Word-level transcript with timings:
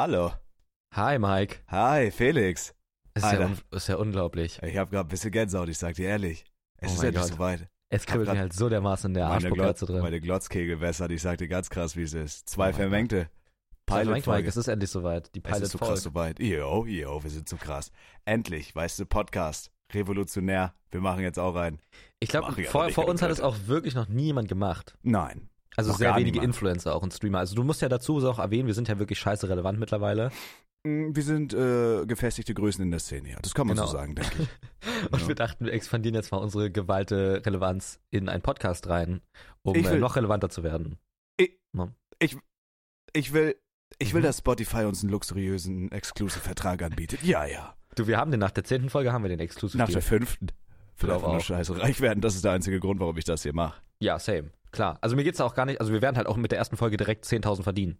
Hallo. 0.00 0.30
Hi, 0.94 1.18
Mike. 1.18 1.56
Hi, 1.66 2.12
Felix. 2.12 2.72
Ist 3.14 3.24
ja, 3.24 3.50
ist 3.72 3.88
ja 3.88 3.96
unglaublich. 3.96 4.60
Ich 4.62 4.76
habe 4.76 4.88
gerade 4.92 5.08
ein 5.08 5.10
bisschen 5.10 5.32
Gänsehaut, 5.32 5.68
ich 5.68 5.76
sag 5.76 5.96
dir 5.96 6.06
ehrlich. 6.06 6.44
Es 6.76 6.92
Oh 6.92 6.94
ist 6.94 7.02
endlich 7.02 7.24
soweit. 7.24 7.68
Es 7.88 8.06
kribbelt 8.06 8.32
mir 8.32 8.38
halt 8.38 8.52
so 8.52 8.68
dermaßen 8.68 9.10
in 9.10 9.14
der 9.14 9.50
Glotz, 9.50 9.80
drin. 9.80 10.00
meine 10.00 10.20
Glotzkegel 10.20 10.80
wässert, 10.80 11.10
ich 11.10 11.20
sag 11.20 11.38
dir 11.38 11.48
ganz 11.48 11.68
krass, 11.68 11.96
wie 11.96 12.02
es 12.02 12.14
ist. 12.14 12.48
Zwei 12.48 12.70
Oh 12.70 12.74
vermengte. 12.74 13.28
Pilot 13.86 14.24
Mike, 14.24 14.46
es 14.46 14.56
ist 14.56 14.68
endlich 14.68 14.88
soweit. 14.88 15.34
Die 15.34 15.40
Es 15.40 15.42
Pilot 15.42 15.62
ist 15.64 15.72
so 15.72 15.78
krass 15.78 16.00
soweit. 16.04 16.38
Yo, 16.38 16.86
yo, 16.86 17.20
wir 17.20 17.30
sind 17.30 17.48
so 17.48 17.56
krass. 17.56 17.90
Endlich, 18.24 18.76
weißt 18.76 19.00
du, 19.00 19.04
Podcast. 19.06 19.72
Revolutionär. 19.92 20.74
Wir 20.92 21.00
machen 21.00 21.22
jetzt 21.22 21.40
auch 21.40 21.56
rein. 21.56 21.80
Ich 22.20 22.28
glaube, 22.28 22.52
vor, 22.66 22.88
vor 22.90 23.08
uns 23.08 23.20
hat 23.20 23.32
es 23.32 23.40
auch 23.40 23.56
wirklich 23.66 23.96
noch 23.96 24.06
nie 24.06 24.26
jemand 24.26 24.46
gemacht. 24.46 24.96
Nein. 25.02 25.50
Also 25.78 25.92
Noch 25.92 25.98
sehr 25.98 26.14
wenige 26.16 26.32
niemand. 26.40 26.46
Influencer 26.46 26.94
auch 26.94 27.02
und 27.02 27.14
Streamer. 27.14 27.38
Also 27.38 27.54
du 27.54 27.62
musst 27.62 27.80
ja 27.82 27.88
dazu 27.88 28.18
auch 28.26 28.38
erwähnen, 28.40 28.66
wir 28.66 28.74
sind 28.74 28.88
ja 28.88 28.98
wirklich 28.98 29.18
scheiße 29.20 29.48
relevant 29.48 29.78
mittlerweile. 29.78 30.30
Mm, 30.84 31.14
Wir 31.14 31.22
sind 31.22 31.54
äh, 31.54 32.04
gefestigte 32.04 32.52
Größen 32.52 32.82
in 32.82 32.90
der 32.90 32.98
Szene, 33.00 33.30
ja. 33.30 33.38
Das 33.40 33.54
kann 33.54 33.66
man 33.68 33.76
Genau. 33.76 33.86
so 33.86 33.92
sagen, 33.92 34.14
denke 34.16 34.32
ich. 34.42 34.48
Und 35.12 35.22
Ja. 35.22 35.28
wir 35.28 35.34
dachten, 35.36 35.64
wir 35.66 35.72
expandieren 35.72 36.14
jetzt 36.16 36.32
mal 36.32 36.38
unsere 36.38 36.70
gewalte 36.70 37.42
Relevanz 37.46 38.00
in 38.10 38.28
einen 38.28 38.42
Podcast 38.42 38.88
rein, 38.88 39.20
um 39.62 39.76
Ich 39.76 39.86
äh, 39.86 39.92
will- 39.92 40.00
noch 40.00 40.16
relevanter 40.16 40.50
zu 40.50 40.62
werden. 40.64 40.98
Ich 43.14 43.32
will, 43.32 43.56
ich 43.98 44.12
will, 44.12 44.20
Mhm. 44.20 44.24
dass 44.24 44.38
Spotify 44.38 44.84
uns 44.84 45.02
einen 45.02 45.10
luxuriösen 45.12 45.90
Exclusive-Vertrag 45.92 46.82
anbietet. 46.82 47.22
Ja, 47.22 47.46
ja. 47.46 47.74
Du, 47.94 48.06
wir 48.06 48.18
haben 48.18 48.30
den 48.30 48.40
nach 48.40 48.50
der 48.50 48.64
zehnten 48.64 48.90
Folge 48.90 49.12
haben 49.12 49.22
wir 49.22 49.28
den 49.30 49.40
exklusiv. 49.40 49.78
Nach 49.78 49.88
der 49.88 50.02
fünften. 50.02 50.48
Will 50.98 51.10
einfach 51.10 51.28
nur 51.28 51.36
auch. 51.36 51.40
scheiße 51.40 51.78
reich 51.80 52.00
werden. 52.00 52.20
Das 52.20 52.34
ist 52.34 52.44
der 52.44 52.52
einzige 52.52 52.80
Grund, 52.80 53.00
warum 53.00 53.16
ich 53.16 53.24
das 53.24 53.42
hier 53.42 53.54
mache. 53.54 53.80
Ja, 54.00 54.18
same. 54.18 54.50
Klar. 54.70 54.98
Also 55.00 55.16
mir 55.16 55.24
geht's 55.24 55.40
auch 55.40 55.54
gar 55.54 55.64
nicht, 55.66 55.80
also 55.80 55.92
wir 55.92 56.02
werden 56.02 56.16
halt 56.16 56.26
auch 56.26 56.36
mit 56.36 56.50
der 56.52 56.58
ersten 56.58 56.76
Folge 56.76 56.96
direkt 56.96 57.24
10.000 57.24 57.62
verdienen. 57.62 57.98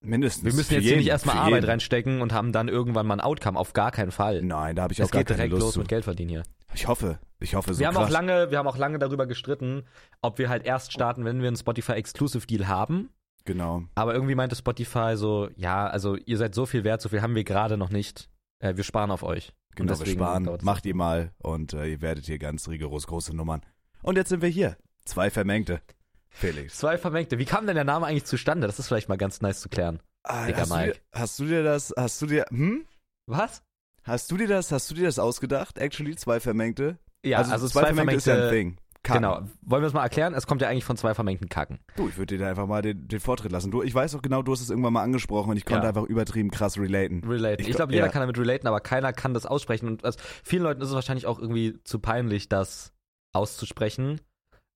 Mindestens. 0.00 0.44
Wir 0.44 0.52
müssen 0.54 0.72
jetzt 0.74 0.82
hier 0.82 0.90
jeden, 0.90 0.98
nicht 0.98 1.08
erstmal 1.08 1.36
Arbeit 1.36 1.54
jeden. 1.54 1.66
reinstecken 1.66 2.22
und 2.22 2.32
haben 2.32 2.50
dann 2.52 2.68
irgendwann 2.68 3.06
mal 3.06 3.14
ein 3.14 3.20
Outcome. 3.20 3.56
Auf 3.58 3.72
gar 3.72 3.92
keinen 3.92 4.10
Fall. 4.10 4.42
Nein, 4.42 4.74
da 4.74 4.82
habe 4.82 4.92
ich 4.92 5.00
auch 5.00 5.06
es 5.06 5.10
gar 5.12 5.20
geht 5.20 5.28
keine 5.28 5.36
direkt 5.36 5.52
Lust 5.52 5.62
los 5.62 5.72
zu. 5.74 5.78
mit 5.78 5.88
Geld 5.88 6.04
verdienen 6.04 6.30
hier. 6.30 6.42
Ich 6.74 6.88
hoffe, 6.88 7.18
ich 7.38 7.54
hoffe 7.54 7.74
so 7.74 7.80
wir 7.80 7.86
haben 7.86 7.94
krass. 7.94 8.06
auch 8.06 8.10
lange, 8.10 8.50
wir 8.50 8.58
haben 8.58 8.66
auch 8.66 8.78
lange 8.78 8.98
darüber 8.98 9.26
gestritten, 9.26 9.84
ob 10.22 10.38
wir 10.38 10.48
halt 10.48 10.64
erst 10.64 10.92
starten, 10.92 11.24
wenn 11.24 11.40
wir 11.40 11.48
einen 11.48 11.56
Spotify 11.56 11.92
Exclusive 11.92 12.46
Deal 12.46 12.66
haben. 12.66 13.10
Genau. 13.44 13.84
Aber 13.94 14.14
irgendwie 14.14 14.34
meinte 14.34 14.56
Spotify 14.56 15.12
so, 15.16 15.50
ja, 15.56 15.86
also 15.86 16.16
ihr 16.16 16.38
seid 16.38 16.54
so 16.54 16.66
viel 16.66 16.82
wert, 16.82 17.00
so 17.02 17.08
viel 17.08 17.22
haben 17.22 17.34
wir 17.34 17.44
gerade 17.44 17.76
noch 17.76 17.90
nicht. 17.90 18.28
Äh, 18.58 18.76
wir 18.76 18.84
sparen 18.84 19.10
auf 19.10 19.22
euch. 19.22 19.52
Und 19.72 19.86
Genau, 19.86 19.92
deswegen 19.94 20.18
sparen. 20.18 20.58
Macht 20.62 20.86
ihr 20.86 20.94
mal 20.94 21.32
und 21.38 21.72
äh, 21.72 21.86
ihr 21.86 22.02
werdet 22.02 22.26
hier 22.26 22.38
ganz 22.38 22.68
rigoros 22.68 23.06
große 23.06 23.34
Nummern. 23.34 23.62
Und 24.02 24.16
jetzt 24.16 24.28
sind 24.28 24.42
wir 24.42 24.48
hier. 24.48 24.76
Zwei 25.04 25.30
Vermengte. 25.30 25.80
Felix. 26.28 26.76
Zwei 26.78 26.98
Vermengte. 26.98 27.38
Wie 27.38 27.44
kam 27.44 27.66
denn 27.66 27.74
der 27.74 27.84
Name 27.84 28.06
eigentlich 28.06 28.24
zustande? 28.24 28.66
Das 28.66 28.78
ist 28.78 28.88
vielleicht 28.88 29.08
mal 29.08 29.16
ganz 29.16 29.40
nice 29.40 29.60
zu 29.60 29.68
klären. 29.68 30.00
Ah, 30.24 30.46
Dicker 30.46 30.60
hast, 30.60 30.70
du 30.70 30.74
dir, 30.76 30.86
Mike. 30.86 31.00
hast 31.12 31.38
du 31.38 31.44
dir 31.46 31.62
das, 31.64 31.94
hast 31.96 32.22
du 32.22 32.26
dir, 32.26 32.46
hm? 32.48 32.84
Was? 33.26 33.62
Hast 34.04 34.30
du 34.30 34.36
dir 34.36 34.48
das, 34.48 34.72
hast 34.72 34.90
du 34.90 34.94
dir 34.94 35.04
das 35.06 35.18
ausgedacht? 35.18 35.78
Actually, 35.78 36.16
zwei 36.16 36.40
Vermengte? 36.40 36.98
Ja, 37.24 37.38
also, 37.38 37.68
zwei, 37.68 37.86
Vermengte 37.86 38.16
ist 38.16 38.26
ja 38.26 38.46
ein 38.46 38.50
Thing. 38.50 38.76
Kacken. 39.04 39.22
Genau. 39.22 39.40
Wollen 39.62 39.82
wir 39.82 39.86
es 39.88 39.92
mal 39.92 40.02
erklären? 40.04 40.32
Es 40.32 40.46
kommt 40.46 40.62
ja 40.62 40.68
eigentlich 40.68 40.84
von 40.84 40.96
zwei 40.96 41.12
vermengten 41.14 41.48
Kacken. 41.48 41.80
Du, 41.96 42.08
ich 42.08 42.16
würde 42.16 42.36
dir 42.36 42.44
da 42.44 42.50
einfach 42.50 42.66
mal 42.68 42.82
den, 42.82 43.08
den 43.08 43.18
Vortritt 43.20 43.50
lassen. 43.50 43.70
Du, 43.72 43.82
ich 43.82 43.92
weiß 43.94 44.14
auch 44.14 44.22
genau, 44.22 44.42
du 44.42 44.52
hast 44.52 44.60
es 44.60 44.70
irgendwann 44.70 44.92
mal 44.92 45.02
angesprochen 45.02 45.50
und 45.50 45.56
ich 45.56 45.64
konnte 45.64 45.82
Ja. 45.82 45.88
einfach 45.88 46.04
übertrieben 46.04 46.50
krass 46.52 46.78
relaten. 46.78 47.22
Relaten. 47.24 47.62
Ich 47.62 47.68
Ich, 47.68 47.74
glaub- 47.76 47.88
glaube, 47.88 47.94
jeder 47.94 48.06
ja. 48.06 48.12
kann 48.12 48.20
damit 48.20 48.38
relaten, 48.38 48.68
aber 48.68 48.80
keiner 48.80 49.12
kann 49.12 49.34
das 49.34 49.44
aussprechen. 49.46 49.88
Und 49.88 50.04
also, 50.04 50.18
vielen 50.44 50.62
Leuten 50.62 50.80
ist 50.82 50.88
es 50.88 50.94
wahrscheinlich 50.94 51.26
auch 51.26 51.38
irgendwie 51.40 51.78
zu 51.84 51.98
peinlich, 51.98 52.48
das 52.48 52.92
auszusprechen. 53.34 54.20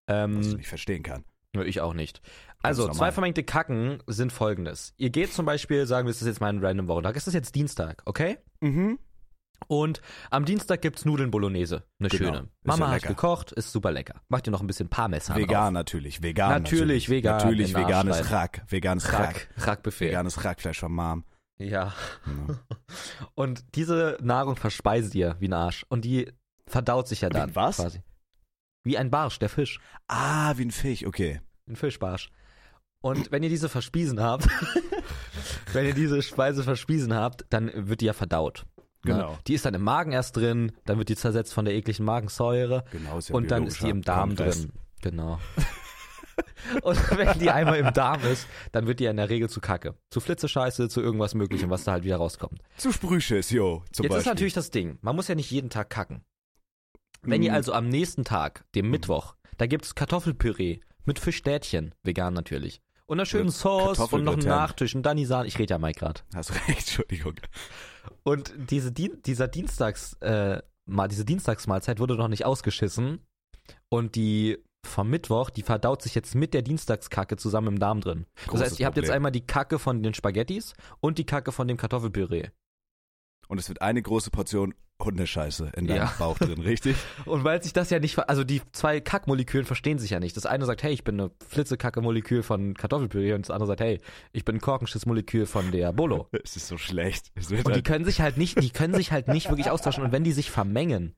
Was 0.09 0.17
ich 0.17 0.47
Ähm, 0.53 0.57
nicht 0.57 0.69
verstehen 0.69 1.03
kann. 1.03 1.25
ich 1.65 1.81
auch 1.81 1.95
nicht. 1.95 2.21
Also, 2.63 2.89
zwei 2.91 3.13
vermengte 3.13 3.45
Kacken 3.45 4.03
sind 4.07 4.33
folgendes. 4.33 4.93
Ihr 4.97 5.11
geht 5.11 5.33
zum 5.33 5.47
Beispiel, 5.47 5.87
sagen 5.87 6.07
wir, 6.07 6.11
es 6.11 6.21
ist 6.21 6.27
jetzt 6.27 6.41
mal 6.41 6.49
ein 6.49 6.65
random 6.65 6.89
Wochentag. 6.89 7.17
Es 7.17 7.27
ist 7.29 7.35
jetzt 7.35 7.55
Dienstag, 7.55 8.03
okay? 8.07 8.39
Mhm. 8.61 8.99
Und 9.69 10.01
am 10.31 10.45
Dienstag 10.45 10.83
gibt's 10.83 11.05
Nudeln 11.05 11.31
Bolognese. 11.31 11.85
Eine 11.99 12.09
Genau. 12.09 12.25
schöne. 12.25 12.39
Ist 12.39 12.49
Mama 12.65 12.87
ja 12.87 12.93
hat 12.93 13.03
gekocht, 13.03 13.53
ist 13.53 13.73
super 13.73 13.91
lecker. 13.91 14.21
Macht 14.29 14.47
ihr 14.47 14.51
noch 14.51 14.61
ein 14.61 14.67
bisschen 14.67 14.89
Parmesan 14.89 15.37
Vegan 15.37 15.65
drauf. 15.65 15.73
natürlich, 15.73 16.23
vegan 16.23 16.63
Natürlich, 16.63 17.09
vegan 17.09 17.37
Natürlich 17.39 17.71
in 17.71 17.77
den 17.77 17.85
Arsch 17.85 18.07
veganes. 18.07 18.31
Rack, 18.31 18.63
veganes 18.69 19.13
Rack. 19.13 19.49
Rack, 19.57 19.67
Rackbuffet. 19.67 20.09
Veganes 20.09 20.45
Rackfleisch 20.45 20.79
von 20.81 20.93
Mom. 20.93 21.25
Ja. 21.59 21.67
Ja. 21.67 21.95
Und 23.35 23.65
diese 23.75 24.19
Nahrung 24.21 24.57
verspeiset 24.57 25.15
ihr 25.15 25.37
wie 25.41 25.49
ein 25.49 25.53
Arsch. 25.55 25.85
Und 25.89 26.05
die 26.05 26.31
verdaut 26.67 27.09
sich 27.09 27.23
ja 27.23 27.29
Wie 27.31 27.35
dann. 27.35 27.51
ein 27.51 27.57
was? 27.57 27.77
Quasi. 27.77 28.03
Wie 28.85 28.99
ein 28.99 29.11
Barsch, 29.11 29.39
der 29.39 29.49
Fisch. 29.49 29.81
Ah, 30.07 30.53
wie 30.57 30.65
ein 30.67 30.71
Fisch, 30.71 31.05
okay. 31.07 31.41
Ein 31.69 31.77
Fischbarsch. 31.77 32.31
Und 33.01 33.31
wenn 33.33 33.43
ihr 33.43 33.49
diese 33.49 33.69
verspiesen 33.69 34.21
habt, 34.21 34.49
wenn 35.73 35.87
ihr 35.87 35.95
diese 35.95 36.23
Speise 36.23 36.63
verspiesen 36.63 37.15
habt, 37.15 37.45
dann 37.51 37.71
wird 37.89 38.01
die 38.01 38.07
ja 38.07 38.13
verdaut. 38.13 38.67
Ne? 39.07 39.15
Genau. 39.15 39.39
Die 39.47 39.55
ist 39.55 39.65
dann 39.65 39.75
im 39.75 39.83
Magen 39.83 40.13
erst 40.13 40.37
drin, 40.37 40.73
dann 40.85 40.99
wird 40.99 41.09
die 41.09 41.17
zersetzt 41.17 41.55
von 41.55 41.65
der 41.65 41.75
ekligen 41.75 42.05
Magensäure 42.05 42.85
Genau, 42.93 43.19
ist 43.19 43.29
ja 43.31 43.35
und 43.35 43.51
dann 43.51 43.67
ist 43.67 43.83
die 43.83 43.89
im 43.91 44.03
Darm 44.03 44.31
Kongress. 44.31 44.63
drin. 44.63 44.73
Genau. 45.03 45.39
und 46.83 47.17
wenn 47.19 47.39
die 47.39 47.51
einmal 47.51 47.79
im 47.79 47.93
Darm 47.93 48.21
ist, 48.25 48.47
dann 48.73 48.87
wird 48.87 49.01
die 49.01 49.05
ja 49.05 49.11
in 49.11 49.17
der 49.17 49.31
Regel 49.31 49.49
zu 49.49 49.61
Kacke. 49.61 49.95
Zu 50.11 50.21
Flitzescheiße, 50.21 50.89
zu 50.89 51.01
irgendwas 51.01 51.35
möglichem, 51.35 51.71
was 51.71 51.85
da 51.85 51.93
halt 51.93 52.05
wieder 52.05 52.17
rauskommt. 52.17 52.61
Zu 52.77 52.93
Sprühschiss, 52.93 53.51
yo, 53.51 53.83
zum 53.93 54.05
Jetzt 54.05 54.11
Beispiel. 54.11 54.19
ist 54.19 54.27
natürlich 54.27 54.53
das 54.55 54.71
Ding, 54.71 54.99
man 55.01 55.17
muss 55.17 55.29
ja 55.29 55.35
nicht 55.35 55.51
jeden 55.51 55.71
Tag 55.71 55.91
kacken. 55.91 56.25
Wenn 57.23 57.43
ihr 57.43 57.53
Mm. 57.53 57.57
also 57.57 57.73
am 57.73 57.89
nächsten 57.89 58.25
Tag, 58.25 58.65
dem 58.75 58.87
Mhm. 58.87 58.91
Mittwoch, 58.93 59.35
da 59.57 59.67
gibt's 59.67 59.95
Kartoffelpüree 59.95 60.81
mit 61.05 61.19
Fischstädtchen, 61.19 61.95
vegan 62.03 62.35
natürlich. 62.35 62.83
Und 63.07 63.19
einer 63.19 63.27
schönen 63.27 63.51
Sauce 63.51 63.99
und 64.01 64.25
noch 64.25 64.33
einen. 64.35 64.47
Nachtisch, 64.47 64.95
einen 64.95 65.03
Danisan. 65.05 65.47
Ich 65.47 65.59
rede 65.59 65.75
ja 65.75 65.79
mal 65.79 65.93
grad. 65.93 66.25
Hast 66.35 66.53
recht, 66.55 66.69
Entschuldigung. 66.69 67.35
Und 68.25 68.53
diese, 68.71 68.93
Dien- 68.93 69.23
dieser 69.25 69.49
Dienstags, 69.49 70.15
äh, 70.21 70.61
mal, 70.87 71.09
diese 71.09 71.25
Dienstagsmahlzeit 71.25 71.99
wurde 72.01 72.17
noch 72.17 72.29
nicht 72.29 72.45
ausgeschissen. 72.45 73.21
Und 73.89 74.15
die 74.15 74.59
vom 74.87 75.11
Mittwoch, 75.11 75.51
die 75.51 75.63
verdaut 75.63 76.03
sich 76.03 76.15
jetzt 76.15 76.35
mit 76.37 76.55
der 76.55 76.63
Dienstagskacke 76.63 77.37
zusammen 77.37 77.69
im 77.69 77.79
Darm 77.81 78.01
drin. 78.01 78.27
Das 78.37 78.47
Großes 78.47 78.67
heißt, 78.67 78.81
ihr 78.81 78.87
habt 78.87 78.97
jetzt 78.97 79.11
einmal 79.11 79.33
die 79.33 79.45
Kacke 79.45 79.81
von 79.81 80.03
den 80.03 80.15
Spaghettis 80.15 80.75
und 81.01 81.19
die 81.19 81.25
Kacke 81.27 81.51
von 81.51 81.67
dem 81.67 81.77
Kartoffelpüree. 81.77 82.51
Und 83.49 83.59
es 83.59 83.69
wird 83.69 83.83
eine 83.83 84.03
große 84.03 84.31
Portion 84.31 84.75
Hundescheiße 85.03 85.73
in 85.77 85.87
deinem 85.87 85.99
Ja. 85.99 86.15
Bauch 86.19 86.39
drin, 86.39 86.61
richtig? 86.63 86.97
Und 87.27 87.45
weil 87.45 87.63
sich 87.63 87.75
das 87.75 87.91
ja 87.91 87.99
nicht, 87.99 88.19
also 88.31 88.45
die 88.45 88.63
zwei 88.73 89.01
Kackmolekülen 89.01 89.67
verstehen 89.67 89.99
sich 89.99 90.11
ja 90.11 90.21
nicht. 90.21 90.37
Das 90.39 90.47
eine 90.47 90.65
sagt, 90.65 90.83
hey, 90.83 90.93
ich 90.93 91.05
bin 91.05 91.21
eine 91.21 91.31
Flitzekacke-Molekül 91.47 92.43
von 92.43 92.73
Kartoffelpüree 92.73 93.35
und 93.35 93.43
das 93.47 93.51
andere 93.51 93.67
sagt, 93.67 93.81
hey, 93.81 94.01
ich 94.33 94.47
bin 94.47 94.57
ein 94.57 94.61
Korkenschiss-Molekül 94.61 95.45
von 95.45 95.71
der 95.71 95.93
Bolo. 95.93 96.29
Es 96.43 96.57
ist 96.57 96.69
so 96.69 96.79
schlecht. 96.79 97.31
Und 97.37 97.51
die 97.51 97.63
halt, 97.65 97.85
können 97.85 98.05
sich 98.07 98.21
halt 98.23 98.39
nicht, 98.39 98.63
die 98.63 98.71
können 98.71 98.95
sich 98.95 99.13
halt 99.13 99.29
nicht 99.29 99.51
wirklich 99.51 99.71
austauschen. 99.71 100.03
Und 100.03 100.13
wenn 100.13 100.25
die 100.25 100.33
sich 100.33 100.51
vermengen, 100.51 101.15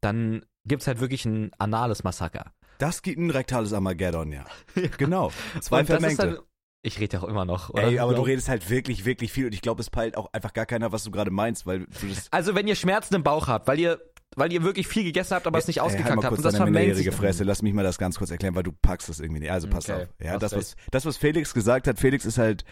dann 0.00 0.44
gibt's 0.64 0.86
halt 0.86 1.00
wirklich 1.00 1.24
ein 1.24 1.50
anales 1.58 2.04
Massaker. 2.04 2.52
das 2.78 3.02
gibt 3.02 3.18
ein 3.18 3.30
rektales 3.30 3.72
Armageddon, 3.72 4.30
ja. 4.32 4.44
Genau. 4.98 5.32
Zwei 5.60 5.80
Und 5.80 5.86
Vermengte. 5.86 6.44
Ich 6.84 7.00
rede 7.00 7.16
ja 7.16 7.22
auch 7.22 7.28
immer 7.28 7.44
noch, 7.44 7.70
oder? 7.70 7.84
Ey, 7.84 7.98
aber 7.98 8.14
du 8.14 8.22
redest 8.22 8.48
halt 8.48 8.68
wirklich, 8.68 9.04
wirklich 9.04 9.32
viel 9.32 9.46
und 9.46 9.54
ich 9.54 9.62
glaube, 9.62 9.80
es 9.80 9.90
peilt 9.90 10.16
auch 10.16 10.32
einfach 10.32 10.52
gar 10.52 10.66
keiner, 10.66 10.92
was 10.92 11.02
du 11.02 11.10
gerade 11.10 11.30
meinst, 11.30 11.66
weil 11.66 11.80
du 11.80 12.08
das 12.08 12.30
Also 12.30 12.54
wenn 12.54 12.68
ihr 12.68 12.74
Schmerzen 12.76 13.14
im 13.14 13.22
Bauch 13.22 13.48
habt, 13.48 13.66
weil 13.66 13.80
ihr, 13.80 14.00
weil 14.36 14.52
ihr 14.52 14.62
wirklich 14.62 14.86
viel 14.86 15.02
gegessen 15.02 15.34
habt, 15.34 15.46
aber 15.46 15.58
es 15.58 15.66
nicht 15.66 15.78
Ey, 15.78 15.82
halt 15.82 15.92
ausgekackt 15.92 16.16
mal 16.16 16.24
habt 16.24 16.36
und 16.36 16.44
das 16.44 16.56
vermengt 16.56 16.96
sich. 16.96 17.10
Fresse. 17.10 17.44
Lass 17.44 17.62
mich 17.62 17.72
mal 17.72 17.84
das 17.84 17.98
ganz 17.98 18.18
kurz 18.18 18.30
erklären, 18.30 18.54
weil 18.54 18.64
du 18.64 18.72
packst 18.72 19.08
das 19.08 19.18
irgendwie 19.18 19.40
nicht. 19.40 19.50
Also 19.50 19.68
pass 19.68 19.88
Okay, 19.88 20.02
auf. 20.02 20.08
Ja, 20.22 20.38
das 20.38 20.54
was, 20.54 20.76
das, 20.90 21.06
was 21.06 21.16
Felix 21.16 21.54
gesagt 21.54 21.88
hat, 21.88 21.98
Felix 21.98 22.26
ist 22.26 22.36
halt, 22.36 22.64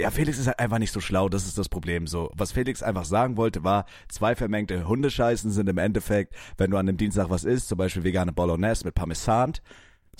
ja, 0.00 0.10
Felix 0.10 0.38
ist 0.38 0.46
halt 0.46 0.58
einfach 0.58 0.78
nicht 0.78 0.92
so 0.92 1.00
schlau, 1.00 1.28
das 1.28 1.46
ist 1.46 1.58
das 1.58 1.68
Problem. 1.68 2.06
So, 2.06 2.30
was 2.34 2.52
Felix 2.52 2.82
einfach 2.82 3.04
sagen 3.04 3.36
wollte, 3.36 3.62
war, 3.64 3.86
zwei 4.08 4.34
vermengte 4.34 4.86
Hundescheißen 4.88 5.50
sind 5.50 5.68
im 5.68 5.78
Endeffekt, 5.78 6.34
wenn 6.56 6.70
du 6.70 6.76
an 6.76 6.86
dem 6.86 6.96
Dienstag 6.96 7.30
was 7.30 7.44
isst, 7.44 7.68
zum 7.68 7.78
Beispiel 7.78 8.04
vegane 8.04 8.32
Bolognese 8.32 8.84
mit 8.84 8.94
Parmesan, 8.94 9.52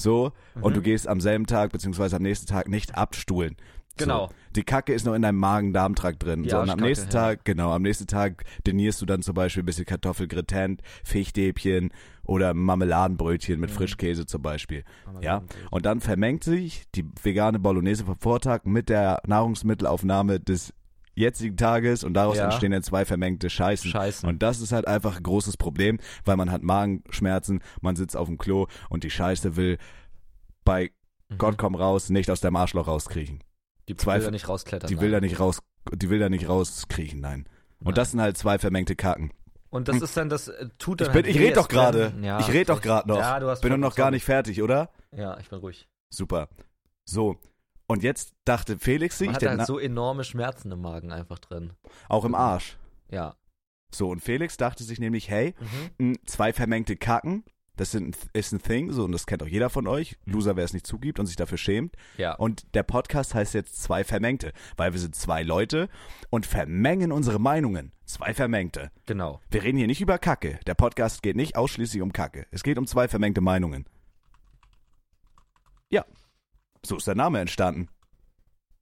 so, 0.00 0.32
und 0.54 0.70
Mhm. 0.70 0.74
du 0.74 0.82
gehst 0.82 1.08
am 1.08 1.20
selben 1.20 1.46
Tag, 1.46 1.72
beziehungsweise 1.72 2.16
am 2.16 2.22
nächsten 2.22 2.46
Tag 2.46 2.68
nicht 2.68 2.96
abstuhlen. 2.96 3.56
Genau. 3.96 4.28
So, 4.28 4.34
die 4.54 4.62
Kacke 4.62 4.92
ist 4.92 5.04
noch 5.06 5.14
in 5.14 5.22
deinem 5.22 5.38
Magen-Darm-Trakt 5.38 6.22
drin. 6.22 6.44
Die 6.44 6.50
so, 6.50 6.60
und 6.60 6.70
am 6.70 6.78
nächsten 6.78 7.06
ja. 7.06 7.10
Tag, 7.20 7.44
genau, 7.44 7.72
am 7.72 7.82
nächsten 7.82 8.06
Tag 8.06 8.44
denierst 8.64 9.02
du 9.02 9.06
dann 9.06 9.22
zum 9.22 9.34
Beispiel 9.34 9.64
ein 9.64 9.66
bisschen 9.66 9.86
Kartoffelgratin, 9.86 10.78
Fischstäbchen 11.02 11.90
oder 12.22 12.54
Marmeladenbrötchen 12.54 13.58
mit 13.58 13.70
Mhm. 13.70 13.74
Frischkäse 13.74 14.24
zum 14.26 14.40
Beispiel. 14.40 14.84
Ja. 15.20 15.42
Und 15.72 15.84
dann 15.84 16.00
vermengt 16.00 16.44
sich 16.44 16.84
die 16.94 17.04
vegane 17.24 17.58
Bolognese 17.58 18.04
vom 18.04 18.16
Vortag 18.18 18.60
mit 18.64 18.88
der 18.88 19.20
Nahrungsmittelaufnahme 19.26 20.38
des 20.38 20.72
jetzigen 21.18 21.56
Tages 21.56 22.04
und 22.04 22.14
daraus 22.14 22.36
Ja. 22.38 22.44
entstehen 22.46 22.70
dann 22.72 22.82
zwei 22.82 23.04
vermengte 23.04 23.50
Scheißen. 23.50 23.90
Scheißen. 23.90 24.28
Und 24.28 24.42
das 24.42 24.60
ist 24.60 24.72
halt 24.72 24.86
einfach 24.86 25.16
ein 25.16 25.22
großes 25.22 25.56
Problem, 25.56 25.98
weil 26.24 26.36
man 26.36 26.50
hat 26.50 26.62
Magenschmerzen, 26.62 27.60
man 27.80 27.96
sitzt 27.96 28.16
auf 28.16 28.28
dem 28.28 28.38
Klo 28.38 28.66
und 28.88 29.04
die 29.04 29.10
Scheiße 29.10 29.56
will 29.56 29.78
bei 30.64 30.90
Mhm. 31.30 31.38
Gott 31.38 31.58
komm 31.58 31.74
raus 31.74 32.08
nicht 32.08 32.30
aus 32.30 32.40
dem 32.40 32.56
Arschloch 32.56 32.86
rauskriechen. 32.88 33.42
die 33.88 33.96
zwei- 33.96 34.16
will 34.18 34.24
da 34.26 34.30
nicht 34.30 34.48
rausklettern. 34.48 34.88
Die 34.88 35.00
will 35.00 35.10
da 35.10 35.20
nicht 35.20 35.40
raus, 35.40 35.60
die 35.94 36.10
will 36.10 36.18
da 36.18 36.28
nicht 36.28 36.46
rauskriechen, 36.48 37.20
nein. 37.20 37.46
Und 37.80 37.86
Nein. 37.86 37.94
das 37.94 38.10
sind 38.10 38.20
halt 38.20 38.36
zwei 38.36 38.58
vermengte 38.58 38.96
Kacken. 38.96 39.32
Und 39.70 39.88
das 39.88 40.00
ist 40.02 40.16
dann, 40.16 40.28
das 40.30 40.48
äh, 40.48 40.68
tut 40.78 41.00
dann 41.00 41.06
Ich 41.08 41.12
bin, 41.12 41.24
halt 41.24 41.34
ich 41.34 41.40
rede 41.40 41.54
doch 41.54 41.68
gerade. 41.68 42.14
Ja, 42.22 42.38
ich 42.40 42.48
rede 42.48 42.66
doch 42.66 42.80
gerade 42.82 43.08
noch. 43.08 43.18
Ja, 43.18 43.38
du 43.40 43.48
hast 43.48 43.60
bin 43.62 43.70
doch 43.70 43.76
noch 43.78 43.94
gar 43.94 44.10
nicht 44.10 44.24
fertig, 44.24 44.62
oder? 44.62 44.90
Ja, 45.14 45.38
ich 45.38 45.48
bin 45.50 45.58
ruhig. 45.58 45.86
Super. 46.10 46.48
So. 47.04 47.36
Und 47.88 48.02
jetzt 48.02 48.34
dachte 48.44 48.78
Felix 48.78 49.18
sich, 49.18 49.26
Man 49.28 49.36
hat 49.36 49.42
halt 49.46 49.66
so 49.66 49.78
enorme 49.78 50.22
Schmerzen 50.22 50.70
im 50.70 50.80
Magen 50.82 51.10
einfach 51.10 51.38
drin. 51.38 51.72
auch 52.08 52.24
im 52.24 52.34
Arsch. 52.34 52.76
Ja. 53.10 53.34
So, 53.90 54.10
und 54.10 54.20
Felix 54.20 54.56
dachte 54.58 54.84
sich 54.84 55.00
nämlich, 55.00 55.30
hey, 55.30 55.54
Mhm. 55.98 56.10
mh, 56.10 56.16
zwei 56.26 56.52
vermengte 56.52 56.96
Kacken, 56.96 57.44
das 57.76 57.92
sind, 57.92 58.18
ist 58.34 58.52
ein 58.52 58.60
Thing, 58.60 58.92
so, 58.92 59.04
und 59.04 59.12
das 59.12 59.24
kennt 59.24 59.42
auch 59.42 59.46
jeder 59.46 59.70
von 59.70 59.86
euch. 59.86 60.18
Loser, 60.26 60.56
wer 60.56 60.64
es 60.64 60.74
nicht 60.74 60.86
zugibt 60.86 61.18
und 61.18 61.26
sich 61.26 61.36
dafür 61.36 61.56
schämt. 61.56 61.94
Ja. 62.18 62.34
Und 62.34 62.74
der 62.74 62.82
Podcast 62.82 63.34
heißt 63.34 63.54
jetzt 63.54 63.80
zwei 63.82 64.04
Vermengte, 64.04 64.52
weil 64.76 64.92
wir 64.92 65.00
sind 65.00 65.14
zwei 65.14 65.42
Leute 65.42 65.88
und 66.28 66.44
vermengen 66.44 67.10
unsere 67.12 67.38
Meinungen. 67.38 67.92
Zwei 68.04 68.34
Vermengte. 68.34 68.90
genau. 69.06 69.40
Wir 69.50 69.62
reden 69.62 69.78
hier 69.78 69.86
nicht 69.86 70.00
über 70.02 70.18
Kacke. 70.18 70.58
Der 70.66 70.74
Podcast 70.74 71.22
geht 71.22 71.36
nicht 71.36 71.56
ausschließlich 71.56 72.02
um 72.02 72.12
Kacke. 72.12 72.46
Es 72.50 72.62
geht 72.62 72.76
um 72.78 72.86
zwei 72.86 73.06
vermengte 73.08 73.40
Meinungen. 73.40 73.86
Ja, 75.90 76.04
so 76.84 76.96
ist 76.96 77.06
der 77.06 77.14
Name 77.14 77.40
entstanden. 77.40 77.88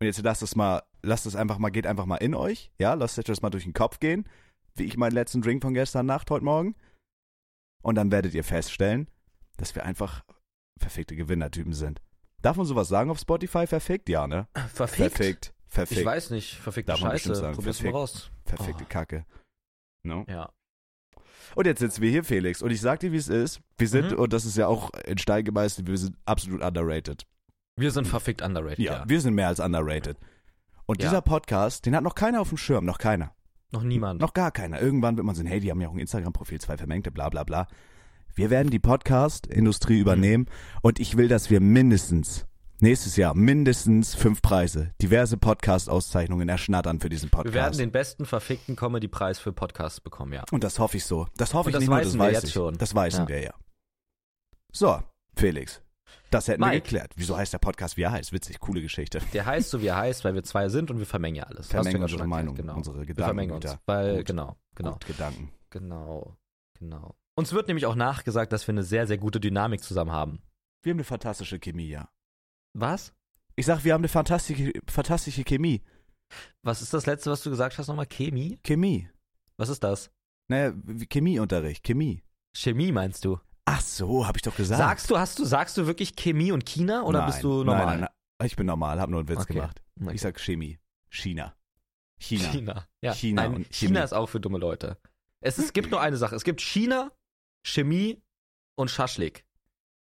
Und 0.01 0.07
jetzt 0.07 0.21
lasst 0.23 0.43
es 0.43 0.55
mal, 0.57 0.83
lasst 1.03 1.27
es 1.27 1.37
einfach 1.37 1.59
mal, 1.59 1.71
geht 1.71 1.87
einfach 1.87 2.07
mal 2.07 2.17
in 2.17 2.35
euch. 2.35 2.71
Ja, 2.79 2.95
lasst 2.95 3.19
euch 3.19 3.25
das 3.25 3.43
mal 3.43 3.51
durch 3.51 3.65
den 3.65 3.73
Kopf 3.73 3.99
gehen, 3.99 4.29
wie 4.75 4.85
ich 4.85 4.97
meinen 4.97 5.13
letzten 5.13 5.41
Drink 5.43 5.63
von 5.63 5.75
gestern 5.75 6.07
Nacht 6.07 6.31
heute 6.31 6.45
Morgen. 6.45 6.75
Und 7.83 7.95
dann 7.95 8.11
werdet 8.11 8.35
ihr 8.35 8.45
feststellen, 8.45 9.09
dass 9.57 9.75
wir 9.75 9.85
einfach 9.85 10.25
verfickte 10.79 11.17
Gewinnertypen 11.17 11.73
sind. 11.73 12.03
Darf 12.43 12.57
man 12.57 12.67
sowas 12.67 12.89
sagen 12.89 13.11
auf 13.11 13.19
Spotify? 13.19 13.67
Verfickt? 13.67 14.09
Ja, 14.09 14.27
ne? 14.27 14.47
Verfickt? 14.75 15.17
Verfickt. 15.17 15.55
Verfickt. 15.69 16.01
Ich 16.01 16.07
weiß 16.07 16.31
nicht. 16.31 16.55
Verfickte 16.57 16.93
Darf 16.93 17.01
man 17.01 17.13
Scheiße. 17.13 17.35
sagen. 17.35 17.55
Probier's 17.55 17.79
mal 17.83 17.91
Verfickt. 17.91 17.95
raus. 17.95 18.31
Verfickte 18.45 18.85
Oh. 18.85 18.89
Kacke. 18.89 19.27
No? 20.03 20.25
Ja. 20.29 20.51
Und 21.55 21.67
jetzt 21.67 21.79
sitzen 21.81 22.03
wir 22.03 22.11
hier, 22.11 22.25
Felix. 22.25 22.61
Und 22.61 22.71
ich 22.71 22.81
sag 22.81 23.01
dir, 23.01 23.13
wie 23.13 23.17
es 23.17 23.29
ist. 23.29 23.61
Wir 23.79 23.89
sind, 23.89 24.11
Mhm. 24.13 24.19
und 24.19 24.33
das 24.33 24.45
ist 24.45 24.57
ja 24.57 24.67
auch 24.67 24.91
in 25.07 25.17
Stein 25.19 25.45
gemeißelt, 25.45 25.87
wir 25.89 25.97
sind 25.97 26.17
absolut 26.27 26.63
underrated. 26.63 27.27
Wir 27.79 27.91
sind 27.91 28.07
verfickt 28.09 28.41
underrated. 28.41 28.79
Ja, 28.79 28.93
Ja. 29.01 29.05
wir 29.07 29.21
sind 29.21 29.35
mehr 29.35 29.49
als 29.49 29.61
underrated. 29.61 30.17
Und 30.87 31.03
Ja. 31.03 31.09
dieser 31.11 31.21
Podcast, 31.21 31.85
den 31.85 31.95
hat 31.95 32.03
noch 32.03 32.15
keiner 32.15 32.41
auf 32.41 32.49
dem 32.49 32.57
Schirm, 32.57 32.87
noch 32.87 32.97
keiner. 32.99 33.33
Noch 33.71 33.83
niemand. 33.83 34.21
Noch 34.21 34.33
gar 34.33 34.51
keiner. 34.51 34.81
Irgendwann 34.81 35.17
wird 35.17 35.27
man 35.27 35.35
sehen, 35.35 35.47
hey, 35.47 35.61
die 35.61 35.71
haben 35.71 35.81
ja 35.83 35.89
auch 35.89 35.93
ein 35.93 35.99
Instagram-Profil, 35.99 36.59
zwei 36.61 36.79
Vermengte, 36.79 37.11
bla 37.11 37.29
bla 37.29 37.45
bla. 37.45 37.67
Wir 38.35 38.49
werden 38.49 38.71
die 38.71 38.79
Podcast-Industrie 38.79 39.99
übernehmen 39.99 40.47
und 40.81 41.01
ich 41.01 41.19
will, 41.19 41.29
dass 41.29 41.51
wir 41.51 41.61
mindestens, 41.61 42.47
nächstes 42.81 43.17
Jahr, 43.17 43.35
mindestens 43.35 44.15
fünf 44.15 44.41
Preise, 44.41 44.93
diverse 45.03 45.37
Podcast-Auszeichnungen 45.37 46.49
erschnattern 46.49 47.01
für 47.01 47.11
diesen 47.11 47.29
Podcast. 47.29 47.53
Wir 47.55 47.61
werden 47.61 47.77
den 47.79 47.93
besten 47.93 48.25
verfickten 48.25 48.77
Comedy-Preis 48.77 49.39
für 49.39 49.53
Podcasts 49.53 50.01
bekommen, 50.01 50.33
ja. 50.33 50.45
Und 50.51 50.65
das 50.65 50.79
hoffe 50.79 50.97
ich 50.97 51.05
so. 51.05 51.27
Das 51.37 51.53
hoffe 51.53 51.67
Und 51.67 51.71
ich 51.71 51.75
das 51.75 51.81
nicht 51.81 51.89
nur, 51.91 52.01
das 52.01 52.15
wir 52.15 52.21
weiß 52.21 52.33
jetzt 52.33 52.45
ich. 52.45 52.53
schon. 52.55 52.79
Das 52.79 52.95
weißen 52.95 53.25
Ja. 53.25 53.29
wir 53.29 53.43
ja. 53.43 53.55
So, 54.73 55.03
Felix. 55.37 55.83
Das 56.31 56.49
hätten 56.49 56.61
wir 56.61 56.69
Mike. 56.69 56.83
geklärt. 56.83 57.13
Wieso 57.17 57.37
heißt 57.37 57.53
der 57.53 57.59
Podcast, 57.59 57.97
wie 57.97 58.03
er 58.03 58.13
heißt? 58.13 58.33
Witzig, 58.33 58.59
coole 58.61 58.83
Geschichte. 58.83 59.21
Der 59.33 59.47
heißt 59.47 59.71
so, 59.71 59.81
wie 59.81 59.87
er 59.87 59.97
heißt, 59.97 60.25
weil 60.25 60.35
wir 60.35 60.43
zwei 60.43 60.69
sind 60.69 60.91
und 60.91 60.99
wir 60.99 61.07
vermengen 61.07 61.37
ja 61.37 61.45
alles. 61.45 61.69
Vermengen 61.69 62.03
unsere 62.03 62.21
erklärt, 62.23 62.29
Meinung, 62.29 62.55
genau. 62.57 62.77
unsere 62.77 63.07
Wir 63.07 63.15
vermengen 63.15 63.53
uns, 63.53 63.63
Gedankengüter. 63.63 63.83
weil, 63.87 64.17
Gut. 64.19 64.27
genau, 64.27 64.57
genau, 64.75 64.93
Gut, 64.93 65.07
Gedanken. 65.07 65.53
genau, 65.71 66.37
genau. 66.79 67.15
Uns 67.37 67.53
wird 67.53 67.69
nämlich 67.69 67.87
auch 67.87 67.95
nachgesagt, 67.95 68.53
dass 68.53 68.67
wir 68.67 68.73
eine 68.73 68.83
sehr, 68.83 69.07
sehr 69.07 69.19
gute 69.19 69.39
Dynamik 69.41 69.83
zusammen 69.83 70.11
haben. 70.11 70.41
Wir 70.83 70.91
haben 70.91 70.97
eine 70.99 71.05
fantastische 71.05 71.59
Chemie, 71.59 71.89
ja. 71.89 72.09
Was? 72.75 73.13
Ich 73.55 73.67
sag, 73.67 73.85
wir 73.85 73.93
haben 73.95 74.01
eine 74.01 74.09
fantastische, 74.09 74.73
fantastische 74.89 75.45
Chemie. 75.45 75.83
Was 76.63 76.83
ist 76.83 76.93
das 76.93 77.07
letzte, 77.07 77.31
was 77.31 77.43
du 77.43 77.51
gesagt 77.51 77.79
hast 77.79 77.89
nochmal? 77.89 78.07
Chemie? 78.07 78.59
Chemie. 78.65 79.09
Was 79.59 79.69
ist 79.69 79.85
das? 79.85 80.11
Naja, 80.49 80.73
Chemieunterricht, 81.11 81.85
Chemie. 81.85 82.23
Chemie 82.55 82.93
meinst 82.93 83.25
du? 83.25 83.39
Ach 83.67 83.81
so, 83.81 84.27
habe 84.27 84.39
ich 84.39 84.43
doch 84.43 84.57
gesagt. 84.57 84.79
Sagst 84.79 85.11
du, 85.11 85.19
hast 85.19 85.39
du, 85.39 85.45
sagst 85.45 85.77
du 85.77 85.87
wirklich 85.87 86.15
Chemie 86.17 86.53
und 86.53 86.65
China 86.67 87.03
oder 87.03 87.19
nein, 87.21 87.27
bist 87.31 87.43
du 87.45 87.65
normal? 87.65 87.87
Nein, 87.87 88.01
nein. 88.01 88.47
Ich 88.47 88.57
bin 88.57 88.67
normal, 88.67 89.01
habe 89.01 89.11
nur 89.11 89.21
einen 89.21 89.29
Witz 89.29 89.41
Okay. 89.41 89.55
gemacht. 89.55 89.83
Okay. 90.01 90.15
Ich 90.15 90.21
sag 90.21 90.39
Chemie. 90.39 90.79
China. 91.11 91.55
China. 92.19 92.51
China. 92.51 92.87
Ja. 93.03 93.13
China 93.15 93.43
Nein, 93.43 93.55
und 93.57 93.75
China 93.75 93.95
Chemie. 94.01 94.05
ist 94.05 94.13
auch 94.13 94.27
für 94.29 94.41
dumme 94.41 94.59
Leute. 94.59 94.99
Es, 95.41 95.59
es 95.59 95.73
gibt 95.73 95.91
nur 95.91 96.01
eine 96.01 96.17
Sache. 96.17 96.35
Es 96.35 96.45
gibt 96.45 96.61
China, 96.61 97.11
Chemie 97.65 98.23
und 98.77 98.91
Schaschlik. 98.91 99.45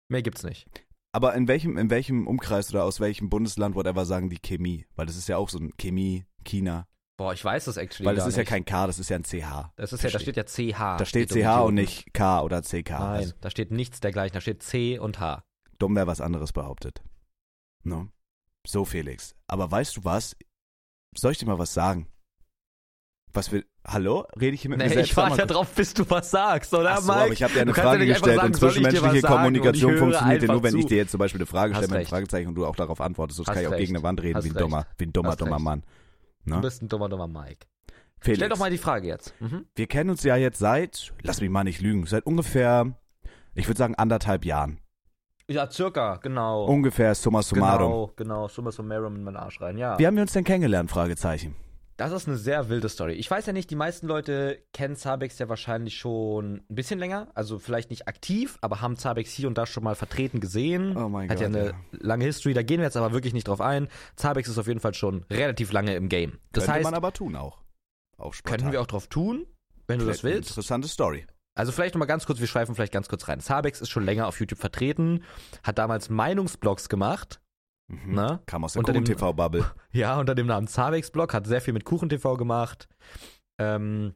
Mehr 0.08 0.22
gibt's 0.22 0.42
nicht. 0.42 0.66
Aber 1.12 1.34
in 1.34 1.48
welchem, 1.48 1.78
in 1.78 1.90
welchem 1.90 2.26
Umkreis 2.26 2.70
oder 2.70 2.84
aus 2.84 3.00
welchem 3.00 3.30
Bundesland, 3.30 3.74
whatever, 3.74 4.04
sagen 4.04 4.30
die 4.30 4.38
Chemie? 4.38 4.86
Weil 4.96 5.06
das 5.06 5.16
ist 5.16 5.28
ja 5.28 5.36
auch 5.36 5.48
so 5.48 5.58
ein 5.58 5.72
Chemie, 5.78 6.26
China. 6.44 6.86
Boah, 7.18 7.32
ich 7.34 7.44
weiß 7.44 7.64
das 7.66 7.76
actually 7.76 8.06
Weil 8.06 8.14
das 8.14 8.26
ist 8.28 8.36
ja 8.36 8.42
nicht. 8.42 8.48
kein 8.48 8.64
K, 8.64 8.86
das 8.86 8.98
ist 8.98 9.10
ja 9.10 9.16
ein 9.16 9.24
CH. 9.24 9.72
Das 9.76 9.92
ist 9.92 10.02
ja, 10.04 10.10
da 10.10 10.18
steht 10.20 10.36
ja 10.36 10.44
CH. 10.44 10.98
Da 10.98 11.04
steht 11.04 11.30
CH 11.30 11.64
und 11.64 11.74
nicht 11.74 12.14
K 12.14 12.40
oder 12.42 12.62
CK. 12.62 12.90
Nein, 12.90 13.00
Also, 13.00 13.34
da 13.40 13.50
steht 13.50 13.70
nichts 13.72 13.98
dergleichen. 14.00 14.34
Da 14.34 14.40
steht 14.40 14.62
C 14.62 14.98
und 14.98 15.18
H. 15.20 15.42
dumm 15.78 15.96
wäre 15.96 16.06
was 16.06 16.20
anderes 16.20 16.52
behauptet. 16.52 17.02
No? 17.82 18.08
So, 18.66 18.84
Felix. 18.84 19.34
Aber 19.48 19.70
weißt 19.70 19.96
du 19.96 20.04
was? 20.04 20.36
Soll 21.16 21.32
ich 21.32 21.38
dir 21.38 21.46
mal 21.46 21.58
was 21.58 21.74
sagen? 21.74 22.06
Was 23.32 23.50
will. 23.52 23.66
Hallo? 23.86 24.26
Rede 24.40 24.54
ich 24.54 24.62
hier 24.62 24.70
mit 24.70 24.78
mir 24.78 24.84
Nee, 24.86 24.94
selbst? 24.94 25.10
ich 25.10 25.16
warte 25.16 25.38
ja 25.38 25.46
drauf, 25.46 25.68
bis 25.74 25.94
du 25.94 26.08
was 26.08 26.30
sagst, 26.30 26.72
oder 26.72 26.92
Ach 26.92 27.00
so, 27.00 27.08
Mike? 27.12 27.20
aber 27.24 27.32
ich 27.32 27.42
habe 27.42 27.52
dir 27.52 27.60
eine 27.62 27.70
ja 27.72 27.74
Frage 27.82 28.02
einfach 28.02 28.14
gestellt 28.14 28.36
sagen, 28.36 28.46
und 28.46 28.54
ich 28.54 28.60
zwischenmenschliche? 28.60 29.26
Und 29.26 29.32
Kommunikation 29.32 29.90
ich 29.90 29.94
höre 29.94 29.98
funktioniert 30.00 30.42
ja 30.42 30.52
nur, 30.52 30.62
wenn 30.62 30.76
ich 30.76 30.82
zu. 30.82 30.88
dir 30.88 30.96
jetzt 30.98 31.10
zum 31.10 31.18
Beispiel 31.18 31.38
eine 31.40 31.46
Frage 31.46 31.74
stelle 31.74 31.88
mit 31.88 31.96
einem. 31.96 32.06
Fragezeichen 32.06 32.48
und 32.48 32.54
du 32.54 32.64
auch 32.66 32.76
darauf 32.76 33.00
antwortest. 33.00 33.36
Sonst 33.38 33.48
Hast 33.48 33.54
kann 33.54 33.62
ich 33.62 33.68
auch 33.68 33.72
recht. 33.72 33.80
gegen 33.86 33.96
eine 33.96 34.02
Wand 34.02 34.22
reden 34.22 34.36
Hast 34.36 34.44
wie 34.44 34.48
ein 34.50 34.52
recht. 34.52 34.62
dummer, 34.64 34.86
wie 34.98 35.04
ein 35.06 35.12
dummer, 35.12 35.28
Hast 35.30 35.40
dummer 35.40 35.56
recht. 35.56 35.64
Mann. 35.64 35.82
Du 36.48 36.54
Ne? 36.56 36.60
bist 36.60 36.82
ein 36.82 36.88
dummer, 36.88 37.08
dummer 37.08 37.26
Mike. 37.28 37.66
Felix, 38.20 38.38
Stell 38.38 38.48
doch 38.48 38.58
mal 38.58 38.70
die 38.70 38.78
Frage 38.78 39.06
jetzt. 39.06 39.32
Mhm. 39.40 39.66
wir 39.76 39.86
kennen 39.86 40.10
uns 40.10 40.22
ja 40.24 40.36
jetzt 40.36 40.58
seit, 40.58 41.12
lass 41.22 41.40
mich 41.40 41.50
mal 41.50 41.64
nicht 41.64 41.80
lügen, 41.80 42.04
seit 42.06 42.26
ungefähr, 42.26 42.92
ich 43.54 43.68
würde 43.68 43.78
sagen 43.78 43.94
anderthalb 43.94 44.44
Jahren. 44.44 44.80
Ja, 45.50 45.70
circa, 45.70 46.16
genau. 46.16 46.66
Ungefähr 46.66 47.14
summa 47.14 47.42
summarum. 47.42 47.90
Genau, 47.90 48.12
genau. 48.16 48.48
Summa 48.48 48.70
summarum 48.70 49.16
in 49.16 49.24
meinen 49.24 49.36
Arsch 49.36 49.60
rein, 49.60 49.78
ja. 49.78 49.98
Wie 49.98 50.06
haben 50.06 50.16
wir 50.16 50.22
uns 50.22 50.32
denn 50.32 50.44
kennengelernt? 50.44 50.90
Fragezeichen. 50.90 51.54
Das 51.98 52.12
ist 52.12 52.28
eine 52.28 52.36
sehr 52.36 52.68
wilde 52.68 52.88
Story. 52.88 53.14
Ich 53.14 53.28
weiß 53.28 53.46
ja 53.46 53.52
nicht, 53.52 53.70
die 53.70 53.74
meisten 53.74 54.06
Leute 54.06 54.62
kennen 54.72 54.94
Zabex 54.94 55.40
ja 55.40 55.48
wahrscheinlich 55.48 55.98
schon 55.98 56.62
ein 56.70 56.74
bisschen 56.74 57.00
länger. 57.00 57.26
Also 57.34 57.58
vielleicht 57.58 57.90
nicht 57.90 58.06
aktiv, 58.06 58.56
aber 58.60 58.80
haben 58.80 58.96
Zabex 58.96 59.32
hier 59.32 59.48
und 59.48 59.58
da 59.58 59.66
schon 59.66 59.82
mal 59.82 59.96
vertreten 59.96 60.38
gesehen. 60.38 60.96
Oh 60.96 61.08
mein 61.08 61.28
Hat 61.28 61.40
ja 61.40 61.48
Gott, 61.48 61.56
eine 61.56 61.66
ja. 61.70 61.74
lange 61.90 62.24
History, 62.24 62.54
da 62.54 62.62
gehen 62.62 62.78
wir 62.78 62.84
jetzt 62.84 62.96
aber 62.96 63.12
wirklich 63.12 63.34
nicht 63.34 63.48
drauf 63.48 63.60
ein. 63.60 63.88
Zabex 64.14 64.48
ist 64.48 64.58
auf 64.58 64.68
jeden 64.68 64.78
Fall 64.78 64.94
schon 64.94 65.24
relativ 65.28 65.72
lange 65.72 65.96
im 65.96 66.08
Game. 66.08 66.38
Das 66.52 66.66
Könnte 66.66 66.74
heißt, 66.74 66.84
man 66.84 66.94
aber 66.94 67.12
tun 67.12 67.34
auch. 67.34 67.64
Auf 68.16 68.36
Spontan. 68.36 68.58
könnten 68.58 68.72
wir 68.72 68.80
auch 68.80 68.86
drauf 68.86 69.08
tun, 69.08 69.46
wenn 69.88 69.98
du 69.98 70.06
das 70.06 70.20
Vielleicht 70.20 70.36
willst. 70.36 70.50
Interessante 70.50 70.86
Story. 70.86 71.26
Also 71.56 71.72
vielleicht 71.72 71.96
nochmal 71.96 72.06
ganz 72.06 72.26
kurz, 72.26 72.38
wir 72.38 72.46
schweifen 72.46 72.76
vielleicht 72.76 72.92
ganz 72.92 73.08
kurz 73.08 73.26
rein. 73.26 73.40
Zabex 73.40 73.80
ist 73.80 73.90
schon 73.90 74.04
länger 74.04 74.28
auf 74.28 74.38
YouTube 74.38 74.60
vertreten, 74.60 75.24
hat 75.64 75.78
damals 75.78 76.10
Meinungsblogs 76.10 76.88
gemacht. 76.88 77.40
Mhm. 77.88 78.14
Ne? 78.14 78.40
Kam 78.46 78.64
aus 78.64 78.74
der 78.74 78.80
Unter 78.80 78.92
dem- 78.92 79.04
Kuchen-TV-Bubble. 79.04 79.64
Ja, 79.92 80.18
unter 80.20 80.34
dem 80.34 80.46
Namen 80.46 80.66
Zabex 80.68 81.10
Blog, 81.10 81.32
hat 81.34 81.46
sehr 81.46 81.60
viel 81.60 81.72
mit 81.74 81.84
KuchenTV 81.84 82.36
gemacht. 82.36 82.88
Ähm, 83.58 84.14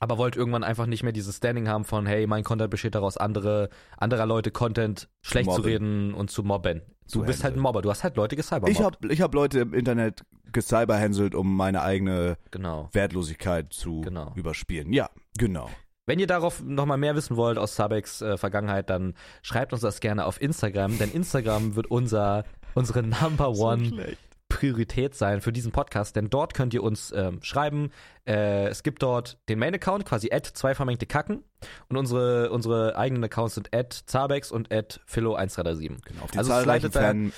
aber 0.00 0.18
wollte 0.18 0.38
irgendwann 0.38 0.64
einfach 0.64 0.86
nicht 0.86 1.02
mehr 1.02 1.12
dieses 1.12 1.36
Standing 1.36 1.68
haben 1.68 1.84
von, 1.84 2.04
hey, 2.04 2.26
mein 2.26 2.44
Content 2.44 2.70
besteht 2.70 2.94
daraus, 2.94 3.16
andere, 3.16 3.70
anderer 3.96 4.26
Leute 4.26 4.50
Content 4.50 5.08
schlecht 5.22 5.46
zu 5.50 5.56
mobben. 5.56 5.64
reden 5.64 6.14
und 6.14 6.30
zu 6.30 6.42
mobben. 6.42 6.82
Du 7.04 7.20
Zu 7.20 7.22
bist 7.22 7.44
halt 7.44 7.54
ein. 7.56 7.60
Mobber, 7.60 7.80
du 7.82 7.90
hast 7.90 8.02
halt 8.02 8.16
Leute 8.16 8.34
gecybermobbt. 8.36 8.70
Ich 8.72 8.80
habe 8.82 8.96
ich 9.12 9.20
hab 9.20 9.34
Leute 9.34 9.60
im 9.60 9.72
Internet 9.74 10.24
gecyberhänselt, 10.52 11.34
um 11.34 11.56
meine 11.56 11.82
eigene 11.82 12.36
Genau. 12.50 12.88
Wertlosigkeit 12.92 13.72
zu 13.72 14.00
Genau. 14.02 14.32
überspielen. 14.34 14.92
Ja, 14.92 15.10
genau. 15.38 15.68
Wenn 16.06 16.18
ihr 16.18 16.26
darauf 16.26 16.62
nochmal 16.62 16.98
mehr 16.98 17.14
wissen 17.14 17.36
wollt 17.36 17.56
aus 17.56 17.74
Zabex 17.76 18.20
äh, 18.20 18.36
Vergangenheit, 18.36 18.90
dann 18.90 19.14
schreibt 19.42 19.72
uns 19.72 19.82
das 19.82 20.00
gerne 20.00 20.26
auf 20.26 20.40
Instagram, 20.40 20.98
denn 20.98 21.10
Instagram 21.12 21.76
wird 21.76 21.86
unser, 21.86 22.44
unsere 22.74 23.02
Number 23.02 23.50
One 23.50 24.16
Priorität 24.48 25.14
sein 25.16 25.40
für 25.40 25.52
diesen 25.52 25.72
Podcast, 25.72 26.14
denn 26.14 26.30
dort 26.30 26.54
könnt 26.54 26.74
ihr 26.74 26.82
uns 26.82 27.12
ähm, 27.16 27.40
schreiben. 27.42 27.90
Äh, 28.26 28.66
es 28.68 28.82
gibt 28.84 29.02
dort 29.02 29.36
den 29.48 29.58
Main-Account, 29.58 30.04
quasi 30.04 30.30
at 30.32 30.46
zwei 30.46 30.74
vermengte 30.76 31.06
Kacken. 31.06 31.42
Und 31.88 31.96
unsere, 31.96 32.50
unsere 32.50 32.96
eigenen 32.96 33.24
Accounts 33.24 33.54
sind 33.56 33.74
at 33.74 33.92
Zabex 33.92 34.52
und 34.52 34.72
at 34.72 35.00
Philo1337. 35.10 35.88
genau. 36.04 36.22
Auf 36.22 36.30
die 36.30 36.38
Also 36.38 36.50
zahlreichen 36.52 36.92
slidet 36.92 36.94
da- 36.96 37.00
Fan... 37.00 37.32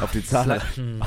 Auf 0.00 0.12
die 0.12 0.24
Zahl... 0.24 0.60
Sli 0.60 1.00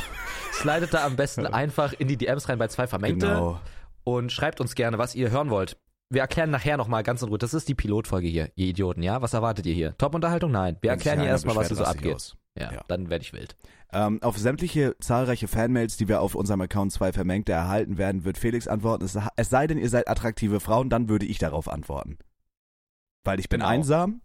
Slidet 0.53 0.93
da 0.93 1.05
am 1.05 1.15
besten 1.15 1.47
einfach 1.47 1.93
in 1.93 2.07
die 2.07 2.17
DMs 2.17 2.47
rein 2.49 2.59
bei 2.59 2.67
zwei 2.67 2.85
Vermengte 2.85 3.25
Genau. 3.27 3.59
und 4.03 4.31
schreibt 4.31 4.61
uns 4.61 4.75
gerne, 4.75 4.99
was 4.99 5.15
ihr 5.15 5.31
hören 5.31 5.49
wollt. 5.49 5.77
Wir 6.09 6.21
erklären 6.21 6.51
nachher 6.51 6.77
nochmal 6.77 7.01
ganz 7.01 7.21
in 7.23 7.29
Ruhe. 7.29 7.37
Das 7.39 7.53
ist 7.55 7.67
die 7.69 7.73
Pilotfolge 7.73 8.27
hier, 8.27 8.51
ihr 8.55 8.67
Idioten, 8.67 9.01
ja? 9.01 9.21
Was 9.23 9.33
erwartet 9.33 9.65
ihr 9.65 9.73
hier? 9.73 9.97
Top-Unterhaltung? 9.97 10.51
Nein. 10.51 10.75
Wir 10.81 10.91
Wenn 10.91 10.97
erklären 10.99 11.21
hier 11.21 11.29
erstmal, 11.29 11.55
was 11.55 11.69
hier 11.69 11.77
so 11.77 11.85
abgeht. 11.85 12.15
aus. 12.15 12.35
Ja, 12.57 12.71
Ja. 12.73 12.83
dann 12.87 13.09
werde 13.09 13.23
ich 13.23 13.33
wild. 13.33 13.55
Ähm, 13.93 14.21
auf 14.21 14.37
sämtliche 14.37 14.95
zahlreiche 14.99 15.47
Fanmails, 15.47 15.97
die 15.97 16.07
wir 16.07 16.21
auf 16.21 16.35
unserem 16.35 16.61
Account 16.61 16.91
zwei 16.93 17.11
Vermengte 17.13 17.51
erhalten 17.51 17.97
werden, 17.97 18.23
wird 18.25 18.37
Felix 18.37 18.67
antworten. 18.67 19.03
Es, 19.05 19.17
es 19.35 19.49
sei 19.49 19.67
denn, 19.67 19.77
ihr 19.77 19.89
seid 19.89 20.07
attraktive 20.07 20.59
Frauen, 20.59 20.89
dann 20.89 21.09
würde 21.09 21.25
ich 21.25 21.39
darauf 21.39 21.67
antworten. 21.69 22.17
Weil 23.23 23.39
ich 23.39 23.49
bin 23.49 23.59
Genau. 23.59 23.69
einsam 23.71 24.21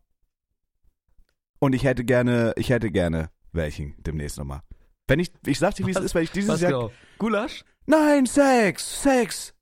und 1.58 1.74
ich 1.74 1.84
hätte 1.84 2.04
gerne, 2.04 2.52
ich 2.56 2.70
hätte 2.70 2.90
gerne 2.90 3.30
welchen 3.52 3.94
demnächst 4.02 4.38
nochmal. 4.38 4.60
Wenn 5.08 5.20
ich, 5.20 5.32
ich 5.46 5.58
sag 5.58 5.74
dir, 5.74 5.86
wie 5.86 5.92
es 5.92 5.98
ist, 6.00 6.14
weil 6.14 6.24
ich 6.24 6.30
dieses 6.32 6.60
Jahr. 6.60 6.72
genau? 6.72 6.92
Gulasch? 7.18 7.64
Nein, 7.86 8.26
Sex, 8.26 9.02
Sex 9.02 9.54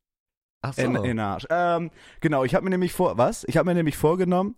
Ach 0.62 0.72
so. 0.72 0.82
in, 0.82 0.96
in 0.96 1.02
den 1.02 1.18
Arsch. 1.20 1.46
Ähm, 1.50 1.90
genau, 2.20 2.44
ich 2.44 2.54
habe 2.54 2.64
mir 2.64 2.70
nämlich 2.70 2.92
vor, 2.92 3.18
was? 3.18 3.44
Ich 3.46 3.56
habe 3.58 3.66
mir 3.68 3.74
nämlich 3.74 3.96
vorgenommen, 3.96 4.56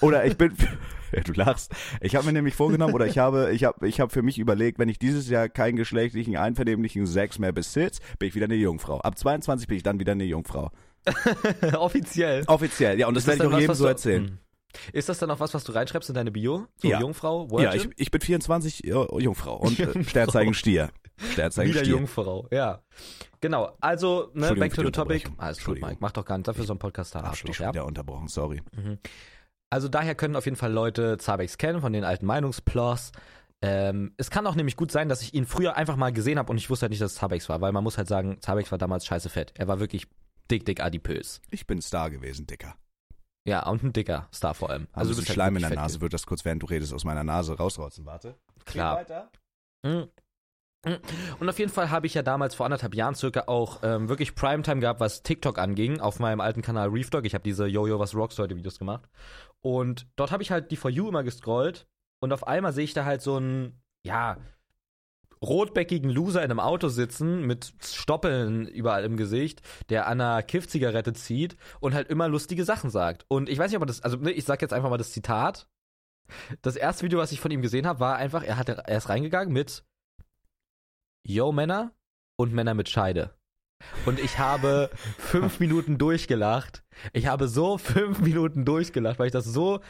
Oder 0.00 0.24
ich 0.26 0.36
bin, 0.36 0.54
ja, 1.12 1.20
du 1.22 1.32
lachst. 1.32 1.72
Ich 2.00 2.16
habe 2.16 2.26
mir 2.26 2.32
nämlich 2.32 2.54
vorgenommen, 2.54 2.94
oder 2.94 3.06
ich 3.06 3.18
habe, 3.18 3.52
ich 3.52 3.64
habe, 3.64 3.86
ich 3.88 4.00
habe 4.00 4.12
für 4.12 4.22
mich 4.22 4.38
überlegt, 4.38 4.78
wenn 4.78 4.88
ich 4.88 4.98
dieses 4.98 5.28
Jahr 5.28 5.48
keinen 5.48 5.76
geschlechtlichen, 5.76 6.36
einvernehmlichen 6.36 7.06
Sex 7.06 7.38
mehr 7.38 7.52
besitze, 7.52 8.00
bin 8.18 8.28
ich 8.28 8.34
wieder 8.34 8.44
eine 8.46 8.54
Jungfrau. 8.56 9.00
Ab 9.00 9.18
22 9.18 9.68
bin 9.68 9.76
ich 9.76 9.82
dann 9.82 9.98
wieder 9.98 10.12
eine 10.12 10.24
Jungfrau. 10.24 10.70
Offiziell. 11.76 12.44
Offiziell, 12.46 12.98
ja, 12.98 13.06
und 13.06 13.14
das 13.14 13.24
Ist 13.24 13.28
werde 13.38 13.44
ich 13.48 13.54
auch 13.54 13.60
jedem 13.60 13.74
so 13.74 13.86
erzählen. 13.86 14.24
Hm. 14.26 14.38
Ist 14.92 15.08
das 15.08 15.18
dann 15.18 15.30
auch 15.30 15.40
was, 15.40 15.54
was 15.54 15.64
du 15.64 15.72
reinschreibst 15.72 16.08
in 16.10 16.14
deine 16.14 16.30
Bio? 16.30 16.66
So 16.76 16.88
Ja. 16.88 17.00
Jungfrau, 17.00 17.46
Ja, 17.52 17.72
Virgin? 17.72 17.92
ich, 17.96 18.02
ich 18.02 18.10
bin 18.10 18.20
24, 18.20 18.82
ja, 18.84 19.06
Jungfrau 19.18 19.56
und 19.56 19.78
äh, 19.78 19.84
Jungfrau. 19.94 20.02
Sternzeichen 20.02 20.54
Stier. 20.54 20.90
Sternzeichen 21.32 21.70
Wieder 21.70 21.80
Stier. 21.80 21.94
Jungfrau, 21.94 22.46
ja. 22.50 22.82
Genau, 23.40 23.74
also, 23.80 24.30
ne, 24.34 24.54
back 24.54 24.74
to 24.74 24.82
the 24.82 24.90
topic. 24.90 25.30
Alles 25.38 25.64
gut. 25.64 25.80
Mike, 25.80 25.96
mach 26.00 26.12
doch 26.12 26.24
gar 26.24 26.36
nicht, 26.36 26.48
dafür 26.48 26.64
so 26.64 26.74
ein 26.74 26.78
Podcast 26.78 27.14
da 27.14 27.22
Hab 27.22 27.32
dich 27.40 27.56
schon 27.56 27.64
ja? 27.64 27.72
wieder 27.72 27.86
unterbrochen, 27.86 28.28
sorry. 28.28 28.60
Mhm. 28.76 28.98
Also 29.76 29.88
daher 29.88 30.14
können 30.14 30.36
auf 30.36 30.46
jeden 30.46 30.56
Fall 30.56 30.72
Leute 30.72 31.18
Zabex 31.18 31.58
kennen, 31.58 31.82
von 31.82 31.92
den 31.92 32.02
alten 32.02 32.24
Meinungsplots. 32.24 33.12
Ähm, 33.60 34.14
es 34.16 34.30
kann 34.30 34.46
auch 34.46 34.54
nämlich 34.54 34.74
gut 34.74 34.90
sein, 34.90 35.10
dass 35.10 35.20
ich 35.20 35.34
ihn 35.34 35.44
früher 35.44 35.76
einfach 35.76 35.96
mal 35.96 36.14
gesehen 36.14 36.38
habe 36.38 36.50
und 36.50 36.56
ich 36.56 36.70
wusste 36.70 36.84
halt 36.84 36.92
nicht, 36.92 37.02
dass 37.02 37.12
es 37.12 37.18
Zabex 37.18 37.50
war, 37.50 37.60
weil 37.60 37.72
man 37.72 37.84
muss 37.84 37.98
halt 37.98 38.08
sagen, 38.08 38.40
Zabex 38.40 38.70
war 38.70 38.78
damals 38.78 39.04
scheiße 39.04 39.28
fett. 39.28 39.52
Er 39.54 39.68
war 39.68 39.78
wirklich 39.78 40.06
dick, 40.50 40.64
dick 40.64 40.80
adipös. 40.80 41.42
Ich 41.50 41.66
bin 41.66 41.82
Star 41.82 42.08
gewesen, 42.08 42.46
Dicker. 42.46 42.74
Ja, 43.46 43.68
und 43.68 43.82
ein 43.82 43.92
dicker 43.92 44.30
Star 44.32 44.54
vor 44.54 44.70
allem. 44.70 44.88
Also, 44.92 45.10
du 45.10 45.16
du 45.16 45.20
bist 45.20 45.28
halt 45.28 45.34
Schleim 45.34 45.56
in 45.56 45.62
wirklich 45.62 45.74
der 45.76 45.82
Nase, 45.82 46.00
wird 46.00 46.14
das 46.14 46.24
kurz, 46.24 46.46
während 46.46 46.62
du 46.62 46.66
redest, 46.68 46.94
aus 46.94 47.04
meiner 47.04 47.22
Nase 47.22 47.54
rausrotzen. 47.58 48.06
Warte. 48.06 48.34
Klar. 48.64 48.96
weiter. 48.96 49.30
Mhm. 49.82 50.08
Mhm. 50.86 50.98
Und 51.40 51.48
auf 51.48 51.58
jeden 51.58 51.72
Fall 51.72 51.90
habe 51.90 52.06
ich 52.06 52.14
ja 52.14 52.22
damals 52.22 52.54
vor 52.54 52.64
anderthalb 52.64 52.94
Jahren 52.94 53.16
circa 53.16 53.44
auch 53.48 53.80
ähm, 53.82 54.08
wirklich 54.08 54.34
Primetime 54.36 54.80
gehabt, 54.80 55.00
was 55.00 55.22
TikTok 55.22 55.58
anging, 55.58 56.00
auf 56.00 56.20
meinem 56.20 56.40
alten 56.40 56.62
Kanal 56.62 56.88
Reef 56.88 57.10
Dog. 57.10 57.26
Ich 57.26 57.34
habe 57.34 57.42
diese 57.42 57.66
Jojo 57.66 57.98
was 57.98 58.14
Rocks 58.14 58.38
heute 58.38 58.56
Videos 58.56 58.78
gemacht. 58.78 59.08
Und 59.62 60.06
dort 60.16 60.30
habe 60.30 60.42
ich 60.42 60.50
halt 60.50 60.70
die 60.70 60.76
For 60.76 60.90
You 60.90 61.08
immer 61.08 61.24
gescrollt 61.24 61.88
und 62.20 62.32
auf 62.32 62.46
einmal 62.46 62.72
sehe 62.72 62.84
ich 62.84 62.94
da 62.94 63.04
halt 63.04 63.22
so 63.22 63.36
einen, 63.36 63.82
ja, 64.04 64.38
rotbäckigen 65.42 66.10
Loser 66.10 66.42
in 66.42 66.50
einem 66.50 66.60
Auto 66.60 66.88
sitzen 66.88 67.42
mit 67.46 67.74
Stoppeln 67.82 68.66
überall 68.66 69.04
im 69.04 69.16
Gesicht, 69.16 69.62
der 69.90 70.06
an 70.06 70.20
einer 70.20 70.42
Kiff-Zigarette 70.42 71.12
zieht 71.12 71.56
und 71.80 71.94
halt 71.94 72.08
immer 72.08 72.28
lustige 72.28 72.64
Sachen 72.64 72.90
sagt. 72.90 73.24
Und 73.28 73.48
ich 73.48 73.58
weiß 73.58 73.70
nicht, 73.70 73.76
ob 73.76 73.82
er 73.82 73.86
das, 73.86 74.02
also 74.02 74.16
ne, 74.16 74.32
ich 74.32 74.44
sag 74.44 74.62
jetzt 74.62 74.72
einfach 74.72 74.90
mal 74.90 74.96
das 74.98 75.12
Zitat. 75.12 75.68
Das 76.62 76.76
erste 76.76 77.04
Video, 77.04 77.18
was 77.18 77.32
ich 77.32 77.40
von 77.40 77.50
ihm 77.50 77.62
gesehen 77.62 77.86
habe, 77.86 78.00
war 78.00 78.16
einfach, 78.16 78.42
er, 78.42 78.56
hat, 78.56 78.68
er 78.68 78.96
ist 78.96 79.08
reingegangen 79.08 79.52
mit 79.52 79.84
Yo 81.22 81.52
Männer 81.52 81.92
und 82.36 82.52
Männer 82.52 82.74
mit 82.74 82.88
Scheide. 82.88 83.35
Und 84.04 84.18
ich 84.18 84.38
habe 84.38 84.90
fünf 85.18 85.60
Minuten 85.60 85.98
durchgelacht. 85.98 86.82
Ich 87.12 87.26
habe 87.26 87.48
so 87.48 87.78
fünf 87.78 88.20
Minuten 88.20 88.64
durchgelacht, 88.64 89.18
weil 89.18 89.26
ich 89.26 89.32
das 89.32 89.44
so 89.44 89.80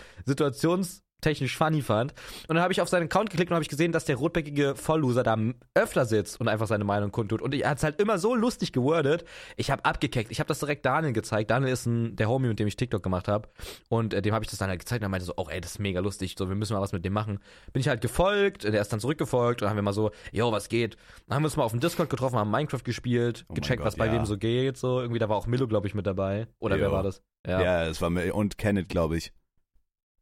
situationstechnisch 1.27 1.57
funny 1.57 1.83
fand. 1.83 2.13
Und 2.49 2.55
dann 2.55 2.63
habe 2.63 2.73
ich 2.73 2.81
auf 2.81 2.89
seinen 2.89 3.05
Account 3.05 3.31
geklickt 3.31 3.51
und 3.51 3.55
habe 3.55 3.63
ich 3.63 3.69
gesehen, 3.69 3.93
dass 3.93 4.05
der 4.05 4.17
rotbäckige 4.17 4.75
Vollloser 4.77 5.23
da 5.23 5.37
öfter 5.75 6.05
sitzt 6.05 6.41
und 6.41 6.49
einfach 6.49 6.67
seine 6.67 6.85
Meinung 6.85 7.13
kundtut. 7.13 7.43
Und 7.43 7.55
er 7.55 7.71
hat 7.71 7.79
es 7.79 7.85
halt 7.85 8.01
immer 8.01 8.19
so 8.19 8.35
lustig 8.35 8.73
gewordet. 8.73 9.25
Ich 9.57 9.71
habe 9.71 9.85
abgekeckt. 9.85 10.31
Ich 10.31 10.41
habe 10.41 10.49
das 10.49 10.61
direkt 10.61 10.87
Daniel 10.87 11.13
gezeigt. 11.13 11.51
Daniel 11.51 11.73
ist 11.73 11.87
ein, 11.87 12.17
der 12.17 12.29
Homie, 12.29 12.49
mit 12.49 12.59
dem 12.59 12.67
ich 12.67 12.77
TikTok 12.77 13.03
gemacht 13.03 13.29
habe. 13.29 13.49
Und 13.89 14.15
äh, 14.15 14.23
dem 14.23 14.35
habe 14.35 14.45
ich 14.45 14.51
das 14.51 14.59
dann 14.59 14.69
halt 14.69 14.81
gezeigt 14.81 15.03
und 15.03 15.07
er 15.07 15.11
meinte 15.11 15.27
so, 15.27 15.35
oh 15.37 15.47
ey, 15.49 15.61
das 15.61 15.73
ist 15.73 15.79
mega 15.79 16.01
lustig. 16.01 16.35
So, 16.39 16.49
wir 16.49 16.57
müssen 16.57 16.75
mal 16.75 16.81
was 16.81 16.93
mit 16.93 17.05
dem 17.05 17.13
machen. 17.13 17.39
Bin 17.73 17.81
ich 17.81 17.89
halt 17.89 18.01
gefolgt. 18.01 18.65
Der 18.65 18.81
ist 18.81 18.93
dann 18.93 19.01
zurückgefolgt. 19.01 19.63
Und 19.63 19.67
dann 19.67 19.71
haben 19.71 19.77
wir 19.77 19.83
mal 19.83 19.93
so, 19.93 20.11
yo, 20.33 20.53
was 20.53 20.69
geht? 20.69 20.97
Dann 21.27 21.37
haben 21.37 21.43
wir 21.43 21.47
uns 21.47 21.57
mal 21.57 21.65
auf 21.65 21.73
dem 21.73 21.81
Discord 21.81 22.11
getroffen, 22.11 22.39
haben 22.39 22.51
Minecraft 22.51 22.85
gespielt, 22.85 23.45
Oh 23.49 23.55
gecheckt, 23.55 23.79
Gott, 23.79 23.87
was 23.87 23.97
bei 23.97 24.07
ja. 24.07 24.13
wem 24.13 24.27
so 24.27 24.37
geht. 24.37 24.77
So, 24.77 25.01
irgendwie, 25.01 25.19
da 25.19 25.29
war 25.29 25.37
auch 25.37 25.47
Milo, 25.47 25.67
glaube 25.67 25.87
ich, 25.87 25.95
mit 25.95 26.07
dabei. 26.07 26.47
Oder 26.59 26.79
wer 26.79 26.89
Jo. 26.89 26.93
war 26.93 27.03
das? 27.03 27.23
Ja, 27.47 27.87
es 27.87 28.01
war 28.03 28.11
mir, 28.11 28.35
und 28.35 28.59
Kenneth, 28.59 28.89
glaube 28.89 29.17
ich. 29.17 29.33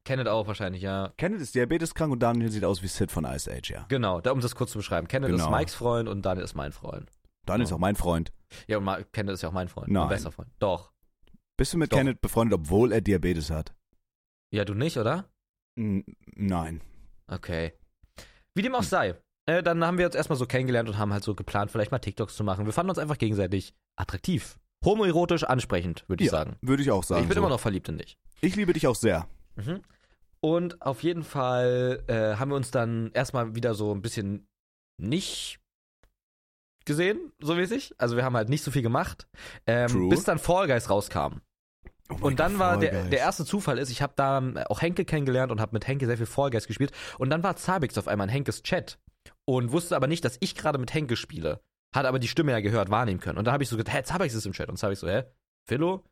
Kenneth 0.05 0.29
auch 0.29 0.47
wahrscheinlich, 0.47 0.83
ja. 0.83 1.13
Kenneth 1.17 1.41
ist 1.41 1.55
diabeteskrank 1.55 2.13
und 2.13 2.21
Daniel 2.23 2.51
sieht 2.51 2.65
aus 2.65 2.83
wie 2.83 2.89
Sid 2.89 3.11
von 3.11 3.25
Ice 3.25 3.51
Age, 3.51 3.71
ja. 3.71 3.87
Genau, 3.89 4.21
da, 4.21 4.33
um 4.33 4.41
das 4.41 4.55
kurz 4.55 4.73
zu 4.73 4.79
beschreiben. 4.79 5.09
Kenneth 5.09 5.31
Genau. 5.31 5.45
ist 5.51 5.51
Mikes 5.59 5.75
Freund 5.75 6.09
und 6.09 6.23
Daniel 6.27 6.45
ist 6.45 6.55
mein 6.55 6.73
Freund. 6.73 7.11
Daniel 7.47 7.65
ist 7.65 7.71
Ja. 7.71 7.77
auch 7.77 7.81
mein 7.81 7.97
Freund. 7.97 8.33
Ja, 8.69 8.79
und 8.79 8.85
Ma 8.85 9.03
Kenneth 9.13 9.35
ist 9.35 9.43
ja 9.43 9.49
auch 9.49 9.53
mein 9.53 9.69
Freund. 9.69 9.89
Nein. 9.89 10.03
Mein 10.03 10.09
bester 10.11 10.31
Freund. 10.33 10.51
Doch. 10.59 10.93
Bist 11.57 11.73
du 11.73 11.79
mit 11.79 11.93
Doch. 11.93 11.99
Kenneth 11.99 12.21
befreundet, 12.21 12.59
obwohl 12.61 12.93
er 12.93 13.01
Diabetes 13.01 13.51
hat? 13.51 13.75
Ja, 14.53 14.65
du 14.65 14.75
nicht, 14.75 14.97
oder? 14.99 15.29
N 15.77 16.05
nein. 16.37 16.81
Okay. 17.27 17.73
Wie 18.55 18.63
dem 18.63 18.75
auch 18.75 18.83
sei. 18.83 19.15
Äh, 19.47 19.63
dann 19.63 19.85
haben 19.85 19.99
wir 19.99 20.07
uns 20.07 20.15
erstmal 20.15 20.39
so 20.39 20.47
kennengelernt 20.47 20.89
und 20.89 20.97
haben 20.99 21.13
halt 21.13 21.25
so 21.25 21.35
geplant, 21.35 21.71
vielleicht 21.71 21.91
mal 21.91 21.99
TikToks 21.99 22.37
zu 22.37 22.45
machen. 22.45 22.65
Wir 22.67 22.73
fanden 22.73 22.91
uns 22.91 22.99
einfach 22.99 23.19
gegenseitig 23.19 23.75
attraktiv. 23.97 24.59
Homoerotisch 24.85 25.45
ansprechend, 25.45 26.05
würde 26.09 26.23
ich 26.25 26.31
Ja, 26.31 26.39
sagen. 26.39 26.57
Würde 26.63 26.83
ich 26.83 26.91
auch 26.91 27.05
sagen. 27.05 27.23
ich 27.23 27.29
bin 27.29 27.35
so. 27.35 27.41
immer 27.41 27.49
noch 27.51 27.61
verliebt 27.61 27.89
in 27.89 27.99
dich. 27.99 28.17
ich 28.41 28.55
liebe 28.57 28.73
dich 28.73 28.87
auch 28.87 28.95
sehr. 28.97 29.27
Mhm. 29.57 29.81
Und 30.45 30.83
auf 30.83 31.03
jeden 31.03 31.23
Fall 31.23 32.05
äh, 32.07 32.37
haben 32.37 32.51
wir 32.51 32.57
uns 32.57 32.71
dann 32.71 33.11
erstmal 33.15 33.55
wieder 33.55 33.73
so 33.73 33.95
ein 33.95 34.03
bisschen 34.03 34.47
nicht 35.01 35.59
gesehen, 36.85 37.33
so 37.41 37.55
mäßig. 37.55 37.95
Also 37.97 38.15
wir 38.17 38.27
haben 38.27 38.37
halt 38.37 38.51
nicht 38.51 38.63
so 38.63 38.71
viel 38.71 38.83
gemacht, 38.83 39.27
ähm, 39.67 40.11
bis 40.11 40.25
dann 40.25 40.39
Fall 40.39 40.67
Guys 40.67 40.91
rauskam. 40.91 41.41
Oh 42.11 42.17
Und 42.21 42.41
dann 42.41 42.53
Gott, 42.53 42.61
war 42.61 42.77
der, 42.77 43.05
der 43.05 43.21
erste 43.21 43.47
Zufall 43.47 43.79
ist, 43.79 43.89
ich 43.89 44.03
habe 44.03 44.13
da 44.17 44.37
ähm, 44.37 44.59
auch 44.69 44.83
Henke 44.83 45.07
kennengelernt 45.07 45.51
und 45.51 45.63
habe 45.63 45.73
mit 45.73 45.89
Henke 45.89 46.05
sehr 46.05 46.19
viel 46.19 46.27
Fall 46.27 46.51
Guys 46.51 46.67
gespielt. 46.67 46.93
Und 47.17 47.31
dann 47.31 47.43
war 47.43 47.57
Zabix 47.57 47.97
auf 47.97 48.07
einmal 48.07 48.27
in 48.27 48.33
Henkes 48.33 48.63
Chat 48.63 48.99
und 49.47 49.73
wusste 49.73 49.97
aber 49.97 50.09
nicht, 50.09 50.27
dass 50.27 50.37
ich 50.41 50.55
gerade 50.55 50.77
mit 50.77 50.93
Henke 50.93 51.17
spiele. 51.17 51.63
Hat 51.95 52.05
aber 52.05 52.19
die 52.19 52.29
Stimme 52.29 52.53
ja 52.53 52.61
gehört, 52.61 52.91
wahrnehmen 52.91 53.21
können. 53.21 53.39
Und 53.39 53.47
dann 53.47 53.55
habe 53.55 53.63
ich 53.63 53.71
so 53.71 53.79
gesagt, 53.79 53.97
hä, 53.97 54.03
Zabix 54.03 54.35
ist 54.35 54.45
im 54.45 54.53
Chat. 54.53 54.69
Und 54.69 54.77
Zabix 54.77 55.01
so, 55.01 55.09
hä, 55.09 55.23
Philo? 55.67 56.05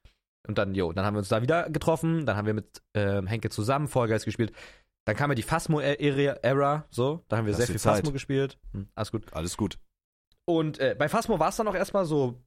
Und 0.47 0.59
dann, 0.59 0.75
jo, 0.75 0.93
dann 0.93 1.05
haben 1.05 1.15
wir 1.15 1.19
uns 1.19 1.29
da 1.29 1.43
wieder 1.43 1.71
getroffen. 1.71 2.27
Dann 2.27 2.37
haben 2.37 2.47
wir 2.47 2.55
mit 2.55 2.83
ähm, 2.95 3.27
Henke 3.27 3.49
zusammen 3.51 3.89
Guys 3.89 4.25
gespielt. 4.25 4.53
Dann 5.05 5.17
kam 5.17 5.31
ja 5.31 5.35
die 5.35 5.43
Phasmo-Ära, 5.43 6.87
so. 6.91 7.25
Da 7.29 7.37
haben 7.37 7.47
wir 7.47 7.53
Das 7.53 7.59
sehr 7.59 7.67
viel 7.69 7.79
Zeit. 7.79 7.99
Phasmo 7.99 8.13
gespielt. 8.13 8.59
Hm, 8.73 8.89
alles 8.95 9.13
gut. 9.13 9.33
Alles 9.33 9.57
gut. 9.57 9.79
Und 10.45 10.79
äh, 10.79 10.97
bei 10.99 11.09
Phasmo 11.09 11.39
war 11.39 11.49
es 11.49 11.57
dann 11.57 11.69
auch 11.69 11.75
erstmal 11.75 12.05
so 12.05 12.43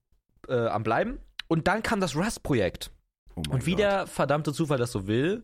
äh, 0.48 0.68
am 0.68 0.84
Bleiben. 0.84 1.20
Und 1.48 1.68
dann 1.68 1.84
kam 1.84 2.00
das 2.00 2.16
Rust-Projekt. 2.16 2.92
Oh 3.36 3.44
Und 3.50 3.66
wie 3.66 3.72
Gott. 3.72 3.80
der 3.80 4.08
verdammte 4.08 4.54
Zufall 4.54 4.78
das 4.78 4.92
so 4.92 5.08
will, 5.08 5.44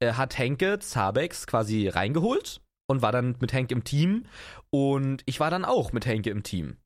äh, 0.00 0.12
hat 0.12 0.38
Henke 0.38 0.78
Zabex 0.78 1.46
quasi 1.46 1.88
reingeholt 1.88 2.60
und 2.86 3.02
war 3.02 3.12
dann 3.12 3.36
mit 3.40 3.52
Henke 3.52 3.74
im 3.74 3.84
Team. 3.84 4.26
Und 4.70 5.22
ich 5.26 5.40
war 5.40 5.50
dann 5.50 5.64
auch 5.64 5.92
mit 5.92 6.06
Henke 6.06 6.30
im 6.30 6.42
Team. 6.42 6.76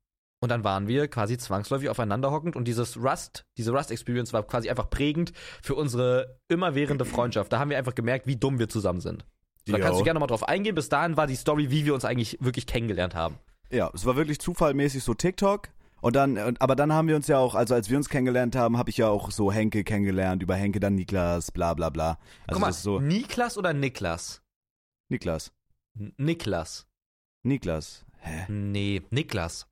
Und 0.40 0.50
dann 0.50 0.62
waren 0.62 0.86
wir 0.86 1.08
quasi 1.08 1.36
zwangsläufig 1.36 1.88
aufeinander 1.88 2.30
hockend 2.30 2.54
und 2.54 2.66
dieses 2.66 2.96
Rust, 2.96 3.44
diese 3.56 3.72
Rust-Experience 3.72 4.32
war 4.32 4.44
quasi 4.44 4.70
einfach 4.70 4.88
prägend 4.88 5.32
für 5.62 5.74
unsere 5.74 6.38
immerwährende 6.48 7.04
Freundschaft. 7.04 7.52
Da 7.52 7.58
haben 7.58 7.70
wir 7.70 7.78
einfach 7.78 7.94
gemerkt, 7.94 8.26
wie 8.28 8.36
dumm 8.36 8.58
wir 8.60 8.68
zusammen 8.68 9.00
sind. 9.00 9.24
Da 9.66 9.76
Jo. 9.76 9.84
kannst 9.84 10.00
du 10.00 10.04
gerne 10.04 10.20
mal 10.20 10.28
drauf 10.28 10.46
eingehen. 10.46 10.74
Bis 10.76 10.88
dahin 10.88 11.16
war 11.16 11.26
die 11.26 11.34
Story, 11.34 11.70
wie 11.70 11.84
wir 11.84 11.92
uns 11.94 12.04
eigentlich 12.04 12.38
wirklich 12.40 12.66
kennengelernt 12.66 13.14
haben. 13.16 13.36
Ja, 13.70 13.90
es 13.92 14.06
war 14.06 14.16
wirklich 14.16 14.38
zufallmäßig 14.38 15.02
so 15.02 15.12
TikTok. 15.12 15.68
Und 16.00 16.14
dann, 16.14 16.56
aber 16.60 16.76
dann 16.76 16.92
haben 16.92 17.08
wir 17.08 17.16
uns 17.16 17.26
ja 17.26 17.38
auch, 17.38 17.56
also 17.56 17.74
als 17.74 17.90
wir 17.90 17.96
uns 17.96 18.08
kennengelernt 18.08 18.54
haben, 18.54 18.78
habe 18.78 18.88
ich 18.90 18.96
ja 18.98 19.08
auch 19.08 19.32
so 19.32 19.50
Henke 19.50 19.82
kennengelernt, 19.82 20.42
über 20.42 20.54
Henke 20.54 20.78
dann 20.78 20.94
Niklas, 20.94 21.50
bla 21.50 21.74
bla 21.74 21.90
bla. 21.90 22.18
Also 22.46 22.52
Guck 22.52 22.60
mal, 22.60 22.72
so, 22.72 23.00
Niklas 23.00 23.58
oder 23.58 23.72
Niklas? 23.72 24.40
Niklas. 25.08 25.52
N 25.98 26.12
Niklas. 26.16 26.86
Niklas. 27.42 28.06
Hä? 28.20 28.46
Nee, 28.48 29.02
Niklas. 29.10 29.66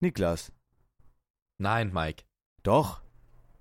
Niklas. 0.00 0.52
Nein, 1.58 1.92
Mike. 1.92 2.24
Doch. 2.62 3.02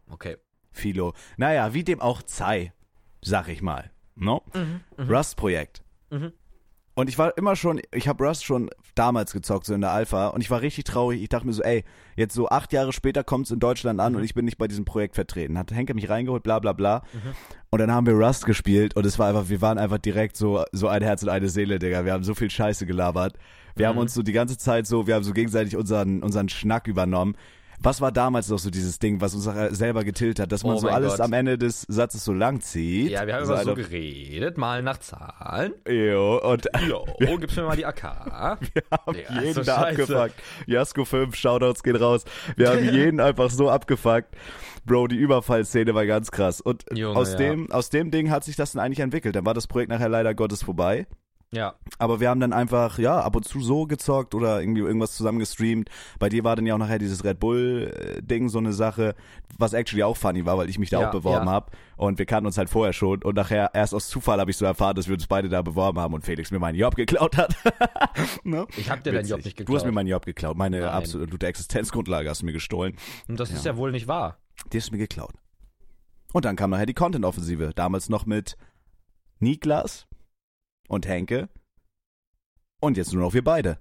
Okay. 0.08 0.38
Philo. 0.72 1.14
Naja, 1.38 1.74
wie 1.74 1.84
dem 1.84 2.02
auch 2.02 2.22
sei, 2.26 2.74
sag 3.22 3.48
ich 3.48 3.62
mal. 3.62 3.92
No? 4.16 4.44
Mhm, 4.54 4.82
Rust-Projekt. 4.98 5.84
Mhm. 6.10 6.34
Und 6.96 7.10
ich 7.10 7.18
war 7.18 7.38
immer 7.38 7.56
schon, 7.56 7.82
ich 7.92 8.08
habe 8.08 8.26
Rust 8.26 8.46
schon 8.46 8.70
damals 8.96 9.34
gezockt, 9.34 9.66
so 9.66 9.74
in 9.74 9.82
der 9.82 9.92
Alpha. 9.92 10.28
Und 10.28 10.42
ich 10.42 10.52
war 10.52 10.62
richtig 10.62 10.84
traurig. 10.86 11.22
Ich 11.22 11.30
dachte 11.30 11.46
mir 11.48 11.54
so, 11.54 11.64
ey, 11.64 11.84
jetzt 12.16 12.34
so 12.36 12.50
acht 12.50 12.74
Jahre 12.74 12.94
später 12.94 13.24
kommt 13.24 13.46
es 13.48 13.52
in 13.52 13.60
Deutschland 13.60 14.00
an 14.00 14.14
Mhm. 14.14 14.20
und 14.20 14.24
ich 14.24 14.34
bin 14.34 14.46
nicht 14.46 14.58
bei 14.58 14.68
diesem 14.68 14.86
Projekt 14.86 15.16
vertreten. 15.16 15.58
Hat 15.58 15.72
Henke 15.72 15.94
mich 15.94 16.10
reingeholt, 16.10 16.44
bla 16.44 16.60
bla 16.60 16.74
bla. 16.74 17.04
Mhm. 17.14 17.20
Und 17.72 17.80
dann 17.80 17.92
haben 17.92 18.06
wir 18.06 18.14
Rust 18.14 18.46
gespielt 18.46 18.96
und 18.96 19.06
es 19.06 19.18
war 19.18 19.28
einfach, 19.30 19.50
wir 19.50 19.62
waren 19.62 19.78
einfach 19.78 19.98
direkt 19.98 20.38
so, 20.38 20.64
so 20.72 20.88
ein 20.88 21.02
Herz 21.02 21.24
und 21.24 21.30
eine 21.30 21.50
Seele, 21.50 21.80
Digga. 21.80 22.06
Wir 22.06 22.14
haben 22.14 22.24
so 22.24 22.36
viel 22.36 22.50
Scheiße 22.52 22.86
gelabert. 22.86 23.36
Wir 23.76 23.88
haben 23.88 23.96
Mhm. 23.96 24.02
uns 24.02 24.14
so 24.14 24.22
die 24.22 24.32
ganze 24.34 24.58
Zeit 24.58 24.86
so, 24.86 25.08
wir 25.08 25.16
haben 25.16 25.24
so 25.24 25.34
gegenseitig 25.34 25.76
unseren, 25.76 26.22
unseren 26.22 26.50
Schnack 26.50 26.88
übernommen. 26.88 27.36
Was 27.84 28.00
war 28.00 28.12
damals 28.14 28.48
noch 28.50 28.60
so 28.60 28.70
dieses 28.70 28.98
Ding, 28.98 29.20
was 29.20 29.36
uns 29.36 29.46
auch 29.48 29.56
selber 29.72 30.04
getillt 30.06 30.40
hat, 30.40 30.52
dass 30.54 30.64
man 30.64 30.76
Oh 30.76 30.80
so 30.80 30.88
alles 30.88 31.12
Gott. 31.18 31.20
am 31.22 31.34
Ende 31.34 31.58
des 31.58 31.82
Satzes 31.82 32.24
so 32.24 32.32
lang 32.34 32.62
zieht? 32.62 33.12
Ja, 33.12 33.28
wir 33.28 33.36
haben 33.36 33.46
so 33.46 33.54
immer 33.54 33.64
so 33.64 33.76
geredet, 33.76 34.58
mal 34.58 34.82
nach 34.82 34.98
Zahlen. 35.00 35.74
Jo, 35.88 36.40
und 36.42 36.66
Jo, 36.88 37.06
gib's 37.38 37.56
mir 37.58 37.64
mal 37.64 37.76
die 37.76 37.86
AK. 37.86 38.04
Wir 38.74 38.84
haben 38.90 39.16
Ja, 39.18 39.42
jeden 39.42 39.54
so 39.54 39.64
da 39.64 39.82
scheiße. 39.82 40.02
abgefuckt. 40.02 40.42
Jasko 40.66 41.04
5, 41.06 41.36
Shoutouts 41.36 41.84
gehen 41.84 41.98
raus. 41.98 42.24
Wir 42.56 42.70
haben 42.70 42.84
jeden 42.94 43.20
einfach 43.20 43.50
so 43.50 43.70
abgefuckt. 43.70 44.34
Bro, 44.86 45.08
die 45.08 45.18
Überfallszene 45.18 45.94
war 45.94 46.06
ganz 46.06 46.32
krass. 46.32 46.62
Und 46.62 46.86
Junge, 46.94 47.16
aus, 47.18 47.32
ja. 47.34 47.38
dem, 47.38 47.72
aus 47.72 47.90
dem 47.90 48.12
Ding 48.12 48.30
hat 48.32 48.44
sich 48.44 48.56
das 48.56 48.72
dann 48.74 48.82
eigentlich 48.84 49.00
entwickelt. 49.00 49.36
Dann 49.36 49.46
war 49.46 49.54
das 49.54 49.68
Projekt 49.68 49.90
nachher 49.92 50.10
leider 50.10 50.34
Gottes 50.34 50.64
vorbei. 50.64 51.06
Ja. 51.54 51.76
Aber 52.00 52.20
wir 52.20 52.30
haben 52.30 52.40
dann 52.40 52.52
einfach, 52.52 52.98
ja, 52.98 53.20
ab 53.22 53.36
und 53.36 53.46
zu 53.46 53.62
so 53.62 53.86
gezockt 53.86 54.34
oder 54.34 54.60
irgendwie 54.60 54.82
irgendwas 54.82 55.16
zusammen 55.16 55.38
gestreamt. 55.40 55.90
Bei 56.20 56.28
dir 56.30 56.44
war 56.44 56.56
dann 56.56 56.66
ja 56.66 56.74
auch 56.74 56.80
nachher 56.80 56.98
dieses 57.00 57.24
Red 57.24 57.40
Bull-Ding 57.40 58.50
so 58.50 58.58
eine 58.58 58.74
Sache, 58.74 59.14
was 59.60 59.74
actually 59.74 60.04
auch 60.04 60.18
funny 60.18 60.46
war, 60.46 60.58
weil 60.58 60.70
ich 60.70 60.80
mich 60.80 60.90
da 60.90 61.02
Ja, 61.02 61.08
auch 61.08 61.12
beworben 61.12 61.46
ja. 61.46 61.52
hab 61.52 61.72
Und 61.96 62.18
wir 62.18 62.26
kannten 62.26 62.48
uns 62.48 62.58
halt 62.58 62.70
vorher 62.70 62.92
schon. 62.94 63.22
Und 63.24 63.36
nachher, 63.36 63.70
erst 63.74 63.94
aus 63.94 64.10
Zufall 64.10 64.40
habe 64.40 64.50
ich 64.52 64.58
so 64.58 64.66
erfahren, 64.66 64.96
dass 64.96 65.08
wir 65.08 65.14
uns 65.14 65.28
beide 65.28 65.48
da 65.50 65.62
beworben 65.62 66.00
haben 66.00 66.14
und 66.16 66.26
Felix 66.26 66.50
mir 66.50 66.60
meinen 66.60 66.76
Job 66.76 66.96
geklaut 66.96 67.38
hat. 67.38 67.56
ne? 68.44 68.66
Ich 68.78 68.90
hab 68.90 69.04
dir 69.04 69.12
deinen 69.12 69.20
Witzig. 69.22 69.30
Job 69.32 69.46
nicht 69.46 69.60
Du 69.60 69.62
hast 69.62 69.68
geklaut. 69.68 69.86
mir 69.86 69.92
meinen 69.92 70.08
Job 70.08 70.26
geklaut. 70.26 70.58
Meine 70.58 70.80
Nein. 70.80 70.90
absolute 70.90 71.46
Existenzgrundlage 71.46 72.30
hast 72.30 72.42
du 72.42 72.46
mir 72.48 72.54
gestohlen. 72.54 72.96
Und 73.28 73.40
das 73.40 73.52
ist 73.52 73.64
Ja. 73.64 73.74
ja 73.74 73.78
wohl 73.78 73.92
nicht 73.92 74.08
wahr. 74.08 74.40
Die 74.72 74.78
hast 74.78 74.88
du 74.90 74.94
mir 74.94 74.98
geklaut. 75.00 75.34
Und 76.34 76.46
dann 76.46 76.56
kam 76.56 76.72
nachher 76.72 76.88
die 76.88 76.96
Content-Offensive. 76.96 77.74
Damals 77.76 78.10
noch 78.10 78.26
mit 78.26 78.58
Niklas 79.40 80.08
und 80.94 81.08
Henke. 81.08 81.50
Und 82.80 82.98
jetzt 82.98 83.14
nur 83.14 83.22
noch 83.24 83.34
wir 83.34 83.44
beide. 83.44 83.80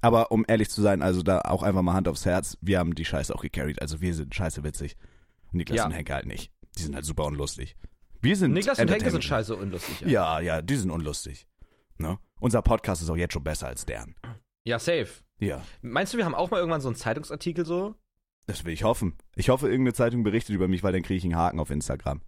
Aber 0.00 0.30
um 0.30 0.44
ehrlich 0.46 0.70
zu 0.70 0.80
sein, 0.82 1.02
also 1.02 1.22
da 1.22 1.40
auch 1.40 1.62
einfach 1.62 1.82
mal 1.82 1.92
Hand 1.94 2.08
aufs 2.08 2.24
Herz, 2.24 2.56
wir 2.60 2.78
haben 2.78 2.94
die 2.94 3.04
Scheiße 3.04 3.34
auch 3.34 3.42
gecarried. 3.42 3.80
Also 3.82 4.00
wir 4.00 4.14
sind 4.14 4.34
scheiße 4.34 4.62
witzig. 4.64 4.96
Und 5.46 5.54
Niklas 5.54 5.78
Ja. 5.78 5.86
und 5.86 5.92
Henke 5.92 6.14
halt 6.14 6.26
nicht. 6.26 6.52
Die 6.76 6.82
sind 6.82 6.94
halt 6.94 7.04
super 7.04 7.24
unlustig. 7.24 7.76
Wir 8.20 8.36
sind 8.36 8.52
Niklas 8.52 8.78
und 8.78 8.90
Henke 8.90 9.10
sind 9.10 9.24
scheiße 9.24 9.54
unlustig. 9.56 10.00
Ja, 10.02 10.40
ja, 10.40 10.62
die 10.62 10.76
sind 10.76 10.90
unlustig. 10.90 11.46
Ne? 11.96 12.18
Unser 12.40 12.62
Podcast 12.62 13.02
ist 13.02 13.10
auch 13.10 13.16
jetzt 13.16 13.32
schon 13.32 13.42
besser 13.44 13.66
als 13.68 13.86
deren. 13.86 14.14
ja, 14.64 14.78
safe. 14.78 15.08
Ja, 15.40 15.62
Meinst 15.82 16.12
du, 16.12 16.18
wir 16.18 16.24
haben 16.24 16.34
auch 16.34 16.50
mal 16.50 16.58
irgendwann 16.58 16.80
so 16.80 16.88
einen 16.88 16.96
Zeitungsartikel 16.96 17.64
so? 17.64 17.94
das 18.46 18.64
will 18.64 18.72
ich 18.72 18.82
hoffen. 18.82 19.14
Ich 19.36 19.50
hoffe, 19.50 19.68
irgendeine 19.68 19.92
Zeitung 19.94 20.22
berichtet 20.22 20.54
über 20.54 20.68
mich, 20.68 20.82
weil 20.82 20.92
dann 20.92 21.02
kriege 21.02 21.18
ich 21.18 21.24
einen 21.24 21.36
Haken 21.36 21.60
auf 21.60 21.70
Instagram. 21.70 22.22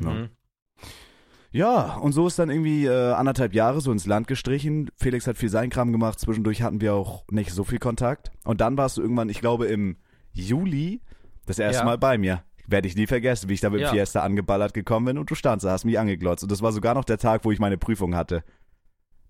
Ja. 0.00 0.10
Mhm. 0.10 0.30
Ja, 1.54 1.94
und 1.98 2.10
so 2.10 2.26
ist 2.26 2.36
dann 2.38 2.50
irgendwie 2.50 2.84
äh, 2.86 3.12
anderthalb 3.12 3.54
Jahre 3.54 3.80
so 3.80 3.92
ins 3.92 4.06
Land 4.06 4.26
gestrichen. 4.26 4.90
Felix 4.96 5.28
hat 5.28 5.36
viel 5.36 5.48
sein 5.50 5.70
Kram 5.70 5.92
gemacht. 5.92 6.18
Zwischendurch 6.18 6.62
hatten 6.62 6.80
wir 6.80 6.94
auch 6.94 7.24
nicht 7.30 7.52
so 7.52 7.62
viel 7.62 7.78
Kontakt. 7.78 8.32
Und 8.44 8.60
dann 8.60 8.76
warst 8.76 8.96
du 8.96 9.02
irgendwann, 9.02 9.28
ich 9.28 9.40
glaube, 9.40 9.66
im 9.66 9.96
Juli 10.32 11.00
das 11.46 11.60
erste 11.60 11.82
Ja. 11.82 11.84
Mal 11.84 11.96
bei 11.96 12.18
mir. 12.18 12.42
Werde 12.66 12.88
ich 12.88 12.96
nie 12.96 13.06
vergessen, 13.06 13.48
wie 13.48 13.54
ich 13.54 13.60
da 13.60 13.70
mit 13.70 13.78
dem 13.80 13.84
Ja. 13.84 13.90
Fiesta 13.92 14.22
angeballert 14.22 14.74
gekommen 14.74 15.06
bin 15.06 15.18
und 15.18 15.30
du 15.30 15.36
standst 15.36 15.64
da, 15.64 15.70
hast 15.70 15.84
mich 15.84 15.96
angeglotzt. 15.96 16.42
Und 16.42 16.50
das 16.50 16.60
war 16.60 16.72
sogar 16.72 16.94
noch 16.94 17.04
der 17.04 17.18
Tag, 17.18 17.44
wo 17.44 17.52
ich 17.52 17.60
meine 17.60 17.78
Prüfung 17.78 18.16
hatte. 18.16 18.42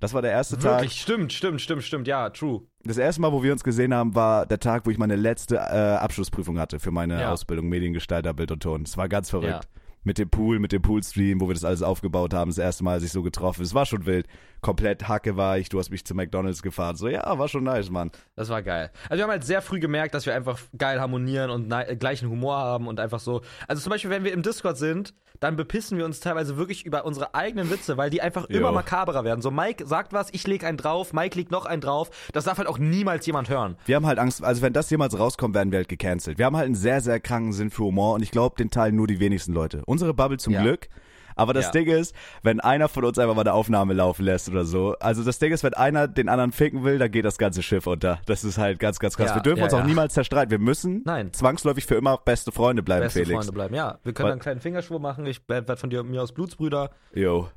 Das 0.01 0.15
war 0.15 0.23
der 0.23 0.31
erste 0.33 0.57
Tag. 0.59 0.81
Wirklich, 0.81 1.01
stimmt, 1.03 1.31
stimmt, 1.33 1.61
stimmt, 1.61 1.83
stimmt. 1.83 2.07
Ja, 2.07 2.31
true. 2.31 2.63
Das 2.85 2.97
erste 2.97 3.21
Mal, 3.21 3.33
wo 3.33 3.43
wir 3.43 3.53
uns 3.53 3.65
gesehen 3.65 3.93
haben, 3.93 4.15
war 4.15 4.47
der 4.47 4.61
Tag, 4.61 4.87
wo 4.87 4.91
ich 4.91 4.97
meine 4.99 5.17
letzte 5.17 5.57
äh, 5.57 5.59
Abschlussprüfung 5.59 6.59
hatte 6.59 6.79
für 6.81 6.91
meine 6.91 7.21
Ja. 7.21 7.33
Ausbildung 7.33 7.69
Mediengestalter, 7.69 8.33
Bild 8.33 8.51
und 8.51 8.63
Ton. 8.63 8.83
Es 8.83 8.97
war 8.97 9.09
ganz 9.09 9.29
verrückt. 9.29 9.49
Ja. 9.65 9.81
Mit 10.05 10.19
dem 10.19 10.29
Pool, 10.29 10.59
mit 10.59 10.73
dem 10.73 10.83
Poolstream, 10.83 11.41
wo 11.41 11.49
wir 11.49 11.55
das 11.55 11.65
alles 11.65 11.83
aufgebaut 11.83 12.35
haben, 12.35 12.51
das 12.51 12.59
erste 12.59 12.85
Mal 12.85 13.01
sich 13.01 13.11
so 13.11 13.23
getroffen. 13.23 13.63
Es 13.63 13.75
war 13.75 13.87
schon 13.87 14.07
wild. 14.07 14.27
Komplett 14.65 15.09
Hacke 15.09 15.37
war 15.37 15.59
ich, 15.59 15.69
du 15.69 15.79
hast 15.79 15.91
mich 15.91 16.07
zu 16.07 16.15
McDonalds 16.15 16.63
gefahren. 16.63 16.97
So, 16.97 17.07
ja, 17.09 17.39
war 17.39 17.49
schon 17.49 17.65
nice, 17.65 17.91
Mann. 17.91 18.11
Das 18.35 18.49
war 18.49 18.63
geil. 18.63 18.91
Also 19.11 19.19
wir 19.19 19.25
haben 19.25 19.31
halt 19.31 19.45
sehr 19.45 19.61
früh 19.61 19.79
gemerkt, 19.79 20.15
dass 20.15 20.25
wir 20.25 20.35
einfach 20.35 20.59
geil 20.79 21.01
harmonieren 21.03 21.51
und 21.51 21.69
gleichen 22.01 22.31
Humor 22.31 22.57
haben 22.57 22.89
und 22.89 22.99
einfach 22.99 23.21
so. 23.21 23.43
Also 23.69 23.83
zum 23.83 23.91
Beispiel, 23.91 24.11
wenn 24.11 24.25
wir 24.25 24.33
im 24.33 24.43
Discord 24.43 24.79
sind, 24.79 25.13
dann 25.41 25.57
bepissen 25.57 25.99
wir 25.99 26.07
uns 26.07 26.21
teilweise 26.21 26.57
wirklich 26.57 26.87
über 26.87 27.05
unsere 27.05 27.35
eigenen 27.35 27.71
Witze, 27.71 27.97
weil 27.99 28.09
die 28.09 28.23
einfach 28.23 28.49
Jo. 28.49 28.57
immer 28.59 28.73
makaberer 28.73 29.23
werden. 29.25 29.43
So 29.43 29.51
Mike 29.51 29.87
sagt 29.87 30.15
was, 30.15 30.29
ich 30.33 30.47
leg 30.47 30.65
einen 30.65 30.79
drauf, 30.79 31.13
Mike 31.13 31.37
legt 31.37 31.51
noch 31.51 31.67
einen 31.67 31.83
drauf. 31.83 32.09
Das 32.33 32.45
darf 32.45 32.57
halt 32.57 32.69
auch 32.69 32.79
niemals 32.79 33.27
jemand 33.27 33.51
hören. 33.51 33.77
Wir 33.85 33.97
haben 33.97 34.07
halt 34.07 34.19
Angst, 34.19 34.43
also 34.43 34.63
wenn 34.63 34.73
das 34.73 34.89
jemals 34.89 35.19
rauskommt, 35.19 35.55
werden 35.55 35.73
wir 35.73 35.79
halt 35.81 35.89
gecancelt. 35.91 36.39
Wir 36.39 36.47
haben 36.47 36.57
halt 36.57 36.67
einen 36.67 36.75
sehr, 36.75 37.03
sehr 37.03 37.21
kranken 37.21 37.53
Sinn 37.53 37.71
für 37.71 37.83
Humor 37.85 38.15
und 38.15 38.23
ich 38.23 38.31
glaube, 38.31 38.57
den 38.57 38.71
teilen 38.71 38.97
nur 38.97 39.07
die 39.09 39.21
wenigsten 39.21 39.53
Leute. 39.53 39.83
Unsere 39.85 40.15
Bubble 40.15 40.39
zum 40.39 40.55
Ja. 40.55 40.63
Glück. 40.63 40.89
Aber 41.37 41.53
das 41.53 41.67
Ja. 41.67 41.71
Ding 41.73 41.87
ist, 41.89 42.15
wenn 42.43 42.61
einer 42.61 42.89
von 42.89 43.05
uns 43.05 43.19
einfach 43.19 43.35
mal 43.35 43.41
eine 43.43 43.53
Aufnahme 43.53 43.93
laufen 43.95 44.25
lässt 44.25 44.49
oder 44.49 44.65
so. 44.65 44.97
Also 45.01 45.25
das 45.25 45.39
Ding 45.39 45.53
ist, 45.53 45.65
wenn 45.65 45.75
einer 45.75 46.07
den 46.09 46.29
anderen 46.29 46.53
ficken 46.53 46.85
will, 46.85 46.99
dann 46.99 47.11
geht 47.11 47.25
das 47.25 47.39
ganze 47.39 47.63
Schiff 47.63 47.87
unter. 47.87 48.21
Das 48.27 48.45
ist 48.45 48.59
halt 48.59 48.79
ganz, 48.79 48.99
ganz 48.99 49.17
krass. 49.17 49.31
Ja, 49.31 49.35
wir 49.37 49.43
dürfen 49.43 49.59
ja, 49.59 49.65
uns 49.65 49.75
auch 49.75 49.85
niemals 49.85 50.15
zerstreiten. 50.15 50.51
Wir 50.51 50.59
müssen 50.59 51.03
Nein. 51.05 51.33
zwangsläufig 51.33 51.87
für 51.87 51.97
immer 51.97 52.19
beste 52.19 52.53
Freunde 52.53 52.83
bleiben, 52.83 53.05
Beste 53.05 53.21
Felix. 53.21 53.35
Freunde 53.37 53.53
bleiben. 53.53 53.75
Ja, 53.75 53.99
wir 54.05 54.13
können 54.13 54.25
Weil- 54.25 54.31
dann 54.31 54.33
einen 54.33 54.41
kleinen 54.41 54.61
Fingerschwur 54.61 55.01
machen. 55.01 55.27
Ich 55.27 55.49
werde 55.49 55.77
von 55.77 55.91
dir 55.91 56.03
mir 56.05 56.23
aus 56.23 56.33
Blutsbrüder. 56.33 56.91
Jo, 57.15 57.49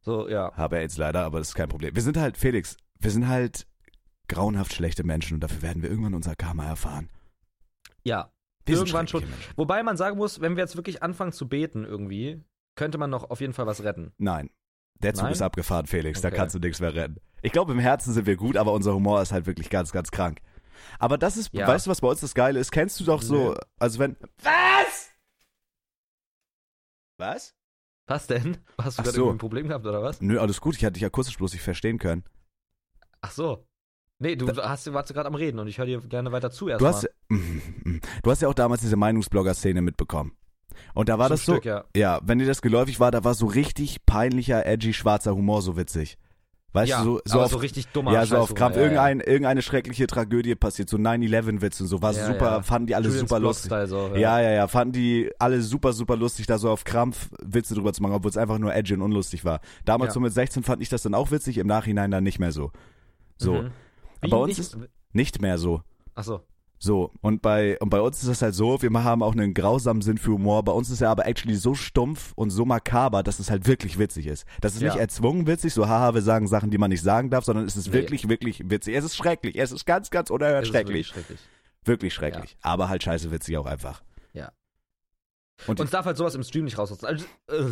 So, 0.00 0.28
ja. 0.28 0.52
habe 0.56 0.78
jetzt 0.78 0.96
leider, 0.98 1.24
aber 1.24 1.38
das 1.38 1.48
ist 1.48 1.54
kein 1.54 1.68
Problem. 1.68 1.94
Wir 1.94 2.02
sind 2.02 2.16
halt, 2.16 2.36
Felix, 2.38 2.76
wir 2.98 3.10
sind 3.10 3.28
halt 3.28 3.66
grauenhaft 4.28 4.72
schlechte 4.74 5.04
Menschen 5.04 5.34
und 5.34 5.40
dafür 5.40 5.62
werden 5.62 5.82
wir 5.82 5.90
irgendwann 5.90 6.14
unser 6.14 6.34
Karma 6.34 6.64
erfahren. 6.66 7.08
Ja. 8.04 8.30
Irgendwann 8.66 9.06
schreckliche 9.08 9.32
Menschen. 9.32 9.52
Wobei 9.56 9.82
man 9.82 9.96
sagen 9.96 10.18
muss, 10.18 10.40
wenn 10.42 10.56
wir 10.56 10.62
jetzt 10.62 10.76
wirklich 10.76 11.02
anfangen 11.02 11.32
zu 11.32 11.48
beten 11.48 11.84
irgendwie, 11.84 12.42
könnte 12.78 12.96
man 12.96 13.10
noch 13.10 13.28
auf 13.28 13.40
jeden 13.42 13.52
Fall 13.52 13.66
was 13.66 13.82
retten. 13.84 14.12
Nein. 14.16 14.48
Der 15.00 15.12
Zug 15.14 15.24
Nein? 15.24 15.32
ist 15.32 15.42
abgefahren, 15.42 15.86
Felix. 15.86 16.20
Da 16.22 16.28
Okay. 16.28 16.36
kannst 16.38 16.54
du 16.54 16.58
nichts 16.58 16.80
mehr 16.80 16.94
retten. 16.94 17.18
Ich 17.42 17.52
glaube, 17.52 17.72
im 17.72 17.78
Herzen 17.78 18.12
sind 18.14 18.26
wir 18.26 18.36
gut, 18.36 18.56
aber 18.56 18.72
unser 18.72 18.94
Humor 18.94 19.20
ist 19.22 19.32
halt 19.32 19.46
wirklich 19.46 19.68
ganz, 19.70 19.92
ganz 19.92 20.10
krank. 20.10 20.40
Aber 20.98 21.18
das 21.18 21.36
ist, 21.36 21.52
Ja. 21.52 21.66
weißt 21.68 21.86
du, 21.86 21.90
was 21.90 22.00
bei 22.00 22.08
uns 22.08 22.20
das 22.20 22.34
Geile 22.34 22.58
ist? 22.58 22.70
Kennst 22.72 22.98
du 23.00 23.04
doch 23.04 23.20
so, 23.22 23.50
Nö. 23.50 23.54
also 23.78 23.98
wenn. 23.98 24.16
Was? 24.42 25.10
Was? 27.18 27.54
Was 28.06 28.26
denn? 28.26 28.58
Hast 28.80 28.98
du 28.98 29.02
Ach 29.02 29.04
gerade 29.04 29.10
so. 29.16 29.20
irgendwie 29.22 29.34
ein 29.36 29.38
Problem 29.38 29.68
gehabt 29.68 29.86
oder 29.86 30.02
was? 30.02 30.20
Nö, 30.20 30.38
alles 30.40 30.60
gut. 30.60 30.76
Ich 30.76 30.84
hatte 30.84 30.94
dich 30.94 31.04
akustisch 31.04 31.36
bloß 31.36 31.52
nicht 31.52 31.62
verstehen 31.62 31.98
können. 31.98 32.24
Ach 33.20 33.32
so. 33.32 33.66
Nee, 34.20 34.34
du 34.34 34.48
hast, 34.48 34.92
warst 34.92 35.12
gerade 35.14 35.28
am 35.28 35.34
Reden 35.36 35.58
und 35.60 35.68
ich 35.68 35.78
höre 35.78 35.86
dir 35.86 36.00
gerne 36.00 36.32
weiter 36.32 36.50
zu 36.50 36.66
Du 36.66 36.70
erstmal. 36.72 36.92
hast, 36.92 37.08
du 38.22 38.30
hast 38.30 38.42
ja 38.42 38.48
auch 38.48 38.54
damals 38.54 38.80
diese 38.80 38.96
Meinungsblogger-Szene 38.96 39.80
mitbekommen. 39.82 40.32
Und 40.94 41.08
da 41.08 41.18
war 41.18 41.26
Zum 41.28 41.34
das 41.36 41.44
so, 41.46 41.52
Stück, 41.54 41.64
ja. 41.64 41.84
ja, 41.96 42.20
wenn 42.24 42.38
dir 42.38 42.46
das 42.46 42.62
geläufig 42.62 43.00
war, 43.00 43.10
da 43.10 43.24
war 43.24 43.34
so 43.34 43.46
richtig 43.46 44.04
peinlicher, 44.06 44.66
edgy, 44.66 44.92
schwarzer 44.92 45.34
Humor 45.34 45.62
so 45.62 45.76
witzig. 45.76 46.18
Weißt 46.74 46.90
ja, 46.90 47.02
du, 47.02 47.14
so, 47.14 47.20
so 47.24 47.40
auf, 47.40 47.50
so 47.50 47.56
richtig 47.56 47.88
dummer 47.88 48.12
ja, 48.12 48.26
so 48.26 48.36
auf 48.36 48.54
Krampf, 48.54 48.76
ja, 48.76 48.82
irgendein, 48.82 49.20
irgendeine 49.20 49.62
schreckliche 49.62 50.06
Tragödie 50.06 50.54
passiert, 50.54 50.90
so 50.90 50.98
9-11-Witz 50.98 51.80
und 51.80 51.86
so, 51.86 52.02
war 52.02 52.12
super, 52.12 52.62
fanden 52.62 52.88
die 52.88 52.94
alle 52.94 53.06
Julian's 53.06 53.28
super 53.30 53.40
lustig. 53.40 53.66
Style 53.70 53.86
so, 53.86 54.10
Ja, 54.16 54.38
ja, 54.38 54.50
ja, 54.50 54.68
fanden 54.68 54.92
die 54.92 55.30
alle 55.38 55.62
super, 55.62 55.94
super 55.94 56.14
lustig, 56.16 56.46
da 56.46 56.58
so 56.58 56.70
auf 56.70 56.84
Krampf 56.84 57.30
Witze 57.42 57.74
drüber 57.74 57.94
zu 57.94 58.02
machen, 58.02 58.12
obwohl 58.12 58.30
es 58.30 58.36
einfach 58.36 58.58
nur 58.58 58.74
edgy 58.74 58.92
und 58.94 59.00
unlustig 59.02 59.46
war. 59.46 59.60
Damals 59.86 60.12
so 60.12 60.20
mit 60.20 60.32
16 60.34 60.62
fand 60.62 60.82
ich 60.82 60.90
das 60.90 61.02
dann 61.02 61.14
auch 61.14 61.30
witzig, 61.30 61.56
im 61.56 61.66
Nachhinein 61.66 62.10
dann 62.10 62.22
nicht 62.22 62.38
mehr 62.38 62.52
so. 62.52 62.70
So, 63.38 63.62
Mhm. 63.62 63.70
Wie 64.20 64.28
Bei 64.28 64.36
uns 64.36 64.48
nicht- 64.58 64.74
ist- 64.74 64.76
nicht 65.12 65.40
mehr 65.40 65.56
so. 65.58 65.80
Ach 66.14 66.24
so. 66.24 66.40
So, 66.80 67.12
und 67.22 67.42
bei, 67.42 67.76
und 67.80 67.90
bei 67.90 68.00
uns 68.00 68.22
ist 68.22 68.28
das 68.28 68.40
halt 68.42 68.54
so, 68.54 68.80
wir 68.80 69.04
haben 69.04 69.22
auch 69.22 69.32
einen 69.32 69.52
grausamen 69.52 70.00
Sinn 70.00 70.16
für 70.16 70.30
Humor. 70.32 70.62
Bei 70.62 70.70
uns 70.72 70.90
ist 70.90 71.00
er 71.00 71.10
aber 71.10 71.26
actually 71.26 71.56
so 71.56 71.74
stumpf 71.74 72.32
und 72.36 72.50
so 72.50 72.64
makaber, 72.64 73.22
dass 73.24 73.40
es 73.40 73.50
halt 73.50 73.66
wirklich 73.66 73.98
witzig 73.98 74.26
ist. 74.28 74.44
Das 74.60 74.74
ist 74.74 74.82
Ja. 74.82 74.90
nicht 74.92 75.00
erzwungen 75.00 75.46
witzig, 75.48 75.74
so 75.74 75.88
haha, 75.88 76.14
wir 76.14 76.22
sagen 76.22 76.46
Sachen, 76.46 76.70
die 76.70 76.78
man 76.78 76.90
nicht 76.90 77.02
sagen 77.02 77.30
darf, 77.30 77.44
sondern 77.44 77.66
es 77.66 77.74
ist 77.76 77.88
Nee. 77.88 77.94
wirklich, 77.94 78.28
wirklich 78.28 78.62
witzig. 78.70 78.94
Es 78.94 79.04
ist 79.04 79.16
schrecklich. 79.16 79.56
Es 79.58 79.72
ist 79.72 79.86
ganz, 79.86 80.10
ganz 80.10 80.30
unerhört 80.30 80.62
Es 80.62 80.68
schrecklich. 80.68 81.08
wirklich 81.14 81.26
schrecklich. 81.26 81.40
Wirklich 81.84 82.14
schrecklich. 82.14 82.56
Aber 82.62 82.88
halt 82.88 83.02
scheiße 83.02 83.30
witzig 83.32 83.56
auch 83.56 83.66
einfach. 83.66 84.02
Ja. 84.32 84.52
Und, 85.66 85.80
es 85.80 85.90
darf 85.90 86.06
halt 86.06 86.16
sowas 86.16 86.36
im 86.36 86.44
Stream 86.44 86.64
nicht 86.64 86.78
rauslassen. 86.78 87.06
Also, 87.06 87.24
äh, 87.48 87.64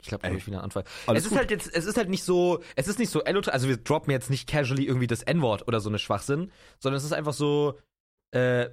ich 0.00 0.06
glaube, 0.08 0.22
da 0.22 0.28
habe 0.28 0.38
ich 0.38 0.46
wieder 0.46 0.58
einen 0.58 0.64
Anfall. 0.66 0.84
es 1.08 1.24
ist 1.24 1.30
gut. 1.30 1.38
halt 1.38 1.50
jetzt, 1.50 1.74
es 1.74 1.84
ist 1.84 1.96
halt 1.96 2.08
nicht 2.08 2.22
so, 2.22 2.60
es 2.76 2.86
ist 2.86 3.00
nicht 3.00 3.10
so 3.10 3.24
also 3.24 3.68
wir 3.68 3.76
droppen 3.78 4.12
jetzt 4.12 4.30
nicht 4.30 4.48
casually 4.48 4.84
irgendwie 4.84 5.08
das 5.08 5.22
N-Wort 5.24 5.66
oder 5.66 5.80
so 5.80 5.88
eine 5.88 5.98
Schwachsinn, 5.98 6.52
sondern 6.78 6.98
es 6.98 7.04
ist 7.04 7.12
einfach 7.12 7.32
so, 7.32 7.76
äh, 8.34 8.70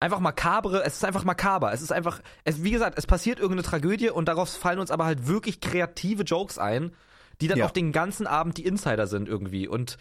einfach 0.00 0.20
makabre, 0.20 0.82
es 0.84 0.94
ist 0.96 1.04
einfach 1.04 1.24
makaber. 1.24 1.72
Es 1.72 1.80
ist 1.82 1.92
einfach, 1.92 2.20
es, 2.44 2.62
wie 2.62 2.70
gesagt, 2.72 2.98
es 2.98 3.06
passiert 3.06 3.38
irgendeine 3.38 3.66
Tragödie 3.66 4.10
und 4.10 4.28
darauf 4.28 4.50
fallen 4.50 4.78
uns 4.78 4.90
aber 4.90 5.04
halt 5.06 5.26
wirklich 5.26 5.60
kreative 5.60 6.24
Jokes 6.24 6.58
ein, 6.58 6.94
die 7.40 7.48
dann 7.48 7.58
Ja. 7.58 7.66
auch 7.66 7.70
den 7.70 7.92
ganzen 7.92 8.26
Abend 8.26 8.58
die 8.58 8.64
Insider 8.66 9.06
sind 9.06 9.28
irgendwie. 9.28 9.66
Und 9.66 9.96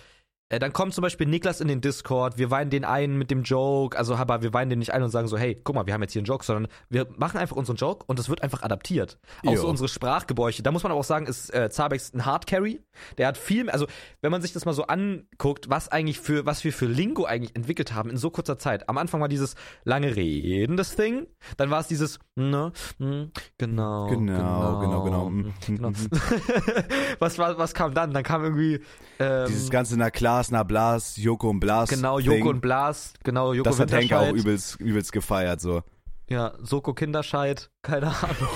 dann 0.60 0.74
kommt 0.74 0.94
zum 0.94 1.02
Beispiel 1.02 1.28
Niklas 1.28 1.62
in 1.62 1.68
den 1.68 1.82
Discord, 1.82 2.38
wir 2.38 2.52
weinen 2.52 2.70
den 2.70 2.86
ein 2.86 3.18
mit 3.18 3.32
dem 3.32 3.44
Joke, 3.44 3.98
also 3.98 4.16
aber 4.16 4.42
wir 4.42 4.54
weinen 4.54 4.70
den 4.70 4.80
nicht 4.80 4.94
ein 4.94 5.04
und 5.04 5.10
sagen 5.10 5.28
so, 5.28 5.38
hey, 5.38 5.60
guck 5.64 5.76
mal, 5.76 5.86
wir 5.86 5.94
haben 5.94 6.02
jetzt 6.02 6.14
hier 6.14 6.20
einen 6.20 6.28
Joke, 6.28 6.46
sondern 6.46 6.68
wir 6.90 7.08
machen 7.18 7.38
einfach 7.38 7.56
unseren 7.56 7.76
Joke 7.76 8.06
und 8.08 8.20
es 8.20 8.30
wird 8.30 8.44
einfach 8.44 8.64
adaptiert. 8.64 9.20
Auch 9.46 9.56
so 9.56 9.68
unsere 9.68 9.88
Sprachgebräuche. 9.88 10.64
Da 10.64 10.72
muss 10.72 10.84
man 10.84 10.92
aber 10.92 11.00
auch 11.00 11.06
sagen, 11.06 11.26
ist 11.26 11.54
äh, 11.54 11.70
Zabex 11.70 12.14
ein 12.14 12.26
Hardcarry. 12.26 12.82
Der 13.18 13.28
hat 13.28 13.38
viel, 13.38 13.70
also 13.70 13.88
wenn 14.22 14.32
man 14.32 14.42
sich 14.42 14.54
das 14.54 14.66
mal 14.66 14.74
so 14.74 14.88
anguckt, 14.88 15.70
was 15.70 15.90
eigentlich 15.90 16.20
für, 16.20 16.46
was 16.46 16.64
wir 16.64 16.74
für 16.74 16.86
Lingo 16.86 17.26
eigentlich 17.26 17.56
entwickelt 17.56 17.94
haben 17.94 18.10
in 18.10 18.18
so 18.18 18.30
kurzer 18.30 18.58
Zeit. 18.58 18.90
Am 18.90 18.98
Anfang 18.98 19.22
war 19.22 19.30
dieses 19.30 19.56
lange 19.84 20.16
Reden, 20.16 20.78
das 20.78 20.96
Thing. 20.96 21.28
Dann 21.58 21.70
war 21.70 21.80
es 21.80 21.88
dieses, 21.88 22.20
ne, 22.36 22.72
hm, 23.00 23.32
genau, 23.58 24.08
Genau, 24.08 24.80
genau, 24.80 25.04
genau, 25.04 25.28
hm, 25.28 25.38
mhm, 25.38 25.54
genau. 25.66 25.90
mhm. 25.90 25.96
was, 27.20 27.38
war, 27.38 27.58
was 27.58 27.74
kam 27.74 27.94
dann? 27.94 28.14
Dann 28.14 28.24
kam 28.24 28.44
irgendwie, 28.44 28.82
ähm, 29.20 29.48
Dieses 29.48 29.70
ganze 29.70 29.98
na 29.98 30.10
Klaas, 30.10 30.43
na 30.52 30.64
Blas, 30.64 31.18
Joko 31.18 31.50
und 31.50 31.60
Blas. 31.60 31.90
genau, 31.90 32.20
Joko 32.20 32.50
und 32.50 32.62
Blas, 32.62 33.14
genau, 33.24 33.54
Joko 33.54 33.70
Das 33.70 33.80
hat 33.80 33.92
Henke 33.92 34.18
auch 34.18 34.32
übelst, 34.32 34.80
übelst 34.80 35.12
gefeiert, 35.12 35.62
so. 35.62 35.82
Ja, 36.30 36.54
Soko 36.62 36.94
Kinderscheid, 36.94 37.70
keine 37.82 38.08
Ahnung. 38.08 38.50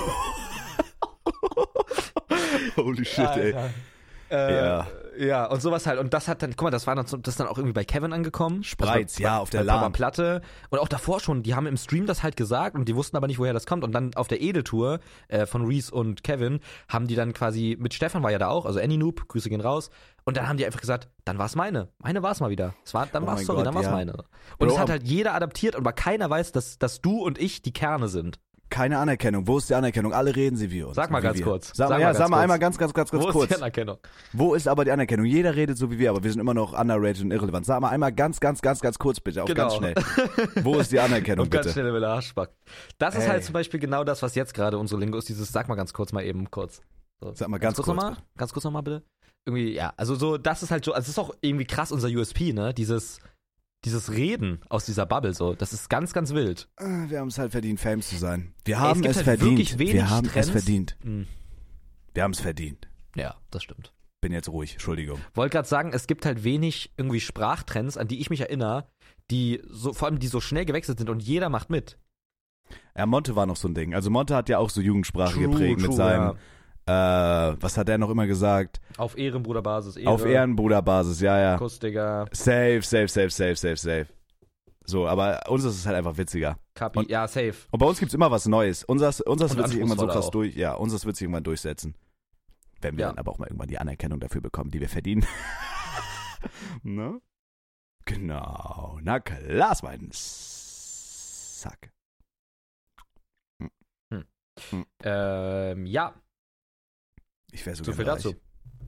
Holy 2.78 3.06
shit, 3.06 3.28
ey. 3.38 3.56
Äh, 4.32 4.56
Ja. 4.56 4.88
Ja, 5.20 5.46
und 5.48 5.64
sowas 5.64 5.88
halt. 5.88 6.00
Und 6.00 6.14
das 6.14 6.28
hat 6.28 6.44
dann, 6.44 6.52
guck 6.52 6.66
mal, 6.66 6.70
das 6.70 6.86
war 6.86 6.94
dann, 6.94 7.06
das 7.08 7.14
ist 7.34 7.40
dann 7.40 7.48
auch 7.48 7.58
irgendwie 7.58 7.74
bei 7.74 7.84
Kevin 7.84 8.14
angekommen. 8.14 8.58
Also 8.58 8.76
bei- 8.78 9.24
ja, 9.24 9.40
auf 9.40 9.50
der 9.50 9.64
LAN. 9.64 9.92
Platte. 9.92 10.42
Und 10.70 10.78
auch 10.78 10.88
davor 10.88 11.20
schon, 11.22 11.42
die 11.42 11.56
haben 11.56 11.66
im 11.66 11.76
Stream 11.76 12.06
das 12.06 12.22
halt 12.22 12.38
gesagt 12.38 12.76
und 12.76 12.88
die 12.88 12.96
wussten 12.96 13.18
aber 13.18 13.26
nicht, 13.26 13.40
woher 13.40 13.52
das 13.54 13.66
kommt. 13.66 13.84
Und 13.84 13.94
dann 13.94 14.14
auf 14.14 14.28
der 14.28 14.42
Edeltour 14.42 15.00
äh, 15.28 15.48
von 15.48 15.66
Reese 15.66 15.92
und 15.92 16.24
Kevin 16.24 16.60
haben 16.88 17.08
die 17.08 17.16
dann 17.16 17.34
quasi, 17.34 17.76
mit 17.80 17.96
Stefan 17.96 18.22
war 18.22 18.30
ja 18.30 18.38
da 18.38 18.50
auch, 18.50 18.68
also 18.68 18.80
Annie 18.80 19.00
Noob, 19.00 19.28
Grüße 19.28 19.50
gehen 19.50 19.62
raus. 19.62 19.90
Und 20.24 20.38
dann 20.38 20.48
haben 20.48 20.58
die 20.58 20.68
einfach 20.68 20.82
gesagt, 20.82 21.08
dann 21.26 21.40
war's 21.40 21.56
meine. 21.56 21.88
Meine 21.98 22.22
war's 22.22 22.40
mal 22.40 22.52
wieder. 22.52 22.76
Es 22.86 22.94
war, 22.94 23.08
dann 23.08 23.24
Oh 23.24 23.28
war's, 23.28 23.44
sorry, 23.44 23.58
Gott, 23.58 23.66
dann 23.66 23.74
war's 23.74 23.86
ja. 23.88 23.92
meine. 23.94 24.14
Und 24.60 24.70
es 24.70 24.78
hat 24.78 24.92
halt 24.92 25.02
jeder 25.02 25.34
adaptiert, 25.34 25.76
aber 25.76 25.94
keiner 25.94 26.30
weiß, 26.30 26.52
dass, 26.52 26.78
dass 26.78 27.02
du 27.02 27.24
und 27.24 27.40
ich 27.40 27.64
die 27.64 27.74
Kerne 27.74 28.08
sind. 28.08 28.40
Keine 28.70 28.98
Anerkennung. 29.00 29.48
Wo 29.48 29.58
ist 29.58 29.70
die 29.70 29.76
Anerkennung? 29.76 30.14
Alle 30.14 30.36
reden 30.36 30.58
sie 30.58 30.70
wie 30.72 30.84
uns. 30.84 30.96
Sag 30.96 31.10
mal 31.10 31.22
ganz 31.22 31.38
wir. 31.38 31.46
kurz. 31.46 31.68
Sag, 31.70 31.76
Sag 31.76 31.90
mal, 31.90 32.00
ja, 32.02 32.08
ganz 32.08 32.18
sag 32.18 32.30
mal 32.30 32.36
kurz. 32.38 32.44
einmal 32.44 32.60
ganz, 32.60 32.78
ganz, 32.78 32.94
ganz, 32.94 33.12
ganz 33.12 33.24
Wo 33.24 33.30
kurz. 33.32 33.44
ist 33.52 33.58
die 33.58 33.62
Anerkennung? 33.62 33.98
Wo 34.34 34.54
ist 34.56 34.68
aber 34.68 34.84
die 34.86 34.92
Anerkennung? 34.92 35.26
Jeder 35.26 35.56
redet 35.56 35.78
so 35.78 35.90
wie 35.90 36.00
wir, 36.00 36.10
aber 36.10 36.24
wir 36.24 36.32
sind 36.32 36.42
immer 36.42 36.54
noch 36.54 36.78
underrated 36.78 37.24
und 37.24 37.32
irrelevant. 37.32 37.66
Sag 37.66 37.80
mal 37.80 37.90
einmal 37.90 38.12
ganz, 38.12 38.40
ganz, 38.40 38.62
ganz, 38.62 38.82
ganz 38.82 39.00
kurz 39.00 39.20
bitte, 39.20 39.44
auch 39.44 39.48
ganz 39.48 39.76
Genau. 39.76 39.78
schnell. 39.78 39.96
Wo 40.64 40.76
ist 40.80 40.92
die 40.92 41.00
Anerkennung 41.00 41.46
Und 41.46 41.50
ganz 41.52 41.68
bitte? 41.68 41.80
schnell 41.80 41.94
will 41.94 42.04
er 42.04 42.10
Arschback. 42.10 42.50
Das 42.98 43.16
ist 43.16 43.24
Ey. 43.24 43.30
halt 43.30 43.44
zum 43.46 43.54
Beispiel 43.54 43.80
genau 43.80 44.04
das, 44.04 44.22
was 44.22 44.36
jetzt 44.36 44.54
gerade 44.54 44.78
unsere 44.78 45.00
Lingo 45.00 45.18
ist. 45.18 45.30
Dieses, 45.30 45.52
sag 45.52 45.70
mal 45.70 45.76
ganz 45.76 45.94
kurz 45.94 46.12
mal 46.12 46.24
eben 46.24 46.52
kurz. 46.52 46.82
So. 47.22 47.32
Sag 47.34 47.48
mal 47.48 47.58
ganz 47.60 47.78
kurz, 47.78 47.88
nochmal. 47.88 48.12
bitte. 48.12 48.24
Ganz 48.38 48.54
kurz 48.54 48.64
nochmal 48.66 48.84
bitte. 48.84 49.04
Irgendwie, 49.46 49.74
ja, 49.74 49.94
also 49.96 50.16
so, 50.16 50.38
das 50.38 50.62
ist 50.62 50.72
halt 50.72 50.84
so, 50.84 50.92
also 50.92 51.04
es 51.06 51.10
ist 51.10 51.20
auch 51.20 51.34
irgendwie 51.40 51.66
krass 51.66 51.94
unser 51.94 52.10
USP, 52.10 52.52
ne? 52.52 52.74
Dieses, 52.74 53.20
dieses 53.88 54.12
Reden 54.12 54.60
aus 54.70 54.86
dieser 54.86 55.06
Bubble 55.06 55.34
so. 55.34 55.54
Das 55.56 55.74
ist 55.74 55.90
ganz, 55.90 56.14
ganz 56.14 56.34
wild. 56.34 56.68
Ah, 56.78 57.06
Wir 57.08 57.20
haben 57.20 57.30
es 57.30 57.38
halt 57.40 57.52
verdient, 57.52 57.80
Fame 57.80 58.02
zu 58.02 58.18
sein. 58.18 58.54
Wir 58.66 58.80
haben 58.80 59.02
gibt 59.02 59.12
es 59.12 59.18
halt 59.18 59.26
verdient. 59.26 59.52
wirklich 59.52 59.80
wenig 59.80 59.94
wir 59.94 60.10
haben 60.10 60.28
Trends. 60.28 60.48
es 60.48 60.52
verdient. 60.52 60.98
Hm. 61.02 61.28
Wir 62.14 62.24
haben 62.24 62.32
es 62.32 62.40
verdient. 62.40 62.90
Ja, 63.16 63.36
das 63.52 63.64
stimmt. 63.64 63.94
Bin 64.22 64.34
jetzt 64.34 64.50
ruhig, 64.50 64.74
Entschuldigung. 64.74 65.20
Wollte 65.34 65.54
gerade 65.54 65.68
sagen, 65.68 65.92
es 65.94 66.08
gibt 66.08 66.26
halt 66.26 66.44
wenig 66.44 66.92
irgendwie 66.98 67.20
Sprachtrends, 67.20 67.98
an 67.98 68.08
die 68.08 68.20
ich 68.20 68.30
mich 68.30 68.42
erinnere, 68.42 68.88
die 69.32 69.62
so, 69.70 69.94
vor 69.94 70.08
allem 70.08 70.20
die 70.20 70.28
so 70.28 70.42
schnell 70.42 70.66
gewechselt 70.66 70.98
sind 70.98 71.10
und 71.10 71.22
jeder 71.22 71.50
macht 71.50 71.70
mit. 71.70 71.98
Ja, 72.98 73.06
Monte 73.06 73.36
war 73.36 73.46
noch 73.46 73.56
so 73.56 73.68
ein 73.68 73.76
Ding. 73.76 73.94
Also 73.94 74.10
Monte 74.10 74.36
hat 74.36 74.50
ja 74.50 74.58
auch 74.58 74.70
so 74.70 74.82
Jugendsprache 74.82 75.34
True, 75.36 75.50
geprägt 75.50 75.78
mit 75.78 75.88
true, 75.88 75.96
seinem, 75.96 76.38
äh, 76.88 76.92
was 77.62 77.78
hat 77.78 77.90
er 77.90 77.98
noch 77.98 78.10
immer 78.10 78.26
gesagt? 78.28 78.80
Auf 78.98 79.18
Ehrenbruderbasis, 79.18 79.98
Ehre, 79.98 80.10
Auf 80.12 80.26
Ehrenbruderbasis, 80.26 81.20
ja, 81.22 81.38
ja. 81.40 81.58
Kuss, 81.58 81.80
Digga, 81.80 82.26
Safe, 82.32 82.82
safe, 82.82 83.08
safe, 83.08 83.30
safe, 83.30 83.56
safe, 83.56 83.78
safe. 83.78 84.08
So, 84.86 85.06
aber 85.08 85.42
uns 85.50 85.66
ist 85.66 85.76
es 85.76 85.86
halt 85.86 85.98
einfach 85.98 86.18
witziger. 86.18 86.58
Kapi, 86.74 87.00
Und- 87.00 87.10
ja, 87.10 87.28
safe. 87.28 87.54
Und 87.72 87.80
bei 87.80 87.86
uns 87.86 88.00
gibt's 88.00 88.14
immer 88.14 88.32
was 88.32 88.48
Neues. 88.48 88.84
Unseres, 88.86 89.20
unseres 89.22 89.56
wird 89.58 89.68
sich 89.68 89.78
irgendwann 89.78 90.00
so 90.00 90.08
krass 90.08 90.28
auch. 90.28 90.32
durch, 90.32 90.56
ja, 90.56 90.74
unseres 90.76 91.06
wird 91.06 91.18
sich 91.18 91.24
irgendwann 91.26 91.44
durchsetzen. 91.44 91.94
Wenn 92.82 92.96
wir 92.96 93.02
Ja. 93.02 93.08
dann 93.10 93.18
aber 93.18 93.32
auch 93.32 93.38
mal 93.40 93.48
irgendwann 93.48 93.68
die 93.68 93.80
Anerkennung 93.80 94.20
dafür 94.22 94.40
bekommen, 94.40 94.72
die 94.72 94.80
wir 94.80 94.88
verdienen. 94.88 95.26
ne? 96.84 97.20
Genau. 98.06 98.98
Na 99.02 99.20
klar, 99.20 99.76
mein 99.84 100.08
Sack. 100.14 101.92
Ähm, 105.04 105.86
ja, 105.86 106.14
Ich 107.60 107.66
wäre 107.66 107.76
so, 107.76 107.84
so 107.84 107.92
viel 107.94 108.06
gerne 108.06 108.18
dazu. 108.18 108.30
reich. 108.30 108.38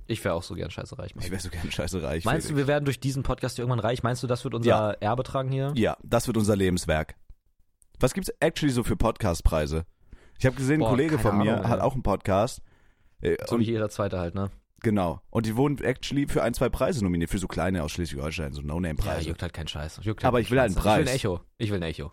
Ich 0.08 0.24
wäre 0.24 0.34
auch 0.36 0.44
so 0.44 0.56
gern 0.56 0.70
scheiße 0.72 0.98
reich. 0.98 1.14
Ich 1.20 1.30
wäre 1.32 1.42
so 1.42 1.50
gerne 1.50 1.72
scheiße 1.72 2.02
reich. 2.04 2.26
Meinst 2.26 2.50
du, 2.50 2.56
wir 2.56 2.68
werden 2.68 2.86
durch 2.86 3.00
diesen 3.00 3.24
Podcast 3.24 3.56
hier 3.56 3.64
irgendwann 3.64 3.80
reich? 3.80 4.02
Meinst 4.04 4.22
du, 4.24 4.28
das 4.28 4.44
wird 4.44 4.54
unser 4.56 4.70
Ja. 4.70 4.92
Erbe 4.92 5.24
tragen 5.24 5.52
hier? 5.52 5.72
Ja, 5.76 5.98
das 6.04 6.28
wird 6.28 6.38
unser 6.38 6.56
Lebenswerk. 6.56 7.16
Was 8.00 8.14
gibt's 8.14 8.30
actually 8.40 8.72
so 8.72 8.84
für 8.84 8.96
Podcastpreise? 8.96 9.86
Ich 10.40 10.46
habe 10.46 10.56
gesehen, 10.56 10.76
ein 10.76 10.80
Boah, 10.82 10.90
Kollege 10.92 11.18
keine 11.18 11.22
von 11.22 11.38
mir 11.40 11.54
Ahnung, 11.58 11.68
hat 11.70 11.80
auch 11.82 11.94
einen 11.94 12.04
Podcast. 12.04 12.62
Äh, 13.22 13.38
So 13.48 13.56
und, 13.56 13.62
wie 13.62 13.66
jeder 13.66 13.90
zweite 13.90 14.20
halt, 14.20 14.36
ne? 14.36 14.50
genau. 14.82 15.22
Und 15.30 15.46
die 15.46 15.56
wurden 15.58 15.78
actually 15.84 16.28
für 16.28 16.42
ein, 16.44 16.54
zwei 16.54 16.70
Preise 16.70 17.04
nominiert, 17.04 17.30
für 17.30 17.38
so 17.40 17.48
kleine 17.48 17.84
aus 17.84 17.92
Schleswig-Holstein, 17.92 18.54
so 18.54 18.62
Ja, 18.62 18.68
No-Name-Preise. 18.68 19.28
juckt 19.28 19.42
halt 19.42 19.54
kein 19.54 19.68
Scheiß. 19.68 20.00
Juckt 20.04 20.24
Aber 20.24 20.38
keinen 20.38 20.46
ich 20.46 20.52
will 20.52 20.60
halt 20.62 20.76
einen 20.78 20.82
Scheiß. 20.84 20.86
Ich 20.86 20.98
will 20.98 21.04
Preis. 21.04 21.10
ein 21.10 21.16
Echo. 21.16 21.42
Ich 21.58 21.70
will 21.72 21.78
ein 21.80 21.84
Echo. 21.84 22.12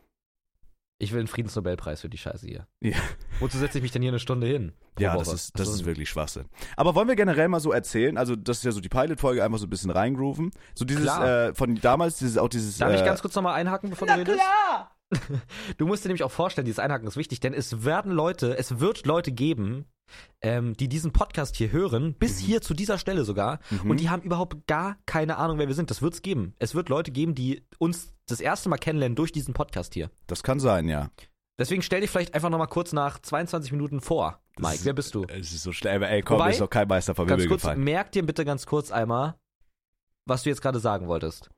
Ich 0.98 1.12
will 1.12 1.18
einen 1.18 1.28
Friedensnobelpreis 1.28 2.00
für 2.00 2.09
die 2.09 2.16
Scheiße 2.16 2.46
hier. 2.46 2.66
Ja. 2.80 2.96
Wozu 3.38 3.59
setze 3.59 3.78
ich 3.78 3.82
mich 3.82 3.92
denn 3.92 4.00
hier 4.00 4.11
eine 4.11 4.18
Stunde 4.18 4.46
hin? 4.46 4.72
Ja, 4.98 5.12
Woche? 5.12 5.24
das 5.24 5.35
ist, 5.35 5.59
das 5.59 5.68
ist 5.68 5.85
wirklich 5.85 6.09
Schwachsinn. 6.09 6.46
Aber 6.74 6.94
wollen 6.94 7.09
wir 7.09 7.16
generell 7.16 7.48
mal 7.48 7.61
so 7.61 7.70
erzählen? 7.70 8.16
Also, 8.16 8.35
das 8.35 8.59
ist 8.59 8.64
ja 8.64 8.72
so 8.72 8.80
die 8.80 8.88
Pilot-Folge, 8.88 9.44
einfach 9.44 9.59
so 9.59 9.66
ein 9.66 9.70
bisschen 9.70 9.90
reingrooven. 9.90 10.52
So 10.74 10.87
dieses, 10.87 11.06
äh, 11.06 11.54
von 11.54 11.74
damals, 11.74 12.16
dieses, 12.18 12.38
auch 12.38 12.48
dieses. 12.48 12.78
Darf 12.78 12.92
äh, 12.92 12.96
ich 12.96 13.04
ganz 13.04 13.20
kurz 13.20 13.35
nochmal 13.35 13.54
einhaken, 13.54 13.90
bevor 13.90 14.09
du 14.09 14.14
redest? 14.14 14.38
klar! 14.38 14.95
Du 15.79 15.87
musst 15.87 16.05
dir 16.05 16.09
nämlich 16.09 16.25
auch 16.25 16.31
vorstellen, 16.33 16.64
dieses 16.64 16.79
Einhaken 16.81 17.07
ist 17.07 17.16
wichtig, 17.16 17.40
denn 17.40 17.55
es 17.55 17.85
werden 17.85 18.11
Leute, 18.12 18.57
es 18.59 18.81
wird 18.81 19.07
Leute 19.07 19.31
geben, 19.33 19.85
ähm, 20.40 20.75
die 20.75 20.88
diesen 20.88 21.12
Podcast 21.12 21.57
hier 21.57 21.71
hören, 21.73 22.14
bis 22.14 22.38
hier 22.38 22.61
zu 22.61 22.75
dieser 22.75 22.99
Stelle 22.99 23.25
sogar, 23.25 23.61
Mhm. 23.71 23.90
und 23.90 24.01
die 24.01 24.11
haben 24.11 24.23
überhaupt 24.23 24.66
gar 24.66 24.97
keine 25.07 25.37
Ahnung, 25.37 25.59
wer 25.59 25.69
wir 25.69 25.75
sind. 25.75 25.90
Das 25.90 26.03
wird's 26.03 26.23
geben. 26.23 26.55
Es 26.59 26.75
wird 26.75 26.88
Leute 26.88 27.11
geben, 27.12 27.35
die 27.35 27.64
uns 27.79 28.14
das 28.27 28.40
erste 28.40 28.69
Mal 28.69 28.79
kennenlernen 28.79 29.16
durch 29.16 29.33
diesen 29.33 29.55
Podcast 29.55 29.95
hier. 29.95 30.11
Das 30.27 30.42
kann 30.42 30.59
sein, 30.61 30.88
ja. 30.88 31.11
Deswegen 31.59 31.83
stell 31.83 32.03
dich 32.03 32.11
vielleicht 32.11 32.35
einfach 32.35 32.51
nochmal 32.51 32.66
kurz 32.69 32.92
nach 32.92 33.19
22 33.21 33.73
Minuten 33.73 34.01
vor. 34.01 34.40
Mike, 34.59 34.75
ist- 34.75 34.85
wer 34.85 34.92
bist 34.92 35.14
du? 35.14 35.25
Es 35.29 35.53
ist 35.53 35.62
so 35.62 35.73
schnell, 35.73 35.97
aber 35.97 36.09
ey, 36.11 36.23
komm, 36.23 36.38
Wobei, 36.38 36.51
ist 36.51 36.61
doch 36.61 36.69
kein 36.71 36.87
Meister 36.88 37.14
vom 37.14 37.27
Ganz 37.27 37.40
Himmel 37.42 37.49
kurz, 37.55 37.62
gefallen. 37.62 37.83
merk 37.85 38.12
dir 38.12 38.25
bitte 38.27 38.45
ganz 38.45 38.66
kurz 38.66 38.90
einmal, 38.90 39.37
was 40.27 40.42
du 40.42 40.51
jetzt 40.51 40.61
gerade 40.62 40.81
sagen 40.81 41.07
wolltest. 41.09 41.49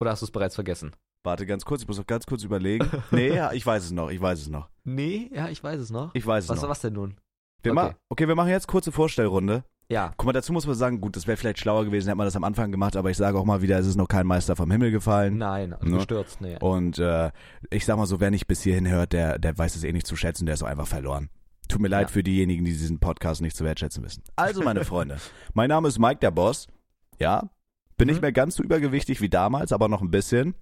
Oder 0.00 0.10
hast 0.10 0.20
du 0.22 0.26
es 0.26 0.30
bereits 0.32 0.54
vergessen? 0.56 0.94
Warte 1.26 1.44
ganz 1.44 1.64
kurz, 1.64 1.82
ich 1.82 1.88
muss 1.88 1.98
noch 1.98 2.06
ganz 2.06 2.24
kurz 2.24 2.42
überlegen. 2.44 2.88
nee, 3.10 3.34
ja, 3.34 3.52
ich 3.52 3.66
weiß 3.66 3.84
es 3.84 3.90
noch, 3.90 4.10
ich 4.10 4.20
weiß 4.20 4.40
es 4.40 4.48
noch. 4.48 4.68
Nee, 4.84 5.30
ja, 5.34 5.48
ich 5.48 5.62
weiß 5.62 5.80
es 5.80 5.90
noch. 5.90 6.14
Ich 6.14 6.26
weiß 6.26 6.44
es 6.44 6.50
Was, 6.50 6.62
noch. 6.62 6.68
was 6.70 6.80
denn 6.80 6.94
nun? 6.94 7.16
Wir 7.62 7.72
okay. 7.72 7.92
okay, 8.08 8.28
wir 8.28 8.34
machen 8.36 8.48
jetzt 8.50 8.68
kurze 8.68 8.92
Vorstellrunde. 8.92 9.64
Ja, 9.88 10.12
Guck 10.16 10.26
mal, 10.26 10.32
dazu 10.32 10.52
muss 10.52 10.66
man 10.66 10.74
sagen, 10.74 11.00
gut, 11.00 11.14
das 11.16 11.26
wäre 11.28 11.36
vielleicht 11.36 11.58
schlauer 11.60 11.84
gewesen, 11.84 12.08
hätte 12.08 12.16
man 12.16 12.26
das 12.26 12.34
am 12.36 12.42
Anfang 12.44 12.72
gemacht, 12.72 12.96
aber 12.96 13.10
ich 13.10 13.16
sage 13.16 13.38
auch 13.38 13.44
mal 13.44 13.62
wieder, 13.62 13.78
es 13.78 13.86
ist 13.86 13.94
noch 13.96 14.08
kein 14.08 14.26
Meister 14.26 14.56
vom 14.56 14.70
Himmel 14.70 14.90
gefallen. 14.90 15.36
nein, 15.38 15.72
also 15.74 15.86
Ne? 15.86 15.96
gestürzt, 15.96 16.40
nee. 16.40 16.56
Und 16.60 16.98
äh, 16.98 17.30
ich 17.70 17.84
sag 17.84 17.96
mal 17.96 18.06
so, 18.06 18.18
wer 18.18 18.30
nicht 18.32 18.46
bis 18.48 18.62
hierhin 18.62 18.88
hört, 18.88 19.12
der, 19.12 19.38
der 19.38 19.56
weiß 19.56 19.76
es 19.76 19.84
eh 19.84 19.92
nicht 19.92 20.06
zu 20.06 20.16
schätzen, 20.16 20.46
der 20.46 20.54
ist 20.54 20.62
auch 20.62 20.68
einfach 20.68 20.86
verloren. 20.88 21.28
Tut 21.68 21.80
mir 21.80 21.88
leid 21.88 22.08
Ja. 22.08 22.12
für 22.12 22.22
diejenigen, 22.24 22.64
die 22.64 22.72
diesen 22.72 22.98
Podcast 23.00 23.42
nicht 23.42 23.56
zu 23.56 23.64
wertschätzen 23.64 24.04
wissen. 24.04 24.22
Also, 24.36 24.62
meine 24.62 24.84
Freunde, 24.84 25.18
mein 25.54 25.68
Name 25.68 25.86
ist 25.88 25.98
Mike 26.00 26.18
der 26.20 26.30
Boss. 26.32 26.66
Ja, 27.20 27.48
bin 27.96 28.06
nicht 28.08 28.16
Mhm. 28.16 28.22
mehr 28.22 28.32
ganz 28.32 28.56
so 28.56 28.62
übergewichtig 28.64 29.20
wie 29.20 29.28
damals, 29.28 29.72
aber 29.72 29.88
noch 29.88 30.02
ein 30.02 30.10
bisschen. 30.10 30.54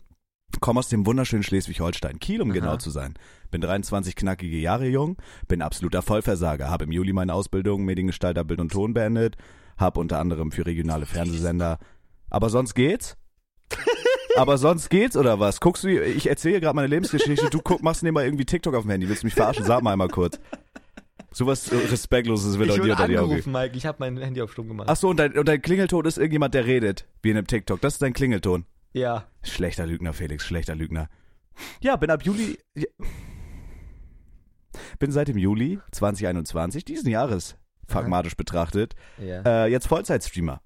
Komme 0.61 0.81
aus 0.81 0.89
dem 0.89 1.07
wunderschönen 1.07 1.43
Schleswig-Holstein, 1.43 2.19
Kiel, 2.19 2.43
um 2.43 2.51
Aha. 2.51 2.55
genau 2.55 2.77
zu 2.77 2.91
sein. 2.91 3.15
Bin 3.51 3.61
23 3.61 4.17
knackige 4.17 4.57
Jahre 4.57 4.87
jung, 4.87 5.17
bin 5.49 5.63
absoluter 5.63 6.03
Vollversager, 6.03 6.71
habe 6.71 6.85
im 6.85 6.93
Juli 6.93 7.13
meine 7.13 7.35
Ausbildung 7.35 7.85
Mediengestalter 7.85 8.45
Bild 8.45 8.61
und 8.61 8.73
Ton 8.73 8.95
beendet, 8.95 9.37
habe 9.77 10.01
unter 10.01 10.19
anderem 10.19 10.53
für 10.53 10.67
regionale 10.67 11.07
Fernsehsender. 11.07 11.79
Aber 12.31 12.51
sonst 12.51 12.75
geht's? 12.75 13.17
Aber 14.37 14.59
sonst 14.59 14.91
geht's 14.91 15.17
oder 15.17 15.39
was? 15.39 15.61
Guckst 15.61 15.85
du, 15.85 15.89
ich 15.89 16.29
erzähle 16.29 16.61
gerade 16.61 16.75
meine 16.75 16.89
Lebensgeschichte, 16.89 17.51
du 17.51 17.61
guck, 17.63 17.83
machst 17.83 18.03
nebenbei 18.03 18.25
irgendwie 18.25 18.45
TikTok 18.45 18.75
auf 18.75 18.83
dem 18.83 18.91
Handy, 18.91 19.09
willst 19.09 19.23
du 19.23 19.27
mich 19.27 19.35
verarschen? 19.35 19.65
Sag 19.65 19.83
mal 19.83 19.93
einmal 19.93 20.09
kurz. 20.09 20.41
Sowas 21.35 21.71
äh, 21.73 21.77
Respektloses 21.77 22.59
will 22.59 22.69
ich 22.69 22.77
doch 22.77 22.85
dir 22.85 22.93
unter 22.93 23.09
die 23.09 23.19
Augen. 23.19 23.43
Mike. 23.51 23.77
Ich 23.77 23.87
habe 23.87 23.97
mein 23.99 24.17
Handy 24.19 24.41
auf 24.41 24.53
Stumm 24.53 24.69
gemacht. 24.69 24.89
Ach 24.89 24.97
so, 24.97 25.09
und 25.09 25.19
dein, 25.19 25.37
und 25.37 25.49
dein 25.49 25.61
Klingelton 25.61 26.05
ist 26.05 26.17
irgendjemand, 26.17 26.55
der 26.55 26.65
redet, 26.65 27.07
wie 27.23 27.31
in 27.31 27.37
einem 27.37 27.49
TikTok. 27.49 27.81
Das 27.81 27.95
ist 27.95 28.03
dein 28.03 28.13
Klingelton. 28.13 28.67
Ja. 28.95 29.27
Schlechter 29.43 29.85
Lügner, 29.87 30.15
Felix, 30.15 30.47
schlechter 30.47 30.75
Lügner. 30.75 31.09
Ja, 31.83 31.97
bin 31.97 32.11
ab 32.11 32.23
Juli. 32.23 32.59
Bin 34.99 35.13
seit 35.13 35.29
dem 35.29 35.39
Juli 35.39 35.79
2021, 35.93 36.85
diesen 36.85 37.11
Jahres, 37.11 37.57
pragmatisch 37.87 38.37
betrachtet, 38.37 38.95
Ja. 39.19 39.43
äh, 39.43 39.67
jetzt 39.71 39.87
Vollzeitstreamer. 39.87 40.61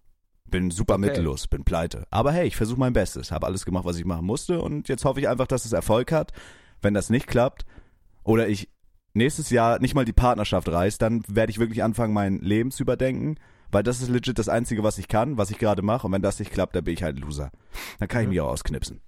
Bin 0.47 0.71
super 0.71 0.95
Okay. 0.95 1.07
mittellos, 1.07 1.47
bin 1.47 1.65
pleite. 1.65 2.07
Aber 2.11 2.33
hey, 2.33 2.47
ich 2.47 2.57
versuche 2.57 2.79
mein 2.81 2.95
Bestes, 2.95 3.33
habe 3.33 3.47
alles 3.47 3.67
gemacht, 3.67 3.85
was 3.85 3.99
ich 3.99 4.05
machen 4.07 4.25
musste 4.25 4.61
und 4.63 4.89
jetzt 4.89 5.05
hoffe 5.05 5.21
ich 5.21 5.29
einfach, 5.29 5.47
dass 5.47 5.65
es 5.67 5.73
Erfolg 5.73 6.11
hat. 6.13 6.33
Wenn 6.81 6.95
das 6.95 7.11
nicht 7.11 7.27
klappt 7.27 7.67
oder 8.25 8.49
ich 8.49 8.71
nächstes 9.13 9.51
Jahr 9.51 9.79
nicht 9.81 9.95
mal 9.95 10.05
die 10.07 10.13
Partnerschaft 10.15 10.69
reißt, 10.69 11.03
dann 11.03 11.23
werde 11.29 11.51
ich 11.51 11.59
wirklich 11.59 11.83
anfangen, 11.83 12.15
mein 12.15 12.39
Leben 12.39 12.71
zu 12.71 12.83
überdenken, 12.83 13.37
weil 13.71 13.83
das 13.83 14.01
ist 14.01 14.09
legit 14.09 14.39
das 14.39 14.49
Einzige, 14.49 14.83
was 14.83 14.99
ich 14.99 15.09
kann, 15.09 15.37
was 15.39 15.51
ich 15.51 15.59
gerade 15.59 15.83
mache 15.83 16.07
und 16.07 16.13
wenn 16.13 16.23
das 16.23 16.39
nicht 16.39 16.53
klappt, 16.53 16.75
dann 16.77 16.85
bin 16.85 16.95
ich 16.95 17.03
halt 17.03 17.17
ein 17.17 17.23
Loser. 17.23 17.51
Dann 17.99 18.09
kann 18.09 18.23
ich 18.23 18.27
Mhm. 18.27 18.31
mich 18.31 18.41
auch 18.41 18.49
ausknipsen. 18.51 19.01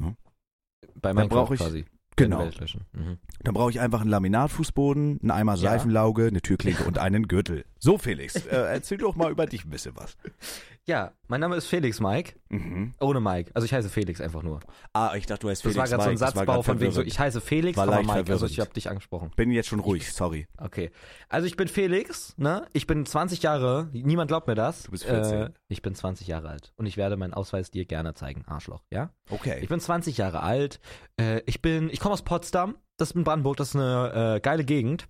Bei 0.00 1.10
dann 1.10 1.16
Minecraft 1.16 1.28
brauch 1.28 1.50
ich- 1.52 1.60
quasi. 1.60 1.84
Genau. 2.16 2.44
Mhm. 2.44 3.18
Dann 3.44 3.54
brauche 3.54 3.70
ich 3.70 3.78
einfach 3.78 4.00
einen 4.00 4.10
Laminatfußboden, 4.10 5.20
einen 5.22 5.30
Eimer 5.30 5.52
Ja. 5.54 5.70
Seifenlauge, 5.70 6.26
eine 6.26 6.40
Türklinke 6.42 6.82
und 6.84 6.98
einen 6.98 7.28
Gürtel. 7.28 7.64
So, 7.78 7.96
Felix, 7.96 8.34
äh, 8.46 8.56
erzähl 8.56 8.98
doch 8.98 9.14
mal 9.14 9.30
über 9.30 9.46
dich 9.46 9.64
ein 9.64 9.70
bisschen 9.70 9.94
was. 9.96 10.16
Ja, 10.88 11.12
mein 11.26 11.40
Name 11.40 11.54
ist 11.56 11.66
Felix 11.66 12.00
Mike. 12.00 12.40
Mhm. 12.48 12.94
Ohne 12.98 13.20
Mike. 13.20 13.50
Also 13.52 13.66
ich 13.66 13.74
heiße 13.74 13.90
Felix 13.90 14.22
einfach 14.22 14.42
nur. 14.42 14.60
Ah, 14.94 15.12
ich 15.16 15.26
dachte, 15.26 15.42
du 15.42 15.50
heißt 15.50 15.62
Das 15.62 15.72
Felix 15.74 15.78
war 15.78 15.98
gerade 15.98 16.02
so 16.02 16.08
ein 16.08 16.14
Mike. 16.14 16.24
Das 16.24 16.34
Satzbau 16.34 16.62
von 16.62 16.80
wegen 16.80 16.92
so, 16.92 17.02
ich 17.02 17.18
heiße 17.18 17.42
Felix, 17.42 17.76
War 17.76 17.86
aber 17.88 17.98
Mike. 17.98 18.12
Also 18.12 18.24
verwirrend. 18.24 18.50
ich 18.52 18.60
habe 18.60 18.72
dich 18.72 18.88
angesprochen. 18.88 19.30
Bin 19.36 19.50
jetzt 19.50 19.68
schon 19.68 19.80
ruhig, 19.80 20.10
sorry. 20.10 20.48
Okay. 20.56 20.90
Also 21.28 21.46
ich 21.46 21.56
bin 21.56 21.68
Felix, 21.68 22.32
ne? 22.38 22.66
Ich 22.72 22.86
bin 22.86 23.04
20 23.04 23.42
Jahre, 23.42 23.90
niemand 23.92 24.28
glaubt 24.28 24.46
mir 24.46 24.54
das. 24.54 24.84
Du 24.84 24.92
bist 24.92 25.04
14. 25.04 25.34
Äh, 25.34 25.50
ich 25.68 25.82
bin 25.82 25.94
20 25.94 26.26
Jahre 26.26 26.48
alt 26.48 26.72
und 26.76 26.86
ich 26.86 26.96
werde 26.96 27.18
meinen 27.18 27.34
Ausweis 27.34 27.70
dir 27.70 27.84
gerne 27.84 28.14
zeigen, 28.14 28.46
Arschloch, 28.46 28.82
ja? 28.90 29.10
Okay. 29.28 29.58
Ich 29.60 29.68
bin 29.68 29.80
20 29.80 30.16
Jahre 30.16 30.42
alt. 30.42 30.80
Äh, 31.20 31.42
ich 31.44 31.60
bin, 31.60 31.90
ich 31.90 32.00
komme 32.00 32.14
aus 32.14 32.22
Potsdam. 32.22 32.76
Das 32.96 33.10
ist 33.10 33.14
in 33.14 33.24
Brandenburg. 33.24 33.58
Das 33.58 33.68
ist 33.68 33.76
eine 33.76 34.36
äh, 34.36 34.40
geile 34.40 34.64
Gegend. 34.64 35.06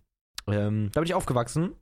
Ähm, 0.49 0.91
da 0.93 1.01
bin 1.01 1.07
ich 1.07 1.15
aufgewachsen. 1.15 1.77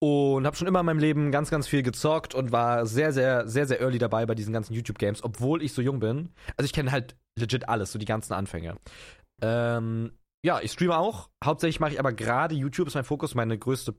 Und 0.00 0.46
habe 0.46 0.56
schon 0.56 0.68
immer 0.68 0.80
in 0.80 0.86
meinem 0.86 1.00
Leben 1.00 1.32
ganz, 1.32 1.50
ganz 1.50 1.66
viel 1.66 1.82
gezockt 1.82 2.34
und 2.34 2.52
war 2.52 2.86
sehr, 2.86 3.12
sehr, 3.12 3.48
sehr, 3.48 3.66
sehr 3.66 3.80
early 3.80 3.98
dabei 3.98 4.26
bei 4.26 4.36
diesen 4.36 4.52
ganzen 4.52 4.74
YouTube-Games, 4.74 5.24
obwohl 5.24 5.62
ich 5.62 5.72
so 5.72 5.82
jung 5.82 5.98
bin. 5.98 6.30
Also 6.56 6.66
ich 6.66 6.72
kenne 6.72 6.92
halt 6.92 7.16
legit 7.36 7.68
alles, 7.68 7.90
so 7.90 7.98
die 7.98 8.04
ganzen 8.04 8.32
Anfänge. 8.32 8.76
Ähm, 9.42 10.12
ja, 10.44 10.60
ich 10.60 10.72
streame 10.72 10.96
auch. 10.96 11.30
Hauptsächlich 11.44 11.80
mache 11.80 11.92
ich 11.92 11.98
aber 11.98 12.12
gerade 12.12 12.54
YouTube 12.54 12.86
ist 12.86 12.94
mein 12.94 13.04
Fokus. 13.04 13.34
Meine 13.34 13.58
größte 13.58 13.94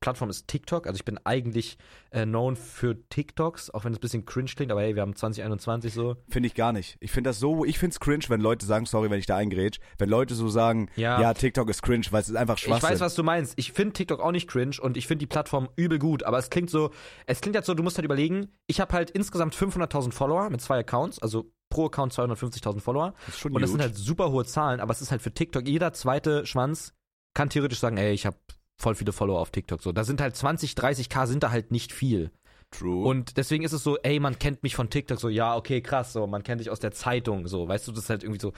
Plattform 0.00 0.30
ist 0.30 0.48
TikTok. 0.48 0.86
Also 0.86 0.96
ich 0.96 1.04
bin 1.04 1.18
eigentlich 1.24 1.76
äh, 2.10 2.24
known 2.24 2.56
für 2.56 2.96
TikToks, 3.10 3.70
auch 3.70 3.84
wenn 3.84 3.92
es 3.92 3.98
ein 3.98 4.00
bisschen 4.00 4.24
cringe 4.24 4.50
klingt, 4.56 4.72
aber 4.72 4.80
hey, 4.82 4.94
wir 4.94 5.02
haben 5.02 5.14
2021 5.14 5.92
so. 5.92 6.16
Finde 6.28 6.46
ich 6.46 6.54
gar 6.54 6.72
nicht. 6.72 6.96
Ich 7.00 7.10
finde 7.12 7.28
das 7.30 7.38
so, 7.38 7.64
ich 7.64 7.78
finde 7.78 7.92
es 7.92 8.00
cringe, 8.00 8.24
wenn 8.28 8.40
Leute 8.40 8.64
sagen, 8.64 8.86
sorry, 8.86 9.10
wenn 9.10 9.18
ich 9.18 9.26
da 9.26 9.36
eingrätsch, 9.36 9.78
wenn 9.98 10.08
Leute 10.08 10.34
so 10.34 10.48
sagen, 10.48 10.88
ja, 10.96 11.20
Ja. 11.20 11.34
TikTok 11.34 11.68
ist 11.68 11.82
cringe, 11.82 12.06
weil 12.10 12.22
es 12.22 12.28
ist 12.28 12.36
einfach 12.36 12.56
Schwachsinn. 12.58 12.86
Ich 12.88 12.92
weiß, 12.94 13.00
was 13.00 13.14
du 13.14 13.22
meinst. 13.22 13.54
Ich 13.56 13.72
finde 13.72 13.92
TikTok 13.92 14.20
auch 14.20 14.32
nicht 14.32 14.48
cringe 14.48 14.76
und 14.80 14.96
ich 14.96 15.06
finde 15.06 15.20
die 15.20 15.26
Plattform 15.26 15.68
übel 15.76 15.98
gut, 15.98 16.22
aber 16.22 16.38
es 16.38 16.48
klingt 16.50 16.70
so, 16.70 16.90
es 17.26 17.40
klingt 17.40 17.54
jetzt 17.54 17.66
so, 17.66 17.74
du 17.74 17.82
musst 17.82 17.98
halt 17.98 18.04
überlegen, 18.06 18.48
ich 18.66 18.80
habe 18.80 18.92
halt 18.94 19.10
insgesamt 19.10 19.54
500.000 19.54 20.12
Follower 20.12 20.48
mit 20.50 20.60
zwei 20.60 20.78
Accounts, 20.78 21.18
also 21.18 21.52
pro 21.68 21.86
Account 21.86 22.14
250.000 22.14 22.80
Follower. 22.80 23.12
Das 23.26 23.34
ist 23.34 23.40
schon 23.40 23.52
Und 23.52 23.60
das 23.60 23.70
sind 23.70 23.80
huge. 23.80 23.88
halt 23.90 23.96
super 23.96 24.30
hohe 24.30 24.44
Zahlen, 24.46 24.80
aber 24.80 24.92
es 24.92 25.02
ist 25.02 25.10
halt 25.10 25.20
für 25.20 25.34
TikTok, 25.34 25.66
jeder 25.68 25.92
zweite 25.92 26.46
Schwanz 26.46 26.94
kann 27.34 27.50
theoretisch 27.50 27.80
sagen, 27.80 27.98
ey, 27.98 28.12
ich 28.14 28.24
habe 28.24 28.36
voll 28.80 28.94
viele 28.94 29.12
Follower 29.12 29.40
auf 29.40 29.50
TikTok. 29.50 29.82
So, 29.82 29.92
da 29.92 30.04
sind 30.04 30.20
halt 30.20 30.36
20, 30.36 30.72
30k 30.72 31.26
sind 31.26 31.42
da 31.42 31.50
halt 31.50 31.70
nicht 31.70 31.92
viel. 31.92 32.30
True. 32.70 33.06
Und 33.06 33.36
deswegen 33.36 33.64
ist 33.64 33.72
es 33.72 33.82
so, 33.84 33.96
ey, 33.98 34.18
man 34.20 34.38
kennt 34.38 34.62
mich 34.62 34.74
von 34.74 34.90
TikTok, 34.90 35.20
so, 35.20 35.28
ja, 35.28 35.56
okay, 35.56 35.80
krass, 35.80 36.12
so, 36.12 36.26
man 36.26 36.42
kennt 36.42 36.60
dich 36.60 36.70
aus 36.70 36.80
der 36.80 36.90
Zeitung, 36.92 37.46
so, 37.46 37.68
weißt 37.68 37.86
du, 37.86 37.92
das 37.92 38.04
ist 38.04 38.10
halt 38.10 38.22
irgendwie 38.24 38.40
so, 38.40 38.52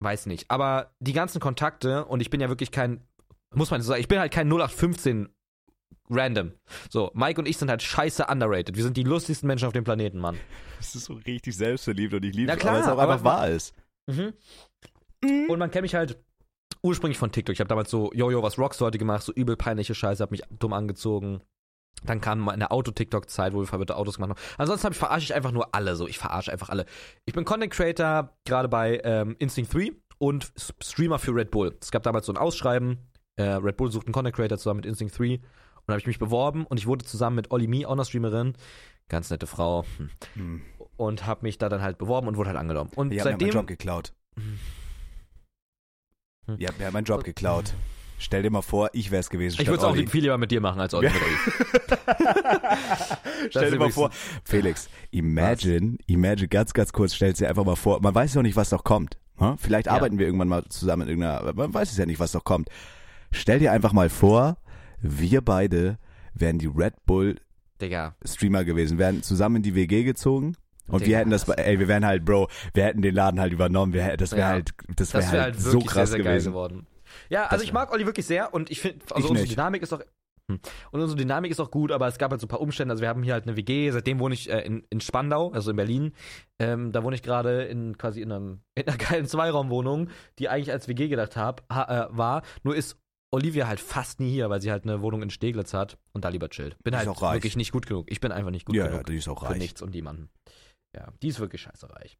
weiß 0.00 0.26
nicht. 0.26 0.50
Aber 0.50 0.92
die 1.00 1.12
ganzen 1.14 1.40
Kontakte, 1.40 2.04
und 2.04 2.20
ich 2.20 2.30
bin 2.30 2.40
ja 2.40 2.48
wirklich 2.48 2.70
kein, 2.70 3.02
muss 3.54 3.70
man 3.70 3.80
so 3.80 3.88
sagen, 3.88 4.00
ich 4.00 4.08
bin 4.08 4.18
halt 4.20 4.32
kein 4.32 4.48
0815 4.48 5.30
random. 6.10 6.52
So, 6.90 7.10
Mike 7.14 7.40
und 7.40 7.46
ich 7.48 7.56
sind 7.56 7.70
halt 7.70 7.82
scheiße 7.82 8.26
underrated. 8.26 8.76
Wir 8.76 8.84
sind 8.84 8.96
die 8.96 9.02
lustigsten 9.02 9.46
Menschen 9.46 9.66
auf 9.66 9.72
dem 9.72 9.84
Planeten, 9.84 10.18
Mann. 10.18 10.38
das 10.78 10.94
ist 10.94 11.06
so 11.06 11.14
richtig 11.14 11.56
selbstverliebt 11.56 12.14
und 12.14 12.24
ich 12.24 12.34
liebe 12.34 12.52
es, 12.52 12.64
aber 12.64 12.78
es 12.80 12.86
auch 12.86 12.92
aber- 12.98 13.12
einfach 13.14 13.24
wahr 13.24 13.48
ist. 13.48 13.74
Mhm. 14.06 14.34
Und 15.48 15.58
man 15.58 15.70
kennt 15.70 15.82
mich 15.82 15.94
halt 15.94 16.18
ursprünglich 16.82 17.18
von 17.18 17.32
TikTok. 17.32 17.52
Ich 17.54 17.60
habe 17.60 17.68
damals 17.68 17.90
so 17.90 18.12
Jojo, 18.12 18.42
was 18.42 18.58
Rockstar 18.58 18.86
heute 18.86 18.98
gemacht, 18.98 19.22
so 19.22 19.32
übel 19.32 19.56
peinliche 19.56 19.94
Scheiße, 19.94 20.22
hab 20.22 20.30
mich 20.30 20.42
dumm 20.58 20.72
angezogen. 20.72 21.40
Dann 22.04 22.20
kam 22.20 22.38
mal 22.38 22.52
eine 22.52 22.70
Auto-TikTok-Zeit, 22.70 23.52
wo 23.54 23.60
wir 23.60 23.66
verwirrte 23.66 23.96
Autos 23.96 24.16
gemacht 24.16 24.30
haben. 24.30 24.40
Ansonsten 24.58 24.84
hab 24.86 24.92
ich, 24.92 24.98
verarsche 24.98 25.24
ich 25.24 25.34
einfach 25.34 25.50
nur 25.50 25.74
alle 25.74 25.96
so. 25.96 26.06
Ich 26.06 26.18
verarsche 26.18 26.52
einfach 26.52 26.68
alle. 26.68 26.86
Ich 27.24 27.34
bin 27.34 27.44
Content 27.44 27.72
Creator, 27.72 28.36
gerade 28.44 28.68
bei 28.68 29.00
ähm, 29.02 29.34
Instinct 29.40 29.74
3 29.74 29.92
und 30.18 30.52
Streamer 30.80 31.18
für 31.18 31.34
Red 31.34 31.50
Bull. 31.50 31.76
Es 31.80 31.90
gab 31.90 32.04
damals 32.04 32.26
so 32.26 32.32
ein 32.32 32.36
Ausschreiben. 32.36 32.98
Äh, 33.36 33.42
Red 33.42 33.76
Bull 33.76 33.90
sucht 33.90 34.06
einen 34.06 34.12
Content 34.12 34.36
Creator 34.36 34.58
zusammen 34.58 34.78
mit 34.78 34.86
Instinct 34.86 35.18
3. 35.18 35.24
Und 35.34 35.40
da 35.86 35.92
habe 35.94 36.00
ich 36.00 36.06
mich 36.06 36.18
beworben 36.20 36.66
und 36.66 36.78
ich 36.78 36.86
wurde 36.86 37.04
zusammen 37.04 37.34
mit 37.36 37.50
Olli 37.50 37.66
Me, 37.66 37.88
auch 37.88 37.92
eine 37.92 38.04
Streamerin, 38.04 38.54
ganz 39.08 39.30
nette 39.30 39.46
Frau, 39.46 39.84
hm, 39.96 40.10
Hm. 40.34 40.62
und 40.98 41.26
habe 41.26 41.40
mich 41.42 41.58
da 41.58 41.68
dann 41.68 41.82
halt 41.82 41.98
beworben 41.98 42.28
und 42.28 42.36
wurde 42.36 42.50
halt 42.50 42.58
angenommen. 42.58 42.90
Und 42.94 43.08
mir 43.08 43.22
seitdem 43.22 43.48
meinen 43.48 43.54
Job 43.56 43.66
geklaut. 43.66 44.12
Hm. 46.48 46.56
Ihr 46.58 46.68
habt 46.68 46.78
mir 46.80 46.90
meinen 46.90 47.04
Job 47.04 47.22
geklaut. 47.24 47.72
Stell 48.20 48.42
dir 48.42 48.50
mal 48.50 48.62
vor, 48.62 48.90
ich 48.94 49.12
wäre 49.12 49.20
es 49.20 49.30
gewesen. 49.30 49.60
Ich 49.60 49.68
würde 49.68 49.78
es 49.78 49.84
auch 49.84 49.94
viel 49.94 50.22
lieber 50.22 50.38
mit 50.38 50.50
dir 50.50 50.60
machen 50.60 50.80
als 50.80 50.92
Olli 50.92 51.06
Olli. 51.06 51.16
Stell 53.50 53.70
dir 53.70 53.78
mal 53.78 53.90
vor, 53.92 54.10
Felix, 54.44 54.88
imagine, 55.12 55.98
imagine, 56.06 56.48
ganz, 56.48 56.72
ganz 56.72 56.92
kurz, 56.92 57.14
stell 57.14 57.32
dir 57.32 57.48
einfach 57.48 57.64
mal 57.64 57.76
vor, 57.76 58.00
man 58.02 58.12
weiß 58.14 58.34
ja 58.34 58.42
nicht, 58.42 58.56
was 58.56 58.72
noch 58.72 58.82
kommt. 58.82 59.16
ne? 59.38 59.54
Vielleicht 59.58 59.86
Ja. 59.86 59.92
arbeiten 59.92 60.18
wir 60.18 60.26
irgendwann 60.26 60.48
mal 60.48 60.64
zusammen 60.68 61.02
in 61.02 61.08
irgendeiner, 61.10 61.38
aber 61.40 61.54
man 61.54 61.72
weiß 61.72 61.92
es 61.92 61.96
ja 61.96 62.06
nicht, 62.06 62.18
was 62.18 62.34
noch 62.34 62.42
kommt. 62.44 62.68
Stell 63.30 63.60
dir 63.60 63.70
einfach 63.72 63.92
mal 63.92 64.08
vor, 64.08 64.56
wir 65.00 65.40
beide 65.40 65.98
wären 66.34 66.58
die 66.58 66.70
Red 66.74 66.94
Bull 67.06 67.36
Digga. 67.80 68.16
Streamer 68.24 68.64
gewesen, 68.64 68.98
wären 68.98 69.22
zusammen 69.22 69.56
in 69.56 69.62
die 69.62 69.74
WG 69.76 70.02
gezogen. 70.02 70.56
Und 70.88 71.04
wir 71.06 71.18
hätten 71.18 71.30
das, 71.30 71.48
ey, 71.48 71.78
wir 71.78 71.88
wären 71.88 72.04
halt, 72.06 72.24
Bro, 72.24 72.48
wir 72.74 72.84
hätten 72.84 73.02
den 73.02 73.14
Laden 73.14 73.40
halt 73.40 73.52
übernommen, 73.52 73.92
wir, 73.92 74.16
das 74.16 74.32
wäre 74.32 74.40
Ja. 74.40 74.48
halt, 74.48 74.70
das 74.96 75.12
wäre 75.14 75.22
wäre 75.24 75.42
halt, 75.42 75.54
halt 75.54 75.60
so 75.60 75.78
krass 75.80 75.94
sehr, 75.94 76.06
sehr 76.06 76.18
geil 76.24 76.32
gewesen. 76.34 76.52
geworden. 76.52 76.86
Ja, 77.30 77.44
also 77.44 77.56
Das 77.56 77.62
ich 77.62 77.68
wär- 77.68 77.74
mag 77.74 77.92
Olli 77.92 78.06
wirklich 78.06 78.26
sehr 78.26 78.52
und 78.54 78.70
ich 78.70 78.80
finde, 78.80 78.98
also 79.10 79.24
Ich 79.24 79.30
unsere 79.30 79.46
nicht. 79.46 79.52
Dynamik 79.56 79.82
ist 79.82 79.92
auch. 79.92 80.00
Hm. 80.50 80.60
Und 80.92 81.00
unsere 81.02 81.18
Dynamik 81.18 81.50
ist 81.50 81.60
auch 81.60 81.70
gut, 81.70 81.92
aber 81.92 82.06
es 82.08 82.16
gab 82.16 82.30
halt 82.30 82.40
so 82.40 82.46
ein 82.46 82.48
paar 82.48 82.60
Umstände. 82.62 82.92
Also 82.92 83.02
wir 83.02 83.08
haben 83.10 83.22
hier 83.22 83.34
halt 83.34 83.46
eine 83.46 83.56
WG, 83.56 83.90
seitdem 83.90 84.18
wohne 84.18 84.32
ich 84.34 84.50
äh, 84.50 84.60
in, 84.60 84.82
in 84.88 85.00
Spandau, 85.02 85.50
also 85.52 85.70
in 85.70 85.76
Berlin. 85.76 86.12
Ähm, 86.58 86.90
da 86.90 87.02
wohne 87.04 87.14
ich 87.16 87.22
gerade 87.22 87.64
in 87.64 87.98
quasi 87.98 88.22
in, 88.22 88.32
einem, 88.32 88.60
in 88.74 88.88
einer 88.88 88.96
geilen 89.10 89.26
Zweiraumwohnung, 89.26 90.08
die 90.38 90.48
eigentlich 90.48 90.72
als 90.72 90.88
WG 90.88 91.08
gedacht 91.08 91.36
hab, 91.36 91.64
ha, 91.70 92.08
äh, 92.10 92.16
war. 92.16 92.42
Nur 92.62 92.74
ist 92.76 92.96
Olivia 93.30 93.68
halt 93.68 93.78
fast 93.80 94.20
nie 94.20 94.30
hier, 94.30 94.48
weil 94.48 94.62
sie 94.62 94.70
halt 94.70 94.84
eine 94.84 95.02
Wohnung 95.02 95.20
in 95.20 95.28
Steglitz 95.28 95.74
hat 95.74 95.98
und 96.14 96.24
da 96.24 96.30
lieber 96.30 96.48
chillt. 96.48 96.76
Bin 96.82 96.92
Die 96.92 96.96
halt 96.98 97.08
wirklich 97.20 97.56
nicht 97.56 97.72
gut 97.72 97.86
genug. 97.86 98.06
Ich 98.10 98.20
bin 98.20 98.32
einfach 98.32 98.50
nicht 98.50 98.64
gut 98.64 98.74
Ja, 98.74 98.84
ja, 98.86 98.90
genug. 98.92 99.06
die 99.06 99.16
ist 99.16 99.28
auch 99.28 99.40
für 99.44 99.50
reich. 99.50 99.58
nichts 99.58 99.82
und 99.82 99.92
niemanden. 99.94 100.30
Ja, 100.94 101.08
die 101.22 101.28
ist 101.28 101.40
wirklich 101.40 101.62
scheiße 101.62 101.88
reich. 101.90 102.18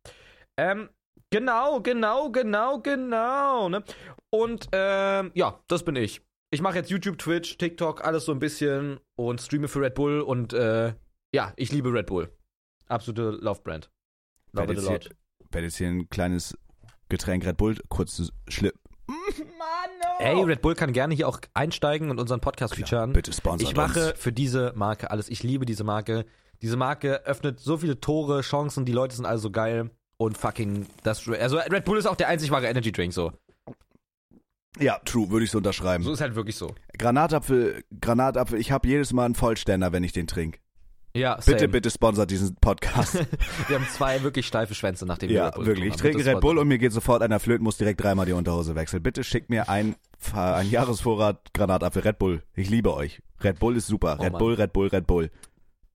Ähm, 0.56 0.90
genau, 1.30 1.80
genau, 1.80 2.30
genau, 2.30 2.80
genau. 2.80 3.68
Ne? 3.68 3.84
Und 4.30 4.68
ähm, 4.72 5.30
ja, 5.34 5.60
das 5.68 5.84
bin 5.84 5.96
ich. 5.96 6.20
Ich 6.50 6.62
mache 6.62 6.76
jetzt 6.76 6.90
YouTube, 6.90 7.18
Twitch, 7.18 7.58
TikTok, 7.58 8.04
alles 8.04 8.24
so 8.24 8.32
ein 8.32 8.38
bisschen 8.38 9.00
und 9.16 9.40
streame 9.40 9.68
für 9.68 9.80
Red 9.80 9.94
Bull 9.94 10.20
und 10.20 10.52
äh, 10.52 10.94
ja, 11.34 11.52
ich 11.56 11.72
liebe 11.72 11.92
Red 11.92 12.06
Bull. 12.06 12.32
Absolute. 12.86 13.38
Love 13.42 13.60
Werde 13.66 14.72
it 14.72 14.78
a 14.78 14.92
lot. 14.92 15.02
hier, 15.02 15.16
werde 15.50 15.66
jetzt 15.66 15.76
hier 15.76 15.88
ein 15.88 16.08
kleines 16.08 16.56
Getränk 17.10 17.44
Red 17.44 17.58
Bull 17.58 17.76
kurz 17.88 18.32
schlipp. 18.48 18.74
Ey, 20.18 20.42
Red 20.42 20.62
Bull 20.62 20.74
kann 20.74 20.92
gerne 20.92 21.14
hier 21.14 21.28
auch 21.28 21.38
einsteigen 21.54 22.10
und 22.10 22.18
unseren 22.18 22.40
Podcast 22.40 22.74
featuren. 22.74 23.12
Bitte 23.12 23.32
sponsert 23.32 23.68
Ich 23.68 23.76
mache 23.76 24.10
uns. 24.10 24.18
für 24.18 24.32
diese 24.32 24.72
Marke 24.74 25.10
alles. 25.10 25.28
Ich 25.28 25.42
liebe 25.42 25.64
diese 25.64 25.84
Marke. 25.84 26.24
Diese 26.62 26.76
Marke 26.76 27.24
öffnet 27.26 27.60
so 27.60 27.78
viele 27.78 28.00
Tore, 28.00 28.40
Chancen, 28.40 28.84
die 28.84 28.92
Leute 28.92 29.14
sind 29.14 29.26
alle 29.26 29.38
so 29.38 29.50
geil. 29.50 29.90
Und 30.16 30.36
fucking 30.36 30.86
das. 31.04 31.28
Also 31.28 31.58
Red 31.58 31.84
Bull 31.84 31.96
ist 31.96 32.06
auch 32.06 32.16
der 32.16 32.26
einzig 32.26 32.50
wahre 32.50 32.66
Energy 32.66 32.90
Drink 32.90 33.12
so. 33.12 33.32
Ja, 34.80 34.98
true, 35.04 35.30
würde 35.30 35.44
ich 35.44 35.50
so 35.50 35.58
unterschreiben. 35.58 36.04
So 36.04 36.12
ist 36.12 36.20
halt 36.20 36.34
wirklich 36.34 36.56
so. 36.56 36.74
Granatapfel, 36.98 37.84
Granatapfel, 38.00 38.58
ich 38.58 38.72
habe 38.72 38.86
jedes 38.88 39.12
Mal 39.12 39.26
einen 39.26 39.34
Vollständer, 39.34 39.92
wenn 39.92 40.04
ich 40.04 40.12
den 40.12 40.26
trinke. 40.26 40.58
Ja, 41.14 41.36
Bitte, 41.36 41.60
same. 41.60 41.68
bitte 41.68 41.90
sponsert 41.90 42.30
diesen 42.30 42.54
Podcast. 42.56 43.14
Wir 43.68 43.76
haben 43.76 43.86
zwei 43.88 44.22
wirklich 44.22 44.46
steife 44.46 44.74
Schwänze, 44.74 45.06
nachdem 45.06 45.30
wir 45.30 45.36
ja, 45.36 45.46
Red 45.46 45.54
Bull 45.54 45.66
wirklich. 45.66 45.88
Ich 45.88 45.96
trinke 45.96 46.24
Red 46.24 46.40
Bull 46.40 46.58
und 46.58 46.68
mir 46.68 46.78
geht 46.78 46.92
sofort 46.92 47.22
einer 47.22 47.40
flöten, 47.40 47.64
muss 47.64 47.78
direkt 47.78 48.02
dreimal 48.02 48.26
die 48.26 48.34
Unterhose 48.34 48.74
wechseln. 48.74 49.02
Bitte 49.02 49.24
schickt 49.24 49.50
mir 49.50 49.68
ein, 49.68 49.96
ein 50.34 50.70
Jahresvorrat 50.70 51.52
Granatapfel 51.54 52.02
Red 52.02 52.18
Bull. 52.18 52.42
Ich 52.54 52.68
liebe 52.68 52.94
euch. 52.94 53.20
Red 53.42 53.58
Bull 53.58 53.76
ist 53.76 53.86
super. 53.86 54.16
Oh, 54.18 54.22
Red 54.22 54.32
Mann. 54.32 54.38
Bull, 54.38 54.54
Red 54.54 54.72
Bull, 54.72 54.88
Red 54.88 55.06
Bull. 55.06 55.30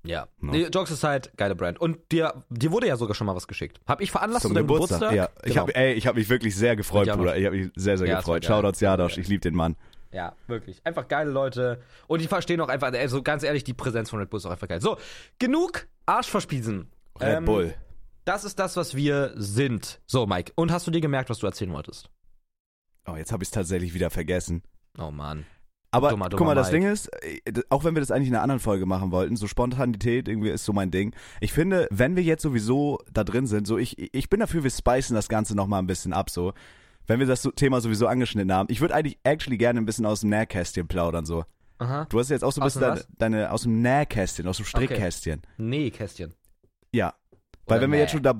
Ja. 0.05 0.27
No. 0.39 0.51
Nee, 0.51 0.67
Jokes 0.73 0.91
Aside, 0.91 1.29
geile 1.37 1.55
Brand. 1.55 1.79
Und 1.79 2.11
dir, 2.11 2.43
dir 2.49 2.71
wurde 2.71 2.87
ja 2.87 2.97
sogar 2.97 3.15
schon 3.15 3.25
mal 3.27 3.35
was 3.35 3.47
geschickt. 3.47 3.79
Hab 3.87 4.01
ich 4.01 4.11
veranlasst 4.11 4.41
Zum 4.43 4.53
Geburtstag. 4.53 4.99
Geburtstag? 4.99 5.15
Ja, 5.15 5.29
ich 5.43 5.53
Genau. 5.53 5.61
habe 5.61 5.75
ey, 5.75 5.93
ich 5.93 6.07
habe 6.07 6.19
mich 6.19 6.27
wirklich 6.29 6.55
sehr 6.55 6.75
gefreut, 6.75 7.03
Ich 7.03 7.07
noch. 7.09 7.17
Bruder. 7.17 7.37
Ich 7.37 7.45
habe 7.45 7.55
mich 7.55 7.71
sehr 7.75 7.97
sehr 7.97 8.07
Ja, 8.07 8.17
gefreut. 8.17 8.43
Shoutouts 8.43 8.79
Jadosch, 8.81 9.15
Ja. 9.15 9.21
ich 9.21 9.27
liebe 9.29 9.41
den 9.41 9.55
Mann. 9.55 9.75
Ja, 10.11 10.35
wirklich. 10.47 10.81
Einfach 10.85 11.07
geile 11.07 11.31
Leute. 11.31 11.81
Und 12.07 12.21
die 12.21 12.27
verstehen 12.27 12.59
auch 12.61 12.67
einfach, 12.69 12.91
also 12.93 13.23
ganz 13.23 13.43
ehrlich, 13.43 13.63
die 13.63 13.73
Präsenz 13.73 14.09
von 14.09 14.19
Red 14.19 14.29
Bull 14.29 14.37
ist 14.39 14.45
auch 14.45 14.51
einfach 14.51 14.67
geil. 14.67 14.81
So, 14.81 14.97
genug 15.39 15.87
Arschverspiesen. 16.05 16.91
Red 17.19 17.37
Ähm, 17.37 17.45
Bull. 17.45 17.73
Das 18.25 18.43
ist 18.43 18.59
das, 18.59 18.77
was 18.77 18.95
wir 18.95 19.31
sind. 19.35 20.01
So, 20.05 20.27
Mike. 20.27 20.51
Und 20.55 20.71
hast 20.71 20.85
du 20.85 20.91
dir 20.91 21.01
gemerkt, 21.01 21.29
was 21.29 21.39
du 21.39 21.47
erzählen 21.47 21.71
wolltest? 21.73 22.09
Oh, 23.07 23.15
jetzt 23.15 23.31
habe 23.31 23.43
ich 23.43 23.47
es 23.47 23.51
tatsächlich 23.51 23.93
wieder 23.93 24.09
vergessen. 24.09 24.63
Oh 24.99 25.11
Mann. 25.11 25.45
Aber 25.93 26.09
Dummer, 26.09 26.29
guck 26.29 26.39
dummer 26.39 26.49
mal, 26.51 26.55
das 26.55 26.71
Mike. 26.71 26.81
Ding 26.85 26.91
ist, 26.91 27.07
äh, 27.23 27.61
auch 27.69 27.83
wenn 27.83 27.95
wir 27.95 27.99
das 28.01 28.09
eigentlich 28.09 28.29
in 28.29 28.33
einer 28.33 28.41
anderen 28.41 28.59
Folge 28.59 28.85
machen 28.85 29.11
wollten, 29.11 29.35
so 29.35 29.47
Spontanität 29.47 30.27
irgendwie 30.27 30.49
ist 30.49 30.65
so 30.65 30.73
mein 30.73 30.89
Ding. 30.89 31.13
Ich 31.39 31.53
finde, 31.53 31.87
wenn 31.91 32.15
wir 32.15 32.23
jetzt 32.23 32.41
sowieso 32.41 32.99
da 33.11 33.23
drin 33.23 33.45
sind, 33.45 33.67
so 33.67 33.77
ich, 33.77 34.13
ich 34.13 34.29
bin 34.29 34.39
dafür, 34.39 34.63
wir 34.63 34.71
spicen 34.71 35.13
das 35.13 35.29
Ganze 35.29 35.55
nochmal 35.55 35.81
ein 35.81 35.87
bisschen 35.87 36.11
ab, 36.13 36.29
so. 36.29 36.53
Wenn 37.05 37.19
wir 37.19 37.27
das 37.27 37.47
Thema 37.55 37.79
sowieso 37.81 38.07
angeschnitten 38.07 38.51
haben. 38.53 38.67
Ich 38.71 38.79
würde 38.81 38.95
eigentlich 38.95 39.19
actually 39.23 39.57
gerne 39.57 39.79
ein 39.79 39.85
bisschen 39.85 40.05
aus 40.05 40.21
dem 40.21 40.29
Nähkästchen 40.29 40.87
plaudern, 40.87 41.25
so. 41.25 41.43
Aha. 41.77 42.05
Du 42.09 42.17
hast 42.19 42.29
jetzt 42.29 42.43
auch 42.43 42.51
so 42.53 42.61
ein 42.61 42.65
bisschen 42.65 42.81
deine, 42.81 43.01
deine, 43.17 43.51
aus 43.51 43.63
dem 43.63 43.81
Nähkästchen, 43.81 44.47
aus 44.47 44.57
dem 44.57 44.65
Strickkästchen. 44.65 45.41
Nee, 45.57 45.91
Kästchen. 45.91 46.33
Ja. 46.93 47.13
Weil 47.67 47.77
Oder 47.77 47.81
wenn 47.83 47.91
wir 47.91 47.97
Näh. 47.97 48.03
jetzt 48.03 48.11
schon 48.11 48.23
da, 48.23 48.35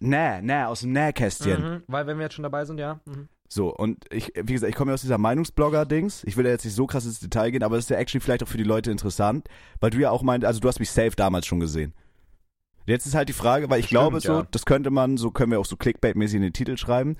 Näh, 0.00 0.42
Näh, 0.42 0.64
aus 0.64 0.80
dem 0.80 0.92
Nähkästchen. 0.92 1.62
Mhm, 1.62 1.82
weil 1.86 2.06
wenn 2.06 2.18
wir 2.18 2.24
jetzt 2.24 2.34
schon 2.34 2.42
dabei 2.42 2.64
sind, 2.64 2.78
ja. 2.78 3.00
Mhm. 3.06 3.28
So, 3.48 3.74
und 3.74 4.04
ich, 4.12 4.32
wie 4.40 4.52
gesagt, 4.52 4.68
ich 4.70 4.76
komme 4.76 4.90
ja 4.90 4.94
aus 4.94 5.00
dieser 5.00 5.16
Meinungsblogger-Dings. 5.18 6.24
Ich 6.24 6.36
will 6.36 6.44
ja 6.44 6.52
jetzt 6.52 6.64
nicht 6.66 6.74
so 6.74 6.86
krass 6.86 7.06
ins 7.06 7.18
Detail 7.20 7.50
gehen, 7.50 7.62
aber 7.62 7.76
das 7.76 7.86
ist 7.86 7.90
ja 7.90 7.96
actually 7.96 8.20
vielleicht 8.22 8.42
auch 8.42 8.48
für 8.48 8.58
die 8.58 8.64
Leute 8.64 8.90
interessant, 8.90 9.48
weil 9.80 9.90
du 9.90 9.98
ja 9.98 10.10
auch 10.10 10.22
meint, 10.22 10.44
also 10.44 10.60
du 10.60 10.68
hast 10.68 10.80
mich 10.80 10.90
safe 10.90 11.16
damals 11.16 11.46
schon 11.46 11.58
gesehen. 11.60 11.94
Jetzt 12.86 13.06
ist 13.06 13.14
halt 13.14 13.28
die 13.28 13.34
Frage, 13.34 13.68
weil 13.70 13.80
ich 13.80 13.86
Stimmt, 13.86 14.00
glaube 14.00 14.20
so, 14.20 14.32
ja. 14.40 14.46
das 14.50 14.64
könnte 14.66 14.90
man, 14.90 15.16
so 15.16 15.30
können 15.30 15.50
wir 15.50 15.60
auch 15.60 15.66
so 15.66 15.76
Clickbait-mäßig 15.76 16.36
in 16.36 16.42
den 16.42 16.52
Titel 16.52 16.76
schreiben, 16.76 17.16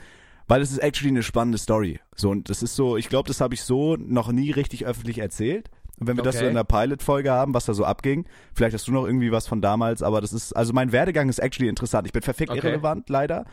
weil 0.49 0.63
es 0.63 0.71
ist 0.71 0.79
actually 0.79 1.11
eine 1.11 1.23
spannende 1.23 1.59
Story. 1.59 2.01
So, 2.15 2.31
und 2.31 2.49
das 2.51 2.63
ist 2.63 2.75
so, 2.75 2.97
ich 2.97 3.09
glaube, 3.09 3.29
das 3.29 3.41
habe 3.41 3.55
ich 3.55 3.63
so 3.63 3.97
noch 3.97 4.31
nie 4.33 4.51
richtig 4.51 4.87
öffentlich 4.87 5.19
erzählt. 5.19 5.71
Und 5.99 6.07
wenn 6.07 6.17
wir 6.17 6.25
das 6.25 6.37
so 6.37 6.41
Okay. 6.41 6.49
in 6.49 6.55
der 6.55 6.65
Pilot-Folge 6.65 7.31
haben, 7.33 7.55
was 7.55 7.65
da 7.67 7.75
so 7.75 7.85
abging, 7.85 8.27
vielleicht 8.55 8.73
hast 8.75 8.87
du 8.87 8.93
noch 8.93 9.05
irgendwie 9.05 9.33
was 9.33 9.47
von 9.47 9.61
damals, 9.61 10.03
aber 10.03 10.21
das 10.21 10.33
ist, 10.33 10.53
also 10.55 10.73
mein 10.73 10.93
Werdegang 10.93 11.29
ist 11.29 11.39
actually 11.39 11.69
interessant. 11.69 12.07
Ich 12.07 12.13
bin 12.13 12.23
verfickt 12.23 12.51
Okay. 12.51 12.61
irrelevant, 12.61 13.09
leider, 13.09 13.45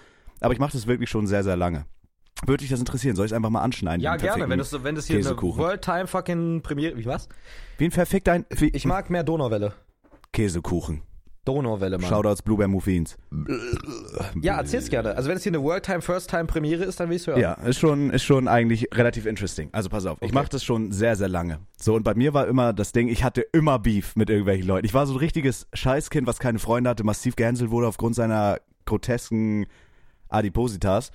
aber 0.41 0.53
ich 0.53 0.59
mache 0.59 0.73
das 0.73 0.88
wirklich 0.88 1.09
schon 1.09 1.25
sehr, 1.27 1.43
sehr 1.43 1.57
lange. 1.57 1.85
Würde 2.45 2.62
dich 2.62 2.69
das 2.69 2.80
interessieren? 2.80 3.15
Soll 3.15 3.26
ich 3.26 3.32
es 3.32 3.36
einfach 3.36 3.50
mal 3.50 3.62
anschneiden? 3.62 4.02
Ja, 4.02 4.17
gerne, 4.17 4.50
wenn 4.50 4.60
das, 4.60 4.84
wenn 4.84 4.95
das 4.95 5.06
hier 5.08 5.15
eine 5.15 5.24
Käsekuchen. 5.24 5.63
World 5.63 5.82
Time 5.82 6.08
fucking 6.08 6.62
Premiere, 6.62 6.98
wie 6.98 7.06
was? 7.06 7.30
Wie 7.78 7.86
ein 7.86 7.91
verfickt 7.91 8.28
ein 8.30 8.45
wie, 8.50 8.69
Ich 8.69 8.86
mag 8.86 9.10
mehr 9.10 9.24
Donauwelle. 9.24 9.74
Käsekuchen. 10.34 11.02
Donauwelle, 11.45 11.98
Mann. 12.00 12.10
Shoutouts 12.10 12.41
Blueberry 12.41 12.67
Muffins. 12.67 13.17
Ja, 14.41 14.58
erzähl's 14.58 14.89
gerne. 14.89 15.15
Also 15.15 15.30
wenn 15.30 15.38
es 15.38 15.43
hier 15.43 15.52
eine 15.52 15.62
World 15.62 15.86
Time 15.86 16.02
First 16.02 16.30
Time 16.30 16.45
Premiere 16.45 16.84
ist, 16.84 17.00
dann 17.00 17.08
will 17.10 17.15
ich's 17.17 17.28
hören. 17.28 17.39
Ja, 17.39 17.54
ist 17.54 17.80
schon, 17.80 18.10
ist 18.10 18.24
schon 18.24 18.48
eigentlich 18.48 18.89
relativ 18.93 19.28
interesting. 19.28 19.69
Also 19.71 19.89
pass 19.89 20.06
auf, 20.08 20.17
ich 20.21 20.26
Okay. 20.30 20.34
mache 20.34 20.50
das 20.50 20.63
schon 20.63 20.91
sehr, 20.91 21.15
sehr 21.15 21.30
lange. 21.30 21.60
So, 21.80 21.93
und 21.93 22.04
bei 22.04 22.15
mir 22.15 22.34
war 22.34 22.48
immer 22.48 22.74
das 22.74 22.91
Ding, 22.93 23.08
ich 23.10 23.24
hatte 23.24 23.41
immer 23.54 23.78
Beef 23.78 24.15
mit 24.15 24.30
irgendwelchen 24.32 24.67
Leuten. 24.67 24.86
Ich 24.88 24.93
war 24.95 25.06
so 25.06 25.13
ein 25.13 25.19
richtiges 25.19 25.67
Scheißkind, 25.74 26.26
was 26.28 26.39
keine 26.39 26.58
Freunde 26.58 26.89
hatte, 26.89 27.04
massiv 27.04 27.36
gehänselt 27.36 27.69
wurde 27.69 27.88
aufgrund 27.88 28.15
seiner 28.15 28.58
grotesken 28.86 29.67
Adipositas. 30.30 31.12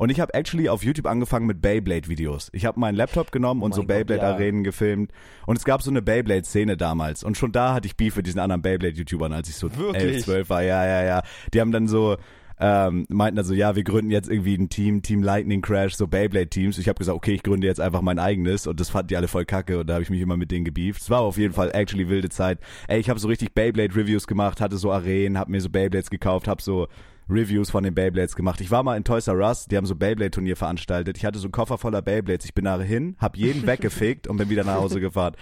Und 0.00 0.08
ich 0.08 0.18
habe 0.18 0.32
actually 0.32 0.70
auf 0.70 0.82
YouTube 0.82 1.06
angefangen 1.06 1.44
mit 1.44 1.60
Beyblade-Videos. 1.60 2.48
Ich 2.54 2.64
habe 2.64 2.80
meinen 2.80 2.94
Laptop 2.94 3.32
genommen 3.32 3.60
und 3.60 3.72
Oh 3.72 3.76
so 3.76 3.82
Beyblade-Arenen 3.82 4.64
gefilmt. 4.64 5.12
Und 5.44 5.58
es 5.58 5.64
gab 5.64 5.82
so 5.82 5.90
eine 5.90 6.00
Beyblade-Szene 6.00 6.78
damals. 6.78 7.22
Und 7.22 7.36
schon 7.36 7.52
da 7.52 7.74
hatte 7.74 7.86
ich 7.86 7.98
Beef 7.98 8.16
mit 8.16 8.26
diesen 8.26 8.40
anderen 8.40 8.62
Beyblade-YouTubern, 8.62 9.30
als 9.34 9.50
ich 9.50 9.56
so 9.56 9.76
Wirklich? 9.76 10.02
11, 10.02 10.24
12 10.24 10.48
war. 10.48 10.62
Ja, 10.62 10.86
ja, 10.86 11.04
ja. 11.04 11.22
Die 11.52 11.60
haben 11.60 11.70
dann 11.70 11.86
so, 11.86 12.16
ähm, 12.58 13.04
meinten 13.10 13.36
dann 13.36 13.44
so, 13.44 13.52
ja, 13.52 13.76
wir 13.76 13.84
gründen 13.84 14.10
jetzt 14.10 14.30
irgendwie 14.30 14.54
ein 14.54 14.70
Team, 14.70 15.02
Team 15.02 15.22
Lightning 15.22 15.60
Crash, 15.60 15.96
so 15.96 16.06
Beyblade-Teams. 16.06 16.78
Ich 16.78 16.88
habe 16.88 16.98
gesagt, 16.98 17.16
okay, 17.16 17.34
ich 17.34 17.42
gründe 17.42 17.66
jetzt 17.66 17.82
einfach 17.82 18.00
mein 18.00 18.18
eigenes. 18.18 18.66
Und 18.66 18.80
das 18.80 18.88
fanden 18.88 19.08
die 19.08 19.18
alle 19.18 19.28
voll 19.28 19.44
kacke. 19.44 19.80
Und 19.80 19.86
da 19.86 19.92
habe 19.92 20.02
ich 20.02 20.08
mich 20.08 20.22
immer 20.22 20.38
mit 20.38 20.50
denen 20.50 20.64
gebieft. 20.64 21.02
Es 21.02 21.10
war 21.10 21.20
auf 21.20 21.36
jeden 21.36 21.52
Fall 21.52 21.72
actually 21.74 22.08
wilde 22.08 22.30
Zeit. 22.30 22.58
Ey, 22.88 23.00
ich 23.00 23.10
habe 23.10 23.20
so 23.20 23.28
richtig 23.28 23.52
Beyblade-Reviews 23.52 24.26
gemacht, 24.26 24.62
hatte 24.62 24.78
so 24.78 24.92
Arenen, 24.92 25.36
habe 25.36 25.50
mir 25.50 25.60
so 25.60 25.68
Beyblades 25.68 26.08
gekauft, 26.08 26.48
habe 26.48 26.62
so 26.62 26.88
Reviews 27.30 27.70
von 27.70 27.84
den 27.84 27.94
Beyblades 27.94 28.34
gemacht. 28.36 28.60
Ich 28.60 28.70
war 28.70 28.82
mal 28.82 28.96
in 28.96 29.04
Toys 29.04 29.26
R 29.28 29.36
Us, 29.36 29.66
die 29.66 29.76
haben 29.76 29.86
so 29.86 29.94
Beyblade-Turnier 29.94 30.56
veranstaltet. 30.56 31.16
Ich 31.16 31.24
hatte 31.24 31.38
so 31.38 31.46
einen 31.46 31.52
Koffer 31.52 31.78
voller 31.78 32.02
Beyblades. 32.02 32.44
Ich 32.44 32.54
bin 32.54 32.64
da 32.64 32.80
hin, 32.80 33.16
hab 33.18 33.36
jeden 33.36 33.66
weggefegt 33.66 34.26
und 34.26 34.36
bin 34.36 34.48
wieder 34.50 34.64
nach 34.64 34.76
Hause 34.76 35.00
gefahren. 35.00 35.34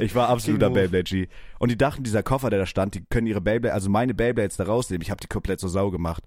Ich 0.00 0.14
war 0.14 0.28
absoluter. 0.28 0.70
Beyblade-G. 0.70 1.28
Und 1.58 1.70
die 1.70 1.78
dachten, 1.78 2.02
dieser 2.02 2.22
Koffer, 2.22 2.50
der 2.50 2.58
da 2.60 2.66
stand, 2.66 2.94
die 2.94 3.04
können 3.08 3.26
ihre 3.26 3.40
Beyblade, 3.40 3.72
also 3.74 3.88
meine 3.90 4.14
Beyblades 4.14 4.56
da 4.56 4.64
rausnehmen. 4.64 5.02
Ich 5.02 5.10
habe 5.10 5.20
die 5.20 5.28
komplett 5.28 5.60
zur 5.60 5.70
Sau 5.70 5.90
gemacht. 5.90 6.24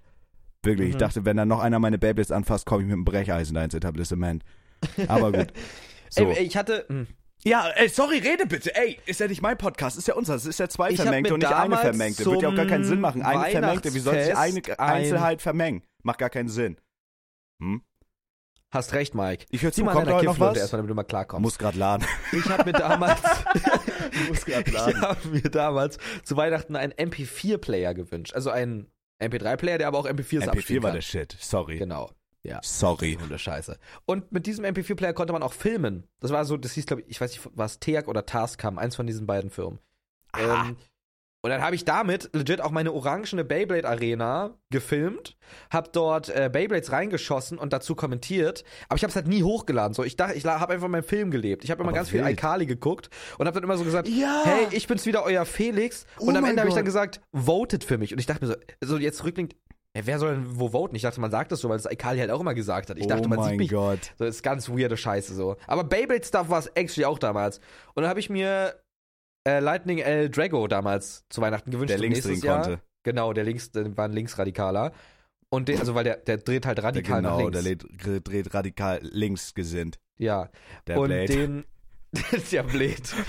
Wirklich. 0.62 0.88
Ich 0.88 0.94
Mhm. 0.94 0.98
dachte, 0.98 1.24
wenn 1.24 1.36
da 1.36 1.44
noch 1.44 1.60
einer 1.60 1.78
meine 1.78 1.98
Beyblades 1.98 2.30
anfasst, 2.32 2.66
komme 2.66 2.82
ich 2.82 2.86
mit 2.86 2.94
einem 2.94 3.04
Brecheisen 3.04 3.54
da 3.54 3.62
ins 3.64 3.74
Etablissement. 3.74 4.42
Aber 5.08 5.32
gut. 5.32 5.52
So. 6.10 6.26
Ey, 6.30 6.36
ey, 6.36 6.44
ich 6.44 6.56
hatte. 6.56 6.86
Ja, 7.44 7.68
ey, 7.76 7.88
sorry, 7.88 8.18
rede 8.18 8.46
bitte. 8.46 8.74
Ey, 8.74 8.98
ist 9.06 9.20
ja 9.20 9.28
nicht 9.28 9.42
mein 9.42 9.58
Podcast, 9.58 9.98
ist 9.98 10.08
ja 10.08 10.14
unser. 10.14 10.34
Es 10.34 10.46
ist 10.46 10.58
ja 10.58 10.68
zwei 10.68 10.90
Ich 10.90 10.98
hab 10.98 11.06
Vermengte 11.06 11.34
und 11.34 11.40
nicht 11.40 11.52
eine 11.52 11.76
Vermengte. 11.76 12.24
Wird 12.24 12.42
ja 12.42 12.48
auch 12.48 12.54
gar 12.54 12.66
keinen 12.66 12.84
Sinn 12.84 13.00
machen. 13.00 13.22
Eine 13.22 13.50
Vermengte, 13.50 13.94
wie 13.94 13.98
soll 13.98 14.22
sich 14.22 14.36
eine 14.36 14.78
Einzelheit 14.78 15.42
vermengen? 15.42 15.82
Macht 16.02 16.18
gar 16.18 16.30
keinen 16.30 16.48
Sinn. 16.48 16.78
Hm? 17.60 17.82
Hast 18.70 18.92
recht, 18.92 19.14
Mike. 19.14 19.46
Ich 19.50 19.62
höre 19.62 19.70
zu, 19.70 19.84
mal 19.84 19.92
kommt 19.92 20.10
heute 20.10 20.26
noch 20.26 20.40
was? 20.40 20.58
erstmal, 20.58 20.78
damit 20.78 20.90
du 20.90 20.94
mal 20.96 21.04
klarkommst. 21.04 21.42
Muss 21.42 21.58
grad 21.58 21.76
laden. 21.76 22.04
Ich 22.32 22.44
habe 22.48 22.64
mir 22.64 22.72
damals, 22.72 23.20
Muss 24.28 24.44
grad 24.44 24.66
ich 24.66 24.76
habe 24.76 25.28
mir 25.28 25.42
damals 25.42 25.98
zu 26.24 26.36
Weihnachten 26.36 26.74
einen 26.74 26.92
MP4-Player 26.92 27.94
gewünscht. 27.94 28.34
Also 28.34 28.50
einen 28.50 28.90
MP3-Player, 29.22 29.78
der 29.78 29.86
aber 29.86 29.98
auch 29.98 30.06
MP4s 30.06 30.42
MP4 30.42 30.48
abspielen 30.48 30.82
war 30.82 30.90
kann. 30.90 30.96
der 30.96 31.02
Shit. 31.02 31.36
Sorry. 31.38 31.78
Genau. 31.78 32.10
Ja. 32.44 32.60
Sorry. 32.62 33.18
Ohne 33.24 33.38
Scheiße. 33.38 33.78
Und 34.04 34.30
mit 34.30 34.46
diesem 34.46 34.64
MP4-Player 34.64 35.14
konnte 35.14 35.32
man 35.32 35.42
auch 35.42 35.54
filmen. 35.54 36.04
Das 36.20 36.30
war 36.30 36.44
so, 36.44 36.56
das 36.56 36.72
hieß, 36.72 36.86
glaube 36.86 37.02
ich, 37.02 37.08
ich 37.08 37.20
weiß 37.20 37.30
nicht, 37.32 37.48
was 37.54 37.80
Teac 37.80 38.06
oder 38.06 38.26
Tascam, 38.26 38.78
eins 38.78 38.96
von 38.96 39.06
diesen 39.06 39.26
beiden 39.26 39.50
Firmen. 39.50 39.78
Ähm, 40.38 40.76
und 41.42 41.50
dann 41.50 41.60
habe 41.62 41.74
ich 41.76 41.84
damit 41.84 42.30
legit 42.32 42.62
auch 42.62 42.70
meine 42.70 42.92
orangene 42.92 43.44
Beyblade 43.44 43.86
Arena 43.86 44.56
gefilmt, 44.70 45.36
hab 45.70 45.92
dort 45.92 46.30
äh, 46.30 46.48
Beyblades 46.50 46.90
reingeschossen 46.90 47.58
und 47.58 47.72
dazu 47.74 47.94
kommentiert, 47.94 48.64
aber 48.88 48.96
ich 48.96 49.02
habe 49.04 49.10
es 49.10 49.16
halt 49.16 49.26
nie 49.28 49.42
hochgeladen. 49.42 49.92
So, 49.92 50.04
ich 50.04 50.16
dachte, 50.16 50.34
ich 50.36 50.44
habe 50.46 50.72
einfach 50.72 50.88
meinen 50.88 51.02
Film 51.02 51.30
gelebt. 51.30 51.62
Ich 51.62 51.70
habe 51.70 51.82
immer 51.82 51.90
Aber 51.90 51.96
ganz 51.98 52.08
viel 52.08 52.24
wild. 52.24 52.32
iCarly 52.38 52.64
geguckt 52.64 53.10
und 53.38 53.46
habe 53.46 53.54
dann 53.54 53.64
immer 53.64 53.76
so 53.76 53.84
gesagt, 53.84 54.08
Ja. 54.08 54.40
hey, 54.44 54.68
ich 54.70 54.86
bin's 54.86 55.04
wieder, 55.04 55.22
euer 55.24 55.44
Felix. 55.44 56.06
Oh 56.18 56.24
und 56.28 56.36
am 56.36 56.44
Ende 56.46 56.60
habe 56.62 56.68
ich 56.70 56.74
dann 56.74 56.84
gesagt, 56.86 57.20
votet 57.34 57.84
für 57.84 57.98
mich. 57.98 58.12
Und 58.14 58.20
ich 58.20 58.26
dachte 58.26 58.46
mir 58.46 58.52
so, 58.80 58.94
so 58.94 58.96
jetzt 58.98 59.22
rückblickend, 59.22 59.54
ja, 59.96 60.06
wer 60.06 60.18
soll 60.18 60.34
denn 60.34 60.58
wo 60.58 60.70
voten? 60.70 60.96
Ich 60.96 61.02
dachte, 61.02 61.20
man 61.20 61.30
sagt 61.30 61.52
das 61.52 61.60
so, 61.60 61.68
weil 61.68 61.76
das 61.78 61.90
iCarly 61.90 62.18
halt 62.20 62.30
auch 62.30 62.40
immer 62.40 62.54
gesagt 62.54 62.90
hat. 62.90 62.98
Ich 62.98 63.06
dachte, 63.06 63.26
oh 63.26 63.28
man 63.28 63.42
sieht 63.48 63.58
mich 63.58 63.70
Gott. 63.70 64.12
so, 64.18 64.24
das 64.24 64.36
ist 64.36 64.42
ganz 64.42 64.68
weirde 64.68 64.96
Scheiße 64.96 65.34
so. 65.34 65.56
Aber 65.66 65.84
Beyblade-Stuff 65.84 66.48
war 66.48 66.58
es 66.58 66.66
actually 66.68 67.04
auch 67.04 67.18
damals. 67.18 67.58
Und 67.94 68.02
dann 68.02 68.08
habe 68.08 68.18
ich 68.20 68.28
mir 68.28 68.74
äh, 69.46 69.60
Lightning 69.60 69.98
L 69.98 70.30
Drago 70.30 70.66
damals 70.66 71.24
zu 71.30 71.40
Weihnachten 71.40 71.70
gewünscht. 71.70 71.90
Der 71.92 71.98
links 71.98 72.22
drehen 72.22 72.40
konnte. 72.40 72.80
Genau, 73.04 73.32
der 73.32 73.44
links, 73.44 73.70
der 73.70 73.96
war 73.96 74.06
ein 74.06 74.12
Linksradikaler. 74.12 74.92
Und 75.50 75.68
den, 75.68 75.78
also 75.78 75.94
weil 75.94 76.04
der, 76.04 76.16
der 76.16 76.38
dreht 76.38 76.66
halt 76.66 76.78
Der, 76.78 76.84
radikal 76.84 77.22
nach 77.22 77.36
genau, 77.38 77.50
links. 77.50 77.84
der 78.04 78.20
dreht, 78.20 78.52
radikal 78.54 78.98
links 79.02 79.54
gesinnt. 79.54 80.00
ja. 80.18 80.48
Der 80.88 80.98
und 80.98 81.08
Blade. 81.08 81.26
den. 81.26 81.64
das 82.12 82.32
ist 82.32 82.52
ja 82.52 82.62
blöd. 82.62 83.02
Und 83.16 83.24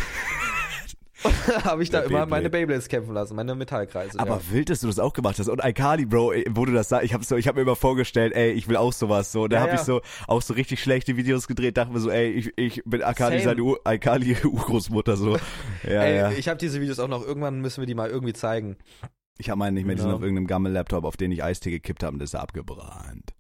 dann 0.88 1.05
habe 1.64 1.82
ich 1.84 1.90
da 1.90 2.00
Der 2.00 2.08
immer 2.10 2.20
Beyblade. 2.20 2.30
meine 2.30 2.50
Beyblades 2.50 2.88
kämpfen 2.90 3.14
lassen, 3.14 3.36
meine 3.36 3.56
Metallkreise. 3.56 4.20
Aber 4.20 4.36
ja. 4.36 4.42
wild, 4.52 4.70
dass 4.70 4.82
du 4.82 4.88
das 4.88 5.00
auch 5.00 5.14
gemacht 5.14 5.40
hast. 5.40 5.48
Und 5.50 5.64
iCarly, 5.64 6.06
Bro, 6.06 6.34
wo 6.50 6.66
du 6.66 6.74
das 6.74 6.90
sagst, 6.90 7.06
ich 7.06 7.14
habe 7.14 7.24
so, 7.24 7.36
ich 7.38 7.48
habe 7.48 7.56
mir 7.58 7.62
immer 7.64 7.76
vorgestellt, 7.76 8.34
ey, 8.36 8.52
ich 8.52 8.68
will 8.68 8.76
auch 8.78 8.94
sowas 8.94 9.32
so. 9.32 9.48
Da 9.48 9.58
Ja, 9.58 9.62
habe 9.64 9.72
ich 9.74 9.80
ja. 9.80 9.86
so 9.86 10.02
auch 10.28 10.42
so 10.42 10.54
richtig 10.54 10.82
schlechte 10.82 11.16
Videos 11.18 11.48
gedreht, 11.48 11.78
dachte 11.78 11.94
mir 11.94 12.00
so, 12.00 12.10
ey, 12.10 12.30
ich, 12.32 12.54
ich 12.58 12.82
bin 12.86 13.02
Same. 13.02 13.40
seine 13.42 13.76
iCarly 13.88 14.38
Urgroßmutter 14.44 15.16
so. 15.18 15.38
Ja, 15.84 16.02
Ey, 16.04 16.16
ja. 16.18 16.32
ich 16.32 16.48
habe 16.48 16.58
diese 16.58 16.82
Videos 16.82 17.00
auch 17.00 17.08
noch, 17.08 17.24
irgendwann 17.26 17.62
müssen 17.62 17.82
wir 17.82 17.86
die 17.88 17.94
mal 17.96 18.10
irgendwie 18.10 18.34
zeigen. 18.34 18.76
Ich 19.38 19.50
habe 19.50 19.60
meinen 19.60 19.76
nicht 19.76 19.86
mehr, 19.86 19.96
die 19.96 20.02
sind 20.02 20.10
Ja. 20.10 20.16
auf 20.16 20.22
irgendeinem 20.22 20.48
Gammel-Laptop, 20.48 21.04
auf 21.06 21.16
den 21.18 21.32
ich 21.32 21.44
Eistee 21.44 21.70
gekippt 21.70 22.04
habe 22.04 22.14
und 22.14 22.20
das 22.20 22.30
ist 22.30 22.36
abgebrannt. 22.36 23.35